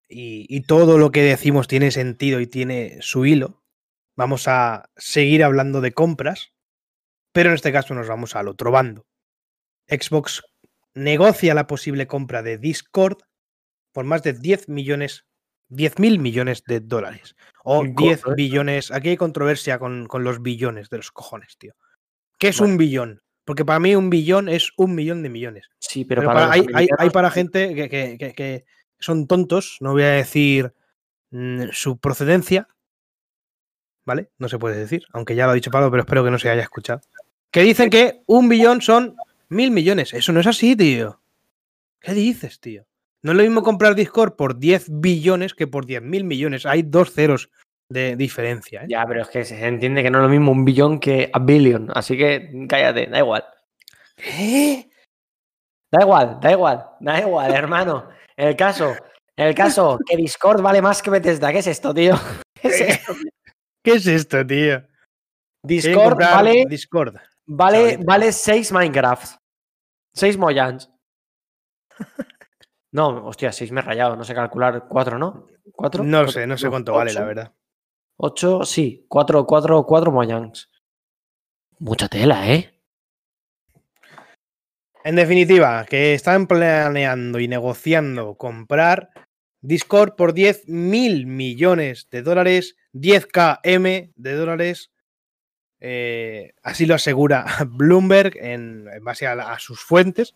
y, 0.07 0.45
y 0.49 0.61
todo 0.61 0.97
lo 0.97 1.11
que 1.11 1.23
decimos 1.23 1.67
tiene 1.67 1.91
sentido 1.91 2.39
y 2.39 2.47
tiene 2.47 2.97
su 3.01 3.25
hilo, 3.25 3.63
vamos 4.15 4.47
a 4.47 4.89
seguir 4.95 5.43
hablando 5.43 5.81
de 5.81 5.91
compras, 5.91 6.53
pero 7.31 7.49
en 7.49 7.55
este 7.55 7.71
caso 7.71 7.93
nos 7.93 8.07
vamos 8.07 8.35
al 8.35 8.47
otro 8.47 8.71
bando. 8.71 9.05
Xbox 9.87 10.43
negocia 10.93 11.53
la 11.53 11.67
posible 11.67 12.07
compra 12.07 12.43
de 12.43 12.57
Discord 12.57 13.17
por 13.91 14.05
más 14.05 14.23
de 14.23 14.33
10 14.33 14.69
millones, 14.69 15.25
10 15.69 15.99
mil 15.99 16.19
millones 16.19 16.63
de 16.65 16.79
dólares. 16.79 17.35
O 17.63 17.83
Discord, 17.83 17.95
10 18.05 18.19
¿eh? 18.19 18.29
billones. 18.35 18.91
Aquí 18.91 19.09
hay 19.09 19.17
controversia 19.17 19.79
con, 19.79 20.07
con 20.07 20.23
los 20.23 20.41
billones 20.41 20.89
de 20.89 20.97
los 20.97 21.11
cojones, 21.11 21.57
tío. 21.57 21.73
¿Qué 22.37 22.49
es 22.49 22.59
Bueno. 22.59 22.73
un 22.73 22.77
billón? 22.77 23.22
Porque 23.45 23.65
para 23.65 23.79
mí 23.79 23.95
un 23.95 24.09
billón 24.09 24.47
es 24.49 24.71
un 24.77 24.95
millón 24.95 25.21
de 25.23 25.29
millones. 25.29 25.69
Sí, 25.79 26.05
pero, 26.05 26.21
Pero 26.21 26.33
para 26.33 26.51
hay, 26.51 26.65
hay- 26.73 26.87
hay 26.97 27.09
para 27.09 27.29
gente 27.29 27.75
que, 27.75 27.89
que- 27.89 28.17
que- 28.17 28.33
que 28.33 28.65
son 28.99 29.27
tontos, 29.27 29.77
no 29.81 29.91
voy 29.91 30.03
a 30.03 30.11
decir 30.11 30.73
mm, 31.31 31.63
su 31.71 31.97
procedencia, 31.97 32.67
¿vale? 34.05 34.29
No 34.37 34.49
se 34.49 34.59
puede 34.59 34.77
decir, 34.77 35.03
aunque 35.13 35.35
ya 35.35 35.45
lo 35.45 35.51
ha 35.51 35.55
dicho 35.55 35.71
Pablo, 35.71 35.89
pero 35.91 36.03
espero 36.03 36.23
que 36.23 36.31
no 36.31 36.39
se 36.39 36.49
haya 36.49 36.61
escuchado. 36.61 37.01
Que 37.51 37.61
dicen 37.63 37.89
que 37.89 38.21
un 38.25 38.49
billón 38.49 38.81
son 38.81 39.15
mil 39.49 39.71
millones. 39.71 40.13
Eso 40.13 40.31
no 40.33 40.39
es 40.39 40.47
así, 40.47 40.75
tío. 40.75 41.21
¿Qué 41.99 42.13
dices, 42.13 42.59
tío? 42.59 42.85
No 43.21 43.31
es 43.31 43.37
lo 43.37 43.43
mismo 43.43 43.63
comprar 43.63 43.95
Discord 43.95 44.35
por 44.35 44.57
10 44.57 44.87
billones 44.89 45.53
que 45.53 45.67
por 45.67 45.85
10 45.85 46.01
mil 46.01 46.23
millones. 46.23 46.65
Hay 46.65 46.83
dos 46.83 47.11
ceros 47.13 47.49
de 47.93 48.15
diferencia. 48.15 48.83
¿eh? 48.83 48.87
Ya, 48.89 49.05
pero 49.05 49.21
es 49.21 49.29
que 49.29 49.45
se 49.45 49.65
entiende 49.65 50.03
que 50.03 50.09
no 50.09 50.17
es 50.17 50.23
lo 50.23 50.29
mismo 50.29 50.51
un 50.51 50.65
billón 50.65 50.99
que 50.99 51.29
a 51.31 51.39
billion. 51.39 51.89
Así 51.93 52.17
que 52.17 52.65
cállate, 52.67 53.07
da 53.07 53.19
igual. 53.19 53.45
¿Qué? 54.15 54.89
Da 55.91 56.01
igual, 56.01 56.39
da 56.41 56.51
igual, 56.51 56.85
da 56.99 57.19
igual, 57.19 57.53
hermano. 57.53 58.09
El 58.35 58.55
caso, 58.55 58.95
el 59.35 59.53
caso, 59.53 59.97
que 60.07 60.17
Discord 60.17 60.61
vale 60.61 60.81
más 60.81 61.01
que 61.01 61.11
Bethesda. 61.11 61.51
¿Qué 61.51 61.59
es 61.59 61.67
esto, 61.67 61.93
tío? 61.93 62.15
¿Qué 62.61 62.67
es 62.67 62.81
esto? 62.81 63.13
¿Qué 63.83 63.91
es 63.93 64.07
esto, 64.07 64.45
tío? 64.45 64.83
Discord 65.63 66.17
vale, 66.17 66.65
Discord. 66.67 67.15
vale, 67.45 67.97
vale 68.03 68.31
6 68.31 68.71
Minecraft. 68.71 69.37
6 70.15 70.37
Mojans. 70.37 70.89
No, 72.93 73.25
hostia, 73.25 73.51
6 73.51 73.71
me 73.71 73.81
he 73.81 73.83
rayado, 73.83 74.15
no 74.15 74.23
sé 74.23 74.35
calcular. 74.35 74.85
4, 74.87 75.17
¿no? 75.17 75.47
¿4? 75.75 76.03
No 76.03 76.21
lo 76.21 76.31
sé, 76.31 76.45
no 76.45 76.59
sé 76.59 76.69
cuánto 76.69 76.93
vale, 76.93 77.11
la 77.11 77.23
verdad. 77.23 77.51
8, 78.17 78.63
sí, 78.65 79.05
4, 79.07 79.45
4, 79.45 79.85
4 79.85 80.11
Mojans. 80.11 80.69
Mucha 81.79 82.07
tela, 82.07 82.49
¿eh? 82.51 82.69
En 85.03 85.15
definitiva, 85.15 85.85
que 85.85 86.13
están 86.13 86.47
planeando 86.47 87.39
y 87.39 87.47
negociando 87.47 88.35
comprar 88.35 89.09
Discord 89.61 90.15
por 90.15 90.33
10 90.33 90.67
mil 90.67 91.25
millones 91.25 92.07
de 92.09 92.21
dólares, 92.21 92.75
10k 92.93 93.59
M 93.63 94.11
de 94.15 94.33
dólares. 94.33 94.91
eh, 95.85 96.53
así 96.63 96.85
lo 96.85 96.95
asegura 96.95 97.45
Bloomberg 97.67 98.37
en, 98.37 98.87
en 98.93 99.03
base 99.03 99.27
a, 99.27 99.35
la- 99.35 99.51
a 99.51 99.59
sus 99.59 99.81
fuentes. 99.81 100.33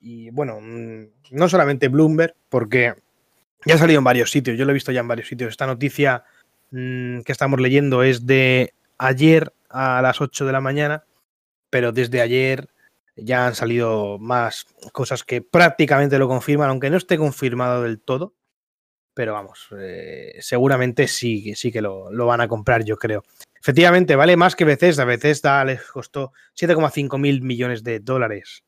Y 0.00 0.30
bueno, 0.30 0.60
mm, 0.62 1.04
no 1.32 1.48
solamente 1.48 1.88
Bloomberg, 1.88 2.34
porque 2.48 2.94
Ya 3.66 3.74
ha 3.76 3.78
salido 3.78 3.98
en 3.98 4.04
varios 4.04 4.30
sitios, 4.30 4.56
yo 4.58 4.64
lo 4.64 4.70
he 4.72 4.74
visto 4.74 4.92
ya 4.92 5.00
en 5.00 5.08
varios 5.08 5.28
sitios. 5.28 5.50
Esta 5.50 5.66
noticia 5.66 6.24
mmm, 6.72 7.20
que 7.20 7.32
estamos 7.32 7.60
leyendo 7.60 8.02
es 8.02 8.26
de 8.26 8.74
ayer 8.98 9.52
a 9.68 10.02
las 10.02 10.20
8 10.20 10.44
de 10.44 10.52
la 10.52 10.60
mañana, 10.60 11.04
pero 11.70 11.92
desde 11.92 12.20
ayer 12.20 12.68
ya 13.16 13.46
han 13.46 13.54
salido 13.54 14.18
más 14.18 14.66
cosas 14.92 15.24
que 15.24 15.42
prácticamente 15.42 16.18
lo 16.18 16.28
confirman, 16.28 16.70
aunque 16.70 16.90
no 16.90 16.96
esté 16.96 17.18
confirmado 17.18 17.82
del 17.82 18.00
todo. 18.00 18.34
Pero 19.14 19.34
vamos, 19.34 19.68
eh, 19.78 20.36
seguramente 20.40 21.06
sí, 21.06 21.54
sí 21.54 21.70
que 21.70 21.82
lo, 21.82 22.10
lo, 22.10 22.24
van 22.24 22.40
a 22.40 22.48
comprar, 22.48 22.82
yo 22.82 22.96
creo. 22.96 23.22
Efectivamente, 23.60 24.16
vale 24.16 24.38
más 24.38 24.56
que 24.56 24.64
Bethesda. 24.64 25.04
Bethesda 25.04 25.62
les 25.66 25.82
costó 25.82 26.32
7,5 26.58 27.18
mil 27.18 27.42
millones 27.42 27.84
de 27.84 28.00
dólares. 28.00 28.64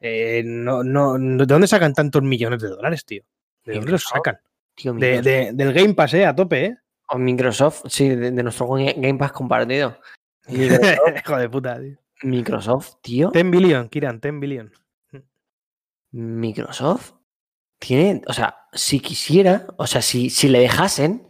Eh, 0.00 0.42
no, 0.44 0.82
no, 0.82 1.18
¿De 1.18 1.44
dónde 1.44 1.66
sacan 1.66 1.92
tantos 1.92 2.22
millones 2.22 2.62
de 2.62 2.68
dólares, 2.68 3.04
tío? 3.04 3.24
¿De 3.64 3.74
dónde 3.74 3.92
los 3.92 4.04
sacan? 4.04 4.38
Tío, 4.74 4.94
de, 4.94 5.20
de, 5.20 5.50
del 5.52 5.72
Game 5.74 5.94
Pass, 5.94 6.14
¿eh? 6.14 6.24
A 6.24 6.34
tope, 6.34 6.64
¿eh? 6.64 6.76
O 7.10 7.18
Microsoft, 7.18 7.82
sí, 7.88 8.08
de, 8.08 8.30
de 8.30 8.42
nuestro 8.42 8.66
Game 8.68 9.18
Pass 9.18 9.32
compartido. 9.32 9.98
Hijo 10.48 11.36
de 11.36 11.48
puta, 11.48 11.80
tío. 11.80 11.98
Microsoft, 12.22 12.96
tío. 13.02 13.30
10 13.30 13.50
billion, 13.50 13.88
Kiran, 13.88 14.20
10 14.20 14.40
billion. 14.40 14.72
Microsoft 16.12 17.14
tiene, 17.78 18.22
o 18.26 18.32
sea, 18.32 18.66
si 18.72 19.00
quisiera, 19.00 19.66
o 19.76 19.86
sea, 19.86 20.00
si, 20.00 20.30
si 20.30 20.48
le 20.48 20.60
dejasen, 20.60 21.28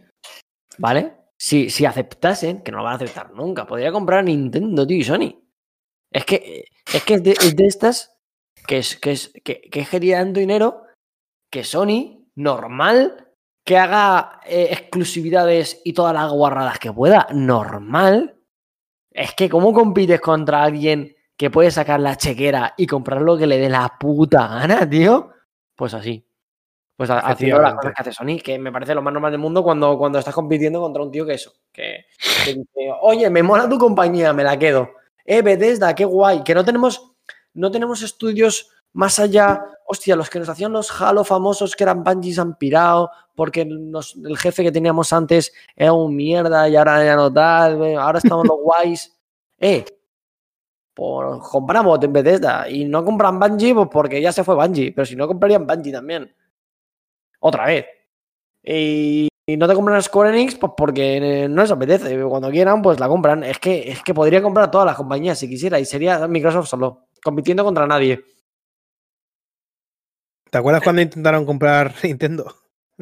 ¿vale? 0.77 1.15
Si, 1.37 1.69
si 1.69 1.85
aceptasen, 1.85 2.63
que 2.63 2.71
no 2.71 2.77
lo 2.77 2.83
van 2.83 2.93
a 2.93 2.95
aceptar 2.95 3.33
nunca, 3.33 3.65
podría 3.65 3.91
comprar 3.91 4.23
Nintendo, 4.23 4.85
tío, 4.85 4.97
y 4.97 5.03
Sony. 5.03 5.43
Es 6.11 6.23
que 6.23 6.65
es, 6.93 7.03
que 7.03 7.15
es, 7.15 7.23
de, 7.23 7.31
es 7.31 7.55
de 7.55 7.65
estas 7.65 8.15
que 8.67 8.77
es, 8.77 8.95
que 8.95 9.11
es 9.11 9.33
que, 9.43 9.61
que 9.61 9.81
es 9.81 10.33
dinero 10.33 10.83
que 11.51 11.63
Sony, 11.63 12.25
normal, 12.35 13.24
que 13.65 13.77
haga 13.77 14.39
eh, 14.45 14.67
exclusividades 14.71 15.81
y 15.83 15.93
todas 15.93 16.13
las 16.13 16.31
guarradas 16.31 16.77
que 16.77 16.93
pueda, 16.93 17.27
normal. 17.33 18.37
Es 19.11 19.33
que, 19.33 19.49
¿cómo 19.49 19.73
compites 19.73 20.21
contra 20.21 20.63
alguien 20.63 21.15
que 21.35 21.49
puede 21.49 21.71
sacar 21.71 21.99
la 21.99 22.15
chequera 22.15 22.75
y 22.77 22.85
comprar 22.85 23.21
lo 23.21 23.35
que 23.37 23.47
le 23.47 23.57
dé 23.57 23.67
la 23.67 23.97
puta 23.99 24.47
gana, 24.47 24.87
tío? 24.87 25.31
Pues 25.75 25.95
así. 25.95 26.23
Pues 26.95 27.09
haciendo 27.09 27.61
las 27.61 27.73
cosas 27.73 27.93
que 27.93 28.01
hace 28.01 28.13
Sony, 28.13 28.37
que 28.41 28.57
me 28.57 28.71
parece 28.71 28.95
lo 28.95 29.01
más 29.01 29.11
normal 29.11 29.31
del 29.31 29.41
mundo 29.41 29.63
cuando, 29.63 29.97
cuando 29.97 30.19
estás 30.19 30.33
compitiendo 30.33 30.79
contra 30.79 31.03
un 31.03 31.11
tío 31.11 31.25
que 31.25 31.33
eso. 31.33 31.51
Que, 31.71 32.05
que 32.45 32.53
dice, 32.53 32.93
oye, 33.01 33.29
me 33.29 33.43
mola 33.43 33.67
tu 33.67 33.77
compañía, 33.77 34.31
me 34.31 34.43
la 34.43 34.57
quedo. 34.57 34.91
Eh, 35.25 35.41
Bethesda, 35.41 35.95
qué 35.95 36.05
guay. 36.05 36.43
Que 36.43 36.53
no 36.53 36.63
tenemos, 36.63 37.15
no 37.53 37.71
tenemos 37.71 38.03
estudios 38.03 38.71
más 38.95 39.19
allá. 39.19 39.63
Hostia, 39.87 40.15
los 40.15 40.29
que 40.29 40.39
nos 40.39 40.49
hacían 40.49 40.71
los 40.71 40.89
Halo 40.99 41.23
famosos 41.23 41.75
que 41.75 41.83
eran 41.83 42.03
Bungie 42.03 42.39
han 42.39 42.57
pirado 42.57 43.11
porque 43.35 43.65
nos, 43.65 44.15
el 44.15 44.37
jefe 44.37 44.63
que 44.63 44.71
teníamos 44.71 45.13
antes 45.13 45.53
era 45.75 45.93
un 45.93 46.15
mierda 46.15 46.67
y 46.67 46.75
ahora 46.75 47.03
ya 47.03 47.15
no 47.15 47.31
tal. 47.31 47.97
Ahora 47.97 48.17
estamos 48.17 48.47
los 48.47 48.57
guays. 48.63 49.15
Eh, 49.59 49.85
pues 50.93 51.39
compramos 51.51 51.99
en 52.01 52.13
Bethesda 52.13 52.69
y 52.69 52.85
no 52.85 53.03
compran 53.03 53.37
Bungie 53.37 53.75
pues 53.75 53.89
porque 53.91 54.21
ya 54.21 54.31
se 54.31 54.43
fue 54.43 54.55
Bungie, 54.55 54.93
pero 54.93 55.05
si 55.05 55.15
no 55.15 55.27
comprarían 55.27 55.67
Bungie 55.67 55.91
también. 55.91 56.33
Otra 57.41 57.65
vez. 57.65 57.85
Y, 58.63 59.27
y 59.45 59.57
no 59.57 59.67
te 59.67 59.75
compran 59.75 60.01
Square 60.01 60.29
Enix 60.29 60.55
pues 60.55 60.71
porque 60.75 61.47
no 61.49 61.61
les 61.61 61.71
apetece. 61.71 62.23
Cuando 62.23 62.49
quieran 62.49 62.81
pues 62.81 62.99
la 62.99 63.09
compran. 63.09 63.43
Es 63.43 63.59
que, 63.59 63.91
es 63.91 64.01
que 64.01 64.13
podría 64.13 64.41
comprar 64.41 64.71
todas 64.71 64.87
las 64.87 64.95
compañías 64.95 65.37
si 65.37 65.49
quisiera 65.49 65.79
y 65.79 65.85
sería 65.85 66.27
Microsoft 66.29 66.69
solo, 66.69 67.07
compitiendo 67.21 67.65
contra 67.65 67.85
nadie. 67.85 68.23
¿Te 70.55 70.59
acuerdas 70.59 70.83
cuando 70.83 71.01
intentaron 71.01 71.45
comprar 71.45 71.93
Nintendo? 72.03 72.55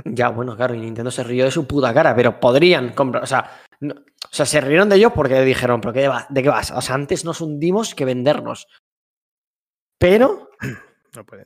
Ya, 0.06 0.30
bueno, 0.30 0.58
claro, 0.58 0.74
y 0.74 0.80
Nintendo 0.80 1.12
se 1.12 1.24
rió 1.24 1.46
de 1.46 1.52
su 1.52 1.68
puta 1.68 1.94
cara, 1.94 2.16
pero 2.16 2.40
podrían 2.40 2.94
comprar, 2.94 3.22
o 3.22 3.28
sea, 3.28 3.62
no, 3.80 3.94
o 3.94 4.28
sea, 4.32 4.48
se 4.48 4.60
rieron 4.60 4.90
de 4.90 4.96
ellos 4.96 5.12
porque 5.14 5.40
dijeron, 5.42 5.80
¿pero 5.80 5.94
qué 5.94 6.08
va, 6.08 6.26
de 6.32 6.42
qué 6.42 6.50
vas? 6.50 6.72
O 6.72 6.82
sea, 6.82 6.96
antes 6.96 7.24
nos 7.26 7.42
hundimos 7.42 7.94
que 7.94 8.06
vendernos. 8.06 8.68
Pero. 10.00 10.50
No 11.16 11.24
pueden. 11.28 11.46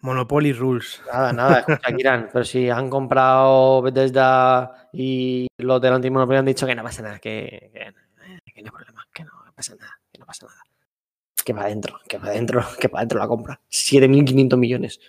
Monopoly 0.00 0.52
Rules. 0.52 1.00
Nada, 1.10 1.32
nada, 1.32 1.58
escucha, 1.60 1.96
Kiran, 1.96 2.28
pero 2.30 2.44
si 2.44 2.68
han 2.68 2.90
comprado 2.90 3.80
Bethesda 3.80 4.90
y 4.92 5.46
los 5.56 5.80
del 5.80 5.94
antimonopolio 5.94 6.40
han 6.40 6.44
dicho 6.44 6.66
que 6.66 6.74
no 6.74 6.82
pasa 6.82 7.00
nada, 7.00 7.18
que, 7.20 7.70
que, 7.72 8.52
que 8.52 8.62
no 8.62 8.66
hay 8.66 8.70
problema, 8.70 9.02
que 9.14 9.24
no 9.24 9.32
pasa 9.54 9.74
nada, 9.76 9.98
que 10.12 10.18
no 10.18 10.26
pasa 10.26 10.44
nada. 10.44 10.65
Que 11.46 11.52
va 11.52 11.62
adentro, 11.62 12.00
que 12.08 12.18
va 12.18 12.26
adentro, 12.26 12.64
que 12.80 12.88
va 12.88 12.98
adentro 12.98 13.20
la 13.20 13.28
compra. 13.28 13.60
7.500 13.70 14.56
millones. 14.56 15.00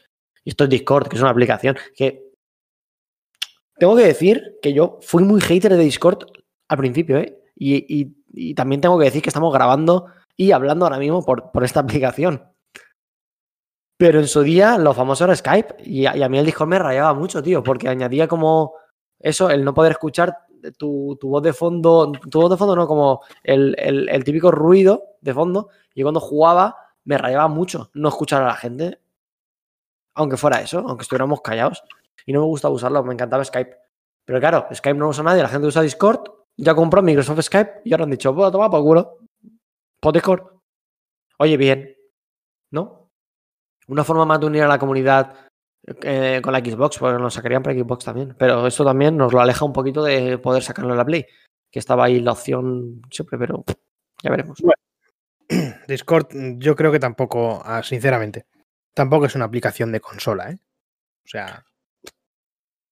Y 0.43 0.51
esto 0.51 0.65
es 0.65 0.69
Discord, 0.69 1.07
que 1.07 1.15
es 1.15 1.21
una 1.21 1.31
aplicación 1.31 1.75
que 1.95 2.27
tengo 3.79 3.95
que 3.95 4.05
decir 4.05 4.57
que 4.61 4.71
yo 4.71 4.99
fui 5.01 5.23
muy 5.23 5.41
hater 5.41 5.75
de 5.75 5.83
Discord 5.83 6.19
al 6.67 6.77
principio, 6.77 7.17
¿eh? 7.17 7.39
Y, 7.55 8.13
y, 8.29 8.53
también 8.53 8.81
tengo 8.81 8.99
que 8.99 9.05
decir 9.05 9.23
que 9.23 9.29
estamos 9.29 9.51
grabando 9.51 10.05
y 10.35 10.51
hablando 10.51 10.85
ahora 10.85 10.99
mismo 10.99 11.25
por, 11.25 11.51
por, 11.51 11.63
esta 11.63 11.79
aplicación. 11.81 12.43
Pero 13.97 14.19
en 14.19 14.27
su 14.27 14.43
día 14.43 14.77
lo 14.77 14.93
famoso 14.93 15.23
era 15.23 15.35
Skype 15.35 15.77
y 15.83 16.05
a, 16.05 16.15
y 16.15 16.21
a, 16.21 16.29
mí 16.29 16.37
el 16.37 16.45
Discord 16.45 16.69
me 16.69 16.77
rayaba 16.77 17.15
mucho, 17.15 17.41
tío, 17.41 17.63
porque 17.63 17.89
añadía 17.89 18.27
como 18.27 18.75
eso, 19.19 19.49
el 19.49 19.63
no 19.65 19.73
poder 19.73 19.93
escuchar 19.93 20.37
tu, 20.71 21.17
voz 21.21 21.43
de 21.43 21.53
fondo, 21.53 22.11
tu 22.29 22.41
voz 22.41 22.49
de 22.49 22.57
fondo 22.57 22.75
no, 22.75 22.87
como 22.87 23.21
el, 23.43 24.23
típico 24.23 24.51
ruido 24.51 25.03
de 25.21 25.33
fondo. 25.33 25.69
Y 25.93 26.03
cuando 26.03 26.19
jugaba 26.19 26.75
me 27.05 27.17
rayaba 27.17 27.47
mucho 27.47 27.89
no 27.93 28.09
escuchar 28.09 28.43
a 28.43 28.47
la 28.47 28.55
gente 28.55 28.99
aunque 30.13 30.35
fuera 30.35 30.61
eso, 30.61 30.79
aunque 30.79 31.03
estuviéramos 31.03 31.41
callados. 31.41 31.83
Y 32.25 32.33
no 32.33 32.41
me 32.41 32.47
gusta 32.47 32.69
usarlo, 32.69 33.03
me 33.03 33.13
encantaba 33.13 33.45
Skype. 33.45 33.77
Pero 34.25 34.39
claro, 34.39 34.67
Skype 34.73 34.97
no 34.97 35.09
usa 35.09 35.23
nadie, 35.23 35.43
la 35.43 35.49
gente 35.49 35.67
usa 35.67 35.83
Discord, 35.83 36.21
ya 36.57 36.73
compró 36.73 37.01
Microsoft 37.03 37.41
Skype 37.41 37.81
y 37.85 37.93
ahora 37.93 38.05
han 38.05 38.09
dicho, 38.09 38.33
pues 38.35 38.51
toma 38.51 38.69
por 38.69 38.81
culo. 38.81 39.19
Por 39.99 40.13
Discord. 40.13 40.41
Oye, 41.37 41.55
bien. 41.55 41.95
¿No? 42.71 43.11
Una 43.87 44.03
forma 44.03 44.25
más 44.25 44.39
de 44.39 44.47
unir 44.47 44.63
a 44.63 44.67
la 44.67 44.79
comunidad 44.79 45.33
eh, 45.85 46.41
con 46.43 46.53
la 46.53 46.59
Xbox, 46.59 46.97
porque 46.97 47.19
nos 47.19 47.33
sacarían 47.33 47.63
para 47.63 47.77
Xbox 47.77 48.05
también. 48.05 48.35
Pero 48.37 48.67
esto 48.67 48.83
también 48.83 49.17
nos 49.17 49.33
lo 49.33 49.39
aleja 49.39 49.65
un 49.65 49.73
poquito 49.73 50.03
de 50.03 50.37
poder 50.37 50.63
sacarlo 50.63 50.91
en 50.91 50.97
la 50.97 51.05
Play, 51.05 51.25
que 51.71 51.79
estaba 51.79 52.05
ahí 52.05 52.19
la 52.19 52.33
opción 52.33 53.01
siempre, 53.09 53.37
pero 53.37 53.63
ya 54.23 54.31
veremos. 54.31 54.59
Bueno, 54.61 55.75
Discord, 55.87 56.27
yo 56.57 56.75
creo 56.75 56.91
que 56.91 56.99
tampoco, 56.99 57.61
ah, 57.63 57.83
sinceramente 57.83 58.45
tampoco 58.97 59.27
es 59.27 59.35
una 59.35 59.45
aplicación 59.45 59.91
de 59.91 60.01
consola, 60.01 60.49
¿eh? 60.49 60.57
O 61.23 61.27
sea, 61.27 61.63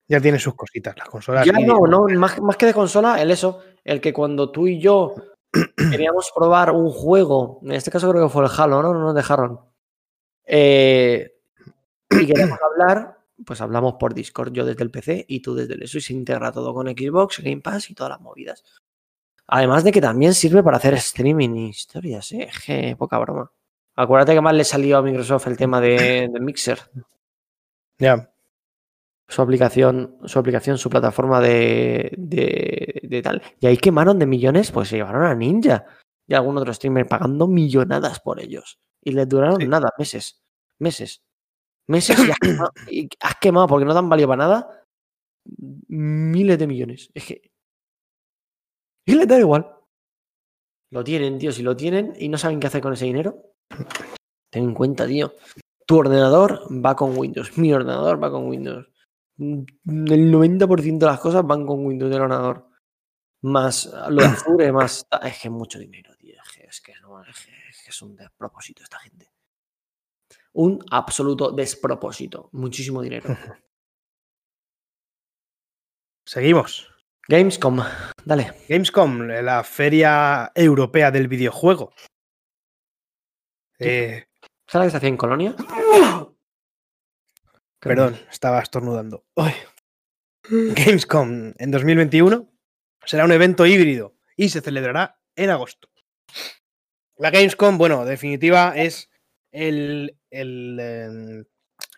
ya 0.08 0.22
tiene 0.22 0.38
sus 0.38 0.54
cositas 0.54 0.96
las 0.96 1.10
consolas. 1.10 1.46
Ya 1.46 1.54
no, 1.54 1.80
no, 1.88 2.06
más, 2.20 2.40
más, 2.42 2.58
que 2.58 2.68
de 2.68 2.76
consola, 2.76 3.20
el 3.20 3.32
eso, 3.32 3.64
el 3.84 4.00
que 4.00 4.14
cuando 4.14 4.52
tú 4.52 4.68
y 4.68 4.80
yo 4.80 5.16
queríamos 5.92 6.32
probar 6.36 6.70
un 6.72 6.92
juego, 6.92 7.60
en 7.64 7.72
este 7.72 7.90
caso 7.90 8.12
creo 8.12 8.28
que 8.28 8.32
fue 8.32 8.46
el 8.46 8.52
Halo, 8.56 8.84
¿no? 8.84 8.94
No 8.94 9.00
nos 9.00 9.16
dejaron. 9.16 9.60
Eh, 10.46 11.35
y 12.22 12.28
queremos 12.28 12.60
hablar, 12.62 13.20
pues 13.46 13.62
hablamos 13.62 13.96
por 14.00 14.14
Discord, 14.14 14.54
yo 14.54 14.66
desde 14.66 14.84
el 14.84 14.92
PC 14.92 15.26
y 15.28 15.42
tú 15.42 15.56
desde 15.56 15.74
el 15.74 15.84
eso, 15.84 15.98
y 15.98 16.02
se 16.02 16.14
integra 16.14 16.52
todo 16.52 16.74
con 16.74 16.88
Xbox, 16.88 17.40
Game 17.40 17.62
Pass 17.62 17.90
y 17.90 17.96
todas 17.96 18.12
las 18.12 18.22
movidas. 18.22 18.64
Además 19.48 19.84
de 19.84 19.92
que 19.92 20.02
también 20.02 20.34
sirve 20.34 20.64
para 20.64 20.78
hacer 20.78 20.96
streaming 20.96 21.56
y 21.56 21.70
historias, 21.70 22.32
¿eh? 22.32 22.50
Je, 22.52 22.96
poca 22.96 23.20
broma. 23.20 23.52
Acuérdate 23.96 24.34
que 24.34 24.42
más 24.42 24.56
le 24.56 24.64
salió 24.64 24.98
a 24.98 25.02
Microsoft 25.02 25.48
el 25.48 25.58
tema 25.58 25.80
de, 25.80 26.30
de 26.32 26.40
Mixer. 26.40 26.80
Ya. 27.98 28.16
Yeah. 28.16 28.32
Su 29.28 29.42
aplicación, 29.42 30.18
su 30.26 30.38
aplicación, 30.38 30.78
su 30.78 30.90
plataforma 30.90 31.42
de, 31.42 32.12
de, 32.18 33.02
de, 33.04 33.22
tal. 33.24 33.42
Y 33.60 33.66
ahí 33.66 33.78
quemaron 33.78 34.20
de 34.20 34.28
millones, 34.28 34.72
pues 34.72 34.90
se 34.90 34.98
llevaron 34.98 35.24
a 35.24 35.34
Ninja 35.34 35.86
y 36.28 36.36
a 36.36 36.38
algún 36.38 36.58
otro 36.58 36.72
streamer 36.74 37.08
pagando 37.08 37.48
millonadas 37.48 38.20
por 38.20 38.40
ellos. 38.40 38.80
Y 39.02 39.12
les 39.12 39.28
duraron 39.28 39.60
sí. 39.60 39.68
nada, 39.68 39.92
meses. 39.98 40.44
Meses. 40.78 41.25
Meses 41.88 42.18
y 42.90 43.08
has, 43.20 43.36
quemado, 43.40 43.68
porque 43.68 43.86
no 43.86 43.94
te 43.94 44.00
han 44.00 44.10
valido 44.10 44.28
para 44.30 44.48
nada 44.48 44.86
miles 45.88 46.60
de 46.60 46.68
millones. 46.68 47.12
Es 47.14 47.26
que. 47.26 47.52
Y 49.06 49.16
les 49.16 49.28
da 49.28 49.40
igual. 49.40 49.72
Lo 50.92 51.04
tienen, 51.04 51.38
tío. 51.38 51.52
Si 51.52 51.62
lo 51.62 51.76
tienen 51.76 52.14
y 52.18 52.30
no 52.30 52.38
saben 52.38 52.60
qué 52.60 52.68
hacer 52.68 52.82
con 52.82 52.94
ese 52.94 53.06
dinero, 53.06 53.54
ten 54.50 54.64
en 54.64 54.74
cuenta, 54.74 55.06
tío. 55.06 55.34
Tu 55.86 55.98
ordenador 55.98 56.62
va 56.72 56.96
con 56.96 57.18
Windows. 57.18 57.58
Mi 57.58 57.72
ordenador 57.74 58.22
va 58.22 58.32
con 58.32 58.48
Windows. 58.48 58.90
El 59.38 59.66
90% 59.86 60.98
de 60.98 61.06
las 61.06 61.20
cosas 61.20 61.46
van 61.46 61.66
con 61.66 61.86
Windows 61.86 62.12
del 62.12 62.22
ordenador. 62.22 62.70
Más 63.44 63.86
lo 64.10 64.24
de 64.24 64.28
Azure, 64.28 64.72
más. 64.72 65.06
Es 65.22 65.40
que 65.40 65.48
es 65.50 65.52
mucho 65.52 65.78
dinero, 65.78 66.16
tío. 66.18 66.36
Es 66.68 66.82
que, 66.82 66.94
no, 67.02 67.22
es 67.24 67.46
que 67.84 67.90
es 67.90 68.02
un 68.02 68.16
despropósito 68.16 68.82
esta 68.82 68.98
gente. 69.00 69.35
Un 70.56 70.84
absoluto 70.90 71.52
despropósito. 71.52 72.50
Muchísimo 72.54 73.02
dinero. 73.02 73.28
Seguimos. 76.26 76.90
Gamescom, 77.28 77.82
dale. 78.24 78.54
Gamescom, 78.70 79.28
la 79.28 79.64
feria 79.64 80.52
europea 80.56 81.12
del 81.12 81.28
videojuego. 81.28 81.94
Eh, 83.80 84.28
¿Sabes 84.68 84.74
la 84.74 84.86
que 84.86 84.92
se 84.92 84.98
hacía 84.98 85.10
en 85.10 85.18
Colonia? 85.18 85.56
Perdón, 87.80 88.18
estaba 88.32 88.62
estornudando. 88.62 89.26
Gamescom 90.50 91.54
en 91.58 91.72
2021 91.72 92.50
será 93.06 93.26
un 93.26 93.34
evento 93.34 93.66
híbrido 93.66 94.16
y 94.38 94.50
se 94.50 94.62
celebrará 94.62 95.20
en 95.36 95.50
agosto. 95.50 95.90
La 97.18 97.30
Gamescom, 97.30 97.78
bueno, 97.78 98.04
en 98.04 98.08
definitiva 98.08 98.74
es 98.76 99.10
el, 99.56 100.18
el, 100.30 100.78
eh, 100.80 101.44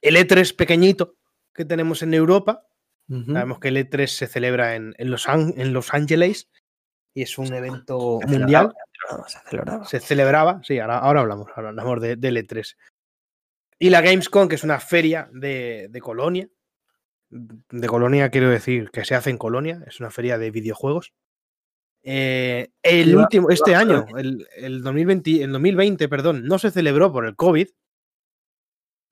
el 0.01 0.15
E3 0.15 0.55
pequeñito 0.55 1.15
que 1.53 1.65
tenemos 1.65 2.01
en 2.03 2.13
Europa. 2.13 2.63
Sabemos 3.09 3.59
que 3.59 3.69
el 3.69 3.77
E3 3.77 4.07
se 4.07 4.27
celebra 4.27 4.75
en, 4.75 4.93
en 4.97 5.09
Los, 5.09 5.27
en 5.29 5.71
Los 5.71 5.93
Ángeles 5.93 6.49
y 7.13 7.21
es 7.21 7.37
un 7.37 7.53
evento 7.53 8.19
Se 8.21 8.27
mundial. 8.27 8.73
celebraba, 8.91 9.29
se 9.29 9.39
celebraba. 9.49 9.85
Se 9.85 9.99
celebraba, 10.01 10.61
sí, 10.63 10.79
ahora, 10.79 10.97
ahora 10.99 11.21
hablamos, 11.21 11.47
ahora 11.55 11.69
hablamos 11.69 12.01
de, 12.01 12.17
del 12.17 12.35
E3. 12.35 12.75
Y 13.79 13.89
la 13.91 14.01
Gamescom, 14.01 14.49
que 14.49 14.55
es 14.55 14.63
una 14.65 14.79
feria 14.81 15.29
de, 15.31 15.87
de 15.89 16.01
Colonia. 16.01 16.49
De 17.29 17.87
Colonia 17.87 18.29
quiero 18.29 18.49
decir 18.49 18.89
que 18.91 19.05
se 19.05 19.15
hace 19.15 19.29
en 19.29 19.37
Colonia, 19.37 19.83
es 19.87 19.99
una 19.99 20.11
feria 20.11 20.37
de 20.37 20.51
videojuegos. 20.51 21.13
Eh, 22.09 22.69
el 22.83 23.17
último, 23.17 23.49
este 23.49 23.75
año, 23.75 24.05
el, 24.15 24.47
el 24.55 24.81
2020, 24.81 25.43
el 25.43 25.51
2020, 25.51 26.07
perdón, 26.07 26.45
no 26.45 26.57
se 26.57 26.71
celebró 26.71 27.11
por 27.11 27.25
el 27.25 27.35
COVID. 27.35 27.67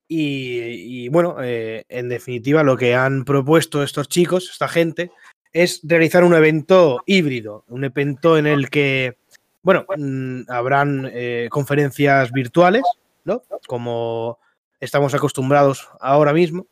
Y, 0.08 1.04
y 1.04 1.08
bueno, 1.10 1.36
eh, 1.42 1.84
en 1.90 2.08
definitiva, 2.08 2.62
lo 2.62 2.78
que 2.78 2.94
han 2.94 3.26
propuesto 3.26 3.82
estos 3.82 4.08
chicos, 4.08 4.48
esta 4.50 4.66
gente, 4.66 5.10
es 5.52 5.80
realizar 5.82 6.24
un 6.24 6.32
evento 6.32 7.02
híbrido, 7.04 7.64
un 7.68 7.84
evento 7.84 8.38
en 8.38 8.46
el 8.46 8.70
que, 8.70 9.18
bueno, 9.60 9.84
mm, 9.94 10.44
habrán 10.48 11.10
eh, 11.12 11.48
conferencias 11.50 12.32
virtuales, 12.32 12.82
¿no? 13.24 13.42
Como 13.66 14.38
estamos 14.80 15.12
acostumbrados 15.12 15.86
ahora 16.00 16.32
mismo. 16.32 16.66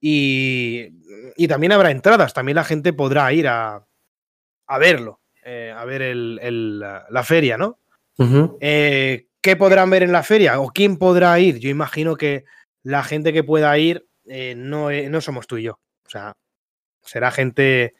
Y, 0.00 0.88
y 1.36 1.48
también 1.48 1.72
habrá 1.72 1.90
entradas, 1.90 2.32
también 2.32 2.56
la 2.56 2.64
gente 2.64 2.94
podrá 2.94 3.30
ir 3.34 3.46
a, 3.46 3.84
a 4.66 4.78
verlo, 4.78 5.20
eh, 5.52 5.72
a 5.76 5.84
ver 5.84 6.02
el- 6.02 6.38
el- 6.42 6.78
la, 6.78 7.06
la 7.10 7.24
feria, 7.24 7.56
¿no? 7.58 7.78
Eh, 8.60 9.26
¿Qué 9.42 9.56
podrán 9.56 9.90
ver 9.90 10.02
en 10.02 10.12
la 10.12 10.22
feria? 10.22 10.60
¿O 10.60 10.68
quién 10.68 10.96
podrá 10.98 11.38
ir? 11.40 11.58
Yo 11.58 11.70
imagino 11.70 12.14
que 12.16 12.44
la 12.84 13.02
gente 13.02 13.32
que 13.32 13.42
pueda 13.42 13.76
ir 13.78 14.06
eh, 14.26 14.54
no, 14.56 14.90
no 14.90 15.20
somos 15.20 15.46
tú 15.46 15.56
y 15.56 15.64
yo. 15.64 15.72
O 16.06 16.08
sea, 16.10 16.34
será 17.02 17.30
gente 17.30 17.94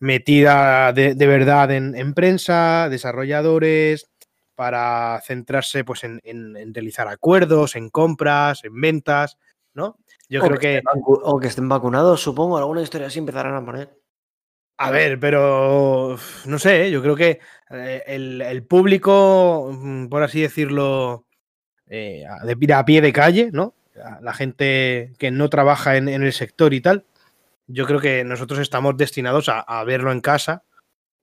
metida 0.00 0.92
de, 0.92 1.14
de 1.14 1.26
verdad 1.26 1.70
en, 1.70 1.94
en 1.94 2.14
prensa, 2.14 2.88
desarrolladores, 2.88 4.08
para 4.54 5.20
centrarse 5.24 5.84
pues, 5.84 6.02
en, 6.04 6.20
en- 6.24 6.56
en 6.56 6.72
realizar 6.74 7.06
acuerdos, 7.08 7.76
en 7.76 7.90
compras, 7.90 8.64
en 8.64 8.80
ventas, 8.80 9.36
¿no? 9.74 9.98
Yo 10.28 10.40
o, 10.42 10.46
creo 10.46 10.58
que 10.58 10.82
o 11.04 11.38
que 11.38 11.46
estén 11.48 11.68
vacunados, 11.68 12.20
supongo. 12.22 12.56
Alguna 12.58 12.82
historia 12.82 13.06
así 13.08 13.18
empezarán 13.18 13.54
a 13.54 13.64
poner. 13.64 14.00
A 14.78 14.90
ver, 14.90 15.18
pero 15.20 16.16
no 16.46 16.58
sé, 16.58 16.90
yo 16.90 17.02
creo 17.02 17.16
que 17.16 17.40
eh, 17.70 18.02
el, 18.06 18.40
el 18.42 18.62
público, 18.64 19.70
mm, 19.72 20.08
por 20.08 20.22
así 20.22 20.40
decirlo, 20.42 21.24
eh, 21.88 22.24
a- 22.26 22.44
de, 22.44 22.74
a 22.74 22.84
pie 22.84 23.00
de 23.00 23.12
calle, 23.12 23.50
¿no? 23.52 23.74
La- 23.94 24.18
La 24.20 24.34
gente 24.34 25.12
que 25.18 25.30
no 25.30 25.48
trabaja 25.50 25.96
en, 25.96 26.08
en 26.08 26.22
el 26.22 26.32
sector 26.32 26.74
y 26.74 26.80
tal, 26.80 27.04
yo 27.68 27.86
creo 27.86 28.00
que 28.00 28.24
nosotros 28.24 28.60
estamos 28.60 28.96
destinados 28.96 29.48
a, 29.48 29.60
a 29.60 29.84
verlo 29.84 30.12
en 30.12 30.20
casa 30.20 30.64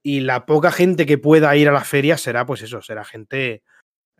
y 0.03 0.21
la 0.21 0.45
poca 0.45 0.71
gente 0.71 1.05
que 1.05 1.17
pueda 1.17 1.55
ir 1.55 1.69
a 1.69 1.73
la 1.73 1.83
feria 1.85 2.17
será, 2.17 2.45
pues 2.45 2.61
eso, 2.63 2.81
será 2.81 3.05
gente 3.05 3.63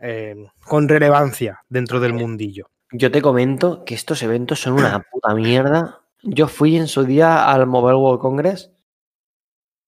eh, 0.02 0.36
con 0.66 0.90
relevancia 0.90 1.62
dentro 1.70 2.00
del 2.02 2.14
mundillo. 2.14 2.70
Yo 2.92 3.12
te 3.12 3.22
comento 3.22 3.86
que 3.86 3.96
estos 3.96 4.22
eventos 4.24 4.60
son 4.62 4.74
una 4.74 5.00
puta 5.12 5.34
mierda. 5.36 6.02
Yo 6.24 6.48
fui 6.48 6.78
en 6.78 6.88
su 6.88 7.04
día 7.06 7.52
al 7.52 7.66
Mobile 7.68 7.96
World 7.98 8.22
Congress, 8.22 8.72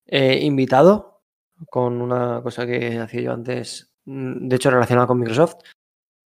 eh, 0.07 0.39
invitado 0.41 1.21
con 1.69 2.01
una 2.01 2.41
cosa 2.43 2.65
que 2.65 2.99
hacía 2.99 3.21
yo 3.21 3.33
antes, 3.33 3.93
mm, 4.05 4.47
de 4.47 4.55
hecho 4.55 4.71
relacionada 4.71 5.07
con 5.07 5.19
Microsoft, 5.19 5.55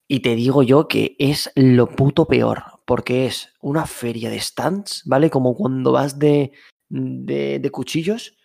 y 0.07 0.21
te 0.21 0.35
digo 0.35 0.63
yo 0.63 0.87
que 0.87 1.15
es 1.19 1.51
lo 1.55 1.87
puto 1.87 2.27
peor, 2.27 2.63
porque 2.85 3.25
es 3.25 3.53
una 3.61 3.85
feria 3.85 4.29
de 4.29 4.39
stands, 4.39 5.03
¿vale? 5.05 5.29
Como 5.29 5.55
cuando 5.55 5.91
vas 5.91 6.17
de, 6.17 6.53
de, 6.89 7.59
de 7.59 7.71
cuchillos, 7.71 8.37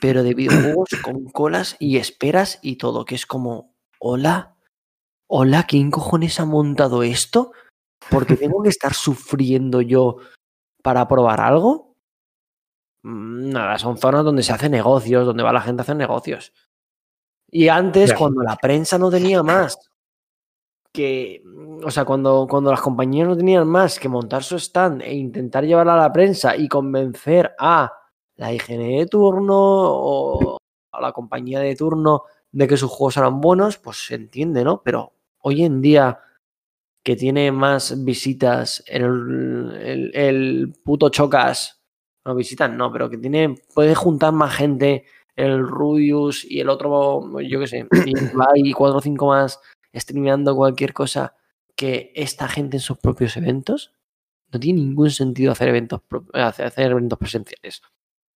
pero 0.00 0.22
de 0.22 0.34
videojuegos 0.34 0.88
con 1.04 1.24
colas 1.26 1.76
y 1.78 1.98
esperas 1.98 2.58
y 2.62 2.76
todo, 2.76 3.04
que 3.04 3.14
es 3.14 3.26
como, 3.26 3.74
hola, 4.00 4.56
hola, 5.28 5.64
¿quién 5.66 5.90
cojones 5.90 6.40
ha 6.40 6.44
montado 6.44 7.02
esto? 7.02 7.52
Porque 8.10 8.36
tengo 8.36 8.62
que 8.62 8.68
estar 8.68 8.92
sufriendo 8.92 9.80
yo 9.80 10.18
para 10.82 11.08
probar 11.08 11.40
algo. 11.40 11.93
Mm, 13.04 13.50
Nada, 13.50 13.78
son 13.78 13.98
zonas 13.98 14.24
donde 14.24 14.42
se 14.42 14.52
hace 14.52 14.68
negocios, 14.68 15.26
donde 15.26 15.42
va 15.42 15.52
la 15.52 15.60
gente 15.60 15.82
a 15.82 15.84
hacer 15.84 15.96
negocios. 15.96 16.52
Y 17.50 17.68
antes, 17.68 18.10
Ya. 18.10 18.16
cuando 18.16 18.42
la 18.42 18.56
prensa 18.56 18.98
no 18.98 19.10
tenía 19.10 19.42
más 19.42 19.78
que, 20.92 21.42
o 21.84 21.90
sea, 21.90 22.04
cuando, 22.04 22.46
cuando 22.48 22.70
las 22.70 22.80
compañías 22.80 23.28
no 23.28 23.36
tenían 23.36 23.66
más 23.66 23.98
que 23.98 24.08
montar 24.08 24.42
su 24.42 24.56
stand 24.56 25.02
e 25.02 25.12
intentar 25.14 25.64
llevarla 25.64 25.94
a 25.94 25.98
la 25.98 26.12
prensa 26.12 26.56
y 26.56 26.68
convencer 26.68 27.54
a 27.58 27.92
la 28.36 28.52
IGN 28.52 28.98
de 28.98 29.06
turno 29.06 29.54
o 29.56 30.58
a 30.92 31.00
la 31.00 31.12
compañía 31.12 31.60
de 31.60 31.74
turno 31.76 32.24
de 32.52 32.68
que 32.68 32.76
sus 32.76 32.90
juegos 32.90 33.16
eran 33.16 33.40
buenos, 33.40 33.76
pues 33.78 34.06
se 34.06 34.14
entiende, 34.14 34.64
¿no? 34.64 34.82
Pero 34.82 35.12
hoy 35.40 35.64
en 35.64 35.80
día 35.82 36.20
que 37.02 37.16
tiene 37.16 37.50
más 37.52 38.04
visitas 38.04 38.82
el, 38.86 39.76
el, 39.82 40.10
el 40.14 40.74
puto 40.84 41.08
Chocas, 41.10 41.83
no 42.24 42.34
visitas, 42.34 42.70
no, 42.70 42.90
pero 42.92 43.10
que 43.10 43.18
tiene, 43.18 43.54
puede 43.74 43.94
juntar 43.94 44.32
más 44.32 44.54
gente 44.54 45.04
el 45.36 45.66
Rubius 45.66 46.44
y 46.44 46.60
el 46.60 46.68
otro, 46.68 47.40
yo 47.42 47.60
qué 47.60 47.66
sé, 47.66 47.86
y 48.06 48.14
hay 48.54 48.72
cuatro 48.72 48.98
o 48.98 49.02
cinco 49.02 49.26
más 49.26 49.60
streameando 49.94 50.54
cualquier 50.56 50.92
cosa 50.92 51.34
que 51.76 52.12
esta 52.14 52.48
gente 52.48 52.76
en 52.76 52.80
sus 52.80 52.98
propios 52.98 53.36
eventos, 53.36 53.92
no 54.52 54.60
tiene 54.60 54.80
ningún 54.80 55.10
sentido 55.10 55.50
hacer 55.52 55.68
eventos, 55.68 56.02
hacer 56.32 56.66
hacer 56.66 56.90
eventos 56.92 57.18
presenciales. 57.18 57.82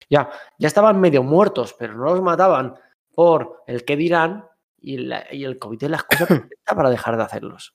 Ya, 0.09 0.31
ya 0.59 0.69
estaban 0.69 1.01
medio 1.01 1.23
muertos, 1.25 1.75
pero 1.79 1.95
no 1.97 2.05
los 2.05 2.23
mataban 2.23 2.75
por 3.13 3.63
el 3.67 3.85
que 3.85 3.97
dirán 3.97 4.45
y, 4.79 4.99
la- 4.99 5.27
y 5.33 5.45
el 5.45 5.59
COVID 5.59 5.83
es 5.83 5.91
la 5.91 5.97
excusa 5.97 6.27
perfecta 6.27 6.77
para 6.77 6.91
dejar 6.91 7.17
de 7.17 7.23
hacerlos. 7.25 7.75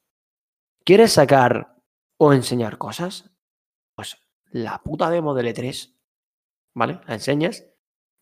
¿Quieres 0.86 1.12
sacar 1.14 1.76
o 2.18 2.32
enseñar 2.34 2.78
cosas? 2.78 3.30
Pues 3.96 4.18
la 4.52 4.82
puta 4.82 5.10
demo 5.10 5.34
del 5.34 5.48
E3, 5.48 5.94
¿vale? 6.76 7.00
La 7.08 7.16
enseñas 7.16 7.66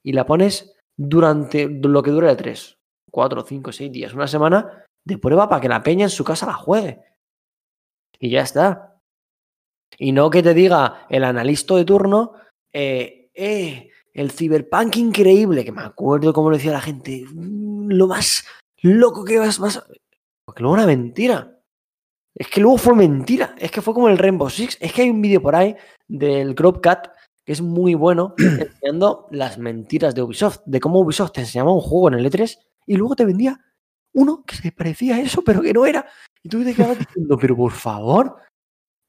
y 0.04 0.14
la 0.14 0.26
pones 0.26 0.76
durante 0.98 1.68
lo 1.68 2.02
que 2.02 2.12
dure 2.12 2.30
el 2.30 2.38
E3. 2.38 2.78
Cuatro, 3.12 3.43
cinco, 3.43 3.72
seis 3.72 3.91
días, 3.91 4.14
una 4.14 4.28
semana 4.28 4.86
de 5.06 5.18
prueba 5.18 5.48
para 5.48 5.62
que 5.62 5.70
la 5.70 5.84
peña 5.84 6.06
en 6.06 6.10
su 6.10 6.24
casa 6.24 6.45
la 6.45 6.54
juegue. 6.54 7.00
Y 8.20 8.30
ya 8.32 8.41
está. 8.41 9.00
Y 9.98 10.12
no 10.12 10.30
que 10.30 10.43
te 10.43 10.54
diga 10.54 11.06
el 11.10 11.24
analista 11.24 11.76
de 11.76 11.86
turno, 11.86 12.34
eh, 12.74 13.30
eh, 13.34 13.89
el 14.14 14.32
ciberpunk 14.32 14.98
increíble, 14.98 15.64
que 15.64 15.72
me 15.72 15.84
acuerdo 15.84 16.34
cómo 16.34 16.50
lo 16.50 16.58
decía 16.58 16.72
la 16.72 16.82
gente, 16.82 17.26
"Mm, 17.32 17.91
lo 17.91 18.08
más 18.08 18.45
loco 18.82 19.24
que 19.24 19.39
vas, 19.39 19.60
vas 19.60 19.78
a-". 19.78 19.88
Porque 20.45 20.62
luego 20.62 20.78
era 20.78 20.86
mentira. 20.88 21.60
Es 22.36 22.48
que 22.50 22.62
luego 22.62 22.78
fue 22.78 22.95
mentira. 22.95 23.56
Es 23.58 23.72
que 23.72 23.82
fue 23.82 23.93
como 23.93 24.10
el 24.10 24.18
Rainbow 24.18 24.50
Six. 24.50 24.78
Es 24.80 24.93
que 24.93 25.04
hay 25.04 25.10
un 25.10 25.22
vídeo 25.22 25.41
por 25.41 25.56
ahí 25.56 25.76
del 26.08 26.56
Cat 26.82 27.10
que 27.48 27.54
es 27.54 27.62
muy 27.62 27.95
bueno 27.95 28.36
enseñando 28.38 29.28
las 29.32 29.58
mentiras 29.58 30.14
de 30.14 30.22
Ubisoft. 30.22 30.60
De 30.66 30.82
cómo 30.82 31.00
Ubisoft 31.00 31.32
te 31.32 31.41
enseñaba 31.41 31.72
un 31.72 31.80
juego 31.80 32.10
en 32.10 32.16
el 32.16 32.30
E3 32.30 32.60
y 32.86 32.98
luego 32.98 33.16
te 33.16 33.24
vendía 33.24 33.58
uno 34.14 34.43
que 34.45 34.58
se 34.58 34.72
parecía 34.74 35.16
a 35.16 35.22
eso, 35.22 35.41
pero 35.41 35.62
que 35.62 35.74
no 35.74 35.86
era. 35.86 36.06
Y 36.43 36.50
tú 36.50 36.62
te 36.64 36.76
quedabas 36.76 37.00
diciendo, 37.08 37.38
pero 37.39 37.56
por 37.56 37.72
favor. 37.72 38.36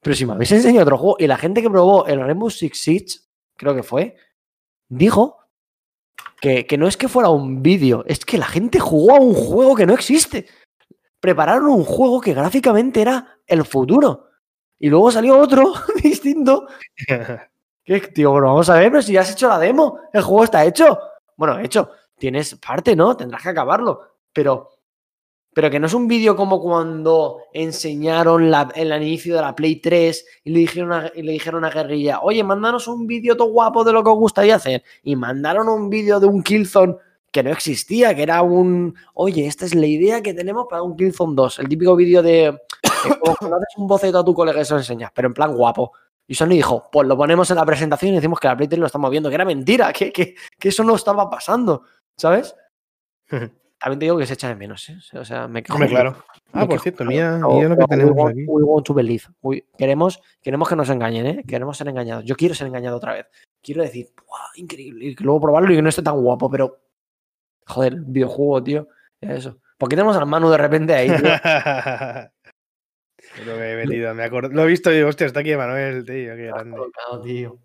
Pero 0.01 0.15
si 0.15 0.25
me 0.25 0.31
habéis 0.33 0.53
enseñado 0.53 0.83
otro 0.83 0.97
juego. 0.97 1.17
Y 1.19 1.27
la 1.27 1.37
gente 1.37 1.61
que 1.61 1.69
probó 1.69 2.05
el 2.05 2.21
Rainbow 2.21 2.49
Six 2.49 2.81
Siege, 2.81 3.19
creo 3.57 3.75
que 3.75 3.83
fue, 3.83 4.15
dijo 4.87 5.37
que, 6.39 6.65
que 6.65 6.77
no 6.77 6.87
es 6.87 6.95
que 6.95 7.09
fuera 7.09 7.29
un 7.29 7.61
vídeo, 7.61 8.05
es 8.07 8.23
que 8.23 8.37
la 8.37 8.47
gente 8.47 8.79
jugó 8.79 9.17
a 9.17 9.19
un 9.19 9.33
juego 9.33 9.75
que 9.75 9.85
no 9.85 9.93
existe 9.93 10.47
prepararon 11.19 11.69
un 11.69 11.83
juego 11.83 12.21
que 12.21 12.33
gráficamente 12.33 13.01
era 13.01 13.39
el 13.45 13.65
futuro. 13.65 14.27
Y 14.79 14.89
luego 14.89 15.11
salió 15.11 15.37
otro 15.37 15.73
distinto. 16.03 16.67
Que, 17.83 17.99
tío, 18.01 18.31
bueno, 18.31 18.47
vamos 18.47 18.69
a 18.69 18.75
ver, 18.75 18.91
pero 18.91 19.01
si 19.01 19.13
ya 19.13 19.21
has 19.21 19.31
hecho 19.31 19.47
la 19.47 19.57
demo, 19.59 19.99
el 20.13 20.21
juego 20.21 20.43
está 20.43 20.63
hecho. 20.65 20.99
Bueno, 21.35 21.59
hecho, 21.59 21.89
tienes 22.17 22.55
parte, 22.55 22.95
¿no? 22.95 23.15
Tendrás 23.17 23.41
que 23.41 23.49
acabarlo. 23.49 24.01
Pero, 24.31 24.69
pero 25.53 25.69
que 25.71 25.79
no 25.79 25.87
es 25.87 25.93
un 25.93 26.07
vídeo 26.07 26.35
como 26.35 26.61
cuando 26.61 27.37
enseñaron 27.53 28.51
la- 28.51 28.71
el 28.75 28.91
inicio 29.01 29.35
de 29.35 29.41
la 29.41 29.55
Play 29.55 29.77
3 29.77 30.25
y 30.43 30.51
le 30.51 30.59
dijeron 30.59 30.93
a, 30.93 31.11
y 31.15 31.23
le 31.23 31.31
dijeron 31.31 31.65
a 31.65 31.71
Guerrilla, 31.71 32.19
oye, 32.21 32.43
mándanos 32.43 32.87
un 32.87 33.07
vídeo 33.07 33.35
todo 33.35 33.49
guapo 33.49 33.83
de 33.83 33.93
lo 33.93 34.03
que 34.03 34.09
os 34.11 34.17
gustaría 34.19 34.55
hacer. 34.55 34.83
Y 35.03 35.15
mandaron 35.15 35.67
un 35.67 35.89
vídeo 35.89 36.19
de 36.19 36.27
un 36.27 36.43
Killzone 36.43 36.95
que 37.31 37.41
no 37.43 37.51
existía, 37.51 38.13
que 38.15 38.23
era 38.23 38.41
un, 38.43 38.93
oye, 39.13 39.47
esta 39.47 39.65
es 39.65 39.73
la 39.73 39.85
idea 39.87 40.21
que 40.21 40.33
tenemos 40.33 40.67
para 40.69 40.83
un 40.83 40.95
Killzone 40.95 41.35
2, 41.35 41.59
el 41.59 41.69
típico 41.69 41.95
vídeo 41.95 42.21
de, 42.23 42.51
de 42.51 43.19
como 43.19 43.55
haces 43.55 43.75
un 43.77 43.87
boceto 43.87 44.19
a 44.19 44.25
tu 44.25 44.33
colega 44.33 44.61
y 44.61 44.65
se 44.65 44.73
lo 44.73 44.79
enseñas, 44.79 45.11
pero 45.13 45.27
en 45.27 45.33
plan 45.33 45.55
guapo. 45.55 45.91
Y 46.29 46.35
Sony 46.35 46.49
dijo, 46.49 46.87
pues 46.91 47.07
lo 47.07 47.17
ponemos 47.17 47.49
en 47.49 47.57
la 47.57 47.65
presentación 47.65 48.11
y 48.11 48.15
decimos 48.15 48.39
que 48.39 48.47
la 48.47 48.55
Play 48.55 48.67
3 48.69 48.79
lo 48.79 48.85
estamos 48.85 49.09
viendo, 49.09 49.29
que 49.29 49.35
era 49.35 49.45
mentira, 49.45 49.91
que, 49.91 50.11
que, 50.13 50.35
que 50.59 50.69
eso 50.69 50.83
no 50.83 50.93
estaba 50.95 51.27
pasando, 51.29 51.83
¿sabes? 52.15 52.55
También 53.81 53.99
te 53.99 54.05
digo 54.05 54.17
que 54.17 54.25
se 54.25 54.33
echa 54.33 54.49
de 54.49 54.55
menos, 54.55 54.89
¿eh? 54.89 54.97
O 55.17 55.23
sea, 55.25 55.47
me 55.47 55.63
quejo. 55.63 55.75
Hombre, 55.77 55.89
claro. 55.89 56.17
Ah, 56.51 56.67
por 56.67 56.81
cierto, 56.81 56.97
pero- 56.99 57.09
mira 57.09 57.37
lo 57.37 57.77
que 57.77 57.85
tenemos 57.85 58.11
we 58.13 58.21
want- 58.23 58.31
aquí. 58.31 58.45
we 58.45 58.63
want 58.63 58.85
to 58.85 58.93
believe. 58.93 59.23
We- 59.41 59.65
queremos, 59.77 60.21
queremos 60.41 60.67
que 60.67 60.75
nos 60.75 60.89
engañen, 60.89 61.25
¿eh? 61.25 61.43
Queremos 61.47 61.77
ser 61.77 61.87
engañados. 61.87 62.25
Yo 62.25 62.35
quiero 62.35 62.53
ser 62.53 62.67
engañado 62.67 62.97
otra 62.97 63.13
vez. 63.13 63.27
Quiero 63.63 63.81
decir, 63.81 64.09
¡buah, 64.27 64.49
increíble! 64.55 65.05
Y 65.05 65.15
luego 65.23 65.39
probarlo 65.41 65.71
y 65.71 65.77
que 65.77 65.81
no 65.81 65.89
esté 65.89 66.01
tan 66.03 66.21
guapo, 66.21 66.49
pero. 66.49 66.77
Joder, 67.67 67.95
videojuego, 67.95 68.61
tío. 68.63 68.87
Eso. 69.21 69.57
¿Por 69.77 69.87
qué 69.87 69.95
tenemos 69.95 70.17
al 70.17 70.25
Manu 70.25 70.49
de 70.49 70.57
repente 70.57 70.93
ahí, 70.93 71.07
tío? 71.07 71.17
Lo 73.45 73.55
que 73.55 73.71
he 73.71 73.75
venido, 73.75 74.13
me 74.13 74.23
acuerdo. 74.23 74.49
Lo 74.49 74.63
he 74.63 74.67
visto 74.67 74.91
y 74.91 74.97
digo, 74.97 75.09
hostia, 75.09 75.27
está 75.27 75.41
aquí 75.41 75.55
Manuel, 75.55 76.05
tío, 76.05 76.35
qué 76.35 76.47
grande. 76.47 76.77
colocado, 76.77 77.21
tío. 77.21 77.59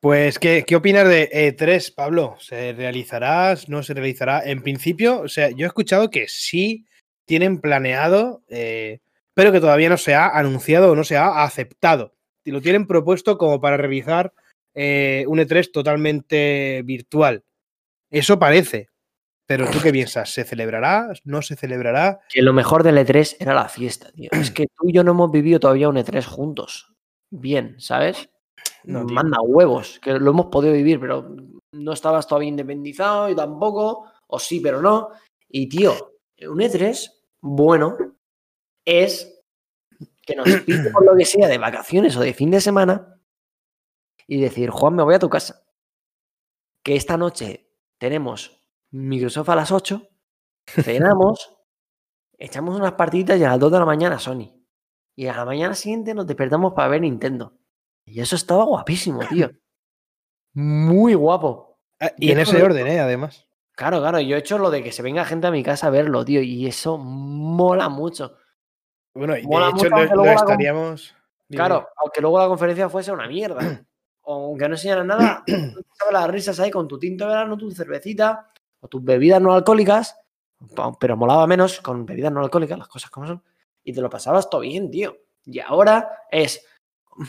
Pues, 0.00 0.38
¿qué, 0.38 0.64
qué 0.66 0.76
opinas 0.76 1.06
de 1.06 1.28
E3, 1.30 1.94
Pablo? 1.94 2.36
¿Se 2.38 2.72
realizará? 2.72 3.54
¿No 3.68 3.82
se 3.82 3.92
realizará? 3.92 4.42
En 4.44 4.62
principio, 4.62 5.20
o 5.20 5.28
sea, 5.28 5.50
yo 5.50 5.66
he 5.66 5.68
escuchado 5.68 6.08
que 6.08 6.26
sí 6.26 6.86
tienen 7.26 7.60
planeado, 7.60 8.42
eh, 8.48 9.00
pero 9.34 9.52
que 9.52 9.60
todavía 9.60 9.90
no 9.90 9.98
se 9.98 10.14
ha 10.14 10.28
anunciado 10.28 10.90
o 10.90 10.96
no 10.96 11.04
se 11.04 11.18
ha 11.18 11.44
aceptado. 11.44 12.14
Y 12.44 12.50
lo 12.50 12.62
tienen 12.62 12.86
propuesto 12.86 13.36
como 13.36 13.60
para 13.60 13.76
realizar 13.76 14.32
eh, 14.74 15.24
un 15.28 15.38
E3 15.38 15.70
totalmente 15.70 16.82
virtual. 16.84 17.44
Eso 18.10 18.38
parece. 18.38 18.88
Pero 19.50 19.68
tú 19.68 19.80
qué 19.82 19.90
piensas? 19.90 20.32
¿Se 20.32 20.44
celebrará? 20.44 21.12
¿No 21.24 21.42
se 21.42 21.56
celebrará? 21.56 22.20
Que 22.28 22.40
lo 22.40 22.52
mejor 22.52 22.84
del 22.84 22.98
E3 22.98 23.38
era 23.40 23.52
la 23.52 23.68
fiesta, 23.68 24.12
tío. 24.12 24.28
Es 24.30 24.52
que 24.52 24.68
tú 24.68 24.88
y 24.88 24.92
yo 24.92 25.02
no 25.02 25.10
hemos 25.10 25.32
vivido 25.32 25.58
todavía 25.58 25.88
un 25.88 25.96
E3 25.96 26.24
juntos. 26.24 26.94
Bien, 27.32 27.74
¿sabes? 27.80 28.30
No. 28.84 29.02
Manda 29.06 29.40
huevos, 29.42 29.98
que 29.98 30.12
lo 30.12 30.30
hemos 30.30 30.46
podido 30.46 30.72
vivir, 30.72 31.00
pero 31.00 31.34
no 31.72 31.92
estabas 31.92 32.28
todavía 32.28 32.48
independizado 32.48 33.28
y 33.28 33.34
tampoco, 33.34 34.04
o 34.28 34.38
sí, 34.38 34.60
pero 34.60 34.80
no. 34.80 35.08
Y 35.48 35.68
tío, 35.68 36.12
un 36.42 36.60
E3 36.60 37.10
bueno 37.40 37.96
es 38.84 39.42
que 40.24 40.36
nos 40.36 40.44
pille 40.64 40.90
por 40.90 41.04
lo 41.04 41.16
que 41.16 41.24
sea 41.24 41.48
de 41.48 41.58
vacaciones 41.58 42.16
o 42.16 42.20
de 42.20 42.34
fin 42.34 42.52
de 42.52 42.60
semana 42.60 43.20
y 44.28 44.40
decir, 44.40 44.70
Juan, 44.70 44.94
me 44.94 45.02
voy 45.02 45.16
a 45.16 45.18
tu 45.18 45.28
casa. 45.28 45.64
Que 46.84 46.94
esta 46.94 47.16
noche 47.16 47.68
tenemos 47.98 48.59
Microsoft 48.92 49.48
a 49.48 49.56
las 49.56 49.70
8, 49.72 50.02
cenamos, 50.66 51.56
echamos 52.38 52.76
unas 52.76 52.92
partiditas 52.92 53.38
y 53.38 53.44
a 53.44 53.50
las 53.50 53.58
2 53.58 53.72
de 53.72 53.78
la 53.78 53.84
mañana 53.84 54.18
Sony. 54.18 54.52
Y 55.16 55.26
a 55.26 55.36
la 55.36 55.44
mañana 55.44 55.74
siguiente 55.74 56.14
nos 56.14 56.26
despertamos 56.26 56.72
para 56.72 56.88
ver 56.88 57.02
Nintendo. 57.02 57.58
Y 58.04 58.20
eso 58.20 58.36
estaba 58.36 58.64
guapísimo, 58.64 59.20
tío. 59.28 59.50
Muy 60.54 61.14
guapo. 61.14 61.78
Ah, 62.00 62.12
Y 62.18 62.30
en 62.32 62.38
ese 62.40 62.56
de- 62.56 62.62
orden, 62.62 62.86
¿eh? 62.86 63.00
Además. 63.00 63.46
Claro, 63.76 64.00
claro, 64.00 64.20
yo 64.20 64.36
he 64.36 64.38
hecho 64.38 64.58
lo 64.58 64.70
de 64.70 64.82
que 64.82 64.92
se 64.92 65.02
venga 65.02 65.24
gente 65.24 65.46
a 65.46 65.50
mi 65.50 65.62
casa 65.62 65.86
a 65.86 65.90
verlo, 65.90 66.24
tío. 66.24 66.42
Y 66.42 66.66
eso 66.66 66.98
mola 66.98 67.88
mucho. 67.88 68.36
Bueno, 69.14 69.36
y 69.36 69.42
de 69.42 69.46
Mola 69.46 69.68
hecho 69.70 69.90
mucho, 69.90 70.14
lo, 70.14 70.24
estaríamos. 70.26 71.14
Claro, 71.48 71.88
aunque 71.96 72.20
luego 72.20 72.38
la 72.38 72.46
conferencia 72.48 72.88
fuese 72.88 73.10
una 73.12 73.26
mierda. 73.28 73.58
Aunque 74.22 74.68
no 74.68 74.74
enseñaran 74.74 75.08
nada, 75.08 75.42
tú 75.44 75.52
te 75.54 76.12
las 76.12 76.28
risas 76.30 76.60
ahí 76.60 76.70
con 76.70 76.86
tu 76.86 76.98
tinto 77.00 77.24
de 77.24 77.30
verano, 77.30 77.56
tu 77.56 77.70
cervecita 77.72 78.49
o 78.80 78.88
tus 78.88 79.02
bebidas 79.04 79.40
no 79.40 79.52
alcohólicas, 79.54 80.16
pero 80.98 81.16
molaba 81.16 81.46
menos 81.46 81.80
con 81.80 82.04
bebidas 82.06 82.32
no 82.32 82.40
alcohólicas, 82.40 82.78
las 82.78 82.88
cosas 82.88 83.10
como 83.10 83.26
son. 83.26 83.42
Y 83.84 83.92
te 83.92 84.00
lo 84.00 84.10
pasabas 84.10 84.50
todo 84.50 84.60
bien, 84.62 84.90
tío. 84.90 85.16
Y 85.44 85.58
ahora 85.60 86.08
es. 86.30 86.64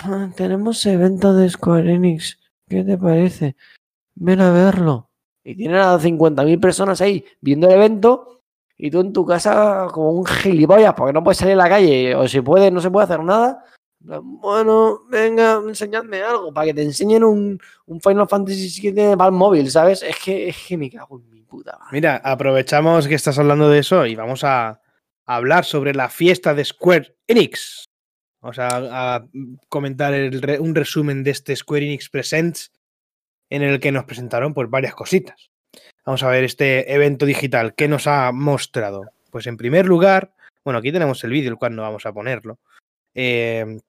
"Ah, 0.04 0.30
Tenemos 0.36 0.86
evento 0.86 1.34
de 1.34 1.50
Square 1.50 1.94
Enix. 1.94 2.40
¿Qué 2.68 2.84
te 2.84 2.98
parece? 2.98 3.56
Ven 4.16 4.42
a 4.42 4.52
verlo. 4.52 5.10
Y 5.44 5.56
tienen 5.56 5.78
a 5.78 5.98
50.000 6.00 6.60
personas 6.60 7.02
ahí 7.02 7.26
viendo 7.42 7.68
el 7.68 7.74
evento 7.74 8.42
y 8.78 8.92
tú 8.92 9.00
en 9.02 9.12
tu 9.14 9.26
casa 9.26 9.88
como 9.92 10.12
un 10.12 10.26
gilipollas 10.26 10.94
porque 10.94 11.14
no 11.14 11.24
puedes 11.24 11.38
salir 11.40 11.54
a 11.54 11.58
la 11.64 11.70
calle 11.70 12.16
o 12.16 12.28
si 12.28 12.42
puedes 12.42 12.72
no 12.72 12.80
se 12.82 12.92
puede 12.92 13.06
hacer 13.06 13.24
nada. 13.24 13.64
Bueno, 14.00 15.02
venga, 15.10 15.62
enseñadme 15.68 16.22
algo 16.24 16.52
para 16.54 16.68
que 16.68 16.74
te 16.74 16.82
enseñen 16.84 17.24
un, 17.24 17.60
un 17.86 18.02
Final 18.02 18.28
Fantasy 18.28 18.82
VII 18.92 19.16
para 19.16 19.26
el 19.28 19.32
móvil, 19.36 19.70
¿sabes? 19.70 20.02
Es 20.04 20.18
que, 20.18 20.50
es 20.50 20.58
que 20.68 20.78
me 20.78 20.90
cago 20.90 21.20
en 21.20 21.30
mi 21.30 21.41
Mira, 21.92 22.22
aprovechamos 22.24 23.08
que 23.08 23.16
estás 23.16 23.38
hablando 23.40 23.70
de 23.70 23.80
eso 23.80 24.06
y 24.06 24.16
vamos 24.16 24.44
a, 24.44 24.82
hablar 25.26 25.66
sobre 25.66 25.94
la 25.94 26.10
fiesta 26.10 26.54
de 26.54 26.66
Square 26.66 27.16
Enix. 27.28 27.86
Vamos 28.42 28.58
a, 28.60 29.26
comentar 29.70 30.14
un 30.60 30.76
resumen 30.76 31.24
de 31.24 31.32
este 31.32 31.56
Square 31.56 31.86
Enix 31.86 32.10
Presents 32.10 32.72
en 33.50 33.62
el 33.62 33.80
que 33.80 33.92
nos 33.92 34.06
presentaron 34.06 34.54
pues 34.54 34.70
varias 34.70 34.96
cositas. 34.96 35.50
Vamos 36.06 36.24
a 36.24 36.30
ver 36.30 36.44
este 36.44 36.92
evento 36.94 37.26
digital 37.26 37.76
que 37.76 37.88
nos 37.88 38.08
ha 38.08 38.32
mostrado. 38.32 39.04
Pues 39.30 39.48
en 39.48 39.58
primer 39.58 39.86
lugar, 39.86 40.34
bueno, 40.66 40.80
aquí 40.80 40.92
tenemos 40.92 41.24
el 41.24 41.32
vídeo, 41.32 41.52
el 41.52 41.58
cual 41.58 41.76
no 41.76 41.84
vamos 41.84 42.06
a 42.06 42.14
ponerlo. 42.14 42.60
Eh, 43.14 43.80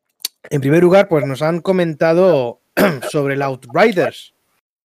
en 0.50 0.60
primer 0.60 0.82
lugar, 0.82 1.08
pues 1.08 1.24
nos 1.26 1.42
han 1.42 1.60
comentado 1.60 2.60
sobre 3.10 3.34
el 3.34 3.42
Outriders, 3.42 4.34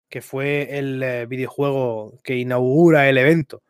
que 0.09 0.23
fue 0.23 0.79
el 0.79 1.03
eh, 1.03 1.27
videojuego 1.27 2.21
que 2.23 2.37
inaugura 2.37 3.09
el 3.09 3.19
evento. 3.19 3.63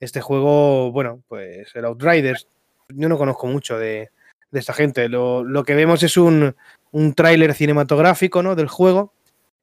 Este 0.00 0.20
juego, 0.20 0.92
bueno, 0.92 1.22
pues 1.28 1.74
el 1.74 1.84
Outriders, 1.84 2.48
yo 2.88 3.08
no 3.08 3.18
conozco 3.18 3.46
mucho 3.46 3.78
de, 3.78 4.10
esta 4.52 4.72
gente. 4.72 5.08
Lo, 5.08 5.42
lo 5.42 5.64
que 5.64 5.74
vemos 5.74 6.02
es 6.02 6.16
un, 6.16 6.54
un 6.92 7.14
tráiler 7.14 7.54
cinematográfico 7.54 8.42
¿no? 8.42 8.54
del 8.54 8.68
juego. 8.68 9.12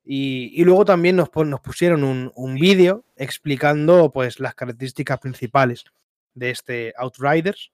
Y, 0.03 0.51
y 0.55 0.63
luego 0.63 0.83
también 0.83 1.15
nos, 1.15 1.29
nos 1.33 1.59
pusieron 1.61 2.03
un, 2.03 2.31
un 2.35 2.55
vídeo 2.55 3.03
explicando 3.15 4.11
pues, 4.11 4.39
las 4.39 4.55
características 4.55 5.19
principales 5.19 5.85
de 6.33 6.49
este 6.49 6.93
Outriders, 6.97 7.71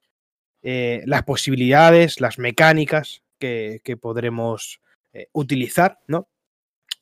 eh, 0.62 1.04
las 1.06 1.24
posibilidades, 1.24 2.20
las 2.20 2.38
mecánicas 2.38 3.22
que, 3.40 3.82
que 3.84 3.98
podremos 3.98 4.82
eh, 5.14 5.30
utilizar, 5.32 6.00
¿no? 6.08 6.28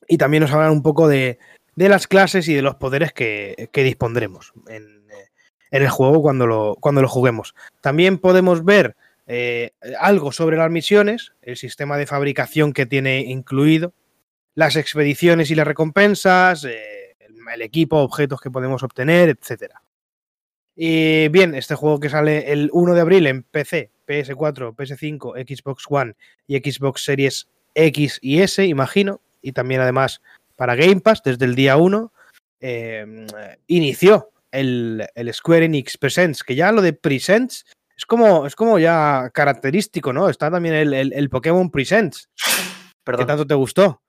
Y 0.08 0.18
también 0.18 0.42
nos 0.42 0.52
hablan 0.52 0.72
un 0.72 0.84
poco 0.84 1.08
de, 1.08 1.40
de 1.76 1.90
las 1.90 2.08
clases 2.08 2.48
y 2.48 2.54
de 2.54 2.62
los 2.62 2.76
poderes 2.76 3.14
que, 3.14 3.70
que 3.72 3.84
dispondremos 3.84 4.54
en, 4.68 5.06
el 5.72 5.90
juego 5.90 6.22
cuando 6.22 6.48
lo, 6.48 6.78
cuando 6.80 7.02
lo 7.02 7.10
juguemos. 7.10 7.54
También 7.82 8.18
podemos 8.18 8.64
ver 8.64 8.96
eh, 9.28 9.72
algo 10.00 10.32
sobre 10.32 10.58
las 10.58 10.72
misiones, 10.72 11.34
el 11.42 11.58
sistema 11.58 11.98
de 11.98 12.08
fabricación 12.08 12.72
que 12.72 12.86
tiene 12.86 13.22
incluido, 13.22 13.94
las 14.54 14.78
expediciones 14.78 15.52
y 15.52 15.56
las 15.56 15.68
recompensas, 15.68 16.64
eh, 16.64 17.18
el, 17.54 17.62
equipo, 17.62 17.98
objetos 17.98 18.40
que 18.40 18.52
podemos 18.52 18.84
obtener, 18.84 19.30
etcétera. 19.30 19.82
Y 20.78 21.28
bien, 21.30 21.56
este 21.56 21.76
juego 21.76 22.00
que 22.00 22.10
sale 22.10 22.52
el 22.52 22.70
1 22.72 22.94
de 22.94 23.02
abril 23.02 23.28
en 23.28 23.44
PC, 23.44 23.92
PS4, 24.08 24.76
PS5, 24.76 25.58
Xbox 25.58 25.86
One 25.90 26.16
y 26.48 26.58
Xbox 26.58 27.04
Series 27.04 27.50
X 27.74 28.20
y 28.22 28.40
S, 28.40 28.66
imagino, 28.66 29.22
y 29.46 29.52
también 29.52 29.82
además 29.82 30.22
para 30.58 30.76
Game 30.76 31.02
Pass 31.02 31.22
desde 31.24 31.46
el 31.46 31.54
día 31.56 31.78
1, 31.78 32.12
eh, 32.62 33.28
inició 33.68 34.30
el, 34.52 35.06
el 35.14 35.34
Square 35.34 35.66
Enix 35.66 35.98
Presents, 35.98 36.44
que 36.44 36.56
ya 36.56 36.72
lo 36.72 36.82
de 36.82 36.94
Presents 36.94 37.66
es 37.96 38.06
como, 38.06 38.46
es 38.48 38.56
como 38.56 38.80
ya 38.80 39.30
característico, 39.34 40.12
¿no? 40.12 40.30
Está 40.30 40.50
también 40.50 40.76
el, 40.76 40.94
el- 40.94 41.14
el 41.14 41.30
Pokémon 41.30 41.70
Presents. 41.70 42.30
¿Qué 42.36 43.02
Perdón, 43.04 43.28
tanto 43.28 43.46
te 43.48 43.54
gustó? 43.54 44.02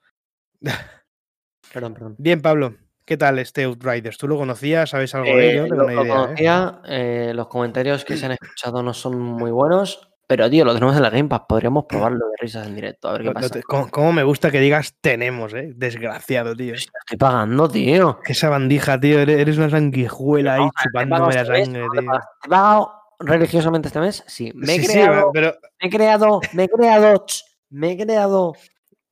perdón, 1.73 1.95
perdón. 1.95 2.15
Bien, 2.19 2.41
Pablo. 2.41 2.75
¿Qué 3.05 3.17
tal 3.17 3.39
este 3.39 3.63
Outriders? 3.65 4.19
¿Tú 4.19 4.27
lo 4.27 4.37
conocías? 4.37 4.91
¿Sabes 4.91 5.15
algo 5.15 5.37
de 5.37 5.51
Eh, 5.53 5.57
no 5.61 5.63
tengo 5.69 5.83
lo- 5.83 5.89
ni 5.89 5.95
lo 5.95 6.03
idea. 6.05 6.15
¿eh? 6.15 6.17
conocía, 6.27 6.81
eh, 6.89 7.33
los 7.35 7.47
comentarios 7.49 8.05
que 8.05 8.17
se 8.17 8.27
han 8.27 8.33
escuchado 8.33 8.83
no 8.83 8.93
son 8.95 9.19
muy 9.21 9.51
buenos, 9.53 10.09
pero 10.27 10.51
tío, 10.51 10.65
lo 10.65 10.75
tenemos 10.75 10.97
en 10.97 11.03
la 11.03 11.11
Game 11.11 11.29
Pass, 11.29 11.43
podríamos 11.49 11.85
probarlo 11.89 12.27
de 12.29 12.37
risas 12.41 12.67
en 12.67 12.75
directo, 12.75 13.09
a 13.09 13.13
ver 13.13 13.23
qué 13.23 13.31
pasa. 13.33 13.61
¿Cómo, 13.67 13.89
cómo 13.91 14.13
me 14.13 14.23
gusta 14.25 14.51
que 14.51 14.59
digas 14.61 14.97
tenemos, 15.01 15.55
eh? 15.55 15.73
Desgraciado, 15.77 16.55
tío. 16.57 16.75
Estoy 16.75 17.17
pagando, 17.19 17.69
tío. 17.69 18.19
Esa 18.27 18.49
bandija, 18.49 18.99
tío. 18.99 19.21
Eres, 19.21 19.57
una 19.59 19.71
sanguijuela 19.71 20.55
ahí 20.55 20.61
No, 20.65 20.71
¿te 20.83 20.89
he 20.89 20.93
pagado 20.93 21.31
chupándome 21.31 21.35
la 21.35 21.41
este 21.43 21.53
mes? 21.53 21.65
sangre, 21.67 21.81
¿No 21.83 21.91
te 21.93 21.99
he 21.99 22.01
tío. 22.03 22.07
pagado? 22.11 22.25
¿Te 22.41 22.47
he 22.47 22.51
pagado 22.51 22.93
religiosamente 23.21 23.89
este 23.89 24.01
mes? 24.01 24.25
Sí. 24.27 24.53
Me 24.55 24.75
he 24.75 24.79
Sí, 24.81 24.87
sí, 24.87 24.93
creado, 24.93 25.31
pero 25.33 25.55
me 25.81 25.87
he 25.87 25.91
creado, 25.91 26.41
me 26.53 26.65
he 26.65 26.69
creado, 26.69 27.27
me 27.71 27.93
he 27.93 27.97
creado 27.97 28.53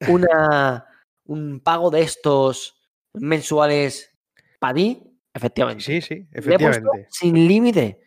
una, 0.08 0.86
un 1.26 1.60
pago 1.60 1.90
de 1.90 2.02
estos 2.02 2.74
mensuales 3.14 4.10
para 4.58 4.74
ti, 4.74 5.02
efectivamente. 5.32 5.84
sí, 5.84 6.00
sí, 6.00 6.14
Le 6.32 6.38
he 6.38 6.42
puesto 6.42 6.54
efectivamente. 6.58 7.06
sin 7.10 7.46
límite. 7.48 8.00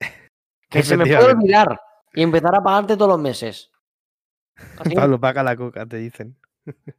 Que 0.68 0.82
se 0.82 0.96
me 0.96 1.04
puede 1.06 1.32
olvidar 1.32 1.80
y 2.16 2.22
empezar 2.22 2.52
a 2.54 2.62
pagarte 2.62 2.96
todos 2.96 3.10
los 3.10 3.20
meses. 3.20 3.70
Así, 4.80 4.94
Pablo, 4.94 5.20
paga 5.20 5.42
la 5.44 5.54
coca, 5.54 5.86
te 5.86 5.98
dicen. 5.98 6.36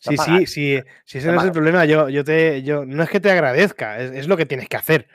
Sí, 0.00 0.16
sí, 0.16 0.46
sí, 0.46 0.80
si 1.04 1.18
ese 1.18 1.26
Se 1.26 1.32
no 1.32 1.40
es 1.40 1.46
el 1.46 1.50
problema, 1.50 1.84
yo, 1.84 2.08
yo 2.08 2.22
te, 2.22 2.62
yo, 2.62 2.84
no 2.86 3.02
es 3.02 3.10
que 3.10 3.18
te 3.18 3.32
agradezca, 3.32 3.98
es, 3.98 4.12
es 4.12 4.28
lo 4.28 4.36
que 4.36 4.46
tienes 4.46 4.68
que 4.68 4.76
hacer. 4.76 5.08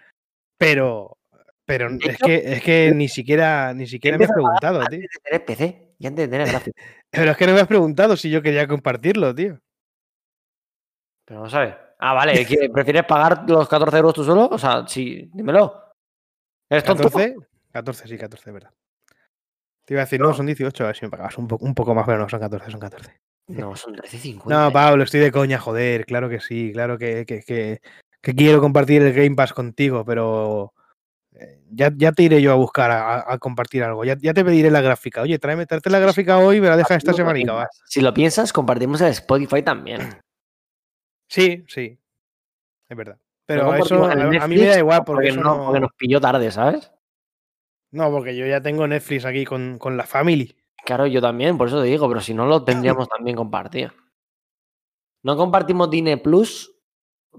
Pero, 0.57 1.17
pero 1.65 1.88
es 1.89 2.17
que, 2.17 2.43
es 2.53 2.61
que 2.61 2.91
ni 2.93 3.07
siquiera, 3.07 3.74
ni 3.74 3.88
siquiera 3.88 4.17
me 4.17 4.26
has 4.26 4.32
preguntado, 4.34 4.80
tío. 4.89 4.97
Antes 4.97 5.09
de 5.13 5.19
tener 5.24 5.45
PC. 5.45 5.95
Y 5.99 6.07
antes 6.07 6.30
de 6.30 6.38
tener. 6.38 6.61
Pero 7.09 7.32
es 7.32 7.38
que 7.38 7.47
no 7.47 7.53
me 7.53 7.61
has 7.61 7.67
preguntado 7.67 8.17
si 8.17 8.30
yo 8.30 8.41
quería 8.41 8.67
compartirlo, 8.67 9.34
tío. 9.34 9.57
Pero 11.24 11.39
no 11.39 11.49
sabes. 11.49 11.76
Ah, 11.99 12.13
vale. 12.13 12.45
¿qué- 12.45 12.69
¿Prefieres 12.69 13.05
pagar 13.05 13.49
los 13.49 13.69
14 13.69 13.95
euros 13.97 14.13
tú 14.13 14.26
solo? 14.26 14.49
O 14.51 14.57
sea, 14.57 14.86
sí, 14.86 15.32
dímelo. 15.34 15.93
¿Eres 16.69 16.84
tonto? 16.84 17.03
14, 17.03 17.38
14, 17.71 18.07
sí, 18.09 18.17
14, 18.17 18.49
es 18.49 18.53
verdad. 18.53 18.74
Te 19.86 19.93
iba 19.93 20.01
a 20.01 20.05
decir, 20.05 20.19
no, 20.19 20.34
son 20.34 20.45
18, 20.45 20.84
a 20.84 20.88
ver 20.88 20.95
si 20.95 21.05
me 21.05 21.11
pagabas 21.11 21.38
un, 21.38 21.47
po- 21.47 21.57
un 21.59 21.73
poco 21.73 21.93
más, 21.93 22.05
pero 22.05 22.17
no, 22.17 22.29
son 22.29 22.39
14, 22.39 22.71
son 22.71 22.79
14. 22.79 23.19
No, 23.47 23.75
son 23.75 23.93
13.50. 23.95 24.45
No, 24.49 24.71
Pablo, 24.71 25.03
estoy 25.03 25.19
de 25.19 25.31
coña, 25.31 25.59
joder, 25.59 26.05
claro 26.05 26.29
que 26.29 26.39
sí, 26.39 26.71
claro 26.73 26.97
que, 26.97 27.25
que, 27.25 27.41
que- 27.41 27.81
que 28.21 28.36
quiero 28.36 28.61
compartir 28.61 29.01
el 29.01 29.11
Game 29.11 29.36
Pass 29.36 29.51
contigo, 29.51 30.05
pero 30.05 30.73
eh, 31.36 31.59
ya, 31.71 31.91
ya 31.93 32.13
te 32.13 32.23
iré 32.23 32.41
yo 32.41 32.53
a 32.53 32.55
buscar 32.55 32.89
a, 32.91 33.38
compartir 33.38 33.84
algo. 33.84 34.05
Ya, 34.05 34.15
ya 34.17 34.34
te 34.34 34.45
pediré 34.45 34.71
la 34.71 34.79
gráfica. 34.79 35.21
Oye, 35.23 35.38
tráeme, 35.39 35.65
tráete 35.65 35.89
la 35.89 35.99
gráfica 35.99 36.38
hoy, 36.38 36.61
me 36.61 36.69
la 36.69 36.77
dejas 36.77 36.97
esta 36.99 37.11
semanica, 37.11 37.51
va. 37.51 37.67
Si 37.86 37.99
lo 37.99 38.13
piensas, 38.13 38.53
compartimos 38.53 39.01
el 39.01 39.09
Spotify 39.09 39.61
también. 39.61 39.99
Sí, 41.27 41.65
sí, 41.67 41.99
es 42.88 42.97
verdad. 42.97 43.17
Pero 43.45 43.75
eso 43.75 44.05
a, 44.05 44.47
mí 44.47 44.55
me 44.55 44.67
da 44.67 44.77
igual 44.77 45.03
porque, 45.05 45.27
eso 45.27 45.41
no, 45.41 45.57
no, 45.57 45.65
porque 45.65 45.79
nos 45.81 45.91
pilló 45.97 46.21
tarde, 46.21 46.49
¿sabes? 46.49 46.92
No, 47.93 48.11
porque 48.11 48.35
yo 48.35 48.45
ya 48.45 48.61
tengo 48.61 48.87
Netflix 48.87 49.23
aquí 49.25 49.45
con, 49.45 49.77
con 49.79 49.95
la 49.97 50.05
family. 50.05 50.55
Claro, 50.85 51.07
yo 51.07 51.21
también, 51.21 51.57
por 51.57 51.67
eso 51.69 51.81
te 51.81 51.87
digo, 51.87 52.07
pero 52.09 52.19
si 52.19 52.33
no 52.33 52.45
lo 52.45 52.63
tendríamos 52.65 53.07
también 53.07 53.37
compartido. 53.37 53.91
No 55.23 55.37
compartimos 55.37 55.89
Disney 55.89 56.17
Plus. 56.17 56.69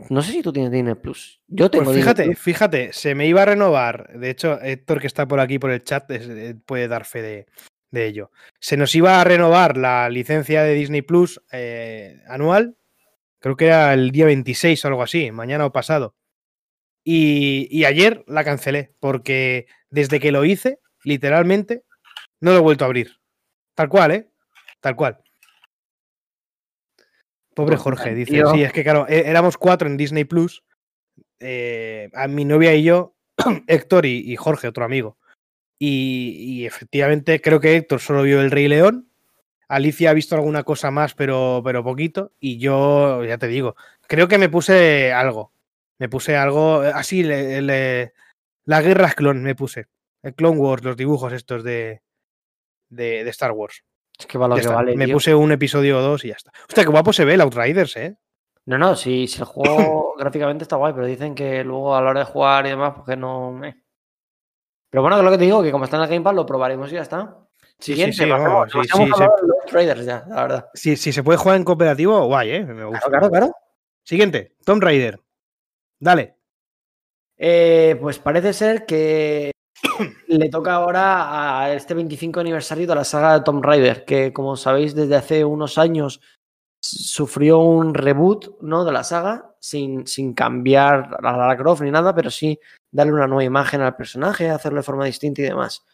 No 0.08 0.22
sé 0.22 0.32
si 0.32 0.42
tú 0.42 0.52
tienes 0.52 0.72
Disney 0.72 0.94
Plus. 0.94 1.42
Yo 1.46 1.70
tengo 1.70 1.84
Pues 1.84 1.96
Disney 1.96 2.02
fíjate, 2.14 2.24
Plus. 2.30 2.38
fíjate, 2.38 2.92
se 2.92 3.14
me 3.14 3.26
iba 3.26 3.42
a 3.42 3.44
renovar. 3.46 4.18
De 4.18 4.30
hecho, 4.30 4.58
Héctor, 4.60 5.00
que 5.00 5.06
está 5.06 5.28
por 5.28 5.40
aquí 5.40 5.58
por 5.58 5.70
el 5.70 5.84
chat, 5.84 6.10
eh, 6.10 6.56
puede 6.64 6.88
dar 6.88 7.04
fe 7.04 7.20
de, 7.22 7.46
de 7.90 8.06
ello. 8.06 8.30
Se 8.58 8.76
nos 8.76 8.94
iba 8.94 9.20
a 9.20 9.24
renovar 9.24 9.76
la 9.76 10.08
licencia 10.08 10.62
de 10.62 10.74
Disney 10.74 11.02
Plus 11.02 11.40
eh, 11.52 12.22
anual. 12.26 12.76
Creo 13.40 13.56
que 13.56 13.66
era 13.66 13.92
el 13.92 14.10
día 14.10 14.24
26 14.24 14.84
o 14.84 14.88
algo 14.88 15.02
así, 15.02 15.30
mañana 15.30 15.66
o 15.66 15.72
pasado. 15.72 16.14
Y, 17.04 17.68
y 17.70 17.84
ayer 17.84 18.24
la 18.26 18.44
cancelé, 18.44 18.94
porque 18.98 19.66
desde 19.90 20.18
que 20.20 20.32
lo 20.32 20.44
hice, 20.44 20.80
literalmente, 21.04 21.84
no 22.40 22.52
lo 22.52 22.56
he 22.58 22.60
vuelto 22.62 22.84
a 22.84 22.86
abrir. 22.86 23.18
Tal 23.74 23.88
cual, 23.88 24.10
¿eh? 24.12 24.30
Tal 24.80 24.96
cual. 24.96 25.18
Pobre 27.54 27.76
Pues 27.76 27.82
Jorge, 27.82 28.14
dice. 28.14 28.42
Sí, 28.52 28.62
es 28.62 28.72
que 28.72 28.82
claro, 28.82 29.06
é- 29.08 29.28
éramos 29.28 29.56
cuatro 29.56 29.86
en 29.88 29.96
Disney 29.96 30.24
Plus. 30.24 30.62
eh, 31.40 32.10
a 32.14 32.26
mi 32.26 32.44
novia 32.44 32.74
y 32.74 32.84
yo, 32.84 33.16
Héctor 33.66 34.06
y, 34.06 34.32
y 34.32 34.36
Jorge, 34.36 34.68
otro 34.68 34.84
amigo. 34.84 35.18
Y, 35.78 36.36
y 36.38 36.66
efectivamente 36.66 37.40
creo 37.40 37.60
que 37.60 37.76
Héctor 37.76 38.00
solo 38.00 38.22
vio 38.22 38.40
El 38.40 38.50
Rey 38.50 38.66
León. 38.68 39.10
Alicia 39.68 40.10
ha 40.10 40.14
visto 40.14 40.34
alguna 40.34 40.62
cosa 40.62 40.90
más, 40.90 41.14
pero, 41.14 41.60
pero 41.64 41.84
poquito. 41.84 42.32
Y 42.40 42.58
yo, 42.58 43.24
ya 43.24 43.36
te 43.38 43.48
digo, 43.48 43.76
creo 44.06 44.26
que 44.28 44.38
me 44.38 44.48
puse 44.48 45.12
algo. 45.12 45.52
Me 45.98 46.08
puse 46.08 46.36
algo 46.36 46.84
eh, 46.84 46.92
así, 46.94 47.22
le- 47.22 47.62
le- 47.62 48.12
las 48.64 48.82
guerras 48.84 49.14
clon 49.14 49.42
me 49.42 49.54
puse. 49.54 49.86
El 50.22 50.34
Clone 50.34 50.58
Wars, 50.58 50.82
los 50.84 50.96
dibujos 50.96 51.32
estos 51.32 51.62
de, 51.62 52.02
de, 52.88 53.24
de 53.24 53.30
Star 53.30 53.52
Wars. 53.52 53.84
Es 54.18 54.26
que 54.26 54.38
va 54.38 54.48
lo 54.48 54.54
que 54.54 54.62
está. 54.62 54.74
vale. 54.74 54.96
me 54.96 55.04
tío. 55.06 55.14
puse 55.16 55.34
un 55.34 55.52
episodio 55.52 55.98
o 55.98 56.02
dos 56.02 56.24
y 56.24 56.28
ya 56.28 56.34
está. 56.34 56.50
Hostia, 56.68 56.84
qué 56.84 56.90
guapo 56.90 57.12
se 57.12 57.24
ve 57.24 57.34
el 57.34 57.40
Outriders, 57.42 57.96
¿eh? 57.96 58.16
No, 58.66 58.78
no, 58.78 58.96
si, 58.96 59.26
si 59.26 59.40
el 59.40 59.44
juego 59.44 60.14
gráficamente 60.18 60.62
está 60.64 60.76
guay, 60.76 60.94
pero 60.94 61.06
dicen 61.06 61.34
que 61.34 61.62
luego 61.62 61.94
a 61.94 62.00
la 62.00 62.10
hora 62.10 62.20
de 62.20 62.26
jugar 62.26 62.64
y 62.66 62.70
demás, 62.70 62.94
porque 62.96 63.16
no. 63.16 63.62
eh. 63.64 63.74
Pero 64.90 65.02
bueno, 65.02 65.16
que 65.16 65.20
es 65.20 65.24
lo 65.24 65.30
que 65.32 65.38
te 65.38 65.44
digo, 65.44 65.62
que 65.62 65.72
como 65.72 65.84
está 65.84 65.96
en 65.98 66.04
el 66.04 66.08
Game 66.08 66.22
Pass, 66.22 66.34
lo 66.34 66.46
probaremos 66.46 66.90
y 66.90 66.94
ya 66.94 67.02
está. 67.02 67.36
Sí, 67.78 67.92
sí, 67.92 67.92
Siguiente, 68.12 68.24
sí, 68.24 68.30
vamos, 68.30 68.70
se- 68.70 69.24
los 69.46 69.66
traders 69.66 70.04
ya, 70.06 70.24
la 70.28 70.42
verdad. 70.42 70.70
Si, 70.72 70.96
si 70.96 71.12
se 71.12 71.22
puede 71.22 71.36
jugar 71.38 71.56
en 71.56 71.64
cooperativo, 71.64 72.24
guay, 72.26 72.50
¿eh? 72.50 72.64
Me 72.64 72.84
gusta. 72.84 73.00
Claro, 73.08 73.28
claro, 73.28 73.30
claro. 73.30 73.56
Siguiente, 74.04 74.54
Tomb 74.64 74.82
Raider. 74.82 75.18
Dale. 76.00 76.36
Eh, 77.36 77.96
pues 78.00 78.18
parece 78.18 78.52
ser 78.52 78.86
que 78.86 79.50
le 80.28 80.48
toca 80.48 80.74
ahora 80.74 81.60
a 81.60 81.74
este 81.74 81.94
25 81.94 82.40
aniversario 82.40 82.86
de 82.86 82.94
la 82.94 83.04
saga 83.04 83.34
de 83.34 83.44
Tomb 83.44 83.64
Raider, 83.64 84.04
que 84.04 84.32
como 84.32 84.56
sabéis 84.56 84.94
desde 84.94 85.16
hace 85.16 85.44
unos 85.44 85.78
años 85.78 86.20
sufrió 86.80 87.60
un 87.60 87.94
reboot 87.94 88.60
¿no? 88.60 88.84
de 88.84 88.92
la 88.92 89.04
saga 89.04 89.54
sin, 89.58 90.06
sin 90.06 90.34
cambiar 90.34 91.16
a 91.22 91.36
Lara 91.36 91.56
Croft 91.56 91.82
ni 91.82 91.90
nada, 91.90 92.14
pero 92.14 92.30
sí 92.30 92.58
darle 92.92 93.14
una 93.14 93.26
nueva 93.26 93.44
imagen 93.44 93.80
al 93.80 93.96
personaje, 93.96 94.50
hacerlo 94.50 94.78
de 94.78 94.84
forma 94.84 95.06
distinta 95.06 95.40
y 95.40 95.44
demás. 95.44 95.84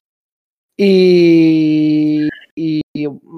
Y, 0.77 2.29
y 2.57 2.83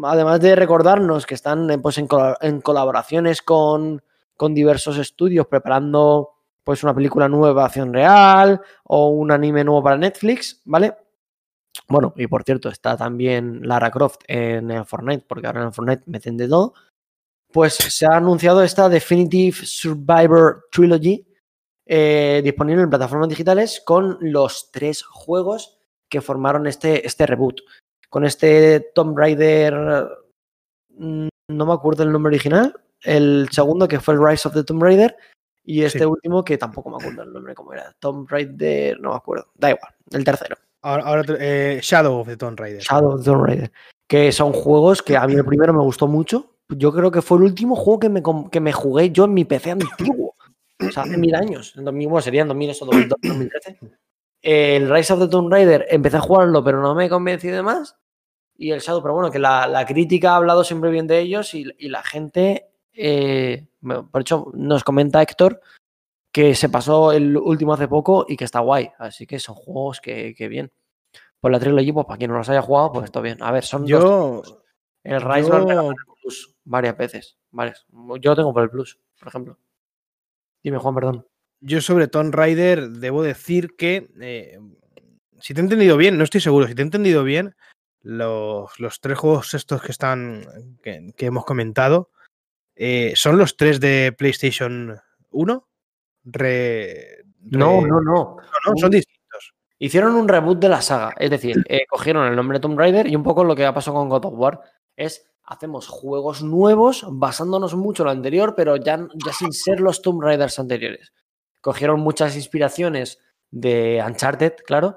además 0.05 0.41
de 0.41 0.57
recordarnos 0.57 1.27
que 1.27 1.35
están 1.35 1.69
pues, 1.83 1.99
en, 1.99 2.09
en 2.41 2.61
colaboraciones 2.61 3.43
con, 3.43 4.03
con 4.37 4.55
diversos 4.55 4.97
estudios 4.97 5.47
preparando 5.47 6.32
pues 6.65 6.83
una 6.83 6.95
película 6.95 7.29
nueva, 7.29 7.67
acción 7.67 7.93
real 7.93 8.61
o 8.85 9.09
un 9.09 9.31
anime 9.33 9.65
nuevo 9.65 9.83
para 9.83 9.97
Netflix, 9.97 10.61
¿vale? 10.65 10.95
Bueno, 11.89 12.13
y 12.17 12.27
por 12.27 12.43
cierto, 12.45 12.69
está 12.69 12.97
también 12.97 13.67
Lara 13.67 13.91
Croft 13.91 14.21
en 14.29 14.85
Fortnite, 14.85 15.25
porque 15.27 15.47
ahora 15.47 15.61
en 15.63 15.67
el 15.69 15.73
Fortnite 15.73 16.03
meten 16.07 16.37
de 16.37 16.49
todo. 16.49 16.75
Pues 17.53 17.75
se 17.75 18.07
ha 18.07 18.17
anunciado 18.17 18.63
esta 18.63 18.89
Definitive 18.89 19.57
Survivor 19.65 20.69
Trilogy 20.71 21.27
eh, 21.87 22.41
disponible 22.45 22.83
en 22.83 22.91
plataformas 22.91 23.29
digitales 23.29 23.83
con 23.85 24.17
los 24.21 24.71
tres 24.71 25.03
juegos 25.03 25.79
que 26.09 26.21
formaron 26.21 26.67
este, 26.67 27.07
este 27.07 27.27
reboot. 27.27 27.61
Con 28.09 28.25
este 28.25 28.81
Tomb 28.95 29.19
Raider, 29.19 29.75
mm, 30.91 31.29
no 31.51 31.67
me 31.67 31.73
acuerdo 31.73 32.03
el 32.03 32.13
nombre 32.13 32.31
original, 32.31 32.75
el 33.03 33.49
segundo 33.51 33.89
que 33.89 34.01
fue 34.01 34.15
el 34.15 34.25
Rise 34.25 34.49
of 34.49 34.55
the 34.55 34.65
Tomb 34.65 34.83
Raider 34.83 35.17
y 35.65 35.83
este 35.85 36.01
Sí. 36.01 36.05
último 36.05 36.45
que 36.45 36.59
tampoco 36.59 36.91
me 36.91 36.97
acuerdo 36.97 37.23
el 37.23 37.33
nombre 37.33 37.55
cómo 37.55 37.73
era, 37.73 37.95
Tomb 37.99 38.29
Raider, 38.29 39.01
no 39.01 39.11
me 39.11 39.17
acuerdo, 39.17 39.47
da 39.55 39.71
igual, 39.71 39.93
el 40.11 40.25
tercero. 40.25 40.57
Ahora, 40.83 41.05
ahora 41.05 41.25
eh, 41.39 41.79
Shadow 41.83 42.19
of 42.21 42.29
the 42.29 42.37
Tomb 42.37 42.59
Raider. 42.59 42.81
Shadow 42.83 43.13
of 43.13 43.21
the 43.21 43.31
Tomb 43.31 43.45
Raider. 43.45 43.73
Que 44.09 44.33
son 44.33 44.53
juegos 44.53 45.01
que 45.01 45.17
a 45.17 45.27
mí 45.29 45.35
el 45.35 45.45
primero 45.45 45.73
me 45.73 45.81
gustó 45.81 46.09
mucho. 46.09 46.57
Yo 46.69 46.93
creo 46.93 47.11
que 47.13 47.23
fue 47.23 47.39
el 47.39 47.45
último 47.45 47.77
juego 47.77 48.01
que 48.01 48.09
me, 48.09 48.23
que 48.51 48.61
me 48.61 48.73
jugué 48.73 49.11
yo 49.11 49.25
en 49.27 49.35
mi 49.35 49.45
PC 49.45 49.71
antiguo. 49.71 50.35
O 50.85 50.91
sea, 50.91 51.05
hace 51.05 51.17
mil 51.17 51.35
años. 51.37 51.75
En 51.77 51.85
2000, 51.85 52.09
bueno, 52.09 52.23
sería 52.23 52.43
en 52.43 52.49
2000, 52.49 52.71
eso, 52.71 52.85
2012, 52.87 53.29
2013. 53.29 53.79
El 54.43 54.91
Rise 54.93 55.13
of 55.13 55.21
the 55.21 55.29
Tomb 55.29 55.53
Raider 55.53 55.87
empecé 55.89 56.17
a 56.17 56.21
jugarlo, 56.21 56.65
pero 56.65 56.83
no 56.83 56.95
me 56.97 57.09
convencí 57.09 57.47
de 57.47 57.63
más. 57.63 57.97
Y 58.57 58.73
el 58.73 58.81
Shadow, 58.81 59.01
pero 59.03 59.15
bueno, 59.15 59.31
que 59.31 59.39
la, 59.39 59.69
la 59.69 59.87
crítica 59.87 60.33
ha 60.33 60.37
hablado 60.37 60.65
siempre 60.65 60.91
bien 60.91 61.07
de 61.07 61.21
ellos 61.21 61.55
y, 61.55 61.67
y 61.79 61.89
la 61.89 62.03
gente. 62.03 62.72
Eh, 62.95 63.67
por 64.11 64.21
hecho, 64.21 64.51
nos 64.55 64.85
comenta 64.85 65.23
Héctor 65.23 65.61
que 66.33 66.55
se 66.55 66.71
pasó 66.71 67.13
el 67.13 67.37
último 67.37 67.75
hace 67.75 67.89
poco 67.89 68.25
y 68.27 68.37
que 68.37 68.45
está 68.45 68.61
guay. 68.61 68.91
Así 68.99 69.27
que 69.27 69.39
son 69.39 69.55
juegos 69.55 70.01
que, 70.01 70.35
que 70.35 70.49
bien. 70.49 70.73
Pues 71.41 71.53
la 71.53 71.61
trilogy, 71.61 71.93
pues 71.93 72.07
para 72.07 72.19
quien 72.19 72.31
no 72.31 72.39
los 72.39 72.49
haya 72.49 72.63
jugado, 72.63 72.93
pues 72.93 73.05
está 73.05 73.21
bien. 73.21 73.43
A 73.43 73.53
ver, 73.53 73.65
son 73.65 73.83
dos 73.83 73.91
Yo, 73.91 74.43
el 75.05 75.21
Rise 75.21 75.49
yo, 75.49 75.91
el 75.91 75.97
Plus 76.23 76.55
varias 76.65 76.97
veces. 76.97 77.37
Varias. 77.51 77.85
Yo 77.91 78.31
lo 78.31 78.37
tengo 78.37 78.55
por 78.55 78.63
el 78.63 78.71
Plus, 78.71 78.99
por 79.19 79.29
ejemplo. 79.29 79.59
Dime, 80.63 80.79
Juan, 80.79 80.95
perdón. 80.95 81.27
yo 81.61 81.81
sobre 81.81 82.07
Tomb 82.07 82.33
Raider 82.33 82.91
debo 82.91 83.23
decir 83.23 83.75
que, 83.77 84.09
eh, 84.21 84.59
si 85.41 85.53
te 85.53 85.61
he 85.61 85.65
entendido 85.65 85.97
bien, 85.97 86.17
no 86.17 86.25
estoy 86.25 86.41
seguro, 86.41 86.69
si 86.69 86.75
te 86.75 86.83
he 86.83 86.85
entendido 86.85 87.25
bien, 87.25 87.57
los, 88.01 88.79
los 88.79 89.01
tres 89.01 89.19
juegos 89.19 89.55
estos 89.55 89.83
que 89.83 89.91
están, 89.91 90.45
que, 90.83 91.13
que 91.17 91.27
hemos 91.27 91.45
comentado, 91.45 92.11
eh, 92.75 93.13
son 93.17 93.39
los 93.39 93.57
tres 93.57 93.81
de 93.81 94.15
PlayStation 94.17 94.99
1. 95.31 95.69
Re, 96.25 97.25
No, 97.51 97.81
re- 97.81 97.89
no, 97.89 98.01
no. 98.01 98.37
no, 98.67 98.77
son 98.77 98.91
distintos. 98.91 99.55
Hicieron 99.79 100.15
un 100.15 100.29
reboot 100.29 100.59
de 100.61 100.69
la 100.69 100.81
saga. 100.81 101.15
Es 101.19 101.31
decir, 101.31 101.65
eh, 101.69 101.87
cogieron 101.89 102.27
el 102.29 102.37
nombre 102.37 102.59
de 102.59 102.63
Tomb 102.63 102.79
Raider 102.79 103.07
y 103.09 103.17
un 103.17 103.23
poco 103.25 103.43
lo 103.45 103.57
que 103.57 103.67
ha 103.67 103.75
pasado 103.75 103.97
con 103.97 104.09
God 104.09 104.27
of 104.27 104.35
War 104.37 104.61
es 104.97 105.27
hacemos 105.45 105.89
juegos 105.89 106.43
nuevos 106.43 107.05
basándonos 107.11 107.75
mucho 107.75 108.05
en 108.05 108.07
lo 108.07 108.11
anterior, 108.13 108.55
pero 108.57 108.77
ya, 108.77 108.97
ya 109.27 109.33
sin 109.33 109.53
ser 109.53 109.81
los 109.81 110.01
Tomb 110.01 110.23
Raiders 110.23 110.59
anteriores. 110.61 111.13
Cogieron 111.61 112.01
muchas 112.01 112.37
inspiraciones 112.37 113.19
de 113.51 114.03
Uncharted, 114.07 114.55
claro, 114.67 114.97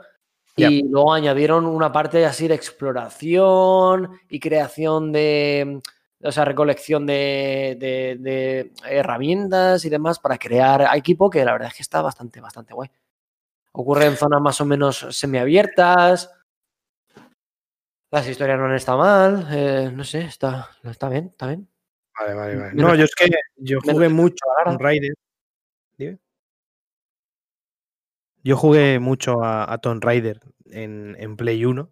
y 0.56 0.88
luego 0.88 1.14
añadieron 1.14 1.66
una 1.66 1.92
parte 1.92 2.26
así 2.26 2.48
de 2.48 2.56
exploración 2.56 4.12
y 4.30 4.40
creación 4.40 5.12
de, 5.12 5.82
o 6.26 6.32
sea, 6.32 6.44
recolección 6.46 7.06
de, 7.06 7.78
de- 7.80 8.18
de 8.20 8.74
herramientas 8.90 9.86
y 9.86 9.90
demás 9.90 10.20
para 10.20 10.38
crear 10.38 10.88
equipo 10.96 11.30
que 11.30 11.46
la 11.46 11.52
verdad 11.54 11.70
es 11.70 11.76
que 11.76 11.84
está 11.84 12.02
bastante, 12.02 12.42
bastante 12.42 12.74
guay. 12.74 12.90
Ocurre 13.74 14.06
en 14.06 14.16
zonas 14.18 14.42
más 14.42 14.60
o 14.62 14.66
menos 14.66 15.06
semiabiertas. 15.12 16.32
Las 18.12 18.28
historias 18.28 18.58
no 18.58 18.66
han 18.66 18.76
estado 18.76 19.00
mal. 19.00 19.48
eh, 19.52 19.92
no 19.94 20.04
sé, 20.04 20.22
está, 20.22 20.70
está 20.84 21.10
bien, 21.10 21.28
está 21.28 21.48
bien. 21.48 21.68
Vale, 22.20 22.34
vale, 22.34 22.56
vale. 22.58 22.74
No, 22.74 22.96
yo 22.96 23.04
es 23.04 23.14
que 23.16 23.30
yo 23.58 23.80
jugué 23.82 24.08
mucho 24.10 24.46
a. 24.60 24.64
Tomb 24.70 24.82
Raider. 24.82 25.14
Dime. 25.98 26.18
Yo 28.44 28.56
jugué 28.56 29.00
mucho 29.00 29.44
a, 29.44 29.72
a 29.72 29.78
Tomb 29.80 30.04
Raider 30.04 30.40
en, 30.70 31.16
en 31.20 31.36
Play 31.36 31.66
1. 31.66 31.90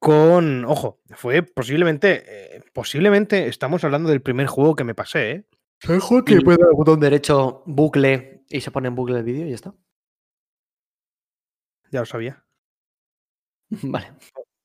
Con, 0.00 0.64
ojo, 0.64 1.02
fue 1.10 1.42
posiblemente, 1.42 2.24
eh, 2.56 2.62
posiblemente 2.72 3.46
estamos 3.48 3.84
hablando 3.84 4.08
del 4.08 4.22
primer 4.22 4.46
juego 4.46 4.74
que 4.74 4.84
me 4.84 4.94
pasé, 4.94 5.30
¿eh? 5.30 5.44
El 5.82 6.00
juego 6.00 6.24
que 6.24 6.40
puede 6.40 6.58
dar 6.58 6.72
botón 6.72 7.00
derecho, 7.00 7.62
bucle, 7.66 8.44
y 8.48 8.60
se 8.60 8.70
pone 8.70 8.88
en 8.88 8.94
bucle 8.94 9.18
el 9.18 9.24
vídeo 9.24 9.46
y 9.46 9.50
ya 9.50 9.54
está. 9.54 9.74
Ya 11.90 12.00
lo 12.00 12.06
sabía. 12.06 12.44
Vale. 13.82 14.12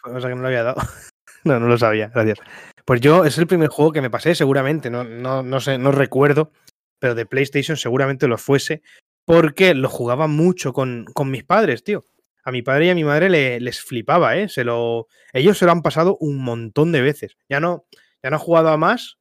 O 0.04 0.20
sea 0.20 0.30
que 0.30 0.36
no 0.36 0.42
lo 0.42 0.48
había 0.48 0.64
dado. 0.64 0.82
no, 1.44 1.60
no 1.60 1.68
lo 1.68 1.78
sabía, 1.78 2.08
gracias. 2.08 2.40
Pues 2.86 3.02
yo, 3.02 3.26
es 3.26 3.38
el 3.38 3.48
primer 3.48 3.70
juego 3.70 3.92
que 3.92 4.02
me 4.02 4.10
pasé, 4.10 4.36
seguramente, 4.36 4.90
no, 4.90 5.04
no, 5.04 5.44
no 5.44 5.60
sé, 5.60 5.78
no 5.78 5.92
recuerdo, 5.92 6.52
pero 7.00 7.14
de 7.14 7.26
PlayStation 7.26 7.76
seguramente 7.76 8.28
lo 8.28 8.38
fuese, 8.38 8.84
porque 9.26 9.74
lo 9.74 9.90
jugaba 9.90 10.28
mucho 10.28 10.72
con, 10.72 11.06
con 11.14 11.30
mis 11.30 11.44
padres, 11.44 11.84
tío. 11.84 12.06
A 12.46 12.52
mi 12.52 12.62
padre 12.62 12.86
y 12.86 12.89
a 12.91 12.96
mi 12.96 13.04
madre 13.04 13.30
le, 13.30 13.60
les 13.60 13.82
flipaba, 13.82 14.38
¿eh? 14.38 14.48
Se 14.48 14.64
lo, 14.64 15.08
ellos 15.34 15.58
se 15.58 15.66
lo 15.66 15.72
han 15.72 15.82
pasado 15.82 16.16
un 16.20 16.38
montón 16.38 16.91
de 16.91 17.02
veces. 17.02 17.38
Ya 17.50 17.60
no, 17.60 17.86
ya 18.24 18.30
no 18.30 18.38
han 18.38 18.41
jugado 18.41 18.70
a 18.70 18.78
más, 18.78 19.18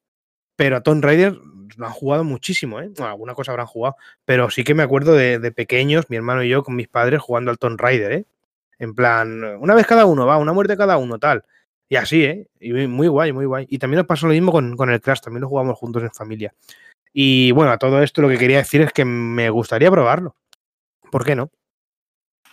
pero 0.57 0.77
a 0.77 0.83
Tomb 0.83 1.03
Raider 1.03 1.37
lo 1.77 1.87
han 1.87 1.93
jugado 1.93 2.23
muchísimo, 2.23 2.81
¿eh? 2.81 2.91
Bueno, 2.97 3.11
alguna 3.11 3.35
cosa 3.35 3.53
habrán 3.53 3.67
jugado, 3.67 3.97
pero 4.25 4.51
sí 4.51 4.63
que 4.63 4.75
me 4.75 4.83
acuerdo 4.83 5.15
de, 5.15 5.53
pequeños, 5.53 6.11
mi 6.11 6.17
hermano 6.17 6.43
y 6.43 6.51
yo 6.51 6.63
con 6.63 6.77
mis 6.77 6.89
padres 6.89 7.21
jugando 7.21 7.51
al 7.51 7.59
Tomb 7.59 7.81
Raider, 7.81 8.13
¿eh? 8.13 8.27
En 8.79 8.95
plan, 8.95 9.43
una 9.59 9.75
vez 9.75 9.87
cada 9.87 10.05
uno, 10.05 10.27
va, 10.27 10.37
una 10.37 10.53
muerte 10.53 10.77
cada 10.77 10.97
uno, 10.99 11.19
tal. 11.19 11.45
Y 11.89 11.97
así, 11.97 12.25
¿eh? 12.25 12.49
Y 12.61 12.73
muy 12.87 13.09
guay, 13.09 13.33
muy 13.33 13.47
guay. 13.47 13.67
Y 13.71 13.79
también 13.79 13.99
nos 13.99 14.07
pasó 14.07 14.27
lo 14.27 14.33
mismo 14.33 14.53
con, 14.53 14.77
con 14.77 14.91
el 14.91 15.01
Crash, 15.01 15.21
también 15.21 15.43
lo 15.43 15.49
jugamos 15.49 15.79
juntos 15.79 16.03
en 16.03 16.13
familia. 16.13 16.55
Y 17.13 17.53
bueno, 17.53 17.73
a 17.73 17.79
todo 17.79 18.03
esto 18.03 18.23
lo 18.23 18.29
que 18.29 18.39
quería 18.39 18.59
decir 18.59 18.83
es 18.83 18.93
que 18.93 19.05
me 19.05 19.49
gustaría 19.51 19.91
probarlo. 19.91 20.37
¿Por 21.11 21.25
qué 21.25 21.37
no? 21.37 21.51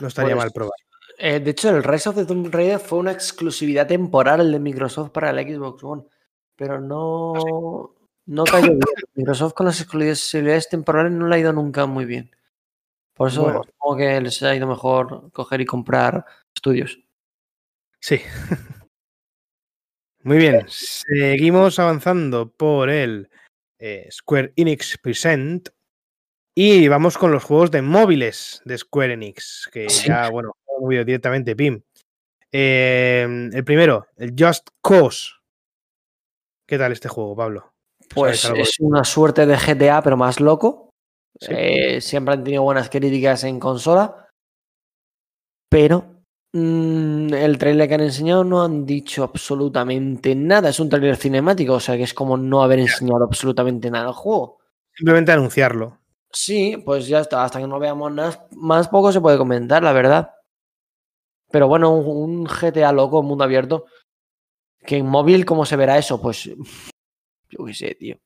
No 0.01 0.07
estaría 0.07 0.35
pues, 0.35 0.45
mal 0.45 0.51
probar. 0.51 0.73
Eh, 1.17 1.39
de 1.39 1.51
hecho, 1.51 1.69
el 1.69 1.83
Rise 1.83 2.09
of 2.09 2.15
the 2.15 2.25
Tomb 2.25 2.51
Raider 2.51 2.79
fue 2.79 2.99
una 2.99 3.11
exclusividad 3.11 3.87
temporal 3.87 4.51
de 4.51 4.59
Microsoft 4.59 5.11
para 5.11 5.29
el 5.29 5.37
Xbox 5.47 5.83
One. 5.83 6.03
Pero 6.55 6.81
no, 6.81 7.33
¿Ah, 7.35 8.01
no 8.25 8.43
cayó 8.43 8.69
bien. 8.69 8.79
Microsoft 9.13 9.53
con 9.53 9.67
las 9.67 9.79
exclusividades 9.79 10.67
temporales 10.67 11.11
no 11.11 11.27
le 11.27 11.35
ha 11.35 11.39
ido 11.39 11.53
nunca 11.53 11.85
muy 11.85 12.05
bien. 12.05 12.31
Por 13.13 13.27
eso 13.27 13.43
bueno. 13.43 13.63
supongo 13.63 13.97
que 13.97 14.19
les 14.19 14.41
ha 14.41 14.55
ido 14.55 14.67
mejor 14.67 15.31
coger 15.31 15.61
y 15.61 15.65
comprar 15.65 16.25
estudios. 16.55 16.99
Sí. 17.99 18.19
Muy 20.23 20.37
bien. 20.37 20.65
Seguimos 20.67 21.77
avanzando 21.77 22.51
por 22.51 22.89
el 22.89 23.29
eh, 23.77 24.07
Square 24.11 24.53
Enix 24.55 24.97
Present. 24.97 25.69
Y 26.63 26.87
vamos 26.89 27.17
con 27.17 27.31
los 27.31 27.43
juegos 27.43 27.71
de 27.71 27.81
móviles 27.81 28.61
de 28.65 28.77
Square 28.77 29.13
Enix, 29.13 29.67
que 29.73 29.89
sí. 29.89 30.09
ya, 30.09 30.29
bueno, 30.29 30.57
movido 30.79 31.03
directamente, 31.03 31.55
Pim. 31.55 31.81
Eh, 32.51 33.49
el 33.51 33.63
primero, 33.63 34.05
el 34.15 34.35
Just 34.37 34.69
Cause. 34.79 35.31
¿Qué 36.67 36.77
tal 36.77 36.91
este 36.91 37.09
juego, 37.09 37.35
Pablo? 37.35 37.73
Pues 38.13 38.45
es 38.45 38.79
una 38.79 39.03
suerte 39.03 39.47
de 39.47 39.57
GTA, 39.57 40.03
pero 40.03 40.17
más 40.17 40.39
loco. 40.39 40.91
Sí. 41.39 41.51
Eh, 41.51 41.99
siempre 41.99 42.35
han 42.35 42.43
tenido 42.43 42.61
buenas 42.61 42.91
críticas 42.91 43.43
en 43.43 43.59
consola. 43.59 44.29
Pero 45.67 46.21
mmm, 46.53 47.33
el 47.33 47.57
trailer 47.57 47.87
que 47.87 47.95
han 47.95 48.01
enseñado 48.01 48.43
no 48.43 48.63
han 48.63 48.85
dicho 48.85 49.23
absolutamente 49.23 50.35
nada. 50.35 50.69
Es 50.69 50.79
un 50.79 50.89
trailer 50.89 51.15
cinemático, 51.17 51.73
o 51.73 51.79
sea 51.79 51.97
que 51.97 52.03
es 52.03 52.13
como 52.13 52.37
no 52.37 52.61
haber 52.61 52.77
enseñado 52.77 53.23
absolutamente 53.23 53.89
nada 53.89 54.09
al 54.09 54.13
juego. 54.13 54.59
Simplemente 54.93 55.31
anunciarlo. 55.31 56.00
Sí, 56.33 56.77
pues 56.85 57.07
ya 57.07 57.19
está. 57.19 57.43
Hasta 57.43 57.59
que 57.59 57.67
no 57.67 57.79
veamos 57.79 58.11
nada, 58.11 58.47
más 58.51 58.87
poco 58.87 59.11
se 59.11 59.21
puede 59.21 59.37
comentar, 59.37 59.83
la 59.83 59.93
verdad. 59.93 60.31
Pero 61.51 61.67
bueno, 61.67 61.93
un, 61.93 62.41
un 62.41 62.45
GTA 62.45 62.91
loco, 62.91 63.23
mundo 63.23 63.43
abierto. 63.43 63.85
Que 64.85 64.97
en 64.97 65.05
móvil, 65.05 65.45
¿cómo 65.45 65.65
se 65.65 65.75
verá 65.75 65.97
eso? 65.97 66.21
Pues 66.21 66.45
yo 67.49 67.65
qué 67.65 67.73
sé, 67.73 67.95
tío. 67.95 68.17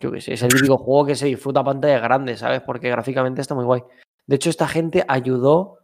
Yo 0.00 0.10
qué 0.10 0.20
sé, 0.20 0.32
es 0.32 0.42
el 0.42 0.48
típico 0.48 0.78
juego 0.78 1.06
que 1.06 1.14
se 1.14 1.26
disfruta 1.26 1.60
a 1.60 1.64
pantalla 1.64 2.00
grande, 2.00 2.36
¿sabes? 2.36 2.60
Porque 2.62 2.90
gráficamente 2.90 3.40
está 3.40 3.54
muy 3.54 3.64
guay. 3.64 3.82
De 4.26 4.34
hecho, 4.34 4.50
esta 4.50 4.66
gente 4.66 5.04
ayudó 5.06 5.78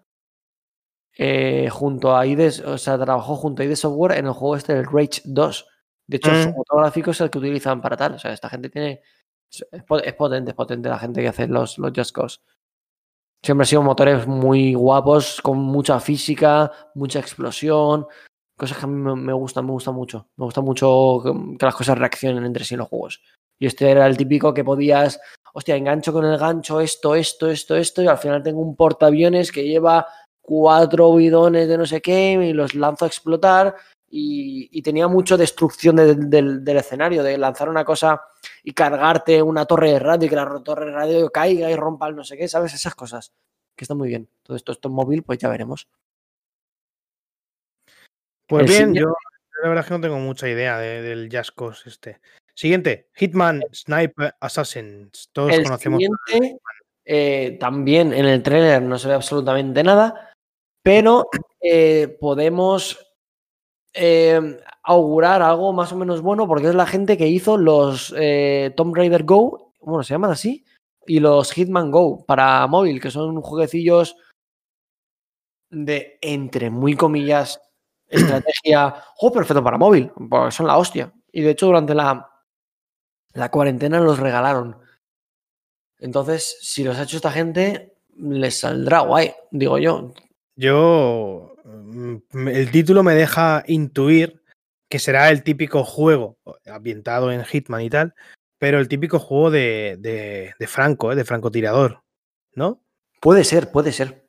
eh, 1.16 1.68
junto 1.70 2.16
a 2.16 2.26
IDES, 2.26 2.60
o 2.60 2.78
sea, 2.78 2.98
trabajó 2.98 3.36
junto 3.36 3.62
a 3.62 3.64
IDES 3.64 3.80
Software 3.80 4.18
en 4.18 4.26
el 4.26 4.32
juego 4.32 4.56
este 4.56 4.74
del 4.74 4.86
Rage 4.86 5.22
2. 5.24 5.66
De 6.08 6.16
hecho, 6.16 6.30
mm. 6.32 6.42
su 6.42 6.50
motor 6.50 6.80
gráfico 6.80 7.10
es 7.12 7.20
el 7.20 7.30
que 7.30 7.38
utilizan 7.38 7.80
para 7.80 7.96
tal. 7.96 8.14
O 8.14 8.18
sea, 8.18 8.32
esta 8.32 8.48
gente 8.48 8.70
tiene. 8.70 9.02
Es, 9.50 10.14
potente, 10.14 10.50
es 10.50 10.54
potente 10.54 10.88
la 10.88 10.98
gente 10.98 11.22
que 11.22 11.28
hace 11.28 11.46
los, 11.48 11.78
los 11.78 11.92
Just. 11.94 12.42
Siempre 13.42 13.62
han 13.62 13.66
sido 13.66 13.82
motores 13.82 14.26
muy 14.26 14.74
guapos, 14.74 15.40
con 15.40 15.58
mucha 15.58 16.00
física, 16.00 16.72
mucha 16.94 17.20
explosión, 17.20 18.06
cosas 18.56 18.78
que 18.78 18.84
a 18.84 18.88
mí 18.88 19.16
me, 19.16 19.32
gustan, 19.32 19.64
me 19.64 19.72
gustan 19.72 19.94
mucho. 19.94 20.28
Me 20.36 20.44
gusta 20.44 20.60
mucho 20.60 21.20
que, 21.22 21.64
las 21.64 21.74
cosas 21.74 21.96
reaccionen 21.96 22.44
entre 22.44 22.64
sí 22.64 22.74
en 22.74 22.80
los 22.80 22.88
juegos. 22.88 23.22
Y 23.58 23.66
este 23.66 23.90
era 23.90 24.06
el 24.06 24.16
típico 24.16 24.52
que 24.52 24.64
podías, 24.64 25.20
hostia, 25.54 25.76
engancho 25.76 26.12
con 26.12 26.24
el 26.24 26.36
gancho 26.36 26.80
esto, 26.80 27.14
esto, 27.14 27.48
esto, 27.48 27.76
esto, 27.76 28.02
y 28.02 28.08
al 28.08 28.18
final 28.18 28.42
tengo 28.42 28.60
un 28.60 28.76
portaaviones 28.76 29.52
que 29.52 29.66
lleva 29.66 30.06
cuatro 30.42 31.14
bidones 31.14 31.68
de 31.68 31.78
no 31.78 31.86
sé 31.86 32.00
qué 32.00 32.32
y 32.32 32.52
los 32.52 32.74
lanzo 32.74 33.04
a 33.04 33.08
explotar. 33.08 33.76
Y, 34.10 34.70
y 34.72 34.82
tenía 34.82 35.06
mucho 35.06 35.36
destrucción 35.36 35.96
de, 35.96 36.14
de, 36.14 36.26
del, 36.26 36.64
del 36.64 36.76
escenario, 36.78 37.22
de 37.22 37.36
lanzar 37.36 37.68
una 37.68 37.84
cosa 37.84 38.22
y 38.62 38.72
cargarte 38.72 39.42
una 39.42 39.66
torre 39.66 39.92
de 39.92 39.98
radio 39.98 40.26
y 40.26 40.30
que 40.30 40.36
la 40.36 40.62
torre 40.64 40.86
de 40.86 40.92
radio 40.92 41.30
caiga 41.30 41.70
y 41.70 41.76
rompa 41.76 42.08
el 42.08 42.16
no 42.16 42.24
sé 42.24 42.36
qué, 42.36 42.48
¿sabes? 42.48 42.72
Esas 42.72 42.94
cosas 42.94 43.32
que 43.76 43.84
están 43.84 43.98
muy 43.98 44.08
bien. 44.08 44.28
Todo 44.42 44.56
esto, 44.56 44.72
esto 44.72 44.88
es 44.88 44.94
móvil, 44.94 45.22
pues 45.22 45.38
ya 45.38 45.48
veremos. 45.48 45.88
Pues 48.46 48.62
el 48.62 48.68
bien, 48.68 48.94
yo 48.94 49.14
la 49.62 49.68
verdad 49.68 49.84
es 49.84 49.88
que 49.88 49.94
no 49.94 50.00
tengo 50.00 50.18
mucha 50.18 50.48
idea 50.48 50.78
de, 50.78 51.02
del 51.02 51.28
Cause 51.54 51.88
este. 51.88 52.20
Siguiente, 52.54 53.08
Hitman 53.14 53.62
Sniper 53.72 54.34
Assassins. 54.40 55.28
Todos 55.32 55.52
el 55.52 55.64
conocemos. 55.64 56.00
Siguiente, 56.26 56.60
eh, 57.04 57.56
también 57.60 58.12
en 58.12 58.24
el 58.26 58.42
trailer 58.42 58.82
no 58.82 58.98
se 58.98 59.08
ve 59.08 59.14
absolutamente 59.14 59.82
nada, 59.82 60.34
pero 60.82 61.28
eh, 61.60 62.16
podemos 62.20 63.07
eh, 64.00 64.60
augurar 64.84 65.42
algo 65.42 65.72
más 65.72 65.92
o 65.92 65.96
menos 65.96 66.20
bueno 66.22 66.46
porque 66.46 66.68
es 66.68 66.74
la 66.76 66.86
gente 66.86 67.18
que 67.18 67.26
hizo 67.26 67.56
los 67.56 68.14
eh, 68.16 68.72
Tomb 68.76 68.94
Raider 68.94 69.24
Go, 69.24 69.72
bueno, 69.80 70.04
se 70.04 70.14
llaman 70.14 70.30
así, 70.30 70.64
y 71.04 71.18
los 71.18 71.52
Hitman 71.52 71.90
Go 71.90 72.24
para 72.24 72.64
móvil, 72.68 73.00
que 73.00 73.10
son 73.10 73.40
jueguecillos 73.42 74.16
de, 75.70 76.18
entre 76.20 76.70
muy 76.70 76.94
comillas, 76.94 77.60
estrategia, 78.08 79.02
juego 79.16 79.34
perfecto 79.34 79.64
para 79.64 79.78
móvil, 79.78 80.12
porque 80.30 80.52
son 80.52 80.68
la 80.68 80.78
hostia. 80.78 81.12
Y 81.32 81.42
de 81.42 81.50
hecho, 81.50 81.66
durante 81.66 81.94
la, 81.94 82.30
la 83.32 83.50
cuarentena 83.50 83.98
los 83.98 84.20
regalaron. 84.20 84.78
Entonces, 85.98 86.58
si 86.60 86.84
los 86.84 86.96
ha 86.98 87.02
hecho 87.02 87.16
esta 87.16 87.32
gente, 87.32 87.96
les 88.16 88.60
saldrá 88.60 89.00
guay, 89.00 89.34
digo 89.50 89.78
yo. 89.78 90.12
Yo, 90.54 91.56
el 92.32 92.70
título 92.70 93.02
me 93.02 93.14
deja 93.14 93.62
intuir 93.66 94.42
que 94.88 94.98
será 94.98 95.30
el 95.30 95.42
típico 95.42 95.84
juego 95.84 96.38
ambientado 96.66 97.30
en 97.30 97.44
Hitman 97.44 97.82
y 97.82 97.90
tal, 97.90 98.14
pero 98.58 98.78
el 98.78 98.88
típico 98.88 99.18
juego 99.18 99.50
de, 99.50 99.96
de, 99.98 100.54
de 100.58 100.66
Franco, 100.66 101.12
¿eh? 101.12 101.16
de 101.16 101.24
francotirador, 101.24 102.02
¿no? 102.54 102.82
Puede 103.20 103.44
ser, 103.44 103.70
puede 103.70 103.92
ser. 103.92 104.26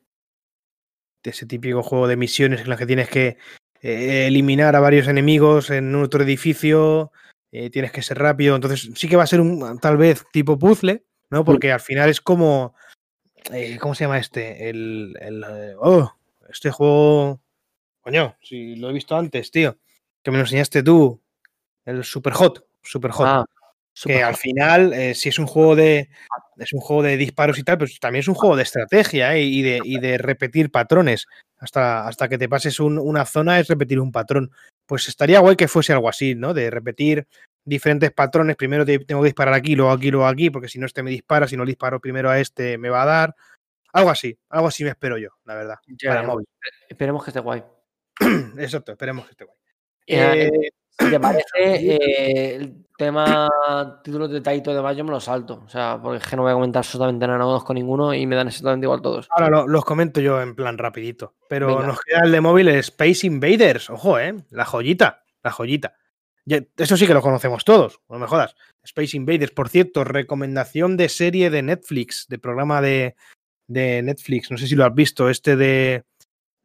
Ese 1.23 1.45
típico 1.45 1.83
juego 1.83 2.07
de 2.07 2.17
misiones 2.17 2.61
en 2.61 2.69
las 2.69 2.79
que 2.79 2.85
tienes 2.85 3.09
que 3.09 3.37
eh, 3.81 4.27
eliminar 4.27 4.75
a 4.75 4.79
varios 4.79 5.07
enemigos 5.07 5.69
en 5.69 5.95
otro 5.95 6.23
edificio, 6.23 7.11
eh, 7.51 7.69
tienes 7.69 7.91
que 7.91 8.01
ser 8.01 8.19
rápido, 8.19 8.55
entonces 8.55 8.89
sí 8.95 9.07
que 9.07 9.15
va 9.15 9.23
a 9.23 9.27
ser 9.27 9.41
un 9.41 9.79
tal 9.79 9.97
vez 9.97 10.25
tipo 10.31 10.57
puzzle, 10.57 11.03
¿no? 11.29 11.43
Porque 11.43 11.71
al 11.71 11.79
final 11.79 12.09
es 12.09 12.21
como, 12.21 12.75
eh, 13.51 13.77
¿cómo 13.79 13.95
se 13.95 14.05
llama 14.05 14.17
este? 14.17 14.69
El, 14.69 15.15
el 15.21 15.43
oh, 15.79 16.18
este 16.49 16.71
juego, 16.71 17.41
coño, 18.01 18.35
si 18.41 18.75
lo 18.75 18.89
he 18.89 18.93
visto 18.93 19.15
antes, 19.15 19.51
tío, 19.51 19.77
que 20.23 20.31
me 20.31 20.37
lo 20.37 20.43
enseñaste 20.43 20.83
tú, 20.83 21.21
el 21.85 22.03
Super 22.03 22.33
Hot, 22.33 22.65
Super 22.81 23.11
Hot. 23.11 23.27
Ah, 23.27 23.45
super 23.93 24.15
que 24.15 24.23
hot. 24.23 24.29
al 24.29 24.35
final, 24.35 24.93
eh, 24.93 25.15
si 25.15 25.29
es 25.29 25.39
un 25.39 25.47
juego 25.47 25.75
de 25.75 26.09
es 26.59 26.73
un 26.73 26.79
juego 26.79 27.03
de 27.03 27.17
disparos 27.17 27.57
y 27.57 27.63
tal, 27.63 27.77
pues 27.77 27.99
también 27.99 28.21
es 28.21 28.27
un 28.27 28.35
juego 28.35 28.55
de 28.55 28.63
estrategia 28.63 29.35
¿eh? 29.35 29.43
y, 29.43 29.61
de, 29.61 29.81
y 29.83 29.99
de 29.99 30.17
repetir 30.17 30.71
patrones. 30.71 31.25
Hasta, 31.57 32.07
hasta 32.07 32.29
que 32.29 32.37
te 32.37 32.47
pases 32.47 32.79
un, 32.79 32.97
una 32.97 33.25
zona 33.25 33.59
es 33.59 33.67
repetir 33.67 33.99
un 33.99 34.11
patrón. 34.11 34.51
Pues 34.85 35.07
estaría 35.07 35.39
guay 35.39 35.55
que 35.55 35.67
fuese 35.67 35.93
algo 35.93 36.09
así, 36.09 36.35
¿no? 36.35 36.53
De 36.53 36.69
repetir 36.69 37.27
diferentes 37.65 38.11
patrones. 38.11 38.55
Primero 38.55 38.85
te, 38.85 38.99
tengo 38.99 39.21
que 39.21 39.27
disparar 39.27 39.53
aquí, 39.53 39.75
luego 39.75 39.91
aquí, 39.91 40.11
luego 40.11 40.27
aquí, 40.27 40.49
porque 40.49 40.69
si 40.69 40.79
no 40.79 40.85
este 40.85 41.03
me 41.03 41.11
dispara, 41.11 41.47
si 41.47 41.57
no 41.57 41.63
le 41.63 41.71
disparo 41.71 41.99
primero 41.99 42.29
a 42.29 42.39
este 42.39 42.77
me 42.77 42.89
va 42.89 43.03
a 43.03 43.05
dar. 43.05 43.35
Algo 43.93 44.09
así, 44.09 44.37
algo 44.49 44.67
así 44.67 44.83
me 44.83 44.91
espero 44.91 45.17
yo, 45.17 45.29
la 45.45 45.55
verdad. 45.55 45.75
Ya, 46.01 46.09
para 46.09 46.23
móvil. 46.23 46.47
Esperemos 46.87 47.23
que 47.23 47.29
esté 47.31 47.39
guay. 47.39 47.63
Exacto, 48.57 48.91
esperemos 48.91 49.25
que 49.25 49.31
esté 49.31 49.45
guay. 49.45 49.57
Eh, 50.07 50.49
Si 50.99 51.09
te 51.09 51.19
parece, 51.19 51.45
eh, 51.57 52.55
el 52.55 52.85
tema 52.97 53.49
títulos 54.03 54.29
de 54.31 54.41
Taito 54.41 54.73
de 54.73 54.95
yo 54.95 55.03
me 55.05 55.11
lo 55.11 55.19
salto. 55.19 55.63
O 55.65 55.69
sea, 55.69 55.99
porque 56.01 56.17
es 56.23 56.27
que 56.29 56.35
no 56.35 56.41
voy 56.43 56.51
a 56.51 56.55
comentar 56.55 56.81
absolutamente 56.81 57.25
nada, 57.25 57.39
no 57.39 57.45
conozco 57.45 57.73
ninguno 57.73 58.13
y 58.13 58.25
me 58.27 58.35
dan 58.35 58.47
exactamente 58.47 58.85
igual 58.85 59.01
todos. 59.01 59.27
Ahora 59.31 59.49
lo- 59.49 59.67
los 59.67 59.85
comento 59.85 60.19
yo 60.19 60.41
en 60.41 60.55
plan 60.55 60.77
rapidito. 60.77 61.35
Pero 61.47 61.67
Venga. 61.67 61.87
nos 61.87 62.01
queda 62.01 62.21
el 62.25 62.31
de 62.31 62.41
móvil 62.41 62.67
Space 62.69 63.25
Invaders. 63.25 63.89
Ojo, 63.89 64.19
¿eh? 64.19 64.35
La 64.51 64.65
joyita. 64.65 65.23
La 65.43 65.51
joyita. 65.51 65.95
Eso 66.75 66.97
sí 66.97 67.05
que 67.05 67.13
lo 67.13 67.21
conocemos 67.21 67.63
todos, 67.63 68.01
no 68.09 68.17
me 68.17 68.25
jodas. 68.25 68.55
Space 68.83 69.15
Invaders, 69.15 69.51
por 69.51 69.69
cierto, 69.69 70.03
recomendación 70.03 70.97
de 70.97 71.07
serie 71.07 71.51
de 71.51 71.61
Netflix, 71.61 72.25
de 72.27 72.39
programa 72.39 72.81
de, 72.81 73.15
de 73.69 74.01
Netflix. 74.01 74.51
No 74.51 74.57
sé 74.57 74.67
si 74.67 74.75
lo 74.75 74.83
has 74.83 74.93
visto, 74.93 75.29
este 75.29 75.55
de, 75.55 76.03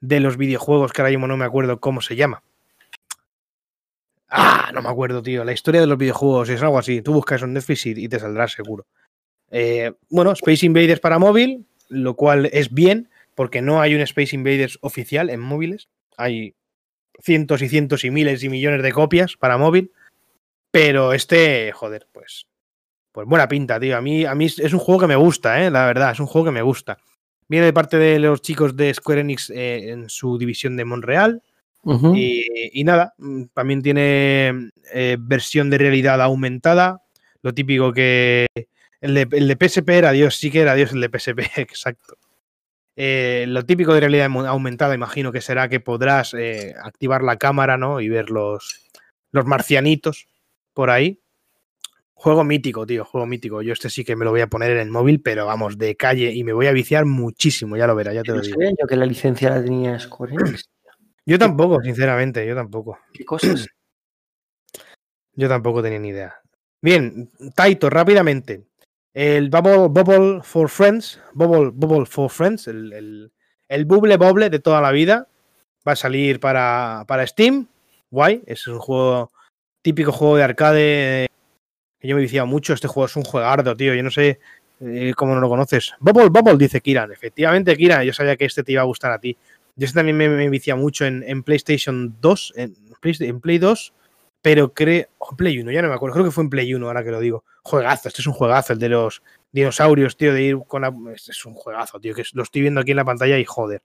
de 0.00 0.20
los 0.20 0.36
videojuegos, 0.36 0.92
que 0.92 1.02
ahora 1.02 1.11
mismo 1.11 1.28
no 1.28 1.36
me 1.36 1.44
acuerdo 1.44 1.78
cómo 1.78 2.00
se 2.00 2.16
llama. 2.16 2.42
Ah, 4.28 4.72
no 4.74 4.82
me 4.82 4.88
acuerdo, 4.88 5.22
tío. 5.22 5.44
La 5.44 5.52
historia 5.52 5.80
de 5.80 5.86
los 5.86 5.98
videojuegos 5.98 6.48
es 6.48 6.61
algo 6.62 6.78
así. 6.78 7.02
Tú 7.02 7.12
buscas 7.12 7.42
en 7.42 7.52
Netflix 7.52 7.86
y, 7.86 7.90
y 7.90 8.09
te 8.09 8.18
saldrá 8.18 8.48
seguro. 8.48 8.86
Eh, 9.50 9.92
bueno, 10.09 10.32
Space 10.32 10.66
Invaders 10.66 10.98
para 10.98 11.20
móvil, 11.20 11.66
lo 11.88 12.16
cual 12.16 12.46
es 12.46 12.72
bien, 12.72 13.11
porque 13.36 13.62
no 13.62 13.80
hay 13.80 13.94
un 13.94 14.00
Space 14.00 14.34
Invaders 14.34 14.78
oficial 14.80 15.30
en 15.30 15.40
móviles. 15.40 15.88
Hay 16.16 16.57
cientos 17.22 17.62
y 17.62 17.68
cientos 17.68 18.05
y 18.05 18.11
miles 18.11 18.42
y 18.42 18.48
millones 18.48 18.82
de 18.82 18.92
copias 18.92 19.36
para 19.36 19.59
móvil. 19.59 19.92
Pero 20.72 21.12
este, 21.12 21.70
joder, 21.70 22.09
pues. 22.11 22.46
Pues 23.14 23.28
buena 23.28 23.46
pinta, 23.46 23.78
tío. 23.78 23.96
A 23.96 24.00
mí, 24.00 24.24
a 24.24 24.34
mí 24.34 24.46
es 24.46 24.72
un 24.72 24.80
juego 24.80 25.02
que 25.02 25.06
me 25.06 25.14
gusta, 25.14 25.64
¿eh? 25.64 25.70
La 25.70 25.86
verdad, 25.86 26.10
es 26.10 26.18
un 26.18 26.26
juego 26.26 26.46
que 26.46 26.50
me 26.50 26.62
gusta. 26.62 26.98
Viene 27.46 27.66
de 27.66 27.72
parte 27.72 27.96
de 27.96 28.18
los 28.18 28.42
chicos 28.42 28.76
de 28.76 28.92
Square 28.92 29.20
Enix 29.20 29.50
eh, 29.50 29.90
en 29.90 30.08
su 30.10 30.36
división 30.36 30.76
de 30.76 30.84
Monreal. 30.84 31.40
Ujú. 31.84 32.16
Y, 32.16 32.44
y 32.72 32.82
nada, 32.82 33.14
mm, 33.18 33.44
también 33.54 33.82
tiene 33.82 34.70
eh, 34.92 35.16
versión 35.20 35.70
de 35.70 35.78
realidad 35.78 36.20
aumentada. 36.20 37.02
Lo 37.40 37.54
típico 37.54 37.92
que. 37.92 38.46
El 39.00 39.14
de, 39.14 39.28
el 39.30 39.46
de 39.46 39.68
PSP 39.68 39.90
era 39.90 40.10
Dios, 40.10 40.34
sí 40.34 40.50
que 40.50 40.62
era 40.62 40.74
Dios 40.74 40.90
el 40.92 41.00
de 41.00 41.08
PSP, 41.08 41.38
exacto. 41.60 42.16
Eh, 42.96 43.44
lo 43.46 43.64
típico 43.64 43.94
de 43.94 44.00
realidad 44.00 44.28
aumentada, 44.48 44.92
imagino 44.92 45.30
que 45.30 45.40
será 45.40 45.68
que 45.68 45.78
podrás 45.78 46.34
eh, 46.34 46.74
activar 46.82 47.22
la 47.22 47.36
cámara, 47.36 47.76
¿no? 47.76 48.00
Y 48.00 48.08
ver 48.08 48.30
los, 48.30 48.90
los 49.30 49.46
marcianitos 49.46 50.26
por 50.72 50.90
ahí. 50.90 51.20
Juego 52.14 52.44
mítico, 52.44 52.86
tío, 52.86 53.04
juego 53.04 53.26
mítico. 53.26 53.60
Yo 53.60 53.72
este 53.72 53.90
sí 53.90 54.04
que 54.04 54.16
me 54.16 54.24
lo 54.24 54.30
voy 54.30 54.40
a 54.40 54.46
poner 54.46 54.70
en 54.70 54.78
el 54.78 54.90
móvil, 54.90 55.20
pero 55.20 55.46
vamos, 55.46 55.76
de 55.76 55.96
calle 55.96 56.32
y 56.32 56.44
me 56.44 56.52
voy 56.52 56.68
a 56.68 56.72
viciar 56.72 57.04
muchísimo, 57.04 57.76
ya 57.76 57.86
lo 57.86 57.94
verás, 57.94 58.14
ya 58.14 58.22
te 58.22 58.32
lo 58.32 58.40
digo. 58.40 58.58
yo 58.60 58.86
que 58.86 58.96
la 58.96 59.04
licencia 59.04 59.50
la 59.50 59.62
tenía 59.62 59.98
Square 59.98 60.34
Enix. 60.34 60.64
Yo 61.26 61.38
tampoco, 61.38 61.80
sinceramente, 61.80 62.46
yo 62.46 62.54
tampoco. 62.54 62.98
¿Qué 63.14 63.24
cosas? 63.24 63.66
Yo 65.36 65.48
tampoco 65.48 65.82
tenía 65.82 65.98
ni 65.98 66.08
idea. 66.08 66.36
Bien, 66.82 67.30
Taito, 67.56 67.88
rápidamente. 67.88 68.66
El 69.14 69.48
Bubble, 69.48 69.88
Bubble 69.88 70.42
for 70.42 70.68
Friends, 70.68 71.18
Bubble, 71.32 71.70
Bubble 71.72 72.04
for 72.04 72.30
Friends, 72.30 72.68
el, 72.68 72.92
el, 72.92 73.32
el 73.68 73.84
Bubble 73.86 74.16
Bobble 74.16 74.50
de 74.50 74.58
toda 74.58 74.80
la 74.80 74.92
vida, 74.92 75.26
va 75.88 75.92
a 75.92 75.96
salir 75.96 76.40
para, 76.40 77.04
para 77.08 77.26
Steam. 77.26 77.68
Guay, 78.10 78.42
es 78.46 78.66
un 78.68 78.78
juego, 78.78 79.32
típico 79.82 80.12
juego 80.12 80.36
de 80.36 80.42
arcade 80.44 81.28
yo 82.09 82.14
me 82.14 82.20
he 82.20 82.24
viciado 82.24 82.46
mucho. 82.46 82.72
Este 82.72 82.88
juego 82.88 83.07
es 83.07 83.16
un 83.16 83.24
juegardo, 83.24 83.76
tío. 83.76 83.94
Yo 83.94 84.02
no 84.02 84.11
sé 84.11 84.38
eh, 84.80 85.12
cómo 85.16 85.34
no 85.34 85.40
lo 85.40 85.48
conoces. 85.48 85.92
Bubble, 86.00 86.28
Bubble, 86.28 86.57
dice 86.59 86.80
Kiran. 86.80 87.12
Efectivamente, 87.12 87.76
Kiran, 87.76 88.05
yo 88.05 88.12
sabía 88.12 88.36
que 88.36 88.44
este 88.44 88.62
te 88.62 88.72
iba 88.72 88.82
a 88.82 88.86
gustar 88.86 89.12
a 89.12 89.18
ti. 89.18 89.36
Yo 89.76 89.86
este 89.86 89.96
también 89.98 90.16
me, 90.16 90.28
me 90.28 90.44
he 90.44 90.50
viciado 90.50 90.80
mucho 90.80 91.05
en, 91.05 91.24
en 91.26 91.42
PlayStation 91.42 92.14
2, 92.20 92.52
en, 92.57 92.74
Play- 93.00 93.16
en 93.20 93.40
Play 93.40 93.59
2, 93.59 93.92
pero 94.42 94.72
creo. 94.72 95.07
O 95.18 95.28
en 95.32 95.36
Play 95.36 95.59
1, 95.61 95.70
ya 95.72 95.82
no 95.82 95.88
me 95.88 95.94
acuerdo. 95.94 96.14
Creo 96.14 96.24
que 96.26 96.30
fue 96.30 96.44
en 96.44 96.50
Play 96.50 96.72
1, 96.74 96.86
ahora 96.86 97.02
que 97.05 97.11
lo 97.11 97.20
digo. 97.20 97.44
Juegazo, 97.62 98.09
este 98.09 98.20
es 98.20 98.26
un 98.26 98.34
juegazo, 98.34 98.72
el 98.74 98.78
de 98.78 98.88
los 98.90 99.22
dinosaurios, 99.52 100.16
tío, 100.16 100.32
de 100.34 100.42
ir 100.42 100.59
con 100.66 100.82
la. 100.82 100.92
Este 101.14 101.32
es 101.32 101.44
un 101.46 101.55
juegazo, 101.55 101.98
tío, 102.00 102.14
que 102.14 102.20
es- 102.22 102.34
lo 102.34 102.42
estoy 102.42 102.61
viendo 102.62 102.80
aquí 102.80 102.90
en 102.90 102.98
la 102.98 103.05
pantalla 103.05 103.38
y 103.38 103.44
joder. 103.44 103.80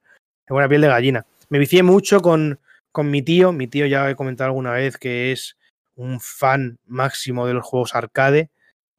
Tengo 0.45 0.55
buena 0.57 0.67
piel 0.69 0.81
de 0.81 0.87
gallina. 0.87 1.25
Me 1.49 1.59
vicié 1.59 1.81
mucho 1.83 2.21
con, 2.21 2.59
con 2.91 3.09
mi 3.09 3.21
tío. 3.21 3.51
Mi 3.53 3.67
tío 3.67 3.85
ya 3.85 4.09
he 4.09 4.15
comentado 4.15 4.47
alguna 4.47 4.71
vez 4.73 4.97
que 4.97 5.31
es 5.31 5.57
un 5.99 6.19
fan 6.19 6.79
máximo 6.85 7.45
de 7.45 7.53
los 7.53 7.65
juegos 7.65 7.95
arcade. 7.95 8.49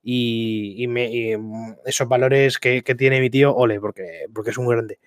Y, 0.03 0.76
y 0.82 0.86
me- 0.86 1.11
y, 1.11 1.36
mm, 1.36 1.76
esos 1.84 2.09
valores 2.09 2.59
que, 2.59 2.82
que 2.82 2.94
tiene 2.94 3.20
mi 3.20 3.28
tío, 3.30 3.55
ole, 3.55 3.80
porque, 3.80 4.26
porque 4.34 4.51
es 4.51 4.59
un 4.59 4.66
grande. 4.68 4.98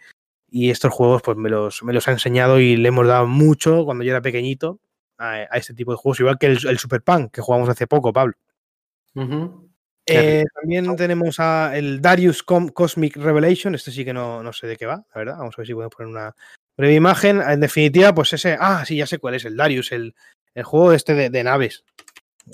Y 0.49 0.69
estos 0.69 0.93
juegos, 0.93 1.21
pues 1.23 1.37
me 1.37 1.49
los, 1.49 1.81
me 1.83 1.93
los 1.93 2.07
ha 2.07 2.11
enseñado 2.11 2.59
y 2.59 2.75
le 2.77 2.89
hemos 2.89 3.07
dado 3.07 3.25
mucho 3.27 3.85
cuando 3.85 4.03
yo 4.03 4.11
era 4.11 4.21
pequeñito 4.21 4.79
a, 5.17 5.31
a 5.49 5.57
este 5.57 5.73
tipo 5.73 5.91
de 5.91 5.97
juegos, 5.97 6.19
igual 6.19 6.37
que 6.37 6.47
el, 6.47 6.67
el 6.67 6.77
Super 6.77 7.01
Punk 7.01 7.31
que 7.31 7.41
jugamos 7.41 7.69
hace 7.69 7.87
poco, 7.87 8.13
Pablo. 8.13 8.35
Ujú. 9.15 9.69
Qué 10.05 10.41
Eh, 10.41 10.45
también 10.53 10.95
tenemos 10.95 11.39
a 11.39 11.77
el 11.77 12.01
Darius 12.01 12.43
Com- 12.43 12.69
Cosmic 12.69 13.15
Revelation. 13.17 13.73
Este 13.73 13.89
sí 13.91 14.03
que 14.03 14.13
no, 14.13 14.43
no 14.43 14.51
sé 14.53 14.67
de 14.67 14.75
qué 14.77 14.85
va, 14.85 14.97
la 14.97 15.19
verdad. 15.19 15.37
Vamos 15.37 15.55
a 15.57 15.61
ver 15.61 15.67
si 15.67 15.73
podemos 15.73 15.95
poner 15.95 16.11
una 16.11 16.35
breve 16.77 16.93
imagen. 16.95 17.41
En 17.41 17.61
definitiva, 17.61 18.13
pues 18.13 18.33
ese. 18.33 18.57
Ah, 18.59 18.83
sí, 18.85 18.97
ya 18.97 19.07
sé 19.07 19.17
cuál 19.17 19.35
es, 19.35 19.45
el 19.45 19.55
Darius, 19.55 19.91
el, 19.91 20.13
el 20.55 20.63
juego 20.63 20.93
este 20.93 21.29
de, 21.29 21.43
naves. 21.43 21.83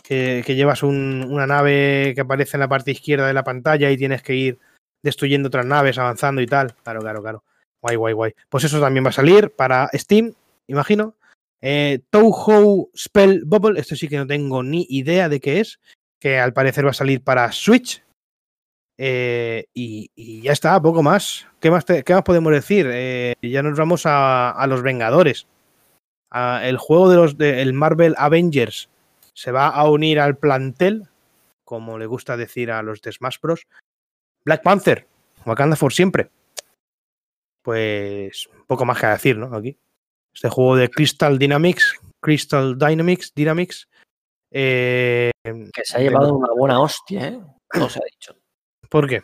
Que, 0.04 0.44
llevas 0.48 0.84
un- 0.84 1.26
una 1.30 1.48
nave 1.48 2.14
que 2.14 2.22
aparece 2.22 2.58
en 2.58 2.62
la 2.62 2.68
parte 2.68 2.92
izquierda 2.92 3.28
de 3.28 3.34
la 3.34 3.44
pantalla 3.44 3.90
y 3.90 3.98
tienes 3.98 4.22
que 4.22 4.36
ir 4.36 4.60
destruyendo 5.04 5.48
otras 5.48 5.66
naves, 5.66 5.98
avanzando 5.98 6.42
y 6.42 6.46
tal. 6.46 6.76
Claro, 6.84 7.02
claro, 7.02 7.22
claro. 7.22 7.44
Guay, 7.82 7.96
guay, 7.96 8.14
guay. 8.14 8.34
Pues 8.50 8.64
eso 8.66 8.80
también 8.80 9.06
va 9.06 9.10
a 9.10 9.14
salir 9.14 9.52
para 9.52 9.90
Steam, 9.94 10.34
imagino. 10.68 11.16
Eh, 11.62 12.00
Touhou 12.10 12.92
Spell 12.96 13.44
Bubble, 13.46 13.80
esto 13.80 13.96
sí 13.96 14.08
que 14.08 14.18
no 14.18 14.28
tengo 14.28 14.64
ni 14.64 14.86
idea 14.90 15.28
de 15.28 15.40
qué 15.40 15.60
es, 15.60 15.80
que 16.20 16.40
al 16.40 16.54
parecer 16.54 16.86
va 16.86 16.92
a 16.92 16.94
salir 16.94 17.24
para 17.24 17.52
Switch. 17.52 18.04
Eh, 18.98 19.66
y, 19.74 20.42
ya 20.42 20.52
está, 20.52 20.80
poco 20.82 21.02
más. 21.02 21.48
¿Qué 21.62 21.72
más, 21.72 21.86
qué 21.86 22.14
más 22.14 22.24
podemos 22.24 22.52
decir? 22.52 22.90
Eh, 22.92 23.36
ya 23.42 23.64
nos 23.64 23.78
vamos 23.78 24.04
a 24.06 24.66
los 24.68 24.82
Vengadores. 24.82 25.48
El 26.32 26.78
juego 26.78 27.10
de 27.10 27.16
los 27.16 27.38
de, 27.38 27.62
el 27.62 27.74
Marvel 27.74 28.16
Avengers 28.18 28.90
se 29.34 29.52
va 29.52 29.68
a 29.68 29.90
unir 29.90 30.20
al 30.20 30.38
plantel, 30.38 31.08
como 31.64 31.98
le 31.98 32.06
gusta 32.06 32.38
decir 32.38 32.72
a 32.72 32.84
los 32.84 33.02
de 33.02 33.12
Smash 33.12 33.38
Bros. 33.42 33.68
Black 34.46 34.64
Panther, 34.64 35.08
Wakanda 35.46 35.76
for 35.76 35.94
siempre. 35.94 36.30
Pues 37.62 38.50
poco 38.68 38.86
más 38.86 39.00
que 39.00 39.08
decir, 39.08 39.38
¿no? 39.38 39.56
Aquí. 39.56 39.78
Este 40.34 40.50
juego 40.50 40.76
de 40.76 40.90
Crystal 40.90 41.38
Dynamics, 41.38 42.00
Crystal 42.22 42.78
Dynamics, 42.78 43.34
Dynamics. 43.34 43.88
eh, 44.52 45.32
Que 45.44 45.84
se 45.84 45.98
ha 45.98 46.00
llevado 46.00 46.36
una 46.36 46.54
buena 46.54 46.80
hostia, 46.80 47.28
¿eh? 47.28 47.40
No 47.76 47.90
se 47.90 48.00
ha 48.00 48.06
dicho. 48.12 48.36
¿Por 48.90 49.08
qué? 49.08 49.24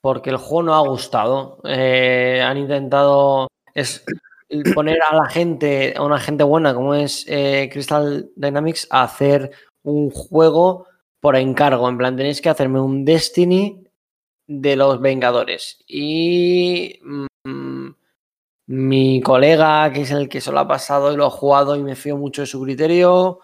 Porque 0.00 0.30
el 0.30 0.36
juego 0.36 0.62
no 0.64 0.74
ha 0.74 0.80
gustado. 0.80 1.60
Eh, 1.64 2.42
han 2.42 2.58
intentado 2.58 3.48
es 3.74 4.04
poner 4.74 4.98
a 5.02 5.14
la 5.14 5.28
gente, 5.28 5.94
a 5.96 6.02
una 6.02 6.18
gente 6.18 6.44
buena 6.44 6.74
como 6.74 6.94
es 6.94 7.24
eh, 7.28 7.68
Crystal 7.72 8.30
Dynamics, 8.36 8.86
a 8.90 9.02
hacer 9.02 9.50
un 9.82 10.10
juego 10.10 10.86
por 11.20 11.36
encargo. 11.36 11.88
En 11.88 11.98
plan, 11.98 12.16
tenéis 12.16 12.40
que 12.40 12.48
hacerme 12.48 12.80
un 12.80 13.04
Destiny 13.04 13.84
de 14.46 14.76
los 14.76 15.00
Vengadores. 15.00 15.84
Y 15.86 16.98
mm, 17.02 17.88
mi 18.68 19.20
colega, 19.22 19.90
que 19.92 20.02
es 20.02 20.10
el 20.10 20.28
que 20.28 20.40
se 20.40 20.52
lo 20.52 20.58
ha 20.60 20.68
pasado 20.68 21.12
y 21.12 21.16
lo 21.16 21.26
ha 21.26 21.30
jugado 21.30 21.76
y 21.76 21.82
me 21.82 21.96
fío 21.96 22.16
mucho 22.16 22.42
de 22.42 22.46
su 22.46 22.62
criterio, 22.62 23.40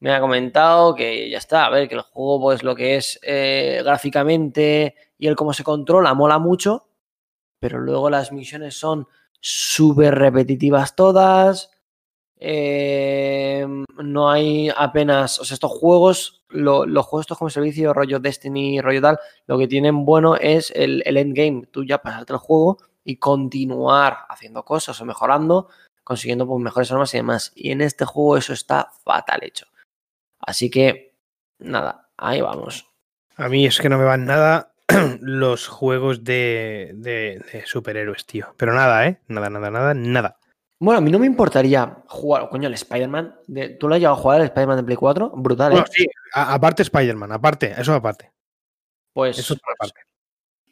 me 0.00 0.12
ha 0.12 0.20
comentado 0.20 0.94
que 0.94 1.30
ya 1.30 1.38
está, 1.38 1.66
a 1.66 1.70
ver, 1.70 1.88
que 1.88 1.94
el 1.94 2.02
juego, 2.02 2.40
pues 2.40 2.62
lo 2.62 2.74
que 2.74 2.96
es 2.96 3.18
eh, 3.22 3.80
gráficamente 3.84 4.94
y 5.18 5.28
el 5.28 5.36
cómo 5.36 5.52
se 5.52 5.64
controla, 5.64 6.12
mola 6.14 6.38
mucho, 6.38 6.88
pero 7.60 7.78
luego 7.80 8.10
las 8.10 8.32
misiones 8.32 8.76
son 8.76 9.06
súper 9.46 10.14
repetitivas 10.14 10.96
todas. 10.96 11.70
eh, 12.40 13.66
no 14.02 14.30
hay 14.30 14.70
apenas, 14.76 15.38
o 15.38 15.44
sea, 15.44 15.54
estos 15.54 15.70
juegos, 15.70 16.42
lo- 16.48 16.84
los 16.86 17.06
juegos 17.06 17.24
estos 17.24 17.38
como 17.38 17.48
servicio, 17.50 17.92
rollo 17.94 18.18
Destiny, 18.20 18.80
rollo 18.80 19.00
tal, 19.00 19.18
lo 19.46 19.56
que 19.58 19.68
tienen 19.68 20.04
bueno 20.04 20.36
es 20.36 20.70
el, 20.74 21.02
el 21.06 21.16
endgame. 21.16 21.66
Tú 21.70 21.84
ya 21.84 21.98
pasarte 22.02 22.32
el 22.34 22.38
juego 22.40 22.78
y 23.04 23.16
continuar 23.16 24.18
haciendo 24.28 24.64
cosas 24.64 25.00
o 25.00 25.04
mejorando, 25.06 25.68
consiguiendo 26.02 26.46
pues, 26.46 26.60
mejores 26.62 26.90
armas 26.92 27.14
y 27.14 27.18
demás. 27.18 27.52
Y 27.54 27.70
en 27.70 27.80
este 27.80 28.04
juego 28.04 28.36
eso 28.36 28.52
está 28.52 28.90
fatal 29.04 29.40
hecho. 29.42 29.66
Así 30.40 30.68
que, 30.70 31.14
nada, 31.58 32.08
ahí 32.18 32.40
vamos. 32.42 32.86
A 33.36 33.48
mí 33.48 33.64
es 33.66 33.80
que 33.80 33.88
no 33.88 33.96
me 33.98 34.04
van 34.04 34.26
nada 34.26 34.73
los 35.20 35.68
juegos 35.68 36.24
de, 36.24 36.92
de- 36.94 37.42
de 37.52 37.66
superhéroes, 37.66 38.26
tío. 38.26 38.54
Pero 38.56 38.72
nada, 38.74 39.06
¿eh? 39.06 39.20
Nada, 39.28 39.50
nada, 39.50 39.70
nada, 39.70 39.94
nada. 39.94 40.36
Bueno, 40.80 40.98
a 40.98 41.00
mí 41.00 41.10
no 41.10 41.18
me 41.18 41.26
importaría 41.26 42.02
jugar, 42.08 42.48
coño, 42.48 42.68
el 42.68 42.74
Spider-Man. 42.74 43.36
de- 43.46 43.70
¿Tú 43.70 43.88
lo 43.88 43.94
has 43.94 44.00
llegado 44.00 44.16
a 44.16 44.20
jugar 44.20 44.40
el 44.40 44.46
Spider-Man 44.46 44.76
de 44.78 44.82
Play 44.84 44.96
4? 44.96 45.30
Brutal, 45.34 45.72
¿eh? 45.72 45.74
Bueno, 45.76 45.86
sí, 45.90 46.06
a- 46.32 46.54
aparte 46.54 46.82
Spider-Man, 46.82 47.32
aparte, 47.32 47.74
eso 47.78 47.94
aparte. 47.94 48.30
Pues, 49.12 49.38
Eso 49.38 49.54
es 49.54 49.60
una 49.62 49.74
parte. 49.78 50.00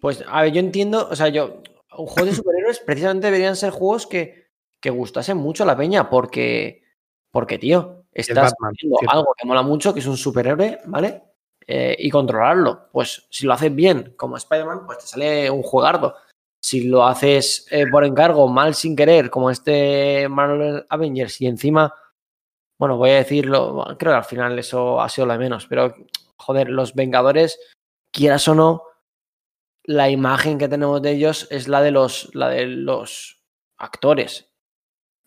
pues, 0.00 0.24
a 0.26 0.42
ver, 0.42 0.52
yo 0.52 0.60
entiendo, 0.60 1.08
o 1.08 1.14
sea, 1.16 1.28
yo, 1.28 1.62
un 1.96 2.06
juego 2.06 2.26
de 2.26 2.32
superhéroes 2.42 2.80
precisamente 2.80 3.26
deberían 3.28 3.56
ser 3.56 3.70
juegos 3.70 4.06
que, 4.06 4.48
que 4.80 4.90
gustasen 4.90 5.36
mucho 5.36 5.62
a 5.62 5.66
la 5.66 5.76
peña, 5.76 6.10
porque, 6.10 6.82
porque, 7.30 7.58
tío, 7.58 8.04
estás 8.12 8.50
Batman, 8.52 8.72
haciendo 8.76 8.98
cierto. 8.98 9.16
algo 9.16 9.34
que 9.38 9.46
mola 9.46 9.62
mucho, 9.62 9.94
que 9.94 10.00
es 10.00 10.06
un 10.06 10.16
superhéroe, 10.16 10.80
¿vale? 10.86 11.22
Eh, 11.66 11.96
y 11.98 12.10
controlarlo. 12.10 12.88
Pues 12.92 13.26
si 13.30 13.46
lo 13.46 13.52
haces 13.52 13.74
bien, 13.74 14.14
como 14.16 14.36
Spider-Man, 14.36 14.86
pues 14.86 14.98
te 14.98 15.06
sale 15.06 15.50
un 15.50 15.62
juegardo. 15.62 16.16
Si 16.60 16.82
lo 16.84 17.06
haces 17.06 17.66
eh, 17.70 17.86
por 17.90 18.04
encargo, 18.04 18.48
mal 18.48 18.74
sin 18.74 18.94
querer, 18.94 19.30
como 19.30 19.50
este 19.50 20.28
Marvel 20.28 20.86
Avengers, 20.88 21.40
y 21.40 21.46
encima, 21.46 21.94
bueno, 22.78 22.96
voy 22.96 23.10
a 23.10 23.16
decirlo, 23.16 23.84
creo 23.98 24.12
que 24.12 24.18
al 24.18 24.24
final 24.24 24.58
eso 24.58 25.00
ha 25.00 25.08
sido 25.08 25.26
lo 25.26 25.32
de 25.32 25.38
menos, 25.40 25.66
pero 25.66 25.94
joder, 26.36 26.68
los 26.68 26.94
Vengadores, 26.94 27.58
quieras 28.12 28.46
o 28.48 28.54
no, 28.54 28.82
la 29.84 30.10
imagen 30.10 30.58
que 30.58 30.68
tenemos 30.68 31.02
de 31.02 31.12
ellos 31.12 31.48
es 31.50 31.66
la 31.66 31.82
de 31.82 31.90
los, 31.90 32.32
la 32.34 32.48
de 32.48 32.66
los 32.66 33.42
actores. 33.76 34.48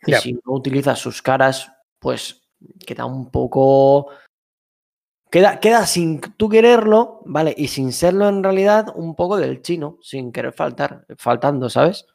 Y 0.06 0.14
si 0.14 0.34
no 0.34 0.54
utilizas 0.54 1.00
sus 1.00 1.22
caras, 1.22 1.72
pues 2.00 2.48
queda 2.86 3.06
un 3.06 3.32
poco. 3.32 4.10
Queda, 5.36 5.60
queda 5.60 5.86
sin 5.86 6.22
tú 6.22 6.48
quererlo, 6.48 7.20
¿vale? 7.26 7.54
Y 7.58 7.68
sin 7.68 7.92
serlo 7.92 8.30
en 8.30 8.42
realidad, 8.42 8.94
un 8.96 9.18
poco 9.18 9.36
del 9.36 9.62
chino, 9.62 9.98
sin 10.02 10.32
querer 10.32 10.54
faltar, 10.54 11.06
faltando, 11.18 11.70
¿sabes? 11.70 12.06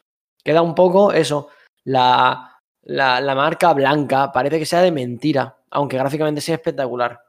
Queda 0.43 0.63
un 0.63 0.75
poco 0.75 1.13
eso, 1.13 1.49
la, 1.85 2.59
la, 2.81 3.21
la 3.21 3.35
marca 3.35 3.75
blanca, 3.75 4.33
parece 4.33 4.59
que 4.59 4.65
sea 4.65 4.81
de 4.81 4.91
mentira, 4.91 5.55
aunque 5.71 5.99
gráficamente 5.99 6.41
sea 6.41 6.55
espectacular. 6.55 7.21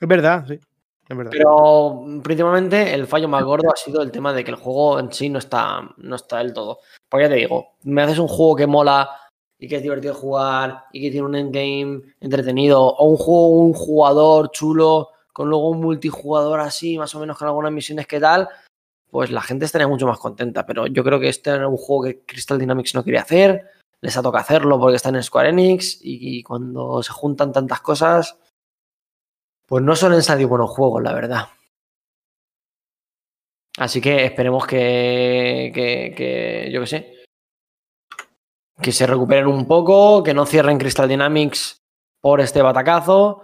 Es 0.00 0.06
verdad, 0.06 0.44
sí. 0.46 0.60
Es 1.08 1.16
verdad. 1.16 1.32
Pero 1.32 2.02
mm, 2.04 2.20
principalmente 2.20 2.94
el 2.94 3.08
fallo 3.08 3.26
más 3.26 3.42
gordo 3.42 3.72
ha 3.72 3.76
sido 3.76 4.02
el 4.02 4.12
tema 4.12 4.32
de 4.32 4.44
que 4.44 4.52
el 4.52 4.56
juego 4.56 5.00
en 5.00 5.12
sí 5.12 5.30
no 5.30 5.40
está, 5.40 5.82
no 5.96 6.14
está 6.14 6.38
del 6.38 6.52
todo. 6.52 6.78
Porque 7.08 7.24
ya 7.24 7.30
te 7.30 7.40
digo, 7.40 7.72
me 7.82 8.02
haces 8.02 8.20
un 8.20 8.28
juego 8.28 8.54
que 8.54 8.68
mola 8.68 9.10
y 9.64 9.68
que 9.68 9.76
es 9.76 9.82
divertido 9.82 10.12
jugar 10.14 10.84
y 10.92 11.00
que 11.00 11.10
tiene 11.10 11.26
un 11.26 11.34
endgame 11.34 12.02
entretenido, 12.20 12.82
o 12.82 13.08
un 13.08 13.16
juego, 13.16 13.48
un 13.48 13.72
jugador 13.72 14.50
chulo, 14.50 15.08
con 15.32 15.48
luego 15.48 15.70
un 15.70 15.80
multijugador 15.80 16.60
así, 16.60 16.98
más 16.98 17.14
o 17.14 17.20
menos 17.20 17.38
con 17.38 17.48
algunas 17.48 17.72
misiones 17.72 18.06
que 18.06 18.20
tal, 18.20 18.46
pues 19.10 19.30
la 19.30 19.40
gente 19.40 19.64
estaría 19.64 19.88
mucho 19.88 20.06
más 20.06 20.18
contenta. 20.18 20.66
Pero 20.66 20.86
yo 20.86 21.02
creo 21.02 21.18
que 21.18 21.30
este 21.30 21.50
era 21.50 21.66
un 21.66 21.78
juego 21.78 22.04
que 22.04 22.24
Crystal 22.26 22.58
Dynamics 22.58 22.94
no 22.94 23.02
quería 23.02 23.22
hacer, 23.22 23.70
les 24.02 24.16
ha 24.18 24.22
tocado 24.22 24.42
hacerlo 24.42 24.78
porque 24.78 24.96
están 24.96 25.16
en 25.16 25.22
Square 25.22 25.48
Enix 25.48 25.98
y, 26.02 26.42
cuando 26.42 27.02
se 27.02 27.12
juntan 27.12 27.50
tantas 27.50 27.80
cosas, 27.80 28.36
pues 29.66 29.82
no 29.82 29.96
suelen 29.96 30.22
salir 30.22 30.46
buenos 30.46 30.70
juegos, 30.70 31.02
la 31.02 31.14
verdad. 31.14 31.48
Así 33.78 34.02
que 34.02 34.26
esperemos 34.26 34.66
que, 34.66 35.72
que, 35.74 36.14
que 36.14 36.70
yo 36.70 36.82
qué 36.82 36.86
sé, 36.86 37.13
que 38.80 38.92
se 38.92 39.06
recuperen 39.06 39.46
un 39.46 39.66
poco, 39.66 40.22
que 40.22 40.34
no 40.34 40.46
cierren 40.46 40.78
Crystal 40.78 41.08
Dynamics 41.08 41.82
por 42.20 42.40
este 42.40 42.62
batacazo 42.62 43.42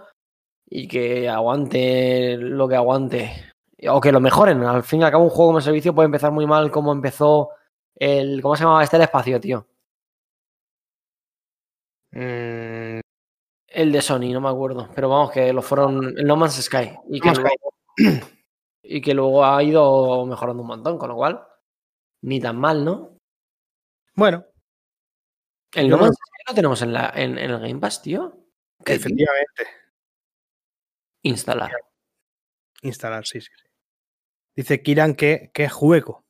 y 0.65 0.87
que 0.87 1.29
aguante 1.29 2.37
lo 2.37 2.67
que 2.67 2.75
aguante. 2.75 3.51
O 3.89 3.99
que 3.99 4.11
lo 4.11 4.19
mejoren. 4.19 4.63
Al 4.63 4.83
fin 4.83 5.01
y 5.01 5.03
al 5.03 5.11
cabo, 5.11 5.23
un 5.23 5.29
juego 5.29 5.49
como 5.49 5.61
servicio 5.61 5.93
puede 5.93 6.05
empezar 6.05 6.31
muy 6.31 6.45
mal 6.45 6.71
como 6.71 6.91
empezó 6.91 7.49
el. 7.95 8.41
¿Cómo 8.41 8.55
se 8.55 8.63
llamaba 8.63 8.83
este 8.83 8.97
el 8.97 9.03
espacio, 9.03 9.39
tío? 9.39 9.67
Mm, 12.11 12.99
El 13.67 13.91
de 13.91 14.01
Sony, 14.01 14.31
no 14.33 14.41
me 14.41 14.49
acuerdo. 14.49 14.89
Pero 14.93 15.09
vamos, 15.09 15.31
que 15.31 15.51
lo 15.51 15.61
fueron. 15.61 16.17
El 16.17 16.25
No 16.25 16.35
Man's 16.35 16.61
Sky. 16.61 16.91
Y 17.09 17.19
que, 17.19 17.31
No 17.31 17.41
luego, 17.41 17.73
y 18.83 19.01
que 19.01 19.13
luego 19.13 19.45
ha 19.45 19.61
ido 19.63 20.25
mejorando 20.25 20.61
un 20.61 20.67
montón, 20.67 20.97
con 20.97 21.09
lo 21.09 21.15
cual. 21.15 21.43
Ni 22.23 22.39
tan 22.39 22.57
mal, 22.57 22.85
¿no? 22.85 23.17
bueno, 24.15 24.45
El 25.73 25.89
No 25.89 25.97
Man's 25.97 26.15
Sky 26.15 26.43
lo 26.47 26.55
tenemos 26.55 26.81
en, 26.81 26.93
la, 26.93 27.11
en, 27.15 27.37
en 27.37 27.51
el 27.51 27.59
Game 27.59 27.79
Pass, 27.79 28.01
tío. 28.01 28.37
¿Qué 28.83 28.93
efectivamente. 28.93 29.67
Instalar. 31.23 31.71
Instalar, 32.81 33.25
sí, 33.25 33.41
sí. 33.41 33.49
sí. 33.55 33.69
Dice 34.55 34.81
Kiran 34.81 35.15
que, 35.15 35.51
que 35.53 35.69
juego. 35.69 36.25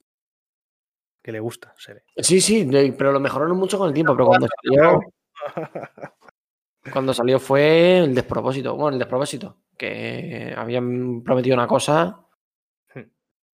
Que 1.23 1.31
le 1.31 1.39
gusta, 1.39 1.73
se 1.77 1.93
ve. 1.93 2.03
Sí, 2.17 2.41
sí, 2.41 2.67
pero 2.97 3.11
lo 3.11 3.19
mejoraron 3.19 3.57
mucho 3.57 3.77
con 3.77 3.87
el 3.87 3.93
tiempo. 3.93 4.13
Pero 4.15 4.25
cuando 4.25 4.47
salió, 4.63 4.99
cuando 6.91 7.13
salió 7.13 7.39
fue 7.39 7.99
el 7.99 8.15
despropósito. 8.15 8.75
Bueno, 8.75 8.95
el 8.95 8.99
despropósito. 8.99 9.57
Que 9.77 10.53
habían 10.55 11.23
prometido 11.23 11.55
una 11.55 11.67
cosa 11.67 12.25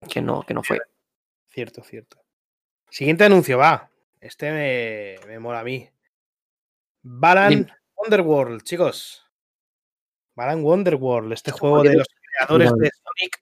que 0.09 0.21
no, 0.21 0.43
que 0.43 0.53
no 0.53 0.63
fue. 0.63 0.79
Cierto, 1.47 1.84
cierto. 1.84 2.17
Siguiente 2.89 3.23
anuncio, 3.23 3.57
va. 3.57 3.90
Este 4.22 4.51
me, 4.51 5.28
me 5.28 5.39
mola 5.39 5.59
a 5.61 5.63
mí. 5.63 5.89
Balan 7.03 7.49
Dime. 7.49 7.74
Wonderworld, 7.95 8.61
chicos. 8.63 9.26
Balan 10.36 10.63
Wonderworld, 10.63 11.34
este 11.34 11.49
Este 11.49 11.59
juego 11.59 11.84
de 11.84 11.95
los 11.97 12.07
creadores 12.38 12.72
de 12.74 12.89
Sonic, 12.91 13.39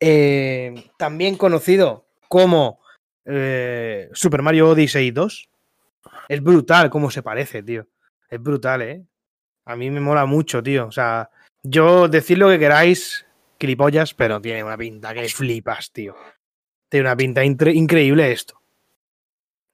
eh, 0.00 0.90
también 0.98 1.36
conocido 1.36 2.08
como 2.28 2.80
eh, 3.24 4.08
Super 4.12 4.42
Mario 4.42 4.70
Odyssey 4.70 5.10
2. 5.10 5.48
Es 6.28 6.42
brutal 6.42 6.90
cómo 6.90 7.10
se 7.10 7.22
parece, 7.22 7.62
tío. 7.62 7.86
Es 8.28 8.42
brutal, 8.42 8.82
¿eh? 8.82 9.04
A 9.66 9.76
mí 9.76 9.90
me 9.90 10.00
mola 10.00 10.26
mucho, 10.26 10.62
tío. 10.62 10.86
O 10.86 10.92
sea, 10.92 11.30
yo 11.62 12.08
decid 12.08 12.38
lo 12.38 12.48
que 12.48 12.58
queráis, 12.58 13.26
clipollas, 13.58 14.14
pero 14.14 14.40
tiene 14.40 14.64
una 14.64 14.76
pinta 14.76 15.12
que 15.14 15.28
flipas, 15.28 15.92
tío. 15.92 16.16
Tiene 16.88 17.06
una 17.06 17.16
pinta 17.16 17.44
incre- 17.44 17.74
increíble 17.74 18.32
esto. 18.32 18.60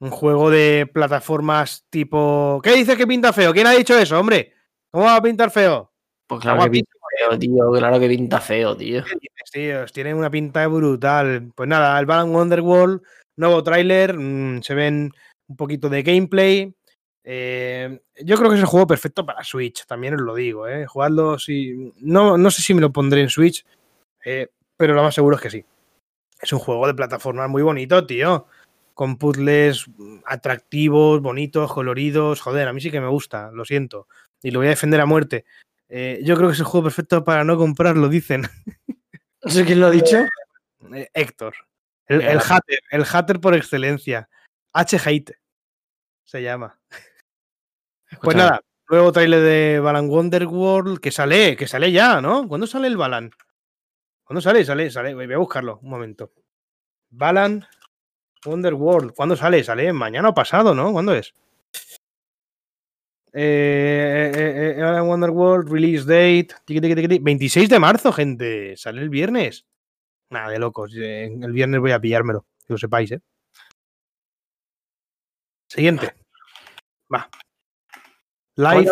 Un 0.03 0.11
juego 0.11 0.50
de 0.50 0.90
plataformas 0.92 1.86
tipo. 1.88 2.61
¿Qué 2.64 2.72
dices 2.74 2.96
que 2.96 3.07
pinta 3.07 3.32
feo? 3.32 3.53
¿Quién 3.53 3.68
ha 3.68 3.70
dicho 3.70 3.96
eso, 3.96 4.18
hombre? 4.18 4.53
¿Cómo 4.90 5.05
va 5.05 5.14
a 5.14 5.22
pintar 5.22 5.53
feo? 5.53 5.92
Pues 6.26 6.40
claro 6.40 6.64
que 6.64 6.70
pinta 6.70 6.92
feo, 7.16 7.38
tío. 7.38 7.70
Claro 7.70 8.00
que 8.00 8.09
pinta 8.09 8.40
feo, 8.40 8.76
tío. 8.76 9.05
¿Qué 9.05 9.14
dices, 9.14 9.50
tíos? 9.53 9.92
Tiene 9.92 10.12
una 10.12 10.28
pinta 10.28 10.66
brutal. 10.66 11.53
Pues 11.55 11.68
nada, 11.68 11.96
el 12.00 12.07
Balan 12.07 12.34
Wonderworld, 12.34 13.00
nuevo 13.36 13.62
tráiler, 13.62 14.18
mm, 14.18 14.62
se 14.62 14.74
ven 14.74 15.12
un 15.46 15.57
poquito 15.57 15.88
de 15.88 16.03
gameplay. 16.03 16.74
Eh, 17.22 18.00
yo 18.24 18.36
creo 18.36 18.50
que 18.50 18.57
es 18.57 18.62
el 18.62 18.66
juego 18.66 18.88
perfecto 18.88 19.24
para 19.24 19.44
Switch, 19.44 19.86
también 19.86 20.14
os 20.14 20.20
lo 20.22 20.34
digo, 20.34 20.66
¿eh? 20.66 20.84
Jugadlo 20.84 21.38
si. 21.38 21.92
No, 22.00 22.36
no 22.36 22.50
sé 22.50 22.61
si 22.61 22.74
me 22.74 22.80
lo 22.80 22.90
pondré 22.90 23.20
en 23.20 23.30
Switch, 23.30 23.64
eh, 24.24 24.48
pero 24.76 24.94
lo 24.94 25.03
más 25.05 25.14
seguro 25.14 25.36
es 25.36 25.42
que 25.42 25.50
sí. 25.50 25.64
Es 26.40 26.53
un 26.53 26.59
juego 26.59 26.88
de 26.88 26.94
plataformas 26.94 27.48
muy 27.48 27.62
bonito, 27.62 28.05
tío. 28.05 28.48
Con 29.03 29.16
puzzles 29.16 29.86
atractivos, 30.24 31.20
bonitos, 31.20 31.72
coloridos. 31.72 32.40
Joder, 32.40 32.68
a 32.68 32.72
mí 32.72 32.80
sí 32.80 32.88
que 32.88 33.00
me 33.00 33.09
gusta, 33.09 33.50
lo 33.50 33.64
siento. 33.64 34.07
Y 34.40 34.53
lo 34.53 34.61
voy 34.61 34.68
a 34.68 34.70
defender 34.70 35.00
a 35.00 35.07
muerte. 35.07 35.44
Eh, 35.88 36.20
yo 36.22 36.36
creo 36.36 36.48
que 36.48 36.53
es 36.53 36.61
el 36.61 36.66
juego 36.66 36.84
perfecto 36.84 37.24
para 37.24 37.42
no 37.42 37.57
comprarlo, 37.57 38.09
dicen. 38.09 38.42
No 39.43 39.51
sé 39.51 39.64
quién 39.64 39.81
lo 39.81 39.86
ha 39.86 39.90
dicho. 39.90 40.18
Eh, 40.94 41.09
Héctor. 41.14 41.56
El, 42.06 42.20
el 42.20 42.40
hater, 42.40 42.78
el 42.93 43.05
hater 43.05 43.40
por 43.40 43.56
excelencia. 43.56 44.28
H 44.72 45.01
hate 45.05 45.32
se 46.22 46.40
llama. 46.40 46.78
Pues 48.22 48.36
nada, 48.36 48.60
nuevo 48.89 49.10
trailer 49.10 49.40
de 49.40 49.81
Balan 49.81 50.09
Wonderworld 50.09 51.01
que 51.01 51.10
sale, 51.10 51.56
que 51.56 51.66
sale 51.66 51.90
ya, 51.90 52.20
¿no? 52.20 52.47
¿Cuándo 52.47 52.68
sale 52.68 52.86
el 52.86 52.97
Balan? 52.97 53.32
¿Cuándo 54.22 54.40
sale? 54.40 54.64
Sale, 54.64 54.93
sale. 54.93 55.12
Voy 55.12 55.32
a 55.32 55.39
buscarlo, 55.39 55.81
un 55.82 55.90
momento. 55.90 56.31
Balan 57.10 57.66
Wonderworld. 58.44 59.14
¿Cuándo 59.14 59.36
sale? 59.36 59.62
Sale 59.64 59.93
mañana 59.93 60.31
o 60.31 60.35
pasado, 60.35 60.74
¿no? 60.74 60.93
¿Cuándo 60.93 61.14
es? 61.14 61.35
Eh, 63.35 64.31
eh, 64.35 64.74
eh, 64.78 64.82
Balan 64.82 65.06
Wonderworld, 65.09 65.70
release 65.73 66.05
date. 66.05 66.48
tiqui, 66.66 66.81
tiqui, 66.81 66.94
tiqui, 66.94 67.09
tiqui, 67.09 67.24
26 67.24 67.69
de 67.69 67.78
marzo, 67.78 68.12
gente. 68.12 68.77
Sale 68.77 69.01
el 69.01 69.09
viernes. 69.09 69.64
Nada 70.31 70.51
de 70.51 70.59
locos. 70.59 70.93
eh, 70.97 71.24
El 71.40 71.52
viernes 71.52 71.81
voy 71.81 71.93
a 71.93 72.01
pillármelo, 72.01 72.47
que 72.66 72.74
lo 72.74 72.78
sepáis, 72.78 73.12
¿eh? 73.12 73.20
Siguiente. 75.69 76.14
Va. 77.12 77.28
Life. 78.56 78.90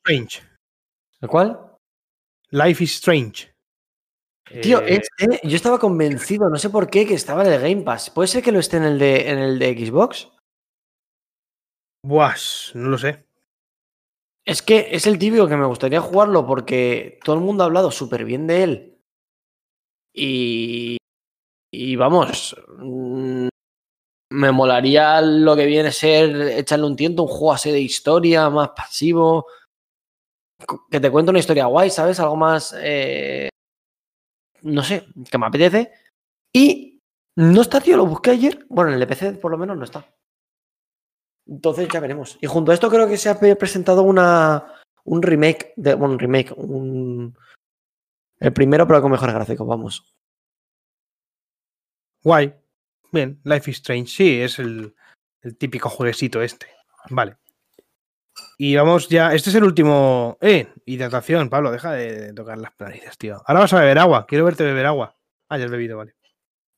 Strange. 0.00 0.42
¿El 1.20 1.28
cuál? 1.28 1.60
Life 2.50 2.82
is 2.84 2.94
Strange. 2.96 3.53
Tío, 4.62 4.80
Eh, 4.82 5.00
este, 5.00 5.40
yo 5.42 5.56
estaba 5.56 5.78
convencido, 5.78 6.48
no 6.50 6.58
sé 6.58 6.70
por 6.70 6.88
qué, 6.90 7.06
que 7.06 7.14
estaba 7.14 7.44
en 7.44 7.52
el 7.52 7.60
Game 7.60 7.82
Pass. 7.82 8.10
¿Puede 8.10 8.28
ser 8.28 8.42
que 8.42 8.52
lo 8.52 8.58
esté 8.58 8.76
en 8.76 8.84
el 8.84 8.98
de, 8.98 9.30
en 9.30 9.38
el 9.38 9.58
de 9.58 9.86
Xbox? 9.86 10.28
buah, 12.04 12.36
no 12.74 12.90
lo 12.90 12.98
sé. 12.98 13.24
Es 14.46 14.60
que 14.60 14.88
es 14.90 15.06
el 15.06 15.18
típico 15.18 15.48
que 15.48 15.56
me 15.56 15.66
gustaría 15.66 16.00
jugarlo 16.02 16.46
porque 16.46 17.18
todo 17.24 17.36
el 17.36 17.42
mundo 17.42 17.62
ha 17.62 17.66
hablado 17.66 17.90
súper 17.90 18.24
bien 18.24 18.46
de 18.46 18.62
él. 18.62 19.00
Y, 20.14 20.98
y 21.72 21.96
vamos, 21.96 22.54
mm, 22.78 23.48
me 24.32 24.52
molaría 24.52 25.20
lo 25.22 25.56
que 25.56 25.66
viene 25.66 25.88
a 25.88 25.92
ser 25.92 26.36
echarle 26.58 26.86
un 26.86 26.96
tiento, 26.96 27.22
un 27.22 27.28
juego 27.28 27.52
así 27.54 27.70
de 27.72 27.80
historia, 27.80 28.50
más 28.50 28.70
pasivo. 28.70 29.46
Que 30.90 31.00
te 31.00 31.10
cuente 31.10 31.30
una 31.30 31.38
historia 31.40 31.66
guay, 31.66 31.90
¿sabes? 31.90 32.20
Algo 32.20 32.36
más, 32.36 32.74
eh, 32.78 33.48
no 34.64 34.82
sé, 34.82 35.06
que 35.30 35.38
me 35.38 35.46
apetece. 35.46 35.92
Y 36.52 37.00
no 37.36 37.60
está, 37.62 37.80
tío, 37.80 37.96
lo 37.96 38.06
busqué 38.06 38.30
ayer. 38.30 38.66
Bueno, 38.68 38.90
en 38.90 39.00
el 39.00 39.06
de 39.08 39.32
por 39.34 39.50
lo 39.50 39.58
menos 39.58 39.76
no 39.76 39.84
está. 39.84 40.12
Entonces 41.46 41.88
ya 41.92 42.00
veremos. 42.00 42.38
Y 42.40 42.46
junto 42.46 42.70
a 42.70 42.74
esto 42.74 42.90
creo 42.90 43.06
que 43.06 43.16
se 43.16 43.28
ha 43.28 43.38
pre- 43.38 43.56
presentado 43.56 44.02
una, 44.02 44.74
un 45.04 45.22
remake, 45.22 45.74
de, 45.76 45.94
bueno, 45.94 46.14
un 46.14 46.18
remake, 46.18 46.52
un... 46.56 47.38
El 48.40 48.52
primero, 48.52 48.86
pero 48.86 49.00
con 49.02 49.12
mejores 49.12 49.34
gráficos, 49.34 49.66
vamos. 49.66 50.14
Guay. 52.22 52.54
Bien, 53.12 53.40
Life 53.44 53.70
is 53.70 53.76
Strange, 53.76 54.08
sí, 54.10 54.40
es 54.40 54.58
el, 54.58 54.94
el 55.42 55.56
típico 55.56 55.88
jueguecito 55.88 56.42
este. 56.42 56.66
Vale. 57.10 57.36
Y 58.58 58.76
vamos 58.76 59.08
ya. 59.08 59.34
Este 59.34 59.50
es 59.50 59.56
el 59.56 59.64
último. 59.64 60.38
¡Eh! 60.40 60.68
Hidratación, 60.86 61.48
Pablo, 61.50 61.70
deja 61.70 61.92
de 61.92 62.32
tocar 62.32 62.58
las 62.58 62.72
narices, 62.78 63.16
tío. 63.18 63.42
Ahora 63.46 63.60
vas 63.60 63.72
a 63.72 63.80
beber 63.80 63.98
agua. 63.98 64.26
Quiero 64.26 64.44
verte 64.44 64.64
beber 64.64 64.86
agua. 64.86 65.16
Ah, 65.48 65.58
ya 65.58 65.64
has 65.66 65.70
bebido, 65.70 65.96
vale. 65.98 66.14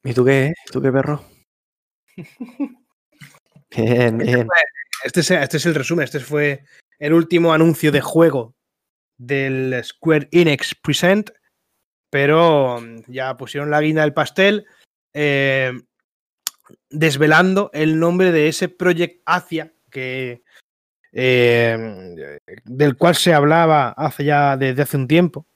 ¿Y 0.04 0.14
tú 0.14 0.24
qué? 0.24 0.52
¿Y 0.66 0.70
tú 0.72 0.80
qué 0.80 0.92
perro? 0.92 1.22
bien, 3.76 4.18
bien. 4.18 4.48
Este 5.04 5.20
es, 5.20 5.30
este 5.30 5.56
es 5.58 5.66
el 5.66 5.74
resumen. 5.74 6.04
Este 6.04 6.20
fue 6.20 6.64
el 6.98 7.12
último 7.12 7.52
anuncio 7.52 7.92
de 7.92 8.00
juego 8.00 8.54
del 9.18 9.82
Square 9.84 10.28
Enix 10.32 10.74
Present. 10.74 11.30
Pero 12.10 12.80
mm, 12.80 13.02
ya 13.08 13.36
pusieron 13.36 13.70
la 13.70 13.80
guinda 13.80 14.02
del 14.02 14.14
pastel. 14.14 14.66
eh, 15.14 15.72
desvelando 16.90 17.70
el 17.72 17.98
nombre 17.98 18.32
de 18.32 18.48
ese 18.48 18.68
Project 18.68 19.22
Asia 19.24 19.72
que 19.90 20.42
eh, 21.18 22.38
del 22.64 22.96
cual 22.98 23.14
se 23.14 23.32
hablaba 23.32 23.88
hace 23.88 24.24
ya 24.24 24.58
desde 24.58 24.82
hace 24.82 24.98
un 24.98 25.08
tiempo, 25.08 25.46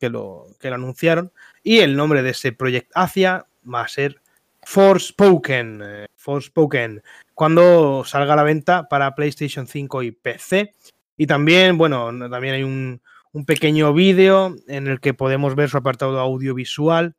que, 0.00 0.08
lo, 0.08 0.46
que 0.58 0.70
lo 0.70 0.76
anunciaron, 0.76 1.30
y 1.62 1.80
el 1.80 1.94
nombre 1.94 2.22
de 2.22 2.30
ese 2.30 2.52
Project 2.52 2.90
Asia 2.94 3.44
va 3.62 3.82
a 3.82 3.88
ser 3.88 4.22
Forspoken, 4.62 5.80
eh, 5.84 6.06
Forspoken, 6.16 7.02
cuando 7.34 8.02
salga 8.06 8.32
a 8.32 8.36
la 8.36 8.42
venta 8.44 8.88
para 8.88 9.14
PlayStation 9.14 9.66
5 9.66 10.02
y 10.04 10.12
PC. 10.12 10.74
Y 11.18 11.26
también, 11.26 11.76
bueno, 11.76 12.06
también 12.30 12.54
hay 12.54 12.62
un, 12.62 13.02
un 13.32 13.44
pequeño 13.44 13.92
vídeo 13.92 14.56
en 14.68 14.86
el 14.86 15.00
que 15.00 15.12
podemos 15.12 15.54
ver 15.54 15.68
su 15.68 15.76
apartado 15.76 16.18
audiovisual 16.18 17.14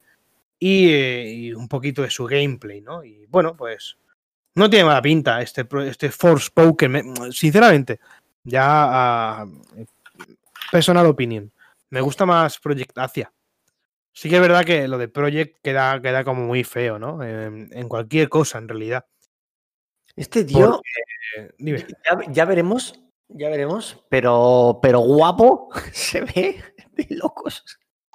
y, 0.58 0.90
eh, 0.90 1.34
y 1.34 1.54
un 1.54 1.68
poquito 1.68 2.02
de 2.02 2.10
su 2.10 2.26
gameplay, 2.26 2.82
¿no? 2.82 3.04
Y 3.04 3.28
bueno, 3.28 3.56
pues 3.56 3.98
no 4.56 4.70
tiene 4.70 4.86
mala 4.86 5.02
pinta 5.02 5.42
este, 5.42 5.66
este 5.88 6.10
Forspoken, 6.12 6.92
me- 6.92 7.32
sinceramente, 7.32 8.00
ya 8.44 9.46
uh, 9.46 9.86
personal 10.72 11.06
opinion. 11.08 11.52
Me 11.90 12.02
gusta 12.02 12.26
más 12.26 12.60
Project 12.60 12.98
Asia. 12.98 13.32
Sí 14.14 14.30
que 14.30 14.36
es 14.36 14.42
verdad 14.42 14.66
que 14.66 14.88
lo 14.88 14.98
de 14.98 15.08
Project 15.08 15.60
queda, 15.62 16.02
queda 16.02 16.24
como 16.24 16.46
muy 16.46 16.64
feo, 16.64 17.00
¿no? 17.00 17.24
En, 17.24 17.70
en 17.72 17.88
cualquier 17.88 18.30
cosa, 18.30 18.58
en 18.58 18.68
realidad. 18.68 19.06
Este 20.16 20.44
tío, 20.44 20.82
dime. 21.58 21.86
ya, 22.06 22.20
ya 22.32 22.46
veremos, 22.46 23.00
ya 23.30 23.50
veremos, 23.50 24.04
pero, 24.10 24.80
pero 24.82 25.00
guapo 25.00 25.70
se 25.94 26.22
ve 26.22 26.62
de 26.92 27.08
locos. 27.12 27.64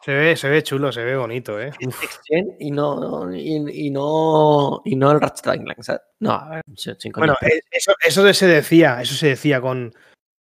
Se 0.06 0.14
ve, 0.14 0.36
se 0.36 0.48
ve 0.48 0.62
chulo, 0.62 0.92
se 0.92 1.02
ve 1.02 1.16
bonito, 1.16 1.60
¿eh? 1.60 1.72
en 1.80 1.88
Next 1.88 2.20
Gen 2.24 2.56
y 2.60 2.70
no, 2.70 3.34
y, 3.34 3.86
y 3.86 3.90
no, 3.90 4.80
y 4.84 4.94
no 4.94 5.10
el 5.10 5.20
Ratchet 5.20 5.42
Clank. 5.42 5.66
No, 6.20 6.30
a 6.30 6.48
ver. 6.48 6.62
Bueno, 7.16 7.34
eh, 7.40 7.60
eso, 7.72 7.92
eso 8.06 8.32
se 8.32 8.46
decía, 8.46 9.02
eso 9.02 9.16
se 9.16 9.26
decía 9.26 9.60
con, 9.60 9.92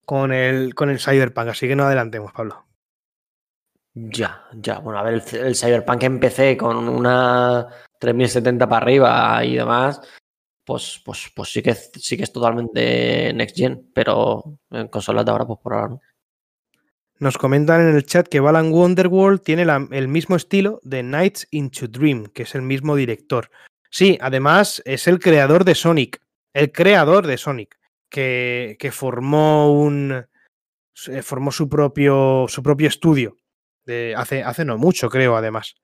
con, 0.06 0.32
el, 0.32 0.76
con 0.76 0.92
el 0.92 1.00
Cyberpunk, 1.00 1.48
así 1.48 1.68
que 1.68 1.76
no 1.76 1.86
adelantemos, 1.86 2.32
Pablo. 2.32 2.64
Ya, 3.96 4.46
ya. 4.54 4.78
Bueno, 4.78 5.00
a 5.00 5.04
ver, 5.04 5.16
el, 5.16 5.40
el 5.40 5.56
Cyberpunk 5.56 6.04
empecé 6.04 6.56
con 6.56 6.88
una 6.88 7.68
3070 7.98 8.70
para 8.70 8.86
arriba 8.86 9.44
y 9.44 9.56
demás. 9.56 10.00
Pues, 10.64 11.02
pues, 11.04 11.32
pues 11.36 11.52
sí 11.52 11.64
que 11.64 11.74
sí 11.74 12.16
que 12.16 12.24
es 12.24 12.32
totalmente 12.32 13.34
next 13.34 13.58
gen, 13.58 13.90
pero 13.96 14.60
en 14.70 14.90
consolas 14.90 15.26
de 15.26 15.32
ahora, 15.32 15.48
pues 15.48 15.58
por 15.60 15.74
ahora 15.74 15.88
no. 15.88 16.02
Nos 17.20 17.38
comentan 17.38 17.82
en 17.82 17.96
el 17.96 18.06
chat 18.06 18.28
que 18.28 18.40
Balan 18.42 18.72
Wonderworld 18.72 19.42
tiene 19.42 19.66
el 19.92 20.08
mismo 20.08 20.36
estilo 20.36 20.80
de 20.84 21.02
Nights 21.02 21.48
into 21.52 21.88
Dream, 21.88 22.26
que 22.28 22.44
es 22.44 22.56
el 22.56 22.62
mismo 22.62 22.96
director. 22.96 23.50
Sí, 23.90 24.18
además 24.20 24.82
es 24.86 25.08
el 25.08 25.20
creador 25.20 25.64
de 25.64 25.76
Sonic, 25.76 26.22
el 26.54 26.72
creador 26.74 27.26
de 27.26 27.38
Sonic, 27.38 27.78
que, 28.10 28.76
que 28.80 28.92
formó 28.92 29.72
un 29.72 30.26
se- 30.94 31.22
formó 31.24 31.52
su 31.52 31.70
propio 31.70 32.46
su 32.50 32.62
propio 32.64 32.88
estudio 32.90 33.38
de 33.86 34.14
hace, 34.18 34.44
hace 34.44 34.66
no 34.66 34.78
mucho, 34.78 35.10
creo, 35.10 35.38
además. 35.38 35.76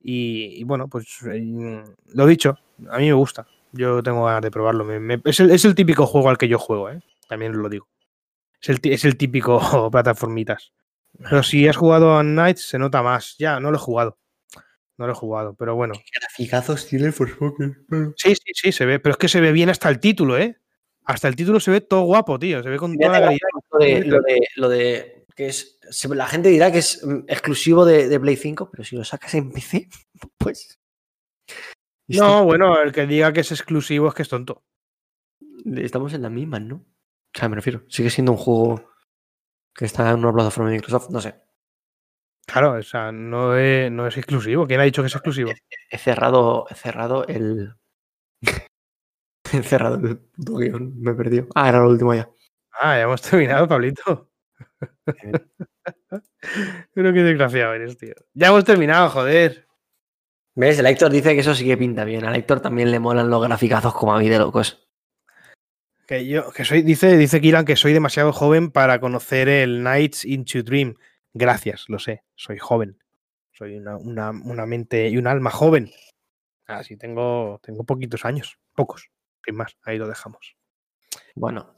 Y, 0.00 0.62
bueno, 0.64 0.88
pues 0.88 1.06
eh, 1.32 1.82
lo 2.14 2.26
dicho, 2.26 2.58
a 2.90 2.98
mí 2.98 3.06
me 3.06 3.12
gusta. 3.14 3.46
Yo 3.72 4.02
tengo 4.02 4.24
ganas 4.24 4.42
de 4.42 4.50
probarlo. 4.50 4.86
es, 5.24 5.40
el, 5.40 5.50
es 5.50 5.64
el 5.64 5.74
típico 5.74 6.06
juego 6.06 6.28
al 6.30 6.38
que 6.38 6.48
yo 6.48 6.58
juego, 6.58 6.90
¿eh? 6.90 7.00
también 7.28 7.52
lo 7.60 7.68
digo. 7.68 7.86
Es 8.64 8.70
el, 8.70 8.80
ti- 8.80 8.92
es 8.94 9.04
el 9.04 9.18
típico 9.18 9.60
plataformitas. 9.92 10.72
Pero 11.18 11.42
si 11.42 11.68
has 11.68 11.76
jugado 11.76 12.16
a 12.16 12.22
Knights, 12.22 12.66
se 12.66 12.78
nota 12.78 13.02
más. 13.02 13.36
Ya, 13.38 13.60
no 13.60 13.70
lo 13.70 13.76
he 13.76 13.80
jugado. 13.80 14.18
No 14.96 15.06
lo 15.06 15.12
he 15.12 15.14
jugado, 15.14 15.54
pero 15.54 15.74
bueno. 15.74 15.92
Graficazos 16.18 16.86
tiene 16.86 17.06
el 17.06 17.12
Forspoken. 17.12 17.84
Sí, 18.16 18.34
sí, 18.34 18.52
sí, 18.54 18.72
se 18.72 18.86
ve. 18.86 18.98
Pero 19.00 19.12
es 19.12 19.16
que 19.18 19.28
se 19.28 19.40
ve 19.42 19.52
bien 19.52 19.68
hasta 19.68 19.90
el 19.90 20.00
título, 20.00 20.38
¿eh? 20.38 20.56
Hasta 21.04 21.28
el 21.28 21.36
título 21.36 21.60
se 21.60 21.70
ve 21.72 21.82
todo 21.82 22.04
guapo, 22.04 22.38
tío. 22.38 22.62
Se 22.62 22.70
ve 22.70 22.78
con 22.78 22.96
toda 22.96 23.12
la 23.12 23.20
calidad. 23.26 23.48
Lo 23.70 23.78
de, 23.78 24.04
lo 24.06 24.20
de, 24.22 24.38
lo 24.56 24.68
de 24.70 25.26
que 25.36 25.48
es. 25.48 25.78
se- 25.90 26.08
La 26.14 26.26
gente 26.26 26.48
dirá 26.48 26.72
que 26.72 26.78
es 26.78 27.04
mm, 27.04 27.24
exclusivo 27.28 27.84
de, 27.84 28.08
de 28.08 28.18
Play 28.18 28.36
5, 28.36 28.70
pero 28.70 28.82
si 28.84 28.96
lo 28.96 29.04
sacas 29.04 29.34
en 29.34 29.52
PC, 29.52 29.88
pues. 30.38 30.78
No, 32.08 32.44
bueno, 32.44 32.80
el 32.80 32.92
que 32.92 33.06
diga 33.06 33.32
que 33.32 33.40
es 33.40 33.52
exclusivo 33.52 34.08
es 34.08 34.14
que 34.14 34.22
es 34.22 34.28
tonto. 34.28 34.64
Estamos 35.76 36.12
en 36.14 36.22
las 36.22 36.30
mismas, 36.32 36.62
¿no? 36.62 36.84
O 37.34 37.38
sea, 37.38 37.48
me 37.48 37.56
refiero. 37.56 37.82
Sigue 37.88 38.10
siendo 38.10 38.32
un 38.32 38.38
juego 38.38 38.90
que 39.74 39.86
está 39.86 40.10
en 40.10 40.20
una 40.20 40.32
plataforma 40.32 40.70
de 40.70 40.76
Microsoft, 40.76 41.10
no 41.10 41.20
sé. 41.20 41.34
Claro, 42.46 42.72
o 42.72 42.82
sea, 42.82 43.10
no 43.10 43.56
es, 43.56 43.90
no 43.90 44.06
es 44.06 44.16
exclusivo. 44.16 44.66
¿Quién 44.66 44.80
ha 44.80 44.84
dicho 44.84 45.02
que 45.02 45.08
es 45.08 45.14
exclusivo? 45.14 45.50
He 45.90 45.98
cerrado, 45.98 46.66
he 46.70 46.74
cerrado 46.74 47.26
el. 47.26 47.74
he 49.52 49.62
cerrado 49.62 49.96
el 49.96 50.18
puto 50.18 50.56
guion, 50.56 51.00
me 51.00 51.12
he 51.12 51.14
perdido. 51.14 51.48
Ah, 51.54 51.68
era 51.68 51.80
lo 51.80 51.88
último 51.88 52.14
ya. 52.14 52.28
Ah, 52.80 52.96
ya 52.96 53.02
hemos 53.02 53.22
terminado, 53.22 53.66
Pablito. 53.66 54.30
Pero 56.94 57.12
qué 57.12 57.22
desgraciado 57.22 57.74
eres, 57.74 57.96
tío. 57.96 58.14
Ya 58.34 58.48
hemos 58.48 58.64
terminado, 58.64 59.08
joder. 59.10 59.66
¿Ves? 60.56 60.78
El 60.78 60.86
Héctor 60.86 61.10
dice 61.10 61.34
que 61.34 61.40
eso 61.40 61.54
sí 61.54 61.64
que 61.64 61.76
pinta 61.76 62.04
bien. 62.04 62.24
Al 62.24 62.36
Héctor 62.36 62.60
también 62.60 62.90
le 62.90 63.00
molan 63.00 63.30
los 63.30 63.42
graficazos 63.42 63.94
como 63.94 64.14
a 64.14 64.18
mí 64.18 64.28
de 64.28 64.38
locos. 64.38 64.88
Que 66.06 66.26
yo, 66.26 66.50
que 66.52 66.64
soy, 66.64 66.82
dice, 66.82 67.16
dice 67.16 67.40
Kiran 67.40 67.64
que 67.64 67.76
soy 67.76 67.92
demasiado 67.92 68.32
joven 68.32 68.70
para 68.70 69.00
conocer 69.00 69.48
el 69.48 69.82
Nights 69.82 70.24
into 70.24 70.62
Dream. 70.62 70.94
Gracias, 71.32 71.84
lo 71.88 71.98
sé, 71.98 72.22
soy 72.34 72.58
joven. 72.58 72.98
Soy 73.52 73.76
una, 73.76 73.96
una, 73.96 74.30
una 74.30 74.66
mente 74.66 75.08
y 75.08 75.16
un 75.16 75.26
alma 75.26 75.50
joven. 75.50 75.90
Así 76.66 76.96
tengo, 76.96 77.60
tengo 77.62 77.84
poquitos 77.84 78.24
años, 78.24 78.58
pocos, 78.74 79.10
sin 79.44 79.54
más, 79.56 79.76
ahí 79.84 79.98
lo 79.98 80.08
dejamos. 80.08 80.56
Bueno. 81.34 81.72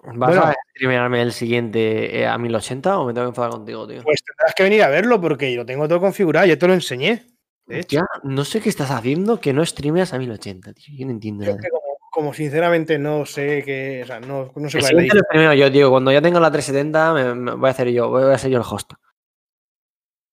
¿Vas 0.00 0.16
Bueno. 0.30 0.42
a 0.44 0.54
streamearme 0.70 1.22
el 1.22 1.32
siguiente 1.32 2.20
eh, 2.20 2.26
a 2.26 2.38
1080 2.38 2.98
o 3.00 3.06
me 3.06 3.12
tengo 3.12 3.26
que 3.26 3.30
enfadar 3.30 3.50
contigo, 3.50 3.86
tío? 3.88 4.00
Pues 4.04 4.22
tendrás 4.22 4.54
que 4.54 4.62
venir 4.62 4.82
a 4.84 4.88
verlo 4.88 5.20
porque 5.20 5.52
lo 5.56 5.66
tengo 5.66 5.88
todo 5.88 5.98
configurado, 5.98 6.46
yo 6.46 6.56
te 6.56 6.68
lo 6.68 6.74
enseñé. 6.74 7.26
De 7.66 7.80
hecho, 7.80 7.96
Ya, 7.96 8.04
no 8.22 8.44
sé 8.44 8.60
qué 8.60 8.68
estás 8.68 8.92
haciendo 8.92 9.40
que 9.40 9.52
no 9.52 9.66
streameas 9.66 10.14
a 10.14 10.18
1080, 10.18 10.72
tío. 10.72 10.94
Yo 10.96 11.04
no 11.04 11.10
entiendo 11.12 11.44
Yo 11.44 11.50
nada. 11.50 11.62
que 11.62 11.68
como, 11.70 11.82
como 12.18 12.34
sinceramente 12.34 12.98
no 12.98 13.24
sé 13.24 13.62
qué, 13.64 14.00
o 14.02 14.06
sea, 14.08 14.18
no, 14.18 14.50
no 14.56 14.68
sé 14.68 14.80
cuál 14.80 14.98
es 14.98 15.12
streameo 15.12 15.54
yo, 15.54 15.70
tío. 15.70 15.88
Cuando 15.88 16.10
ya 16.10 16.20
tenga 16.20 16.40
la 16.40 16.50
370 16.50 17.14
me, 17.14 17.34
me 17.36 17.54
voy 17.54 17.68
a 17.68 17.70
hacer 17.70 17.90
yo, 17.90 18.08
voy 18.08 18.24
a 18.24 18.36
ser 18.36 18.50
yo 18.50 18.58
el 18.58 18.64
host. 18.68 18.94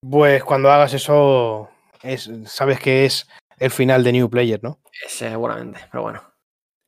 Pues 0.02 0.44
cuando 0.44 0.72
hagas 0.72 0.96
eso, 0.96 1.70
es, 2.02 2.32
sabes 2.46 2.80
que 2.80 3.06
es 3.06 3.28
el 3.60 3.70
final 3.70 4.04
de 4.04 4.14
New 4.14 4.32
Player, 4.32 4.64
¿no? 4.64 4.80
Seguramente, 5.08 5.80
pero 5.92 6.02
bueno. 6.02 6.24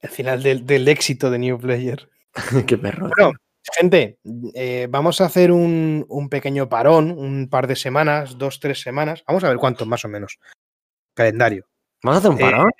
El 0.01 0.09
final 0.09 0.41
del, 0.41 0.65
del 0.65 0.87
éxito 0.87 1.29
de 1.29 1.37
New 1.37 1.59
Player. 1.59 2.09
qué 2.65 2.75
perro. 2.79 3.11
Bueno, 3.15 3.33
gente, 3.77 4.17
eh, 4.55 4.87
vamos 4.89 5.21
a 5.21 5.25
hacer 5.25 5.51
un, 5.51 6.07
un 6.09 6.27
pequeño 6.27 6.69
parón, 6.69 7.11
un 7.11 7.49
par 7.51 7.67
de 7.67 7.75
semanas, 7.75 8.39
dos, 8.39 8.59
tres 8.59 8.81
semanas. 8.81 9.23
Vamos 9.27 9.43
a 9.43 9.49
ver 9.49 9.57
cuántos 9.57 9.87
más 9.87 10.03
o 10.05 10.07
menos. 10.07 10.39
Calendario. 11.13 11.67
¿Vamos 12.01 12.15
a 12.15 12.19
hacer 12.19 12.31
un 12.31 12.37
eh, 12.39 12.41
parón? 12.41 12.71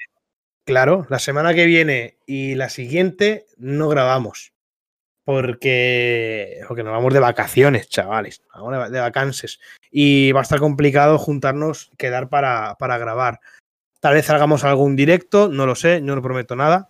Claro, 0.68 1.08
la 1.10 1.18
semana 1.18 1.54
que 1.54 1.66
viene 1.66 2.18
y 2.26 2.56
la 2.56 2.68
siguiente 2.68 3.46
no 3.58 3.88
grabamos. 3.88 4.52
Porque, 5.24 6.60
porque 6.68 6.84
nos 6.84 6.92
vamos 6.92 7.14
de 7.14 7.22
vacaciones, 7.22 7.88
chavales. 7.88 8.42
Vamos 8.54 8.72
de, 8.74 8.78
va- 8.78 8.90
de 8.90 9.00
vacances. 9.00 9.60
Y 9.92 10.34
va 10.34 10.42
a 10.42 10.44
estar 10.44 10.60
complicado 10.60 11.18
juntarnos, 11.18 11.92
quedar 11.98 12.28
para, 12.28 12.76
para 12.78 12.98
grabar. 12.98 13.40
Tal 14.02 14.14
vez 14.16 14.30
hagamos 14.30 14.66
algún 14.66 14.98
directo, 14.98 15.48
no 15.48 15.66
lo 15.66 15.76
sé, 15.76 16.02
yo 16.04 16.16
no 16.16 16.22
prometo 16.22 16.58
nada. 16.58 16.90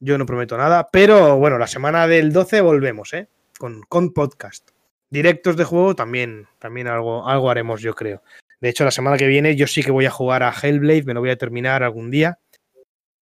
Yo 0.00 0.18
no 0.18 0.26
prometo 0.26 0.58
nada. 0.58 0.88
Pero 0.92 1.38
bueno, 1.38 1.56
la 1.56 1.66
semana 1.66 2.06
del 2.06 2.30
12 2.30 2.60
volvemos, 2.60 3.14
¿eh? 3.14 3.28
Con, 3.58 3.80
con 3.88 4.12
podcast. 4.12 4.70
Directos 5.10 5.56
de 5.56 5.64
juego 5.64 5.94
también, 5.94 6.46
también 6.58 6.88
algo, 6.88 7.26
algo 7.26 7.50
haremos, 7.50 7.80
yo 7.80 7.94
creo. 7.94 8.22
De 8.60 8.68
hecho, 8.68 8.84
la 8.84 8.90
semana 8.90 9.16
que 9.16 9.26
viene 9.26 9.56
yo 9.56 9.66
sí 9.66 9.82
que 9.82 9.90
voy 9.92 10.04
a 10.04 10.10
jugar 10.10 10.42
a 10.42 10.52
Hellblade, 10.52 11.04
me 11.04 11.14
lo 11.14 11.20
voy 11.20 11.30
a 11.30 11.36
terminar 11.38 11.82
algún 11.82 12.10
día. 12.10 12.38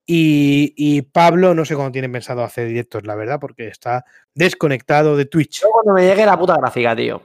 Y, 0.07 0.73
y 0.77 1.03
Pablo 1.03 1.53
no 1.55 1.65
sé 1.65 1.75
cuándo 1.75 1.93
tiene 1.93 2.09
pensado 2.09 2.45
hacer 2.45 2.69
directos, 2.69 3.05
la 3.05 3.17
verdad, 3.17 3.41
porque 3.41 3.67
está 3.67 4.05
desconectado 4.35 5.17
de 5.17 5.27
Twitch. 5.27 5.63
Yo 5.63 5.71
cuando 5.71 5.95
me 5.95 6.07
llegue 6.07 6.25
la 6.25 6.39
puta 6.39 6.57
gráfica, 6.57 6.95
tío. 6.95 7.21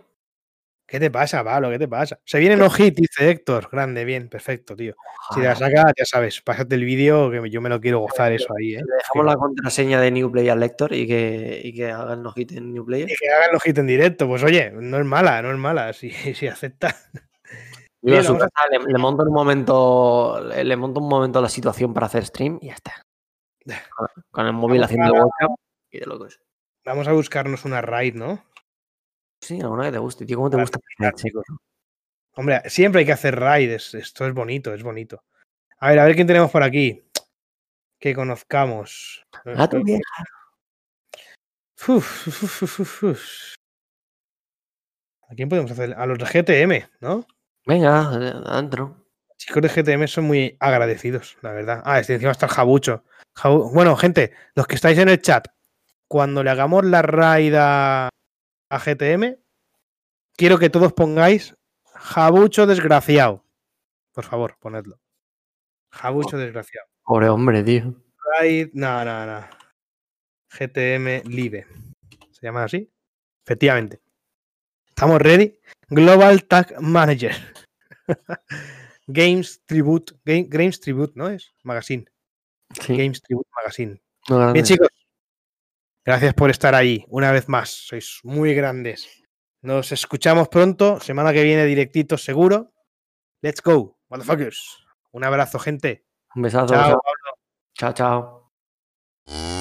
¿Qué 0.91 0.99
te 0.99 1.09
pasa, 1.09 1.41
Pablo? 1.41 1.69
¿Qué 1.69 1.79
te 1.79 1.87
pasa? 1.87 2.19
Se 2.25 2.37
viene 2.37 2.57
no 2.57 2.69
hit, 2.69 2.93
dice 2.93 3.29
Héctor. 3.29 3.69
Grande, 3.71 4.03
bien, 4.03 4.27
perfecto, 4.27 4.75
tío. 4.75 4.93
Si 5.29 5.39
te 5.39 5.47
la 5.47 5.55
sacas, 5.55 5.93
ya 5.97 6.03
sabes, 6.03 6.41
pásate 6.41 6.75
el 6.75 6.83
vídeo, 6.83 7.31
que 7.31 7.49
yo 7.49 7.61
me 7.61 7.69
lo 7.69 7.79
quiero 7.79 7.99
gozar 7.99 8.33
eso 8.33 8.53
ahí, 8.59 8.73
¿eh? 8.73 8.81
Le 8.85 8.95
dejamos 8.97 9.25
la 9.25 9.35
contraseña 9.37 10.01
de 10.01 10.11
New 10.11 10.29
Player 10.29 10.57
Lector 10.57 10.91
y 10.91 11.07
que, 11.07 11.61
y 11.63 11.73
que 11.73 11.91
haga 11.91 12.15
el 12.15 12.21
no 12.21 12.33
hit 12.33 12.51
en 12.51 12.73
New 12.73 12.85
Player. 12.85 13.09
Y 13.09 13.15
que 13.15 13.29
hagan 13.29 13.53
los 13.53 13.65
hits 13.65 13.79
en 13.79 13.87
directo. 13.87 14.27
Pues 14.27 14.43
oye, 14.43 14.71
no 14.71 14.99
es 14.99 15.05
mala, 15.05 15.41
no 15.41 15.51
es 15.51 15.57
mala, 15.57 15.93
si, 15.93 16.09
si 16.35 16.47
acepta. 16.47 16.93
Yo 18.03 18.13
Bien, 18.19 18.23
casa 18.39 18.67
le, 18.71 18.79
le 18.79 18.97
monto 18.97 19.21
en 19.23 19.27
un 19.29 19.33
momento, 19.35 20.41
le, 20.43 20.63
le 20.63 20.75
monto 20.75 20.99
un 20.99 21.07
momento 21.09 21.39
la 21.41 21.49
situación 21.49 21.93
para 21.93 22.07
hacer 22.07 22.25
stream 22.25 22.57
y 22.61 22.67
ya 22.67 22.73
está. 22.73 22.93
Con, 23.95 24.07
con 24.31 24.45
el 24.47 24.53
móvil 24.53 24.81
Vamos 24.81 24.85
haciendo 24.85 25.15
a- 25.15 25.19
webcam 25.25 25.55
y 25.91 25.99
de 25.99 26.05
locos. 26.07 26.39
Vamos 26.83 27.07
a 27.07 27.11
buscarnos 27.13 27.63
una 27.65 27.79
raid, 27.81 28.15
¿no? 28.15 28.43
Sí, 29.39 29.61
alguna 29.61 29.85
que 29.85 29.91
te 29.91 29.97
guste, 29.99 30.25
tío. 30.25 30.37
¿Cómo 30.37 30.49
te 30.49 30.55
Para 30.55 30.63
gusta? 30.63 30.79
terminar, 30.79 31.13
chicos? 31.15 31.43
Hombre, 32.35 32.61
siempre 32.69 32.99
hay 33.01 33.05
que 33.05 33.11
hacer 33.11 33.39
raid, 33.39 33.69
es- 33.71 33.93
esto 33.93 34.25
es 34.25 34.33
bonito, 34.33 34.73
es 34.73 34.81
bonito. 34.81 35.23
A 35.77 35.89
ver, 35.89 35.99
a 35.99 36.05
ver 36.05 36.15
quién 36.15 36.25
tenemos 36.27 36.49
por 36.49 36.63
aquí. 36.63 37.03
Que 37.99 38.15
conozcamos. 38.15 39.23
A 39.45 39.67
tu 39.69 39.83
vieja. 39.83 40.01
Uf, 41.87 42.27
uf, 42.27 43.03
uf. 43.03 43.53
¿A 45.29 45.35
quién 45.35 45.49
podemos 45.49 45.71
hacer? 45.71 45.93
A 45.93 46.05
los 46.05 46.17
de 46.17 46.25
GTM, 46.25 46.89
¿no? 46.99 47.25
Venga, 47.65 48.09
adentro. 48.09 48.97
chicos 49.37 49.61
de 49.61 49.69
GTM 49.69 50.07
son 50.07 50.25
muy 50.25 50.57
agradecidos, 50.59 51.37
la 51.41 51.51
verdad. 51.51 51.81
Ah, 51.85 51.99
este 51.99 52.13
encima 52.15 52.31
está 52.31 52.45
el 52.47 52.51
jabucho. 52.51 53.03
Jabu- 53.35 53.71
Bueno, 53.73 53.95
gente, 53.95 54.33
los 54.55 54.67
que 54.67 54.75
estáis 54.75 54.97
en 54.99 55.09
el 55.09 55.21
chat, 55.21 55.47
cuando 56.07 56.43
le 56.43 56.49
hagamos 56.49 56.83
la 56.85 57.01
raid 57.01 57.55
a, 57.57 58.09
a 58.69 58.79
GTM, 58.79 59.37
quiero 60.35 60.59
que 60.59 60.69
todos 60.69 60.93
pongáis 60.93 61.55
jabucho 61.93 62.65
desgraciado. 62.67 63.43
Por 64.13 64.25
favor, 64.25 64.57
ponedlo. 64.59 64.99
Jabucho 65.91 66.37
desgraciado. 66.37 66.87
Pobre 67.03 67.29
hombre, 67.29 67.63
tío. 67.63 67.95
Raid, 68.39 68.69
no, 68.73 69.03
no, 69.05 69.25
no. 69.25 69.45
GTM 70.49 71.23
Live. 71.25 71.65
¿Se 72.31 72.45
llama 72.47 72.63
así? 72.65 72.91
Efectivamente. 73.45 74.01
¿Estamos 75.01 75.19
ready? 75.19 75.59
Global 75.89 76.43
Tag 76.43 76.79
Manager. 76.79 77.31
Games 79.07 79.63
Tribute. 79.65 80.13
Game- 80.23 80.45
Games 80.47 80.79
Tribute, 80.79 81.13
¿no 81.15 81.27
es? 81.27 81.55
Magazine. 81.63 82.05
Sí. 82.79 82.95
Games 82.95 83.19
Tribute 83.19 83.49
Magazine. 83.55 83.99
no. 84.29 84.53
Bien, 84.53 84.63
chicos. 84.63 84.89
Gracias 86.05 86.35
por 86.35 86.51
estar 86.51 86.75
ahí 86.75 87.03
una 87.07 87.31
vez 87.31 87.49
más. 87.49 87.71
Sois 87.71 88.19
muy 88.21 88.53
grandes. 88.53 89.07
Nos 89.63 89.91
escuchamos 89.91 90.49
pronto. 90.49 90.99
Semana 90.99 91.33
que 91.33 91.41
viene 91.41 91.65
directito, 91.65 92.15
seguro. 92.15 92.71
Let's 93.41 93.63
go, 93.63 93.97
motherfuckers. 94.07 94.85
Un 95.13 95.23
abrazo, 95.23 95.57
gente. 95.57 96.05
Un 96.35 96.43
besazo. 96.43 96.75
Chao, 96.75 97.01
chao. 97.73 98.51
chao. 99.25 99.60